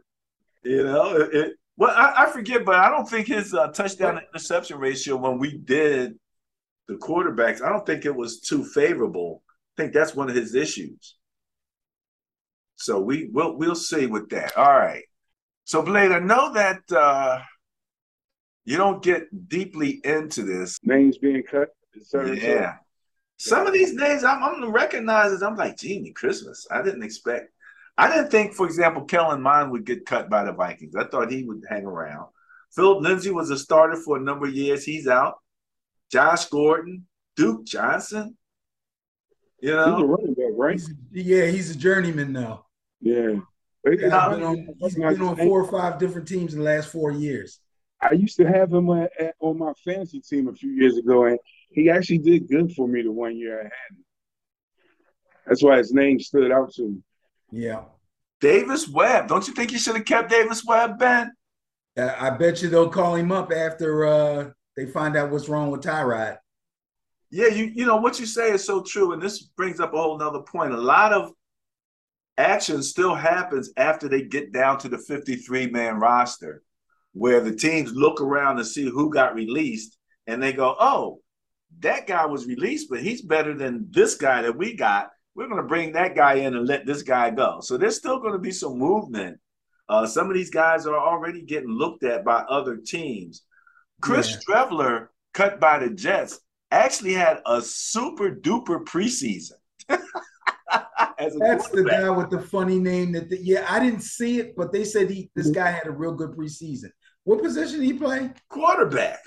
You 0.65 0.85
know, 0.85 1.17
it, 1.17 1.35
it, 1.35 1.53
well, 1.77 1.91
I, 1.97 2.25
I, 2.25 2.31
forget, 2.31 2.65
but 2.65 2.77
I 2.77 2.89
don't 2.91 3.09
think 3.09 3.27
his 3.27 3.55
uh, 3.55 3.69
touchdown 3.69 4.21
interception 4.29 4.79
ratio 4.79 5.17
when 5.17 5.39
we 5.39 5.57
did 5.57 6.15
the 6.87 6.95
quarterbacks, 6.95 7.63
I 7.63 7.71
don't 7.71 7.87
think 7.87 8.05
it 8.05 8.15
was 8.15 8.41
too 8.41 8.65
favorable. 8.65 9.43
I 9.49 9.83
think 9.83 9.93
that's 9.93 10.15
one 10.15 10.29
of 10.29 10.37
his 10.37 10.55
issues. 10.55 11.17
So 12.77 13.01
we 13.01 13.29
will 13.33 13.57
we'll 13.57 13.75
see 13.75 14.07
with 14.07 14.29
that. 14.31 14.57
All 14.57 14.73
right. 14.73 15.05
So 15.65 15.83
Blade, 15.83 16.13
I 16.13 16.19
know 16.19 16.53
that 16.53 16.81
uh, 16.91 17.41
you 18.65 18.77
don't 18.77 19.03
get 19.03 19.49
deeply 19.49 20.01
into 20.05 20.43
this. 20.43 20.79
Names 20.83 21.19
being 21.19 21.43
cut. 21.43 21.69
Yeah. 22.13 22.75
Some 23.37 23.67
of 23.67 23.73
these 23.73 23.93
names 23.95 24.25
I'm, 24.25 24.43
I'm 24.43 24.71
recognizing. 24.71 25.43
I'm 25.43 25.57
like, 25.57 25.79
Genie 25.79 26.13
Christmas. 26.13 26.67
I 26.71 26.83
didn't 26.83 27.03
expect. 27.03 27.53
I 27.99 28.09
didn't 28.09 28.31
think, 28.31 28.55
for 28.55 28.67
example, 28.67 29.05
Kellen 29.05 29.43
Mond 29.43 29.71
would 29.73 29.85
get 29.85 30.07
cut 30.07 30.31
by 30.31 30.45
the 30.45 30.53
Vikings. 30.53 30.97
I 30.97 31.05
thought 31.05 31.31
he 31.31 31.45
would 31.45 31.63
hang 31.69 31.85
around. 31.85 32.29
Philip 32.75 33.03
Lindsay 33.03 33.31
was 33.31 33.51
a 33.51 33.59
starter 33.59 33.97
for 33.97 34.17
a 34.17 34.21
number 34.21 34.47
of 34.47 34.55
years. 34.55 34.85
He's 34.85 35.07
out. 35.07 35.35
Josh 36.11 36.47
Gordon, 36.47 37.07
Duke 37.37 37.67
Johnson. 37.67 38.37
You 39.61 39.73
know, 39.73 39.97
he's 39.97 40.03
a 40.05 40.07
running 40.07 40.35
back, 40.35 40.53
right? 40.57 40.73
He's, 40.73 40.95
yeah, 41.13 41.47
he's 41.47 41.71
a 41.71 41.79
journeyman 41.79 42.33
now. 42.33 42.67
Yeah. 43.01 43.41
He's 43.89 44.01
been, 44.01 44.13
on, 44.13 44.75
he's 44.79 44.95
been 44.95 45.21
on 45.21 45.37
four 45.37 45.63
or 45.63 45.71
five 45.71 45.99
different 45.99 46.29
teams 46.29 46.55
in 46.55 46.61
the 46.61 46.65
last 46.65 46.89
four 46.91 47.11
years. 47.11 47.59
I 48.03 48.15
used 48.15 48.37
to 48.39 48.45
have 48.45 48.73
him 48.73 48.91
at, 48.91 49.11
at, 49.19 49.35
on 49.41 49.59
my 49.59 49.73
fantasy 49.85 50.21
team 50.21 50.49
a 50.49 50.53
few 50.53 50.71
years 50.71 50.97
ago, 50.97 51.27
and 51.27 51.39
he 51.71 51.89
actually 51.89 52.19
did 52.19 52.49
good 52.49 52.73
for 52.73 52.89
me 52.89 53.03
the 53.03 53.13
one 53.13 53.37
year 53.37 53.61
I 53.61 53.65
had 53.65 53.91
him. 53.91 54.05
That's 55.47 55.63
why 55.63 55.79
his 55.79 55.93
name 55.93 56.19
stood 56.21 56.51
out 56.51 56.73
to 56.75 56.89
me. 56.89 56.99
Yeah. 57.51 57.83
Davis 58.41 58.89
Webb. 58.89 59.29
Don't 59.29 59.47
you 59.47 59.55
think 59.55 59.73
you 59.73 59.79
should 59.79 59.97
have 59.97 60.05
kept 60.05 60.31
Davis 60.31 60.65
Webb, 60.65 60.99
Ben? 60.99 61.33
Uh, 61.97 62.15
I 62.19 62.31
bet 62.31 62.63
you 62.63 62.69
they'll 62.69 62.89
call 62.89 63.15
him 63.15 63.31
up 63.31 63.53
after 63.53 64.07
uh, 64.07 64.51
they 64.77 64.87
find 64.87 65.17
out 65.17 65.31
what's 65.31 65.49
wrong 65.49 65.71
with 65.71 65.83
Tyrod. 65.83 66.39
Yeah, 67.31 67.49
you 67.49 67.73
you 67.75 67.87
know 67.87 67.97
what 67.97 68.21
you 68.21 68.27
say 68.27 68.51
is 68.51 68.65
so 68.65 68.83
true, 68.83 69.13
and 69.13 69.23
this 69.23 69.43
brings 69.43 69.81
up 69.81 69.95
a 69.95 69.97
whole 69.97 70.19
nother 70.19 70.41
point. 70.41 70.73
A 70.73 70.77
lot 70.77 71.13
of 71.13 71.33
action 72.37 72.83
still 72.83 73.15
happens 73.15 73.71
after 73.77 74.09
they 74.09 74.23
get 74.23 74.53
down 74.53 74.79
to 74.79 74.89
the 74.89 74.99
53 74.99 75.69
man 75.71 75.99
roster, 75.99 76.63
where 77.13 77.41
the 77.41 77.55
teams 77.55 77.93
look 77.93 78.21
around 78.21 78.57
to 78.57 78.65
see 78.65 78.89
who 78.89 79.11
got 79.13 79.35
released, 79.35 79.99
and 80.27 80.43
they 80.43 80.53
go, 80.53 80.75
"Oh, 80.79 81.21
that 81.81 82.07
guy 82.07 82.27
was 82.27 82.47
released, 82.47 82.89
but 82.91 83.01
he's 83.01 83.23
better 83.23 83.55
than 83.55 83.87
this 83.91 84.15
guy 84.15 84.43
that 84.43 84.57
we 84.57 84.75
got. 84.75 85.11
We're 85.35 85.49
going 85.49 85.63
to 85.63 85.69
bring 85.69 85.93
that 85.93 86.15
guy 86.15 86.35
in 86.35 86.55
and 86.55 86.67
let 86.67 86.87
this 86.87 87.03
guy 87.03 87.31
go." 87.31 87.61
So 87.61 87.77
there's 87.77 87.97
still 87.97 88.21
going 88.21 88.35
to 88.35 88.39
be 88.39 88.53
some 88.53 88.79
movement. 88.79 89.39
Uh, 89.89 90.07
some 90.07 90.29
of 90.29 90.35
these 90.35 90.51
guys 90.51 90.87
are 90.87 90.99
already 90.99 91.43
getting 91.43 91.71
looked 91.71 92.05
at 92.05 92.25
by 92.25 92.41
other 92.49 92.77
teams. 92.77 93.43
Chris 94.01 94.31
yeah. 94.31 94.37
Streveler, 94.39 95.09
cut 95.35 95.61
by 95.61 95.79
the 95.79 95.91
Jets, 95.91 96.41
actually 96.71 97.13
had 97.13 97.41
a 97.47 97.61
super 97.61 98.35
duper 98.35 98.85
preseason. 98.85 99.53
That's 101.19 101.69
the 101.69 101.85
guy 101.89 102.11
with 102.11 102.31
the 102.31 102.41
funny 102.41 102.79
name. 102.79 103.13
That 103.13 103.31
the, 103.31 103.39
yeah, 103.39 103.67
I 103.69 103.79
didn't 103.79 104.01
see 104.01 104.39
it, 104.39 104.57
but 104.57 104.73
they 104.73 104.85
said 104.85 105.11
he 105.11 105.31
this 105.35 105.51
guy 105.51 105.71
had 105.71 105.87
a 105.87 105.93
real 105.93 106.15
good 106.15 106.31
preseason. 106.31 106.91
What 107.25 107.43
position 107.43 107.81
did 107.81 107.87
he 107.87 107.93
play? 107.93 108.31
Quarterback. 108.49 109.21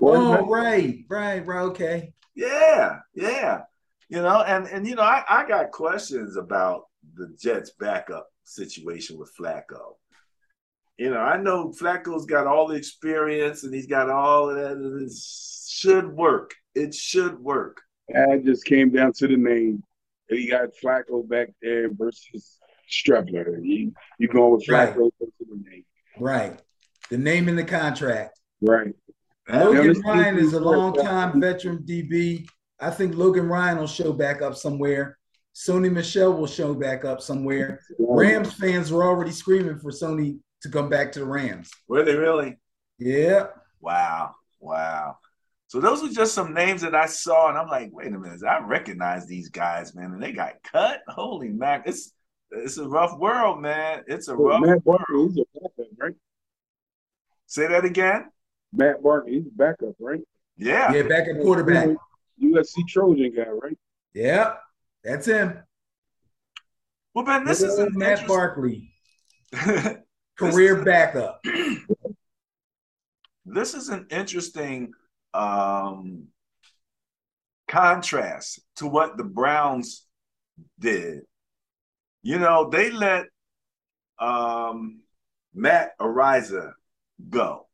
Oh, 0.00 0.46
right, 0.46 1.04
right, 1.08 1.44
right. 1.44 1.62
Okay. 1.62 2.12
Yeah, 2.34 2.98
yeah. 3.14 3.62
You 4.08 4.22
know, 4.22 4.42
and 4.42 4.66
and 4.66 4.86
you 4.86 4.94
know, 4.94 5.02
I, 5.02 5.24
I 5.28 5.46
got 5.46 5.70
questions 5.70 6.36
about 6.36 6.84
the 7.14 7.34
Jets 7.38 7.72
backup 7.78 8.28
situation 8.44 9.18
with 9.18 9.32
Flacco. 9.38 9.96
You 10.98 11.10
know, 11.10 11.20
I 11.20 11.36
know 11.36 11.68
Flacco's 11.70 12.26
got 12.26 12.46
all 12.46 12.66
the 12.66 12.74
experience 12.74 13.64
and 13.64 13.74
he's 13.74 13.86
got 13.86 14.10
all 14.10 14.50
of 14.50 14.56
that. 14.56 15.04
It 15.04 15.12
should 15.68 16.08
work. 16.12 16.54
It 16.74 16.94
should 16.94 17.38
work. 17.38 17.80
It 18.08 18.44
just 18.44 18.64
came 18.64 18.90
down 18.90 19.12
to 19.14 19.28
the 19.28 19.36
name. 19.36 19.82
You 20.30 20.50
got 20.50 20.70
Flacco 20.82 21.26
back 21.28 21.48
there 21.62 21.92
versus 21.92 22.58
Streveler. 22.90 23.58
You 23.62 23.92
you 24.18 24.28
going 24.28 24.52
with 24.52 24.66
Flacco 24.66 24.96
right. 24.96 25.30
the 25.40 25.70
name. 25.70 25.84
Right. 26.18 26.60
The 27.10 27.18
name 27.18 27.48
in 27.48 27.56
the 27.56 27.64
contract. 27.64 28.38
Right. 28.60 28.94
Logan 29.48 30.00
Ryan 30.00 30.38
is 30.38 30.52
a 30.52 30.60
long-time 30.60 31.40
veteran 31.40 31.78
DB. 31.78 32.46
I 32.80 32.90
think 32.90 33.14
Logan 33.16 33.48
Ryan 33.48 33.78
will 33.78 33.86
show 33.86 34.12
back 34.12 34.42
up 34.42 34.56
somewhere. 34.56 35.18
Sony 35.54 35.90
Michel 35.90 36.34
will 36.34 36.46
show 36.46 36.74
back 36.74 37.04
up 37.04 37.20
somewhere. 37.20 37.80
Rams 37.98 38.52
fans 38.52 38.92
are 38.92 39.02
already 39.02 39.32
screaming 39.32 39.78
for 39.78 39.90
Sony 39.90 40.38
to 40.62 40.68
come 40.68 40.88
back 40.88 41.12
to 41.12 41.20
the 41.20 41.24
Rams. 41.24 41.70
Were 41.88 42.04
they 42.04 42.14
really? 42.14 42.58
Yeah. 42.98 43.46
Wow. 43.80 44.34
Wow. 44.60 45.16
So 45.68 45.80
those 45.80 46.02
were 46.02 46.08
just 46.08 46.34
some 46.34 46.54
names 46.54 46.80
that 46.80 46.94
I 46.94 47.06
saw, 47.06 47.50
and 47.50 47.58
I'm 47.58 47.68
like, 47.68 47.90
wait 47.92 48.06
a 48.06 48.18
minute, 48.18 48.42
I 48.42 48.60
recognize 48.60 49.26
these 49.26 49.50
guys, 49.50 49.94
man, 49.94 50.12
and 50.12 50.22
they 50.22 50.32
got 50.32 50.62
cut. 50.62 51.02
Holy 51.08 51.50
man, 51.50 51.82
it's 51.84 52.14
it's 52.50 52.78
a 52.78 52.88
rough 52.88 53.18
world, 53.18 53.60
man. 53.60 54.02
It's 54.06 54.28
a 54.28 54.34
rough 54.34 54.62
Matt 54.62 54.82
Barkley, 54.82 55.28
he's 55.28 55.36
a 55.36 55.44
backup, 55.60 55.92
right? 56.00 56.14
Say 57.48 57.66
that 57.66 57.86
again. 57.86 58.26
Matt 58.74 59.02
Barkley, 59.02 59.32
he's 59.32 59.46
a 59.46 59.56
backup, 59.56 59.94
right? 59.98 60.20
Yeah. 60.58 60.92
Yeah, 60.92 61.02
backup 61.04 61.40
quarterback. 61.40 61.88
USC 62.42 62.86
Trojan 62.86 63.34
guy, 63.34 63.48
right? 63.48 63.76
Yeah, 64.12 64.54
that's 65.02 65.26
him. 65.26 65.58
Well, 67.14 67.24
Ben, 67.24 67.44
this 67.44 67.62
is 67.62 67.80
Matt 67.94 68.28
Barkley, 68.28 68.92
career 70.36 70.84
backup. 70.84 71.42
this 73.46 73.74
is 73.74 73.88
an 73.88 74.06
interesting 74.10 74.92
um, 75.32 76.26
contrast 77.66 78.60
to 78.76 78.86
what 78.86 79.16
the 79.16 79.24
Browns 79.24 80.06
did. 80.78 81.22
You 82.22 82.38
know, 82.38 82.68
they 82.68 82.90
let 82.90 83.24
um, 84.18 85.00
Matt 85.54 85.98
Araiza 85.98 86.72
go. 87.28 87.66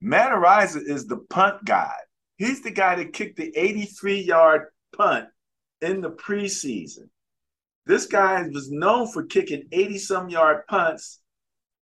Matt 0.00 0.32
Araiza 0.32 0.82
is 0.84 1.06
the 1.06 1.18
punt 1.30 1.64
guy. 1.64 1.94
He's 2.36 2.62
the 2.62 2.70
guy 2.70 2.96
that 2.96 3.12
kicked 3.12 3.36
the 3.36 3.52
83 3.56 4.20
yard 4.20 4.66
punt 4.96 5.28
in 5.80 6.00
the 6.00 6.10
preseason. 6.10 7.08
This 7.86 8.06
guy 8.06 8.42
was 8.52 8.70
known 8.70 9.10
for 9.12 9.24
kicking 9.24 9.68
80 9.72 9.98
some 9.98 10.28
yard 10.28 10.66
punts, 10.68 11.20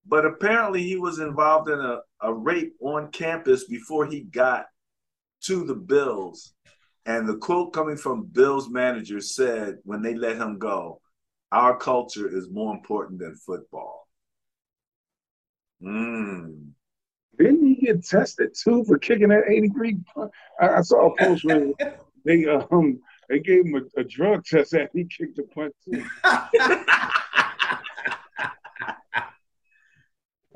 but 0.05 0.26
apparently 0.26 0.84
he 0.84 0.95
was 0.95 1.20
involved 1.20 1.70
in 1.70 1.80
a, 1.80 1.99
a 2.22 2.34
rape 2.34 2.76
on 2.82 3.12
campus 3.12 3.66
before 3.66 4.05
he 4.05 4.22
got 4.22 4.66
to 5.43 5.64
the 5.64 5.76
Bills. 5.76 6.53
And 7.05 7.28
the 7.28 7.38
quote 7.38 7.74
coming 7.74 7.97
from 7.97 8.26
Bills 8.26 8.70
manager 8.70 9.22
said 9.22 9.78
when 9.84 10.01
they 10.01 10.14
let 10.14 10.38
him 10.38 10.58
go, 10.58 11.01
our 11.51 11.78
culture 11.78 12.28
is 12.28 12.49
more 12.49 12.74
important 12.76 13.20
than 13.20 13.36
football. 13.36 14.08
Mm. 15.82 16.72
Didn't 17.38 17.65
he 17.67 17.75
get 17.75 18.05
tested 18.05 18.55
too 18.55 18.83
for 18.85 18.97
kicking 18.97 19.29
that 19.29 19.43
83? 19.49 19.97
I, 20.59 20.67
I 20.69 20.81
saw 20.81 21.11
a 21.11 21.17
post 21.17 21.45
where 21.45 21.71
they 22.25 22.45
um 22.45 22.99
they 23.29 23.39
gave 23.39 23.65
him 23.65 23.75
a, 23.75 23.99
a 23.99 24.03
drug 24.03 24.45
test 24.45 24.73
after 24.73 24.89
he 24.93 25.05
kicked 25.05 25.38
the 25.38 25.43
punt 25.43 25.75
too. 25.85 26.03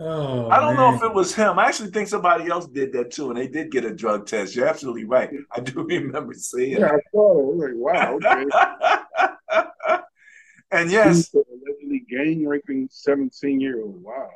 Oh, 0.03 0.49
I 0.49 0.59
don't 0.59 0.75
man. 0.75 0.77
know 0.77 0.95
if 0.95 1.03
it 1.03 1.13
was 1.13 1.36
him. 1.36 1.59
I 1.59 1.67
actually 1.67 1.91
think 1.91 2.07
somebody 2.07 2.49
else 2.49 2.65
did 2.65 2.91
that 2.93 3.11
too, 3.11 3.29
and 3.29 3.38
they 3.38 3.47
did 3.47 3.69
get 3.71 3.86
a 3.86 3.93
drug 3.93 4.25
test. 4.25 4.55
You're 4.55 4.67
absolutely 4.67 5.03
right. 5.03 5.29
I 5.55 5.59
do 5.59 5.84
remember 5.88 6.34
seeing. 6.34 6.71
It. 6.71 6.79
Yeah, 6.79 6.88
I 6.88 6.99
saw 7.11 7.38
it. 7.38 7.41
I 7.41 7.45
was 7.45 7.59
like, 7.59 7.75
wow, 7.75 8.15
okay. 8.15 8.45
and 10.71 10.89
yes, 10.89 11.32
allegedly 11.36 12.03
gang 12.09 12.47
raping 12.47 12.89
17 12.91 13.62
year 13.62 13.83
old. 13.83 14.01
Wow. 14.01 14.28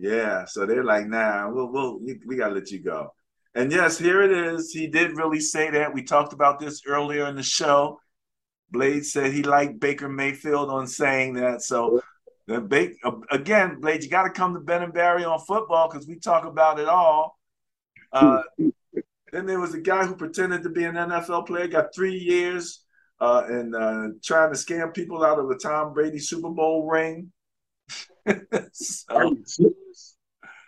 Yeah, 0.00 0.46
so 0.46 0.64
they're 0.64 0.82
like, 0.82 1.06
nah, 1.06 1.50
we'll, 1.50 1.70
we'll 1.70 2.00
we, 2.00 2.18
we 2.26 2.36
gotta 2.36 2.54
let 2.54 2.70
you 2.70 2.78
go. 2.78 3.12
And 3.54 3.70
yes, 3.70 3.98
here 3.98 4.22
it 4.22 4.30
is. 4.30 4.70
He 4.70 4.86
did 4.86 5.16
really 5.16 5.40
say 5.40 5.70
that. 5.70 5.92
We 5.92 6.02
talked 6.02 6.32
about 6.32 6.58
this 6.58 6.82
earlier 6.86 7.26
in 7.26 7.36
the 7.36 7.42
show. 7.42 8.00
Blade 8.70 9.04
said 9.04 9.32
he 9.32 9.42
liked 9.42 9.78
Baker 9.78 10.08
Mayfield 10.08 10.70
on 10.70 10.86
saying 10.86 11.34
that. 11.34 11.60
So 11.62 12.00
the 12.46 12.62
big 12.62 12.94
again, 13.30 13.78
Blade, 13.78 14.02
you 14.02 14.08
got 14.08 14.22
to 14.22 14.30
come 14.30 14.54
to 14.54 14.60
Ben 14.60 14.82
and 14.82 14.94
Barry 14.94 15.24
on 15.24 15.38
football 15.40 15.90
because 15.90 16.06
we 16.06 16.18
talk 16.18 16.46
about 16.46 16.78
it 16.78 16.88
all. 16.88 17.38
Uh, 18.10 18.42
then 19.32 19.44
there 19.44 19.60
was 19.60 19.74
a 19.74 19.80
guy 19.80 20.06
who 20.06 20.16
pretended 20.16 20.62
to 20.62 20.70
be 20.70 20.84
an 20.84 20.94
NFL 20.94 21.46
player, 21.46 21.68
got 21.68 21.94
three 21.94 22.16
years, 22.16 22.84
uh, 23.20 23.44
and 23.48 23.76
uh, 23.76 24.08
trying 24.24 24.52
to 24.52 24.58
scam 24.58 24.94
people 24.94 25.22
out 25.22 25.38
of 25.38 25.50
a 25.50 25.56
Tom 25.56 25.92
Brady 25.92 26.18
Super 26.18 26.48
Bowl 26.48 26.88
ring. 26.88 27.30
so, 28.72 29.36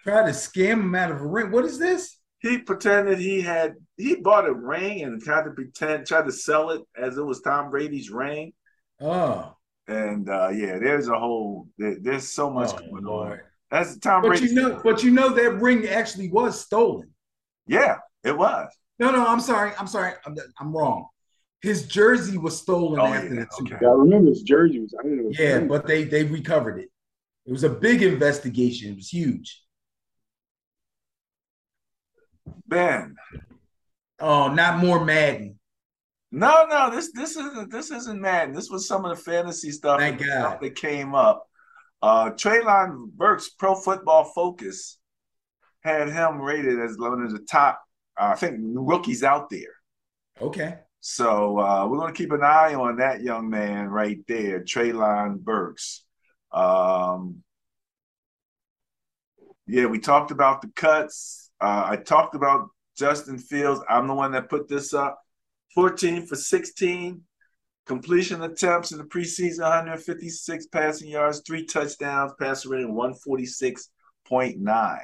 Try 0.02 0.24
to 0.24 0.30
scam 0.30 0.80
him 0.80 0.94
out 0.94 1.12
of 1.12 1.20
a 1.20 1.26
ring. 1.26 1.50
What 1.50 1.64
is 1.64 1.78
this? 1.78 2.18
He 2.40 2.58
pretended 2.58 3.18
he 3.18 3.40
had 3.40 3.74
he 3.96 4.16
bought 4.16 4.48
a 4.48 4.52
ring 4.52 5.02
and 5.02 5.22
tried 5.22 5.44
to 5.44 5.52
pretend, 5.52 6.06
tried 6.06 6.24
to 6.24 6.32
sell 6.32 6.70
it 6.70 6.82
as 6.96 7.16
it 7.16 7.22
was 7.22 7.40
Tom 7.40 7.70
Brady's 7.70 8.10
ring. 8.10 8.52
Oh. 9.00 9.56
And 9.86 10.28
uh, 10.28 10.48
yeah, 10.48 10.78
there's 10.78 11.08
a 11.08 11.18
whole 11.18 11.68
there, 11.78 11.96
there's 12.00 12.28
so 12.28 12.50
much 12.50 12.70
oh, 12.74 12.78
going 12.78 13.04
Lord. 13.04 13.32
on. 13.32 13.38
That's 13.70 13.96
Tom 13.98 14.22
but 14.22 14.28
Brady. 14.28 14.46
You 14.46 14.54
know, 14.54 14.80
but 14.82 15.02
you 15.04 15.12
know 15.12 15.30
that 15.30 15.60
ring 15.60 15.86
actually 15.86 16.30
was 16.30 16.60
stolen. 16.60 17.10
Yeah, 17.66 17.98
it 18.24 18.36
was. 18.36 18.68
No, 18.98 19.10
no, 19.10 19.24
I'm 19.26 19.40
sorry. 19.40 19.72
I'm 19.78 19.86
sorry. 19.86 20.14
I'm, 20.26 20.36
I'm 20.60 20.76
wrong. 20.76 21.06
His 21.62 21.86
jersey 21.86 22.38
was 22.38 22.58
stolen 22.58 23.00
oh, 23.00 23.06
after 23.06 23.34
yeah, 23.34 23.40
the 23.42 23.46
Super 23.52 23.76
okay. 23.76 23.86
I 23.86 23.90
remember 23.90 24.30
his 24.30 24.42
jersey 24.42 24.80
was. 24.80 24.94
I 24.98 25.06
was 25.06 25.38
yeah, 25.38 25.60
but 25.60 25.86
they 25.86 26.04
they 26.04 26.24
recovered 26.24 26.80
it. 26.80 26.90
It 27.46 27.52
was 27.52 27.64
a 27.64 27.70
big 27.70 28.02
investigation. 28.02 28.92
It 28.92 28.96
was 28.96 29.08
huge. 29.08 29.62
Ben. 32.66 33.16
Oh, 34.18 34.48
not 34.48 34.78
more 34.78 35.04
Madden. 35.04 35.58
No, 36.30 36.66
no, 36.68 36.90
this 36.90 37.12
this 37.12 37.36
isn't 37.36 37.70
this 37.70 37.90
isn't 37.90 38.20
Madden. 38.20 38.54
This 38.54 38.70
was 38.70 38.88
some 38.88 39.04
of 39.04 39.16
the 39.16 39.22
fantasy 39.22 39.70
stuff, 39.70 40.00
Thank 40.00 40.20
that, 40.20 40.26
God. 40.26 40.58
that 40.62 40.74
came 40.76 41.14
up. 41.14 41.46
Uh 42.00 42.30
Treylon 42.30 43.10
Burks 43.12 43.50
Pro 43.50 43.74
Football 43.74 44.24
Focus 44.24 44.98
had 45.82 46.08
him 46.08 46.40
rated 46.40 46.80
as 46.80 46.96
one 46.96 47.20
of 47.22 47.32
the 47.32 47.40
top, 47.40 47.82
uh, 48.16 48.30
I 48.32 48.34
think, 48.36 48.56
rookies 48.60 49.22
out 49.22 49.50
there. 49.50 49.74
Okay. 50.40 50.78
So 51.00 51.58
uh, 51.58 51.86
we're 51.88 51.98
going 51.98 52.14
to 52.14 52.16
keep 52.16 52.30
an 52.30 52.44
eye 52.44 52.74
on 52.74 52.98
that 52.98 53.22
young 53.22 53.50
man 53.50 53.88
right 53.88 54.20
there, 54.28 54.60
Treylon 54.60 55.40
Burks. 55.40 56.04
Um, 56.52 57.42
yeah, 59.66 59.86
we 59.86 59.98
talked 59.98 60.30
about 60.30 60.62
the 60.62 60.68
cuts. 60.68 61.41
Uh, 61.62 61.86
I 61.90 61.96
talked 61.96 62.34
about 62.34 62.68
Justin 62.98 63.38
Fields. 63.38 63.80
I'm 63.88 64.08
the 64.08 64.14
one 64.14 64.32
that 64.32 64.50
put 64.50 64.68
this 64.68 64.92
up. 64.92 65.22
14 65.74 66.26
for 66.26 66.34
16 66.34 67.22
completion 67.86 68.42
attempts 68.42 68.92
in 68.92 68.98
the 68.98 69.04
preseason, 69.04 69.60
156 69.60 70.66
passing 70.66 71.08
yards, 71.08 71.40
three 71.46 71.64
touchdowns, 71.64 72.32
passer 72.38 72.68
rating 72.70 72.94
146.9. 72.94 74.98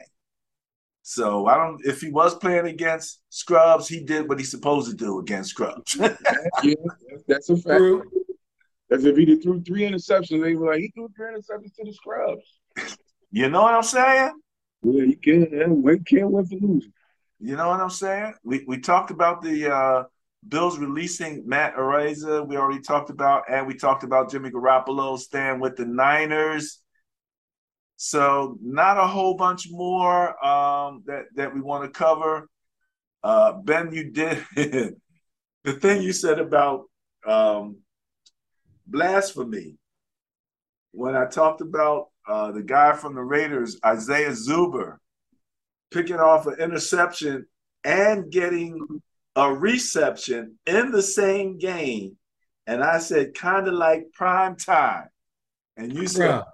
So 1.03 1.47
I 1.47 1.57
don't. 1.57 1.81
If 1.87 2.03
he 2.03 2.11
was 2.11 2.35
playing 2.35 2.67
against 2.67 3.23
Scrubs, 3.31 3.89
he 3.89 4.05
did 4.05 4.29
what 4.29 4.39
he's 4.39 4.51
supposed 4.51 4.91
to 4.91 4.97
do 4.97 5.21
against 5.21 5.51
Scrubs. 5.51 5.97
yeah, 6.63 6.75
that's 7.27 7.49
a 7.49 7.57
fact. 7.57 7.79
True. 7.79 8.05
As 8.91 9.05
if 9.05 9.17
he 9.17 9.37
threw 9.37 9.63
three 9.63 9.83
interceptions, 9.83 10.43
they 10.43 10.55
were 10.55 10.73
like, 10.73 10.81
he 10.81 10.91
threw 10.95 11.09
three 11.17 11.29
interceptions 11.29 11.75
to 11.77 11.85
the 11.85 11.95
Scrubs. 11.95 12.43
You 13.31 13.49
know 13.49 13.63
what 13.63 13.75
I'm 13.75 13.83
saying? 13.83 14.33
Yeah, 14.83 15.03
you 15.05 15.17
can't. 15.17 15.71
We 15.83 15.99
can't 16.01 16.31
win 16.31 16.47
for 16.47 16.55
losing. 16.57 16.93
You 17.41 17.57
know 17.57 17.69
what 17.69 17.81
I'm 17.81 17.91
saying? 17.91 18.35
We 18.45 18.65
we 18.67 18.79
talked 18.79 19.11
about 19.11 19.43
the 19.43 19.73
uh, 19.73 20.05
Bills 20.47 20.79
releasing 20.79 21.47
Matt 21.49 21.77
Araiza. 21.77 22.47
We 22.47 22.57
already 22.57 22.81
talked 22.81 23.11
about, 23.11 23.45
and 23.51 23.67
we 23.67 23.75
talked 23.75 24.05
about 24.05 24.31
Jimmy 24.31 24.51
Garoppolo 24.51 25.19
staying 25.19 25.61
with 25.61 25.77
the 25.77 25.85
Niners. 25.87 26.81
So 27.97 28.57
not 28.63 28.97
a 28.97 29.07
whole 29.07 29.35
bunch 29.35 29.67
more 29.71 30.45
um, 30.45 31.03
that 31.07 31.27
that 31.35 31.55
we 31.55 31.61
want 31.61 31.85
to 31.85 31.91
cover. 31.91 32.49
Uh, 33.23 33.55
ben, 33.55 33.93
you 33.93 34.11
did 34.11 34.45
the 34.55 35.73
thing 35.81 36.03
you 36.03 36.13
said 36.13 36.39
about 36.39 36.85
um, 37.27 37.79
blasphemy 38.87 39.77
when 40.93 41.17
I 41.17 41.27
talked 41.27 41.61
about 41.61 42.09
uh, 42.29 42.53
the 42.53 42.63
guy 42.63 42.93
from 42.93 43.15
the 43.15 43.23
Raiders, 43.23 43.79
Isaiah 43.85 44.31
Zuber, 44.31 44.97
picking 45.91 46.17
off 46.17 46.47
an 46.47 46.61
interception 46.61 47.47
and 47.85 48.31
getting 48.31 49.01
a 49.37 49.53
reception 49.53 50.59
in 50.67 50.91
the 50.91 51.03
same 51.03 51.59
game. 51.59 52.17
And 52.67 52.85
I 52.85 52.99
said, 52.99 53.35
kind 53.35 53.67
of 53.67 53.75
like 53.75 54.13
prime 54.13 54.57
time. 54.57 55.09
And 55.77 55.93
you 55.93 56.07
said, 56.07 56.43
Bruh 56.43 56.45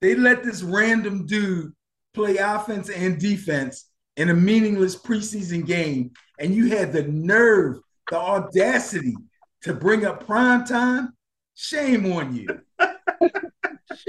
they 0.00 0.14
let 0.14 0.42
this 0.42 0.62
random 0.62 1.26
dude 1.26 1.72
play 2.14 2.36
offense 2.36 2.88
and 2.90 3.18
defense 3.18 3.88
in 4.16 4.30
a 4.30 4.34
meaningless 4.34 4.96
preseason 4.96 5.66
game, 5.66 6.10
and 6.38 6.54
you 6.54 6.66
had 6.66 6.92
the 6.92 7.02
nerve, 7.02 7.78
the 8.10 8.16
audacity 8.16 9.14
to 9.62 9.74
bring 9.74 10.04
up 10.06 10.26
prime 10.26 10.64
time. 10.64 11.12
Shame 11.54 12.12
on 12.12 12.34
you. 12.34 12.46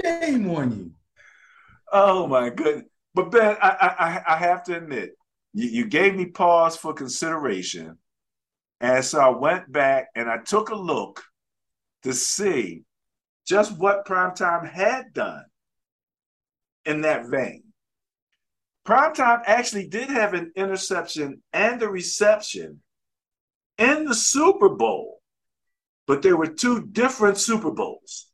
Shame 0.00 0.50
on 0.50 0.70
you. 0.72 0.90
Oh 1.92 2.26
my 2.26 2.50
goodness. 2.50 2.86
But 3.14 3.30
Ben, 3.30 3.56
I, 3.60 4.22
I, 4.28 4.34
I 4.34 4.36
have 4.36 4.64
to 4.64 4.76
admit, 4.76 5.12
you, 5.52 5.68
you 5.68 5.86
gave 5.86 6.14
me 6.14 6.26
pause 6.26 6.76
for 6.76 6.92
consideration. 6.92 7.98
And 8.80 9.04
so 9.04 9.18
I 9.18 9.30
went 9.30 9.72
back 9.72 10.08
and 10.14 10.28
I 10.28 10.38
took 10.38 10.70
a 10.70 10.76
look 10.76 11.22
to 12.04 12.12
see 12.12 12.82
just 13.46 13.76
what 13.76 14.06
primetime 14.06 14.68
had 14.68 15.12
done 15.12 15.44
in 16.84 17.00
that 17.00 17.26
vein. 17.26 17.64
Primetime 18.86 19.42
actually 19.46 19.88
did 19.88 20.08
have 20.08 20.34
an 20.34 20.52
interception 20.54 21.42
and 21.52 21.82
a 21.82 21.88
reception 21.88 22.80
in 23.78 24.04
the 24.04 24.14
Super 24.14 24.70
Bowl, 24.70 25.20
but 26.06 26.22
there 26.22 26.36
were 26.36 26.46
two 26.46 26.86
different 26.86 27.38
Super 27.38 27.70
Bowls. 27.70 28.27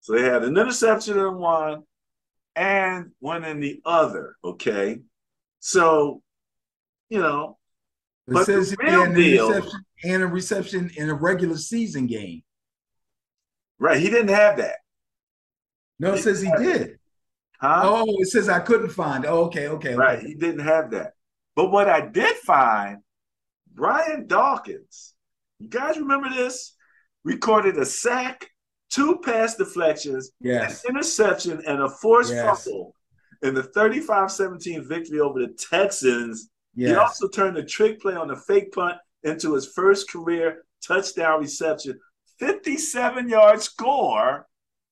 So 0.00 0.14
they 0.14 0.22
had 0.22 0.44
an 0.44 0.56
interception 0.56 1.18
in 1.18 1.36
one 1.36 1.82
and 2.56 3.10
one 3.20 3.44
in 3.44 3.60
the 3.60 3.80
other. 3.84 4.36
Okay. 4.44 5.00
So, 5.60 6.22
you 7.08 7.20
know, 7.20 7.58
but 8.26 8.46
says 8.46 8.70
the 8.70 8.76
real 8.80 9.12
deal, 9.12 9.70
and 10.04 10.22
a 10.22 10.26
reception 10.26 10.90
in 10.96 11.10
a 11.10 11.14
regular 11.14 11.56
season 11.56 12.06
game. 12.06 12.42
Right. 13.78 14.00
He 14.00 14.08
didn't 14.10 14.28
have 14.28 14.58
that. 14.58 14.76
No, 15.98 16.12
it 16.12 16.16
he 16.16 16.22
says 16.22 16.40
he 16.40 16.50
did. 16.58 16.98
Huh? 17.60 17.82
Oh, 17.84 18.16
it 18.18 18.28
says 18.28 18.48
I 18.48 18.60
couldn't 18.60 18.90
find. 18.90 19.26
Oh, 19.26 19.44
okay, 19.44 19.68
okay, 19.68 19.94
right. 19.94 20.18
Okay. 20.18 20.28
He 20.28 20.34
didn't 20.34 20.64
have 20.64 20.92
that. 20.92 21.12
But 21.54 21.70
what 21.70 21.88
I 21.90 22.00
did 22.00 22.36
find, 22.36 22.98
Brian 23.74 24.26
Dawkins, 24.26 25.14
you 25.58 25.68
guys 25.68 25.98
remember 25.98 26.30
this? 26.30 26.74
Recorded 27.22 27.76
a 27.76 27.84
sack, 27.84 28.49
two 28.90 29.20
pass 29.24 29.56
deflections, 29.56 30.32
yes. 30.40 30.84
an 30.84 30.90
interception, 30.90 31.62
and 31.66 31.82
a 31.82 31.88
forced 31.88 32.32
yes. 32.32 32.64
fumble 32.64 32.94
in 33.42 33.54
the 33.54 33.62
35-17 33.62 34.86
victory 34.86 35.20
over 35.20 35.38
the 35.40 35.54
Texans. 35.70 36.50
Yes. 36.74 36.90
He 36.90 36.96
also 36.96 37.28
turned 37.28 37.56
a 37.56 37.64
trick 37.64 38.00
play 38.00 38.14
on 38.14 38.28
the 38.28 38.36
fake 38.36 38.72
punt 38.72 38.96
into 39.22 39.54
his 39.54 39.66
first 39.66 40.10
career 40.10 40.64
touchdown 40.86 41.40
reception, 41.40 41.98
57 42.38 43.28
yard 43.28 43.60
score. 43.60 44.46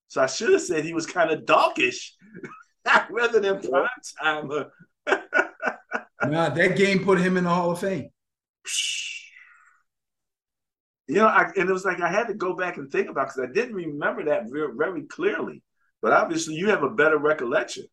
So 0.08 0.22
I 0.22 0.26
should 0.26 0.52
have 0.52 0.62
said 0.62 0.84
he 0.84 0.94
was 0.94 1.06
kind 1.06 1.30
of 1.30 1.44
dawkish 1.44 2.14
rather 3.10 3.40
than 3.40 3.60
prime 3.60 3.88
timer. 4.22 4.72
nah, 5.06 6.48
that 6.50 6.76
game 6.76 7.04
put 7.04 7.20
him 7.20 7.36
in 7.36 7.44
the 7.44 7.50
Hall 7.50 7.72
of 7.72 7.80
Fame. 7.80 8.10
You 11.08 11.16
know, 11.16 11.26
I, 11.26 11.50
and 11.56 11.68
it 11.68 11.72
was 11.72 11.86
like 11.86 12.02
I 12.02 12.12
had 12.12 12.28
to 12.28 12.34
go 12.34 12.54
back 12.54 12.76
and 12.76 12.92
think 12.92 13.08
about 13.08 13.28
because 13.28 13.48
I 13.48 13.52
didn't 13.52 13.74
remember 13.74 14.24
that 14.26 14.44
very, 14.52 14.74
very 14.76 15.02
clearly. 15.04 15.62
But 16.02 16.12
obviously, 16.12 16.54
you 16.54 16.68
have 16.68 16.82
a 16.82 16.90
better 16.90 17.16
recollection. 17.16 17.86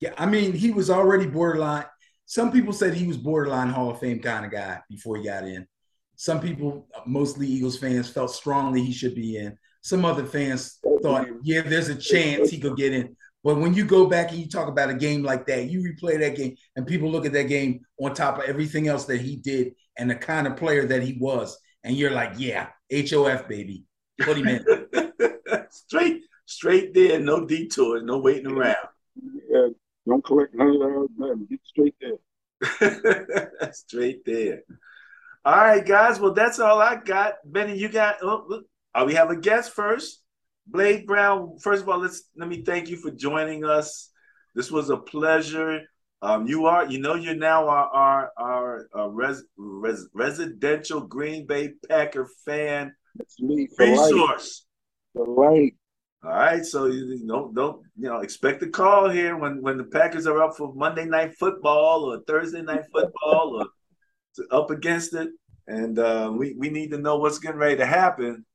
Yeah, 0.00 0.12
I 0.18 0.26
mean, 0.26 0.52
he 0.52 0.72
was 0.72 0.90
already 0.90 1.26
borderline. 1.26 1.86
Some 2.26 2.50
people 2.50 2.72
said 2.72 2.92
he 2.92 3.06
was 3.06 3.16
borderline 3.16 3.68
Hall 3.68 3.90
of 3.90 4.00
Fame 4.00 4.20
kind 4.20 4.44
of 4.44 4.50
guy 4.50 4.80
before 4.90 5.16
he 5.16 5.24
got 5.24 5.44
in. 5.44 5.66
Some 6.16 6.40
people, 6.40 6.88
mostly 7.06 7.46
Eagles 7.46 7.78
fans, 7.78 8.08
felt 8.08 8.32
strongly 8.32 8.82
he 8.82 8.92
should 8.92 9.14
be 9.14 9.36
in. 9.36 9.56
Some 9.82 10.04
other 10.04 10.26
fans 10.26 10.80
thought, 11.02 11.28
yeah, 11.42 11.62
there's 11.62 11.88
a 11.88 11.94
chance 11.94 12.50
he 12.50 12.58
could 12.58 12.76
get 12.76 12.92
in. 12.92 13.16
But 13.44 13.56
when 13.56 13.74
you 13.74 13.84
go 13.84 14.06
back 14.06 14.30
and 14.30 14.38
you 14.38 14.48
talk 14.48 14.68
about 14.68 14.90
a 14.90 14.94
game 14.94 15.22
like 15.22 15.46
that, 15.46 15.70
you 15.70 15.80
replay 15.82 16.18
that 16.18 16.36
game, 16.36 16.56
and 16.76 16.86
people 16.86 17.10
look 17.10 17.26
at 17.26 17.32
that 17.34 17.48
game 17.48 17.80
on 18.00 18.14
top 18.14 18.38
of 18.38 18.44
everything 18.44 18.88
else 18.88 19.04
that 19.04 19.20
he 19.20 19.36
did 19.36 19.74
and 19.98 20.10
the 20.10 20.14
kind 20.14 20.46
of 20.46 20.56
player 20.56 20.86
that 20.86 21.02
he 21.02 21.16
was, 21.18 21.58
and 21.82 21.96
you're 21.96 22.10
like, 22.10 22.32
yeah, 22.36 22.68
HOF 22.92 23.48
baby, 23.48 23.84
put 24.20 24.38
him 24.38 24.48
in. 24.48 24.64
straight, 25.70 26.22
straight 26.46 26.94
there, 26.94 27.20
no 27.20 27.44
detours, 27.44 28.02
no 28.04 28.18
waiting 28.18 28.46
around. 28.46 28.76
Yeah, 29.48 29.68
don't 30.06 30.24
collect 30.24 30.54
none 30.54 30.68
of 30.68 30.80
that. 30.80 31.08
Man. 31.16 31.46
Get 31.48 31.60
straight 31.64 31.94
there. 32.00 33.70
straight 33.72 34.24
there. 34.24 34.62
All 35.44 35.56
right, 35.56 35.84
guys. 35.84 36.18
Well, 36.18 36.32
that's 36.32 36.58
all 36.58 36.80
I 36.80 36.96
got. 36.96 37.34
Benny, 37.44 37.76
you 37.76 37.88
got. 37.88 38.16
Oh, 38.22 38.44
look, 38.48 38.64
uh, 38.94 39.04
we 39.06 39.14
have 39.14 39.30
a 39.30 39.36
guest 39.36 39.72
first. 39.72 40.22
Blade 40.66 41.06
Brown, 41.06 41.58
first 41.58 41.82
of 41.82 41.88
all, 41.88 41.98
let's 41.98 42.22
let 42.36 42.48
me 42.48 42.62
thank 42.62 42.88
you 42.88 42.96
for 42.96 43.10
joining 43.10 43.64
us. 43.64 44.10
This 44.54 44.70
was 44.70 44.88
a 44.88 44.96
pleasure. 44.96 45.82
Um, 46.24 46.46
you 46.46 46.64
are, 46.64 46.86
you 46.86 47.00
know, 47.00 47.16
you're 47.16 47.34
now 47.34 47.68
our 47.68 47.84
our, 47.90 48.32
our, 48.38 48.88
our 48.94 49.10
res, 49.10 49.42
res, 49.58 50.08
residential 50.14 51.02
Green 51.02 51.46
Bay 51.46 51.72
Packer 51.86 52.26
fan 52.46 52.94
That's 53.14 53.38
me 53.42 53.68
resource. 53.78 54.64
For 55.12 55.26
life. 55.26 55.74
All 56.24 56.30
right, 56.30 56.64
so 56.64 56.86
you 56.86 57.26
don't 57.26 57.54
don't 57.54 57.82
you 57.98 58.08
know 58.08 58.20
expect 58.20 58.62
a 58.62 58.68
call 58.70 59.10
here 59.10 59.36
when 59.36 59.60
when 59.60 59.76
the 59.76 59.84
Packers 59.84 60.26
are 60.26 60.42
up 60.42 60.56
for 60.56 60.72
Monday 60.74 61.04
night 61.04 61.34
football 61.38 62.04
or 62.04 62.22
Thursday 62.26 62.62
night 62.62 62.84
football 62.90 63.60
or 63.60 64.46
up 64.50 64.70
against 64.70 65.12
it, 65.12 65.28
and 65.66 65.98
uh, 65.98 66.32
we 66.34 66.54
we 66.56 66.70
need 66.70 66.90
to 66.92 66.98
know 66.98 67.18
what's 67.18 67.38
getting 67.38 67.60
ready 67.60 67.76
to 67.76 67.84
happen. 67.84 68.46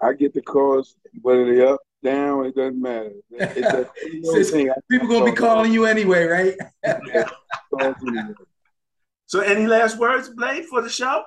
I 0.00 0.12
get 0.12 0.34
the 0.34 0.42
calls 0.42 0.94
whether 1.22 1.44
they're 1.52 1.74
up, 1.74 1.80
down, 2.02 2.46
it 2.46 2.54
doesn't 2.54 2.80
matter. 2.80 3.12
It's 3.30 4.52
a, 4.52 4.74
people 4.90 5.08
gonna 5.08 5.24
be 5.24 5.32
calling 5.32 5.72
you 5.72 5.86
anyway, 5.86 6.24
right? 6.24 6.54
so, 9.26 9.40
any 9.40 9.66
last 9.66 9.98
words, 9.98 10.28
Blade, 10.30 10.66
for 10.66 10.82
the 10.82 10.88
show? 10.88 11.22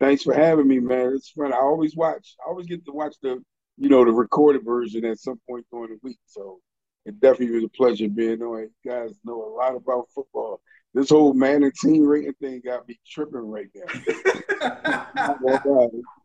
Thanks 0.00 0.22
for 0.22 0.34
having 0.34 0.66
me, 0.66 0.80
man. 0.80 1.12
It's 1.14 1.30
fun. 1.30 1.52
I 1.52 1.58
always 1.58 1.94
watch. 1.94 2.36
I 2.44 2.48
always 2.48 2.66
get 2.66 2.84
to 2.86 2.92
watch 2.92 3.14
the, 3.22 3.42
you 3.76 3.88
know, 3.88 4.04
the 4.04 4.12
recorded 4.12 4.64
version 4.64 5.04
at 5.04 5.18
some 5.18 5.38
point 5.48 5.66
during 5.70 5.90
the 5.90 5.98
week. 6.02 6.18
So 6.26 6.60
it 7.04 7.20
definitely 7.20 7.54
was 7.54 7.64
a 7.64 7.68
pleasure 7.68 8.08
being 8.08 8.42
on. 8.42 8.60
You 8.60 8.90
guys 8.90 9.18
know 9.24 9.42
a 9.42 9.52
lot 9.54 9.76
about 9.76 10.08
football. 10.14 10.60
This 10.94 11.10
whole 11.10 11.34
Madden 11.34 11.70
team 11.80 12.04
rating 12.04 12.32
thing 12.34 12.62
got 12.64 12.88
me 12.88 12.98
tripping 13.06 13.48
right 13.48 13.68
now. 13.74 13.84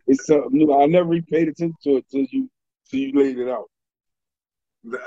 it's 0.07 0.25
something 0.25 0.49
new. 0.51 0.73
I 0.73 0.87
never 0.87 1.21
paid 1.21 1.49
attention 1.49 1.75
to 1.83 1.97
it 1.97 2.05
till 2.09 2.25
you 2.31 2.49
till 2.89 2.99
you 2.99 3.11
laid 3.13 3.37
it 3.37 3.49
out. 3.49 3.69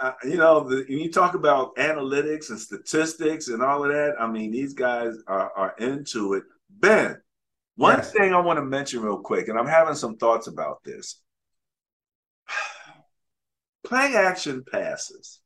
Uh, 0.00 0.12
you 0.24 0.36
know, 0.36 0.68
the, 0.68 0.84
when 0.88 0.98
you 0.98 1.10
talk 1.10 1.34
about 1.34 1.76
analytics 1.76 2.50
and 2.50 2.58
statistics 2.58 3.48
and 3.48 3.62
all 3.62 3.84
of 3.84 3.92
that, 3.92 4.14
I 4.18 4.26
mean, 4.26 4.50
these 4.50 4.74
guys 4.74 5.14
are, 5.28 5.52
are 5.56 5.74
into 5.78 6.34
it. 6.34 6.42
Ben, 6.68 7.20
one 7.76 7.98
yes. 7.98 8.12
thing 8.12 8.34
I 8.34 8.40
want 8.40 8.58
to 8.58 8.64
mention 8.64 9.02
real 9.02 9.18
quick, 9.20 9.48
and 9.48 9.58
I'm 9.58 9.68
having 9.68 9.94
some 9.94 10.16
thoughts 10.16 10.48
about 10.48 10.82
this. 10.82 11.20
Play 13.84 14.16
action 14.16 14.64
passes. 14.70 15.40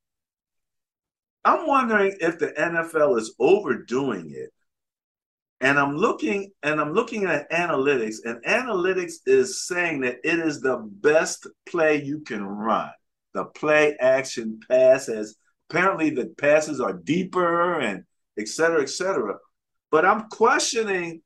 I'm 1.45 1.67
wondering 1.67 2.17
if 2.21 2.39
the 2.39 2.49
NFL 2.49 3.19
is 3.19 3.35
overdoing 3.39 4.33
it. 4.35 4.51
And 5.63 5.79
I'm 5.79 5.97
looking 5.97 6.51
and 6.65 6.81
I'm 6.81 6.93
looking 6.93 7.25
at 7.25 7.51
analytics, 7.51 8.17
and 8.25 8.45
analytics 8.45 9.15
is 9.27 9.67
saying 9.67 10.01
that 10.01 10.19
it 10.25 10.39
is 10.41 10.61
the 10.61 10.79
best 10.79 11.47
play 11.67 12.03
you 12.03 12.21
can 12.21 12.45
run. 12.45 12.91
The 13.33 13.45
play 13.45 13.97
action 13.99 14.61
pass 14.69 15.09
as 15.09 15.37
apparently 15.71 16.11
the 16.11 16.27
passes 16.37 16.81
are 16.81 16.93
deeper 16.93 17.81
and 17.81 18.05
et 18.39 18.49
cetera, 18.49 18.83
et 18.83 18.91
cetera. 18.91 19.37
But 19.91 20.05
I'm 20.05 20.29
questioning 20.29 21.23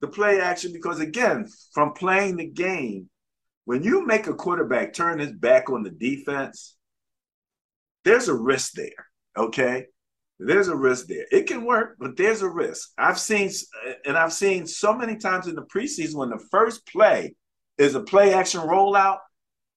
the 0.00 0.08
play 0.08 0.40
action 0.40 0.72
because 0.72 1.00
again, 1.00 1.48
from 1.72 1.92
playing 1.92 2.36
the 2.36 2.48
game, 2.48 3.08
when 3.66 3.82
you 3.82 4.04
make 4.04 4.26
a 4.26 4.34
quarterback 4.34 4.92
turn 4.92 5.20
his 5.20 5.32
back 5.32 5.70
on 5.70 5.82
the 5.82 5.90
defense, 5.90 6.76
there's 8.04 8.28
a 8.28 8.34
risk 8.34 8.72
there. 8.72 9.06
Okay. 9.38 9.86
There's 10.38 10.68
a 10.68 10.76
risk 10.76 11.06
there. 11.06 11.26
It 11.30 11.46
can 11.46 11.64
work, 11.64 11.96
but 11.98 12.16
there's 12.16 12.42
a 12.42 12.48
risk. 12.48 12.90
I've 12.98 13.18
seen, 13.18 13.50
uh, 13.86 13.92
and 14.04 14.16
I've 14.16 14.32
seen 14.32 14.66
so 14.66 14.92
many 14.92 15.16
times 15.16 15.46
in 15.46 15.54
the 15.54 15.62
preseason 15.62 16.16
when 16.16 16.30
the 16.30 16.44
first 16.50 16.86
play 16.86 17.34
is 17.78 17.94
a 17.94 18.00
play 18.00 18.34
action 18.34 18.60
rollout. 18.60 19.18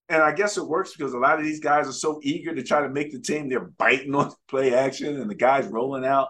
And 0.09 0.23
I 0.23 0.31
guess 0.31 0.57
it 0.57 0.65
works 0.65 0.93
because 0.95 1.13
a 1.13 1.17
lot 1.19 1.38
of 1.38 1.45
these 1.45 1.59
guys 1.59 1.88
are 1.88 1.93
so 1.93 2.19
eager 2.23 2.55
to 2.55 2.63
try 2.63 2.81
to 2.81 2.89
make 2.89 3.11
the 3.11 3.19
team, 3.19 3.49
they're 3.49 3.71
biting 3.77 4.15
on 4.15 4.31
play 4.47 4.73
action 4.73 5.19
and 5.19 5.29
the 5.29 5.35
guys 5.35 5.67
rolling 5.67 6.05
out. 6.05 6.29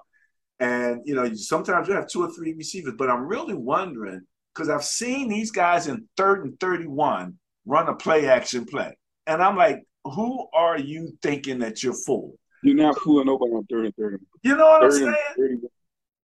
And, 0.59 1.01
you 1.05 1.13
know, 1.13 1.33
sometimes 1.35 1.87
you 1.87 1.93
have 1.93 2.09
two 2.09 2.23
or 2.23 2.31
three 2.31 2.53
receivers, 2.53 2.95
but 2.97 3.09
I'm 3.09 3.27
really 3.27 3.53
wondering 3.53 4.21
because 4.53 4.69
I've 4.69 4.83
seen 4.83 5.29
these 5.29 5.51
guys 5.51 5.87
in 5.87 6.07
third 6.17 6.43
and 6.43 6.59
31 6.59 7.35
run 7.65 7.87
a 7.87 7.95
play 7.95 8.27
action 8.27 8.65
play. 8.65 8.97
And 9.27 9.41
I'm 9.43 9.55
like, 9.55 9.83
who 10.03 10.47
are 10.53 10.79
you 10.79 11.11
thinking 11.21 11.59
that 11.59 11.83
you're 11.83 11.93
fooling? 11.93 12.37
You're 12.67 12.75
not 12.75 12.99
fooling 12.99 13.27
nobody 13.27 13.51
on 13.53 13.65
third 13.65 13.85
and 13.85 13.95
30. 13.95 14.17
You 14.43 14.57
know 14.57 14.65
what 14.65 14.83
I'm 14.83 14.91
saying? 14.91 15.61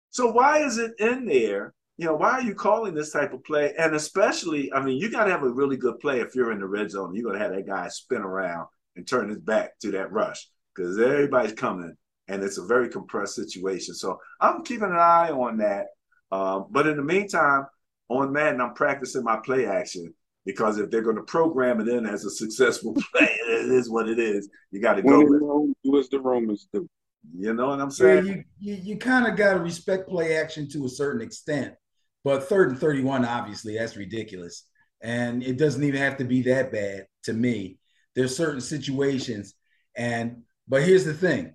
So 0.10 0.32
why 0.32 0.60
is 0.60 0.78
it 0.78 0.94
in 1.00 1.26
there? 1.26 1.74
You 1.98 2.06
know, 2.06 2.16
why 2.16 2.32
are 2.32 2.42
you 2.42 2.56
calling 2.56 2.94
this 2.94 3.12
type 3.12 3.34
of 3.34 3.44
play? 3.44 3.74
And 3.78 3.94
especially, 3.94 4.72
I 4.72 4.82
mean, 4.82 4.98
you 4.98 5.12
got 5.12 5.26
to 5.26 5.32
have 5.32 5.44
a 5.44 5.50
really 5.50 5.76
good 5.76 6.00
play 6.00 6.22
if 6.22 6.34
you're 6.34 6.54
in 6.54 6.60
the 6.60 6.66
red 6.66 6.92
zone. 6.92 7.14
You're 7.14 7.26
going 7.26 7.38
to 7.38 7.44
have 7.44 7.54
that 7.54 7.68
guy 7.68 7.90
spin 7.90 8.22
around 8.22 8.68
and 8.96 9.06
turn 9.06 9.28
his 9.28 9.40
back 9.40 9.78
to 9.80 9.92
that 9.92 10.14
rush 10.14 10.48
because 10.74 10.98
everybody's 10.98 11.54
coming 11.54 11.94
and 12.30 12.42
it's 12.42 12.58
a 12.58 12.66
very 12.66 12.88
compressed 12.88 13.36
situation. 13.36 13.94
So 13.94 14.18
I'm 14.40 14.64
keeping 14.64 14.90
an 14.90 14.96
eye 14.96 15.32
on 15.32 15.58
that. 15.58 15.88
Um, 16.32 16.68
but 16.72 16.88
in 16.88 16.96
the 16.96 17.04
meantime, 17.04 17.66
on 18.08 18.32
Madden, 18.32 18.62
I'm 18.62 18.76
practicing 18.76 19.24
my 19.24 19.40
play 19.44 19.66
action 19.66 20.14
because 20.50 20.80
if 20.80 20.90
they're 20.90 21.04
going 21.04 21.16
to 21.16 21.22
program 21.22 21.80
it 21.80 21.88
in 21.88 22.08
as 22.08 22.26
a 22.26 22.30
successful 22.32 22.94
play, 23.14 23.30
it 23.50 23.72
is 23.72 23.88
what 23.88 24.10
it 24.10 24.18
is. 24.18 24.50
You 24.72 24.82
got 24.82 24.96
to 24.96 25.04
go. 25.04 25.22
Rome, 25.22 25.76
do 25.84 26.00
as 26.00 26.10
the 26.10 26.20
Romans 26.20 26.68
do. 26.74 26.90
You 27.38 27.54
know 27.54 27.68
what 27.68 27.80
I'm 27.80 27.92
saying? 27.92 28.26
Yeah, 28.26 28.34
you 28.34 28.44
you, 28.60 28.74
you 28.82 28.98
kind 28.98 29.28
of 29.28 29.38
got 29.38 29.54
to 29.54 29.60
respect 29.60 30.10
play 30.10 30.38
action 30.38 30.68
to 30.70 30.86
a 30.86 30.90
certain 30.90 31.22
extent, 31.22 31.76
but 32.24 32.50
third 32.50 32.70
and 32.70 32.80
31, 32.80 33.26
obviously, 33.26 33.78
that's 33.78 33.96
ridiculous, 33.96 34.66
and 35.02 35.44
it 35.44 35.58
doesn't 35.58 35.84
even 35.84 36.02
have 36.02 36.18
to 36.18 36.24
be 36.24 36.42
that 36.44 36.72
bad 36.72 37.06
to 37.24 37.34
me. 37.34 37.78
There's 38.16 38.36
certain 38.36 38.62
situations, 38.62 39.54
and 39.96 40.44
but 40.68 40.82
here's 40.82 41.06
the 41.06 41.14
thing: 41.14 41.54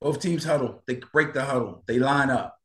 both 0.00 0.20
teams 0.20 0.44
huddle. 0.44 0.82
They 0.86 1.00
break 1.12 1.34
the 1.34 1.44
huddle. 1.44 1.82
They 1.86 1.98
line 1.98 2.30
up. 2.30 2.56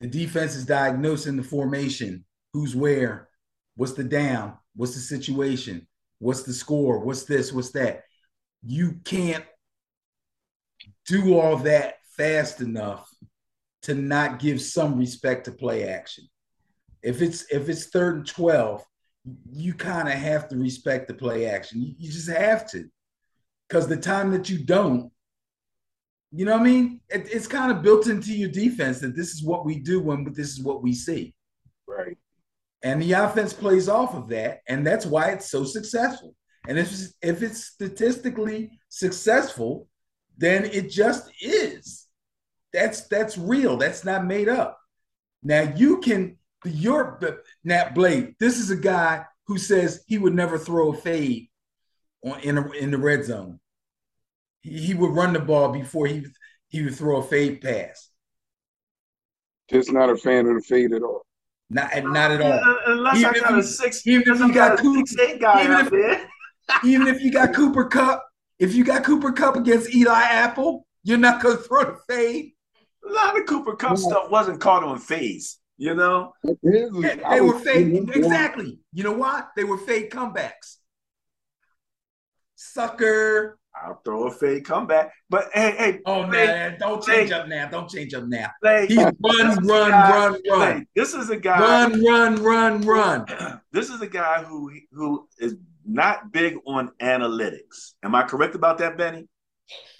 The 0.00 0.08
defense 0.08 0.56
is 0.56 0.66
diagnosing 0.66 1.36
the 1.36 1.44
formation, 1.44 2.24
who's 2.52 2.76
where, 2.76 3.28
what's 3.76 3.92
the 3.92 4.04
down, 4.04 4.56
what's 4.76 4.94
the 4.94 5.00
situation, 5.00 5.86
what's 6.18 6.42
the 6.42 6.52
score, 6.52 6.98
what's 6.98 7.24
this, 7.24 7.52
what's 7.52 7.72
that. 7.72 8.04
You 8.64 9.00
can't 9.04 9.44
do 11.06 11.38
all 11.38 11.56
that 11.58 11.96
fast 12.16 12.60
enough 12.60 13.08
to 13.82 13.94
not 13.94 14.38
give 14.38 14.62
some 14.62 14.96
respect 14.96 15.44
to 15.44 15.52
play 15.52 15.88
action. 15.88 16.24
If 17.02 17.20
it's 17.20 17.44
if 17.50 17.68
it's 17.68 17.86
third 17.86 18.16
and 18.16 18.26
12, 18.26 18.84
you 19.52 19.74
kind 19.74 20.08
of 20.08 20.14
have 20.14 20.48
to 20.48 20.56
respect 20.56 21.08
the 21.08 21.14
play 21.14 21.46
action. 21.46 21.82
You, 21.82 21.94
you 21.98 22.12
just 22.12 22.30
have 22.30 22.70
to. 22.70 22.88
Because 23.68 23.88
the 23.88 23.96
time 23.96 24.30
that 24.32 24.48
you 24.48 24.64
don't, 24.64 25.10
you 26.30 26.44
know 26.44 26.52
what 26.52 26.60
I 26.60 26.64
mean? 26.64 27.00
It, 27.08 27.28
it's 27.32 27.46
kind 27.46 27.72
of 27.72 27.82
built 27.82 28.06
into 28.06 28.32
your 28.32 28.50
defense 28.50 29.00
that 29.00 29.16
this 29.16 29.32
is 29.32 29.42
what 29.42 29.64
we 29.64 29.78
do 29.78 30.00
when 30.00 30.30
this 30.32 30.50
is 30.50 30.62
what 30.62 30.82
we 30.82 30.94
see. 30.94 31.34
And 32.82 33.00
the 33.00 33.12
offense 33.12 33.52
plays 33.52 33.88
off 33.88 34.14
of 34.14 34.28
that, 34.28 34.60
and 34.68 34.86
that's 34.86 35.06
why 35.06 35.30
it's 35.30 35.50
so 35.50 35.64
successful. 35.64 36.34
And 36.66 36.78
if 36.78 36.90
it's, 36.90 37.14
if 37.22 37.42
it's 37.42 37.64
statistically 37.64 38.78
successful, 38.88 39.88
then 40.36 40.64
it 40.64 40.90
just 40.90 41.30
is. 41.40 42.06
That's 42.72 43.06
that's 43.08 43.36
real. 43.36 43.76
That's 43.76 44.04
not 44.04 44.24
made 44.24 44.48
up. 44.48 44.78
Now 45.42 45.72
you 45.76 45.98
can 45.98 46.38
your 46.64 47.20
Nat 47.64 47.94
Blade. 47.94 48.34
This 48.40 48.58
is 48.58 48.70
a 48.70 48.76
guy 48.76 49.26
who 49.46 49.58
says 49.58 50.02
he 50.06 50.18
would 50.18 50.34
never 50.34 50.58
throw 50.58 50.92
a 50.92 50.96
fade 50.96 51.48
on 52.24 52.40
in 52.40 52.58
a, 52.58 52.70
in 52.70 52.90
the 52.90 52.98
red 52.98 53.24
zone 53.24 53.60
he 54.62 54.94
would 54.94 55.10
run 55.10 55.32
the 55.32 55.40
ball 55.40 55.72
before 55.72 56.06
he 56.06 56.24
he 56.68 56.82
would 56.82 56.94
throw 56.94 57.18
a 57.18 57.22
fade 57.22 57.60
pass. 57.60 58.08
Just 59.68 59.92
not 59.92 60.10
a 60.10 60.16
fan 60.16 60.46
of 60.46 60.54
the 60.54 60.62
fade 60.62 60.92
at 60.92 61.02
all. 61.02 61.26
Not 61.72 61.90
not 62.04 62.30
at 62.30 62.40
all. 62.42 62.76
Unless 62.86 63.16
even 63.16 63.30
I 63.30 63.38
got 63.38 63.58
a 63.58 63.62
six, 63.62 64.06
even 64.06 64.34
if 64.34 64.40
you 64.40 64.52
got, 64.52 64.78
Cooper, 64.78 65.06
six, 65.06 65.38
guy 65.40 65.64
even, 65.64 65.86
if, 65.86 66.26
even 66.84 67.06
if 67.06 67.22
you 67.22 67.32
got 67.32 67.54
Cooper 67.54 67.86
Kupp, 67.86 68.22
if 68.58 68.74
you 68.74 68.84
got 68.84 69.04
Cooper 69.04 69.32
Kupp 69.32 69.56
against 69.56 69.94
Eli 69.94 70.22
Apple, 70.22 70.86
you're 71.02 71.16
not 71.16 71.42
gonna 71.42 71.56
throw 71.56 71.84
the 71.84 71.98
fade. 72.06 72.52
A 73.08 73.12
lot 73.12 73.40
of 73.40 73.46
Cooper 73.46 73.74
Kupp 73.74 73.92
yeah. 73.92 74.04
stuff 74.04 74.30
wasn't 74.30 74.60
caught 74.60 74.84
on 74.84 74.98
fades. 74.98 75.60
You 75.78 75.94
know, 75.94 76.34
yeah, 76.62 77.16
they 77.30 77.40
were 77.40 77.58
fake. 77.58 78.08
Exactly. 78.14 78.78
You 78.92 79.04
know 79.04 79.14
what? 79.14 79.48
They 79.56 79.64
were 79.64 79.78
fake 79.78 80.12
comebacks. 80.12 80.76
Sucker. 82.54 83.58
I'll 83.74 84.00
throw 84.04 84.28
a 84.28 84.30
fade 84.30 84.64
comeback. 84.64 85.12
But 85.30 85.48
hey, 85.54 85.74
hey. 85.78 86.00
Oh 86.06 86.26
man, 86.26 86.76
don't 86.78 87.02
change 87.02 87.30
up 87.32 87.48
now. 87.48 87.68
Don't 87.68 87.88
change 87.88 88.14
up 88.14 88.24
now. 88.24 88.50
He 88.86 88.96
run, 88.96 89.14
run, 89.22 89.90
run, 89.90 90.36
run. 90.50 90.86
This 90.94 91.14
is 91.14 91.30
a 91.30 91.36
guy. 91.36 91.58
Run, 91.58 92.04
run, 92.04 92.42
run, 92.42 92.80
run. 92.82 93.26
this 93.72 93.88
is 93.90 94.00
a 94.00 94.06
guy 94.06 94.42
who 94.42 94.70
who 94.92 95.28
is 95.38 95.56
not 95.86 96.32
big 96.32 96.56
on 96.66 96.90
analytics. 97.00 97.94
Am 98.02 98.14
I 98.14 98.22
correct 98.22 98.54
about 98.54 98.78
that, 98.78 98.98
Benny? 98.98 99.26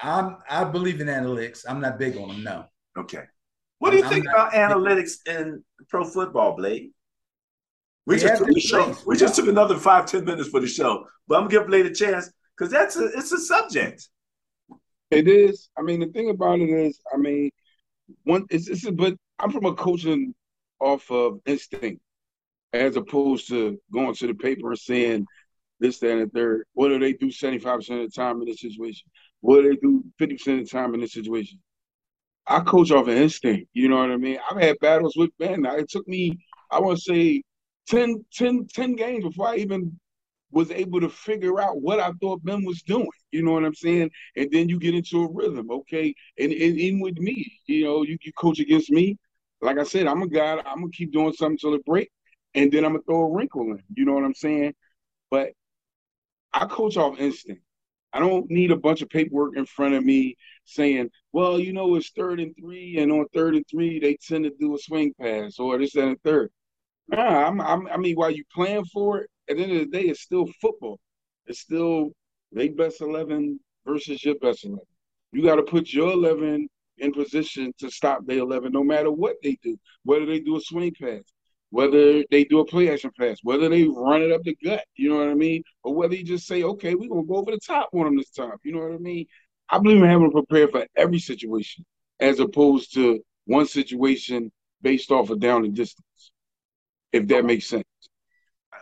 I'm 0.01 0.36
I 0.49 0.65
believe 0.65 1.01
in 1.01 1.07
analytics. 1.07 1.65
I'm 1.69 1.81
not 1.81 1.99
big 1.99 2.16
on 2.16 2.28
them, 2.28 2.43
no. 2.43 2.65
Okay. 2.97 3.24
What 3.78 3.90
do 3.90 3.97
you 3.97 4.05
I'm, 4.05 4.11
think 4.11 4.28
I'm 4.28 4.35
about 4.35 4.53
analytics 4.53 5.27
in 5.27 5.65
pro 5.89 6.05
football, 6.05 6.57
Blade? 6.57 6.90
We 8.07 8.19
just 8.19 8.39
took 8.39 8.53
the 8.53 8.61
show. 8.61 8.97
We 9.07 9.16
just 9.16 9.35
took 9.35 9.47
another 9.47 9.77
five, 9.77 10.07
ten 10.07 10.24
minutes 10.24 10.49
for 10.49 10.61
the 10.61 10.66
show. 10.66 11.07
But 11.27 11.36
I'm 11.36 11.43
gonna 11.43 11.51
give 11.51 11.66
Blade 11.66 11.86
a 11.86 11.94
chance 11.94 12.31
because 12.56 12.72
that's 12.72 12.96
a 12.96 13.06
it's 13.16 13.32
a 13.32 13.38
subject. 13.38 14.08
It 15.10 15.28
is. 15.28 15.68
I 15.78 15.82
mean, 15.82 16.00
the 16.00 16.06
thing 16.06 16.30
about 16.30 16.60
it 16.60 16.70
is, 16.70 17.00
I 17.12 17.18
mean, 17.18 17.50
one 18.24 18.46
it's, 18.50 18.68
it's 18.68 18.88
but 18.90 19.14
I'm 19.38 19.50
from 19.50 19.66
a 19.66 19.74
coaching 19.74 20.34
off 20.80 21.10
of 21.10 21.40
instinct 21.46 22.00
as 22.72 22.96
opposed 22.96 23.48
to 23.48 23.78
going 23.92 24.14
to 24.14 24.26
the 24.26 24.34
paper 24.34 24.70
and 24.70 24.78
saying 24.78 25.26
this, 25.80 25.98
that, 25.98 26.12
and 26.12 26.22
the 26.22 26.30
third. 26.30 26.64
What 26.72 26.88
do 26.88 26.98
they 26.98 27.12
do 27.12 27.26
75% 27.26 27.76
of 27.76 27.84
the 27.84 28.08
time 28.14 28.40
in 28.40 28.46
this 28.46 28.60
situation? 28.60 29.08
What 29.40 29.62
do 29.62 29.70
they 29.70 29.76
do 29.76 30.04
50% 30.20 30.60
of 30.60 30.64
the 30.64 30.70
time 30.70 30.94
in 30.94 31.00
this 31.00 31.12
situation? 31.12 31.58
I 32.46 32.60
coach 32.60 32.90
off 32.90 33.08
of 33.08 33.14
instinct. 33.14 33.68
You 33.72 33.88
know 33.88 33.98
what 33.98 34.10
I 34.10 34.16
mean? 34.16 34.38
I've 34.50 34.60
had 34.60 34.78
battles 34.80 35.14
with 35.16 35.30
Ben. 35.38 35.64
It 35.66 35.90
took 35.90 36.06
me, 36.08 36.38
I 36.70 36.80
want 36.80 36.98
to 36.98 37.02
say, 37.02 37.42
10, 37.88 38.24
10, 38.32 38.66
10 38.72 38.96
games 38.96 39.24
before 39.24 39.48
I 39.48 39.56
even 39.56 39.98
was 40.52 40.70
able 40.70 41.00
to 41.00 41.08
figure 41.08 41.60
out 41.60 41.80
what 41.80 41.98
I 41.98 42.12
thought 42.20 42.44
Ben 42.44 42.64
was 42.64 42.82
doing. 42.82 43.08
You 43.32 43.42
know 43.42 43.52
what 43.52 43.64
I'm 43.64 43.74
saying? 43.74 44.10
And 44.36 44.50
then 44.52 44.68
you 44.68 44.78
get 44.78 44.94
into 44.94 45.24
a 45.24 45.32
rhythm, 45.32 45.70
okay? 45.70 46.14
And, 46.38 46.52
and 46.52 46.78
even 46.78 47.00
with 47.00 47.18
me, 47.18 47.60
you 47.66 47.84
know, 47.84 48.02
you, 48.02 48.18
you 48.22 48.32
coach 48.34 48.60
against 48.60 48.90
me. 48.90 49.16
Like 49.62 49.78
I 49.78 49.84
said, 49.84 50.06
I'm 50.06 50.22
a 50.22 50.28
guy. 50.28 50.58
I'm 50.66 50.80
gonna 50.80 50.90
keep 50.92 51.12
doing 51.12 51.32
something 51.32 51.58
till 51.58 51.74
it 51.74 51.84
break, 51.84 52.10
and 52.54 52.70
then 52.70 52.84
I'm 52.84 52.92
gonna 52.92 53.04
throw 53.04 53.22
a 53.22 53.32
wrinkle 53.32 53.62
in. 53.62 53.82
You 53.94 54.04
know 54.04 54.12
what 54.14 54.24
I'm 54.24 54.34
saying? 54.34 54.74
But 55.30 55.52
I 56.52 56.66
coach 56.66 56.96
off 56.96 57.18
instinct. 57.18 57.62
I 58.12 58.18
don't 58.20 58.50
need 58.50 58.70
a 58.72 58.76
bunch 58.76 59.00
of 59.00 59.08
paperwork 59.08 59.56
in 59.56 59.64
front 59.64 59.94
of 59.94 60.04
me 60.04 60.36
saying, 60.64 61.10
well, 61.32 61.58
you 61.58 61.72
know, 61.72 61.94
it's 61.94 62.10
third 62.10 62.40
and 62.40 62.54
three, 62.58 62.98
and 62.98 63.10
on 63.10 63.26
third 63.32 63.54
and 63.54 63.64
three, 63.70 63.98
they 64.00 64.16
tend 64.16 64.44
to 64.44 64.52
do 64.60 64.74
a 64.74 64.78
swing 64.78 65.14
pass 65.18 65.58
or 65.58 65.78
this 65.78 65.94
and 65.94 66.12
a 66.12 66.16
third. 66.22 66.50
Nah, 67.08 67.46
I'm, 67.46 67.60
I'm, 67.60 67.86
i 67.88 67.96
mean, 67.96 68.16
while 68.16 68.30
you 68.30 68.44
plan 68.54 68.84
for 68.86 69.20
it, 69.20 69.30
at 69.48 69.56
the 69.56 69.62
end 69.64 69.72
of 69.72 69.78
the 69.78 69.86
day, 69.86 70.04
it's 70.08 70.20
still 70.22 70.46
football. 70.60 70.98
It's 71.46 71.60
still 71.60 72.10
they 72.52 72.68
best 72.68 73.00
eleven 73.00 73.58
versus 73.86 74.24
your 74.24 74.36
best 74.36 74.64
eleven. 74.64 74.84
You 75.32 75.42
got 75.42 75.56
to 75.56 75.62
put 75.62 75.92
your 75.92 76.12
eleven 76.12 76.68
in 76.98 77.12
position 77.12 77.72
to 77.78 77.90
stop 77.90 78.24
their 78.26 78.38
eleven, 78.38 78.72
no 78.72 78.84
matter 78.84 79.10
what 79.10 79.36
they 79.42 79.58
do. 79.62 79.76
Whether 80.04 80.26
they 80.26 80.40
do 80.40 80.56
a 80.56 80.60
swing 80.60 80.92
pass, 81.00 81.22
whether 81.70 82.24
they 82.30 82.44
do 82.44 82.60
a 82.60 82.64
play 82.64 82.90
action 82.92 83.10
pass, 83.18 83.38
whether 83.42 83.68
they 83.68 83.84
run 83.84 84.22
it 84.22 84.32
up 84.32 84.42
the 84.44 84.56
gut, 84.64 84.84
you 84.96 85.08
know 85.08 85.16
what 85.18 85.28
I 85.28 85.34
mean, 85.34 85.62
or 85.82 85.94
whether 85.94 86.14
you 86.14 86.24
just 86.24 86.46
say, 86.46 86.62
okay, 86.62 86.94
we're 86.94 87.08
gonna 87.08 87.24
go 87.26 87.36
over 87.36 87.50
the 87.50 87.60
top 87.66 87.90
on 87.94 88.04
them 88.04 88.16
this 88.16 88.30
time. 88.30 88.56
You 88.64 88.72
know 88.72 88.80
what 88.80 88.92
I 88.94 88.98
mean? 88.98 89.26
I 89.68 89.78
believe 89.78 90.02
in 90.02 90.08
having 90.08 90.30
to 90.30 90.32
prepare 90.32 90.68
for 90.68 90.86
every 90.96 91.18
situation 91.18 91.84
as 92.20 92.40
opposed 92.40 92.94
to 92.94 93.20
one 93.46 93.66
situation 93.66 94.52
based 94.82 95.10
off 95.10 95.30
of 95.30 95.40
down 95.40 95.64
and 95.64 95.74
distance. 95.74 96.31
If 97.12 97.26
that 97.28 97.44
makes 97.44 97.66
sense. 97.66 97.84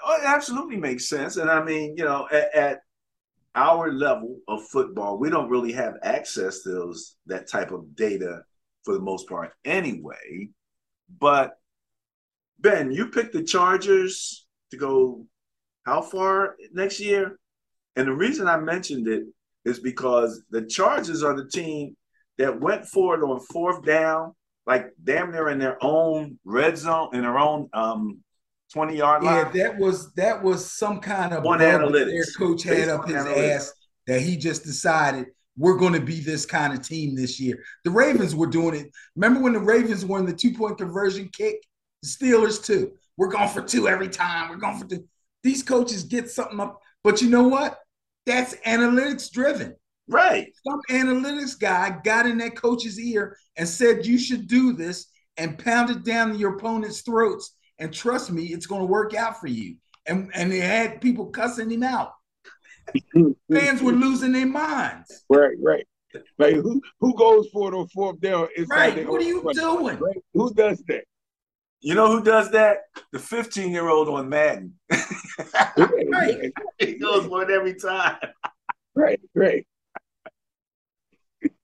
Oh, 0.04 0.16
it 0.16 0.24
absolutely 0.24 0.76
makes 0.76 1.08
sense. 1.08 1.36
And 1.36 1.50
I 1.50 1.62
mean, 1.62 1.94
you 1.96 2.04
know, 2.04 2.28
at, 2.30 2.54
at 2.54 2.78
our 3.54 3.92
level 3.92 4.38
of 4.48 4.64
football, 4.68 5.18
we 5.18 5.30
don't 5.30 5.50
really 5.50 5.72
have 5.72 5.94
access 6.02 6.62
to 6.62 6.70
those 6.70 7.16
that 7.26 7.48
type 7.48 7.72
of 7.72 7.94
data 7.96 8.42
for 8.84 8.94
the 8.94 9.00
most 9.00 9.28
part 9.28 9.52
anyway. 9.64 10.48
But 11.18 11.52
Ben, 12.60 12.92
you 12.92 13.08
picked 13.08 13.32
the 13.32 13.42
Chargers 13.42 14.46
to 14.70 14.76
go 14.76 15.26
how 15.84 16.02
far 16.02 16.56
next 16.72 17.00
year? 17.00 17.38
And 17.96 18.06
the 18.06 18.12
reason 18.12 18.46
I 18.46 18.58
mentioned 18.58 19.08
it 19.08 19.24
is 19.64 19.80
because 19.80 20.42
the 20.50 20.62
Chargers 20.62 21.22
are 21.22 21.34
the 21.34 21.48
team 21.48 21.96
that 22.38 22.60
went 22.60 22.86
for 22.86 23.14
it 23.14 23.22
on 23.22 23.40
fourth 23.40 23.84
down, 23.84 24.34
like 24.66 24.92
damn 25.02 25.32
near 25.32 25.48
in 25.48 25.58
their 25.58 25.78
own 25.82 26.38
red 26.44 26.76
zone, 26.78 27.10
in 27.12 27.22
their 27.22 27.38
own 27.38 27.68
um 27.72 28.18
20 28.72 28.96
yard 28.96 29.22
line. 29.22 29.50
Yeah, 29.54 29.68
that 29.68 29.78
was 29.78 30.12
that 30.14 30.42
was 30.42 30.70
some 30.70 31.00
kind 31.00 31.32
of 31.32 31.42
one 31.42 31.60
analytics. 31.60 32.10
Their 32.10 32.24
coach 32.38 32.62
had 32.62 32.88
up 32.88 33.06
his 33.06 33.16
analytics. 33.16 33.56
ass 33.56 33.72
that 34.06 34.20
he 34.20 34.36
just 34.36 34.64
decided 34.64 35.26
we're 35.56 35.76
going 35.76 35.92
to 35.92 36.00
be 36.00 36.20
this 36.20 36.46
kind 36.46 36.72
of 36.72 36.86
team 36.86 37.14
this 37.14 37.38
year. 37.38 37.62
The 37.84 37.90
Ravens 37.90 38.34
were 38.34 38.46
doing 38.46 38.74
it. 38.74 38.90
Remember 39.14 39.40
when 39.40 39.52
the 39.52 39.60
Ravens 39.60 40.04
won 40.04 40.24
the 40.24 40.32
two 40.32 40.54
point 40.54 40.78
conversion 40.78 41.28
kick? 41.32 41.56
The 42.02 42.08
Steelers 42.08 42.64
too. 42.64 42.92
We're 43.16 43.28
going 43.28 43.48
for 43.48 43.60
two 43.60 43.88
every 43.88 44.08
time. 44.08 44.48
We're 44.48 44.56
going 44.56 44.78
for 44.78 44.86
two. 44.86 45.04
These 45.42 45.62
coaches 45.62 46.04
get 46.04 46.30
something 46.30 46.60
up, 46.60 46.80
but 47.02 47.20
you 47.20 47.28
know 47.28 47.48
what? 47.48 47.78
That's 48.26 48.54
analytics 48.66 49.30
driven. 49.30 49.74
Right. 50.10 50.52
Some 50.66 50.80
analytics 50.90 51.58
guy 51.58 51.98
got 52.04 52.26
in 52.26 52.38
that 52.38 52.56
coach's 52.56 52.98
ear 52.98 53.36
and 53.56 53.68
said, 53.68 54.06
You 54.06 54.18
should 54.18 54.48
do 54.48 54.72
this 54.72 55.06
and 55.36 55.58
pounded 55.58 56.04
down 56.04 56.38
your 56.38 56.56
opponent's 56.56 57.02
throats. 57.02 57.56
And 57.78 57.92
trust 57.92 58.30
me, 58.30 58.46
it's 58.46 58.66
going 58.66 58.82
to 58.82 58.86
work 58.86 59.14
out 59.14 59.40
for 59.40 59.46
you. 59.46 59.76
And, 60.06 60.30
and 60.34 60.50
they 60.50 60.58
had 60.58 61.00
people 61.00 61.26
cussing 61.26 61.70
him 61.70 61.82
out. 61.82 62.12
Fans 63.52 63.82
were 63.82 63.92
losing 63.92 64.32
their 64.32 64.46
minds. 64.46 65.24
Right, 65.28 65.56
right. 65.62 65.86
Like 66.38 66.56
who 66.56 66.82
who 66.98 67.14
goes 67.14 67.48
for 67.52 67.70
the 67.70 67.86
fourth 67.94 68.20
down? 68.20 68.48
Right. 68.68 69.08
What 69.08 69.20
are 69.20 69.24
you 69.24 69.48
doing? 69.52 69.96
Right? 69.96 70.16
Who 70.34 70.52
does 70.52 70.82
that? 70.88 71.04
You 71.82 71.94
know 71.94 72.08
who 72.08 72.24
does 72.24 72.50
that? 72.50 72.78
The 73.12 73.20
15 73.20 73.70
year 73.70 73.88
old 73.88 74.08
on 74.08 74.28
Madden. 74.28 74.74
right. 75.78 76.52
he 76.78 76.94
goes 76.94 77.26
for 77.26 77.42
it 77.42 77.50
every 77.50 77.74
time. 77.74 78.18
Right, 78.94 79.20
right. 79.34 79.66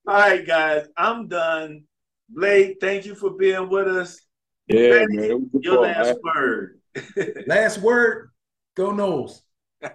All 0.09 0.15
right, 0.15 0.47
guys, 0.47 0.87
I'm 0.97 1.27
done. 1.27 1.83
Blake, 2.29 2.77
thank 2.81 3.07
you 3.07 3.17
for 3.17 3.31
being 3.31 3.69
with 3.69 3.89
us. 3.89 4.21
Yeah, 4.69 5.05
man. 5.09 5.51
Your 5.61 5.83
last 5.83 6.07
man. 6.07 6.17
word. 6.23 6.79
last 7.49 7.79
word. 7.79 8.31
Go 8.77 8.93
Noles. 8.93 9.41
hey, 9.83 9.91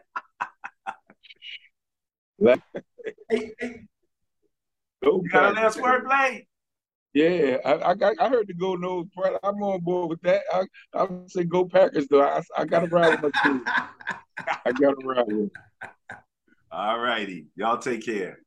hey. 3.30 3.54
Go 5.02 5.22
you 5.24 5.30
got 5.30 5.52
a 5.52 5.54
last 5.54 5.82
word, 5.82 6.06
Blake? 6.06 6.46
Yeah, 7.14 7.60
I, 7.64 7.92
I 7.92 7.96
got. 7.96 8.16
I 8.20 8.28
heard 8.28 8.50
the 8.50 8.54
go 8.54 8.76
Noles 8.76 9.10
part. 9.14 9.40
I'm 9.44 9.64
on 9.64 9.80
board 9.80 10.10
with 10.10 10.22
that. 10.24 10.42
I 10.54 10.66
I 10.94 11.08
say 11.28 11.46
go 11.46 11.64
Packers 11.64 12.10
though. 12.10 12.22
I, 12.22 12.42
I 12.58 12.66
got 12.66 12.82
to 12.82 12.88
ride 12.88 13.22
with 13.22 13.34
my 13.34 13.50
team. 13.50 13.64
I 14.66 14.74
got 14.74 15.00
to 15.00 15.08
ride 15.08 15.28
with. 15.28 15.52
All 16.70 17.00
righty, 17.00 17.46
y'all 17.56 17.78
take 17.78 18.06
care. 18.06 18.40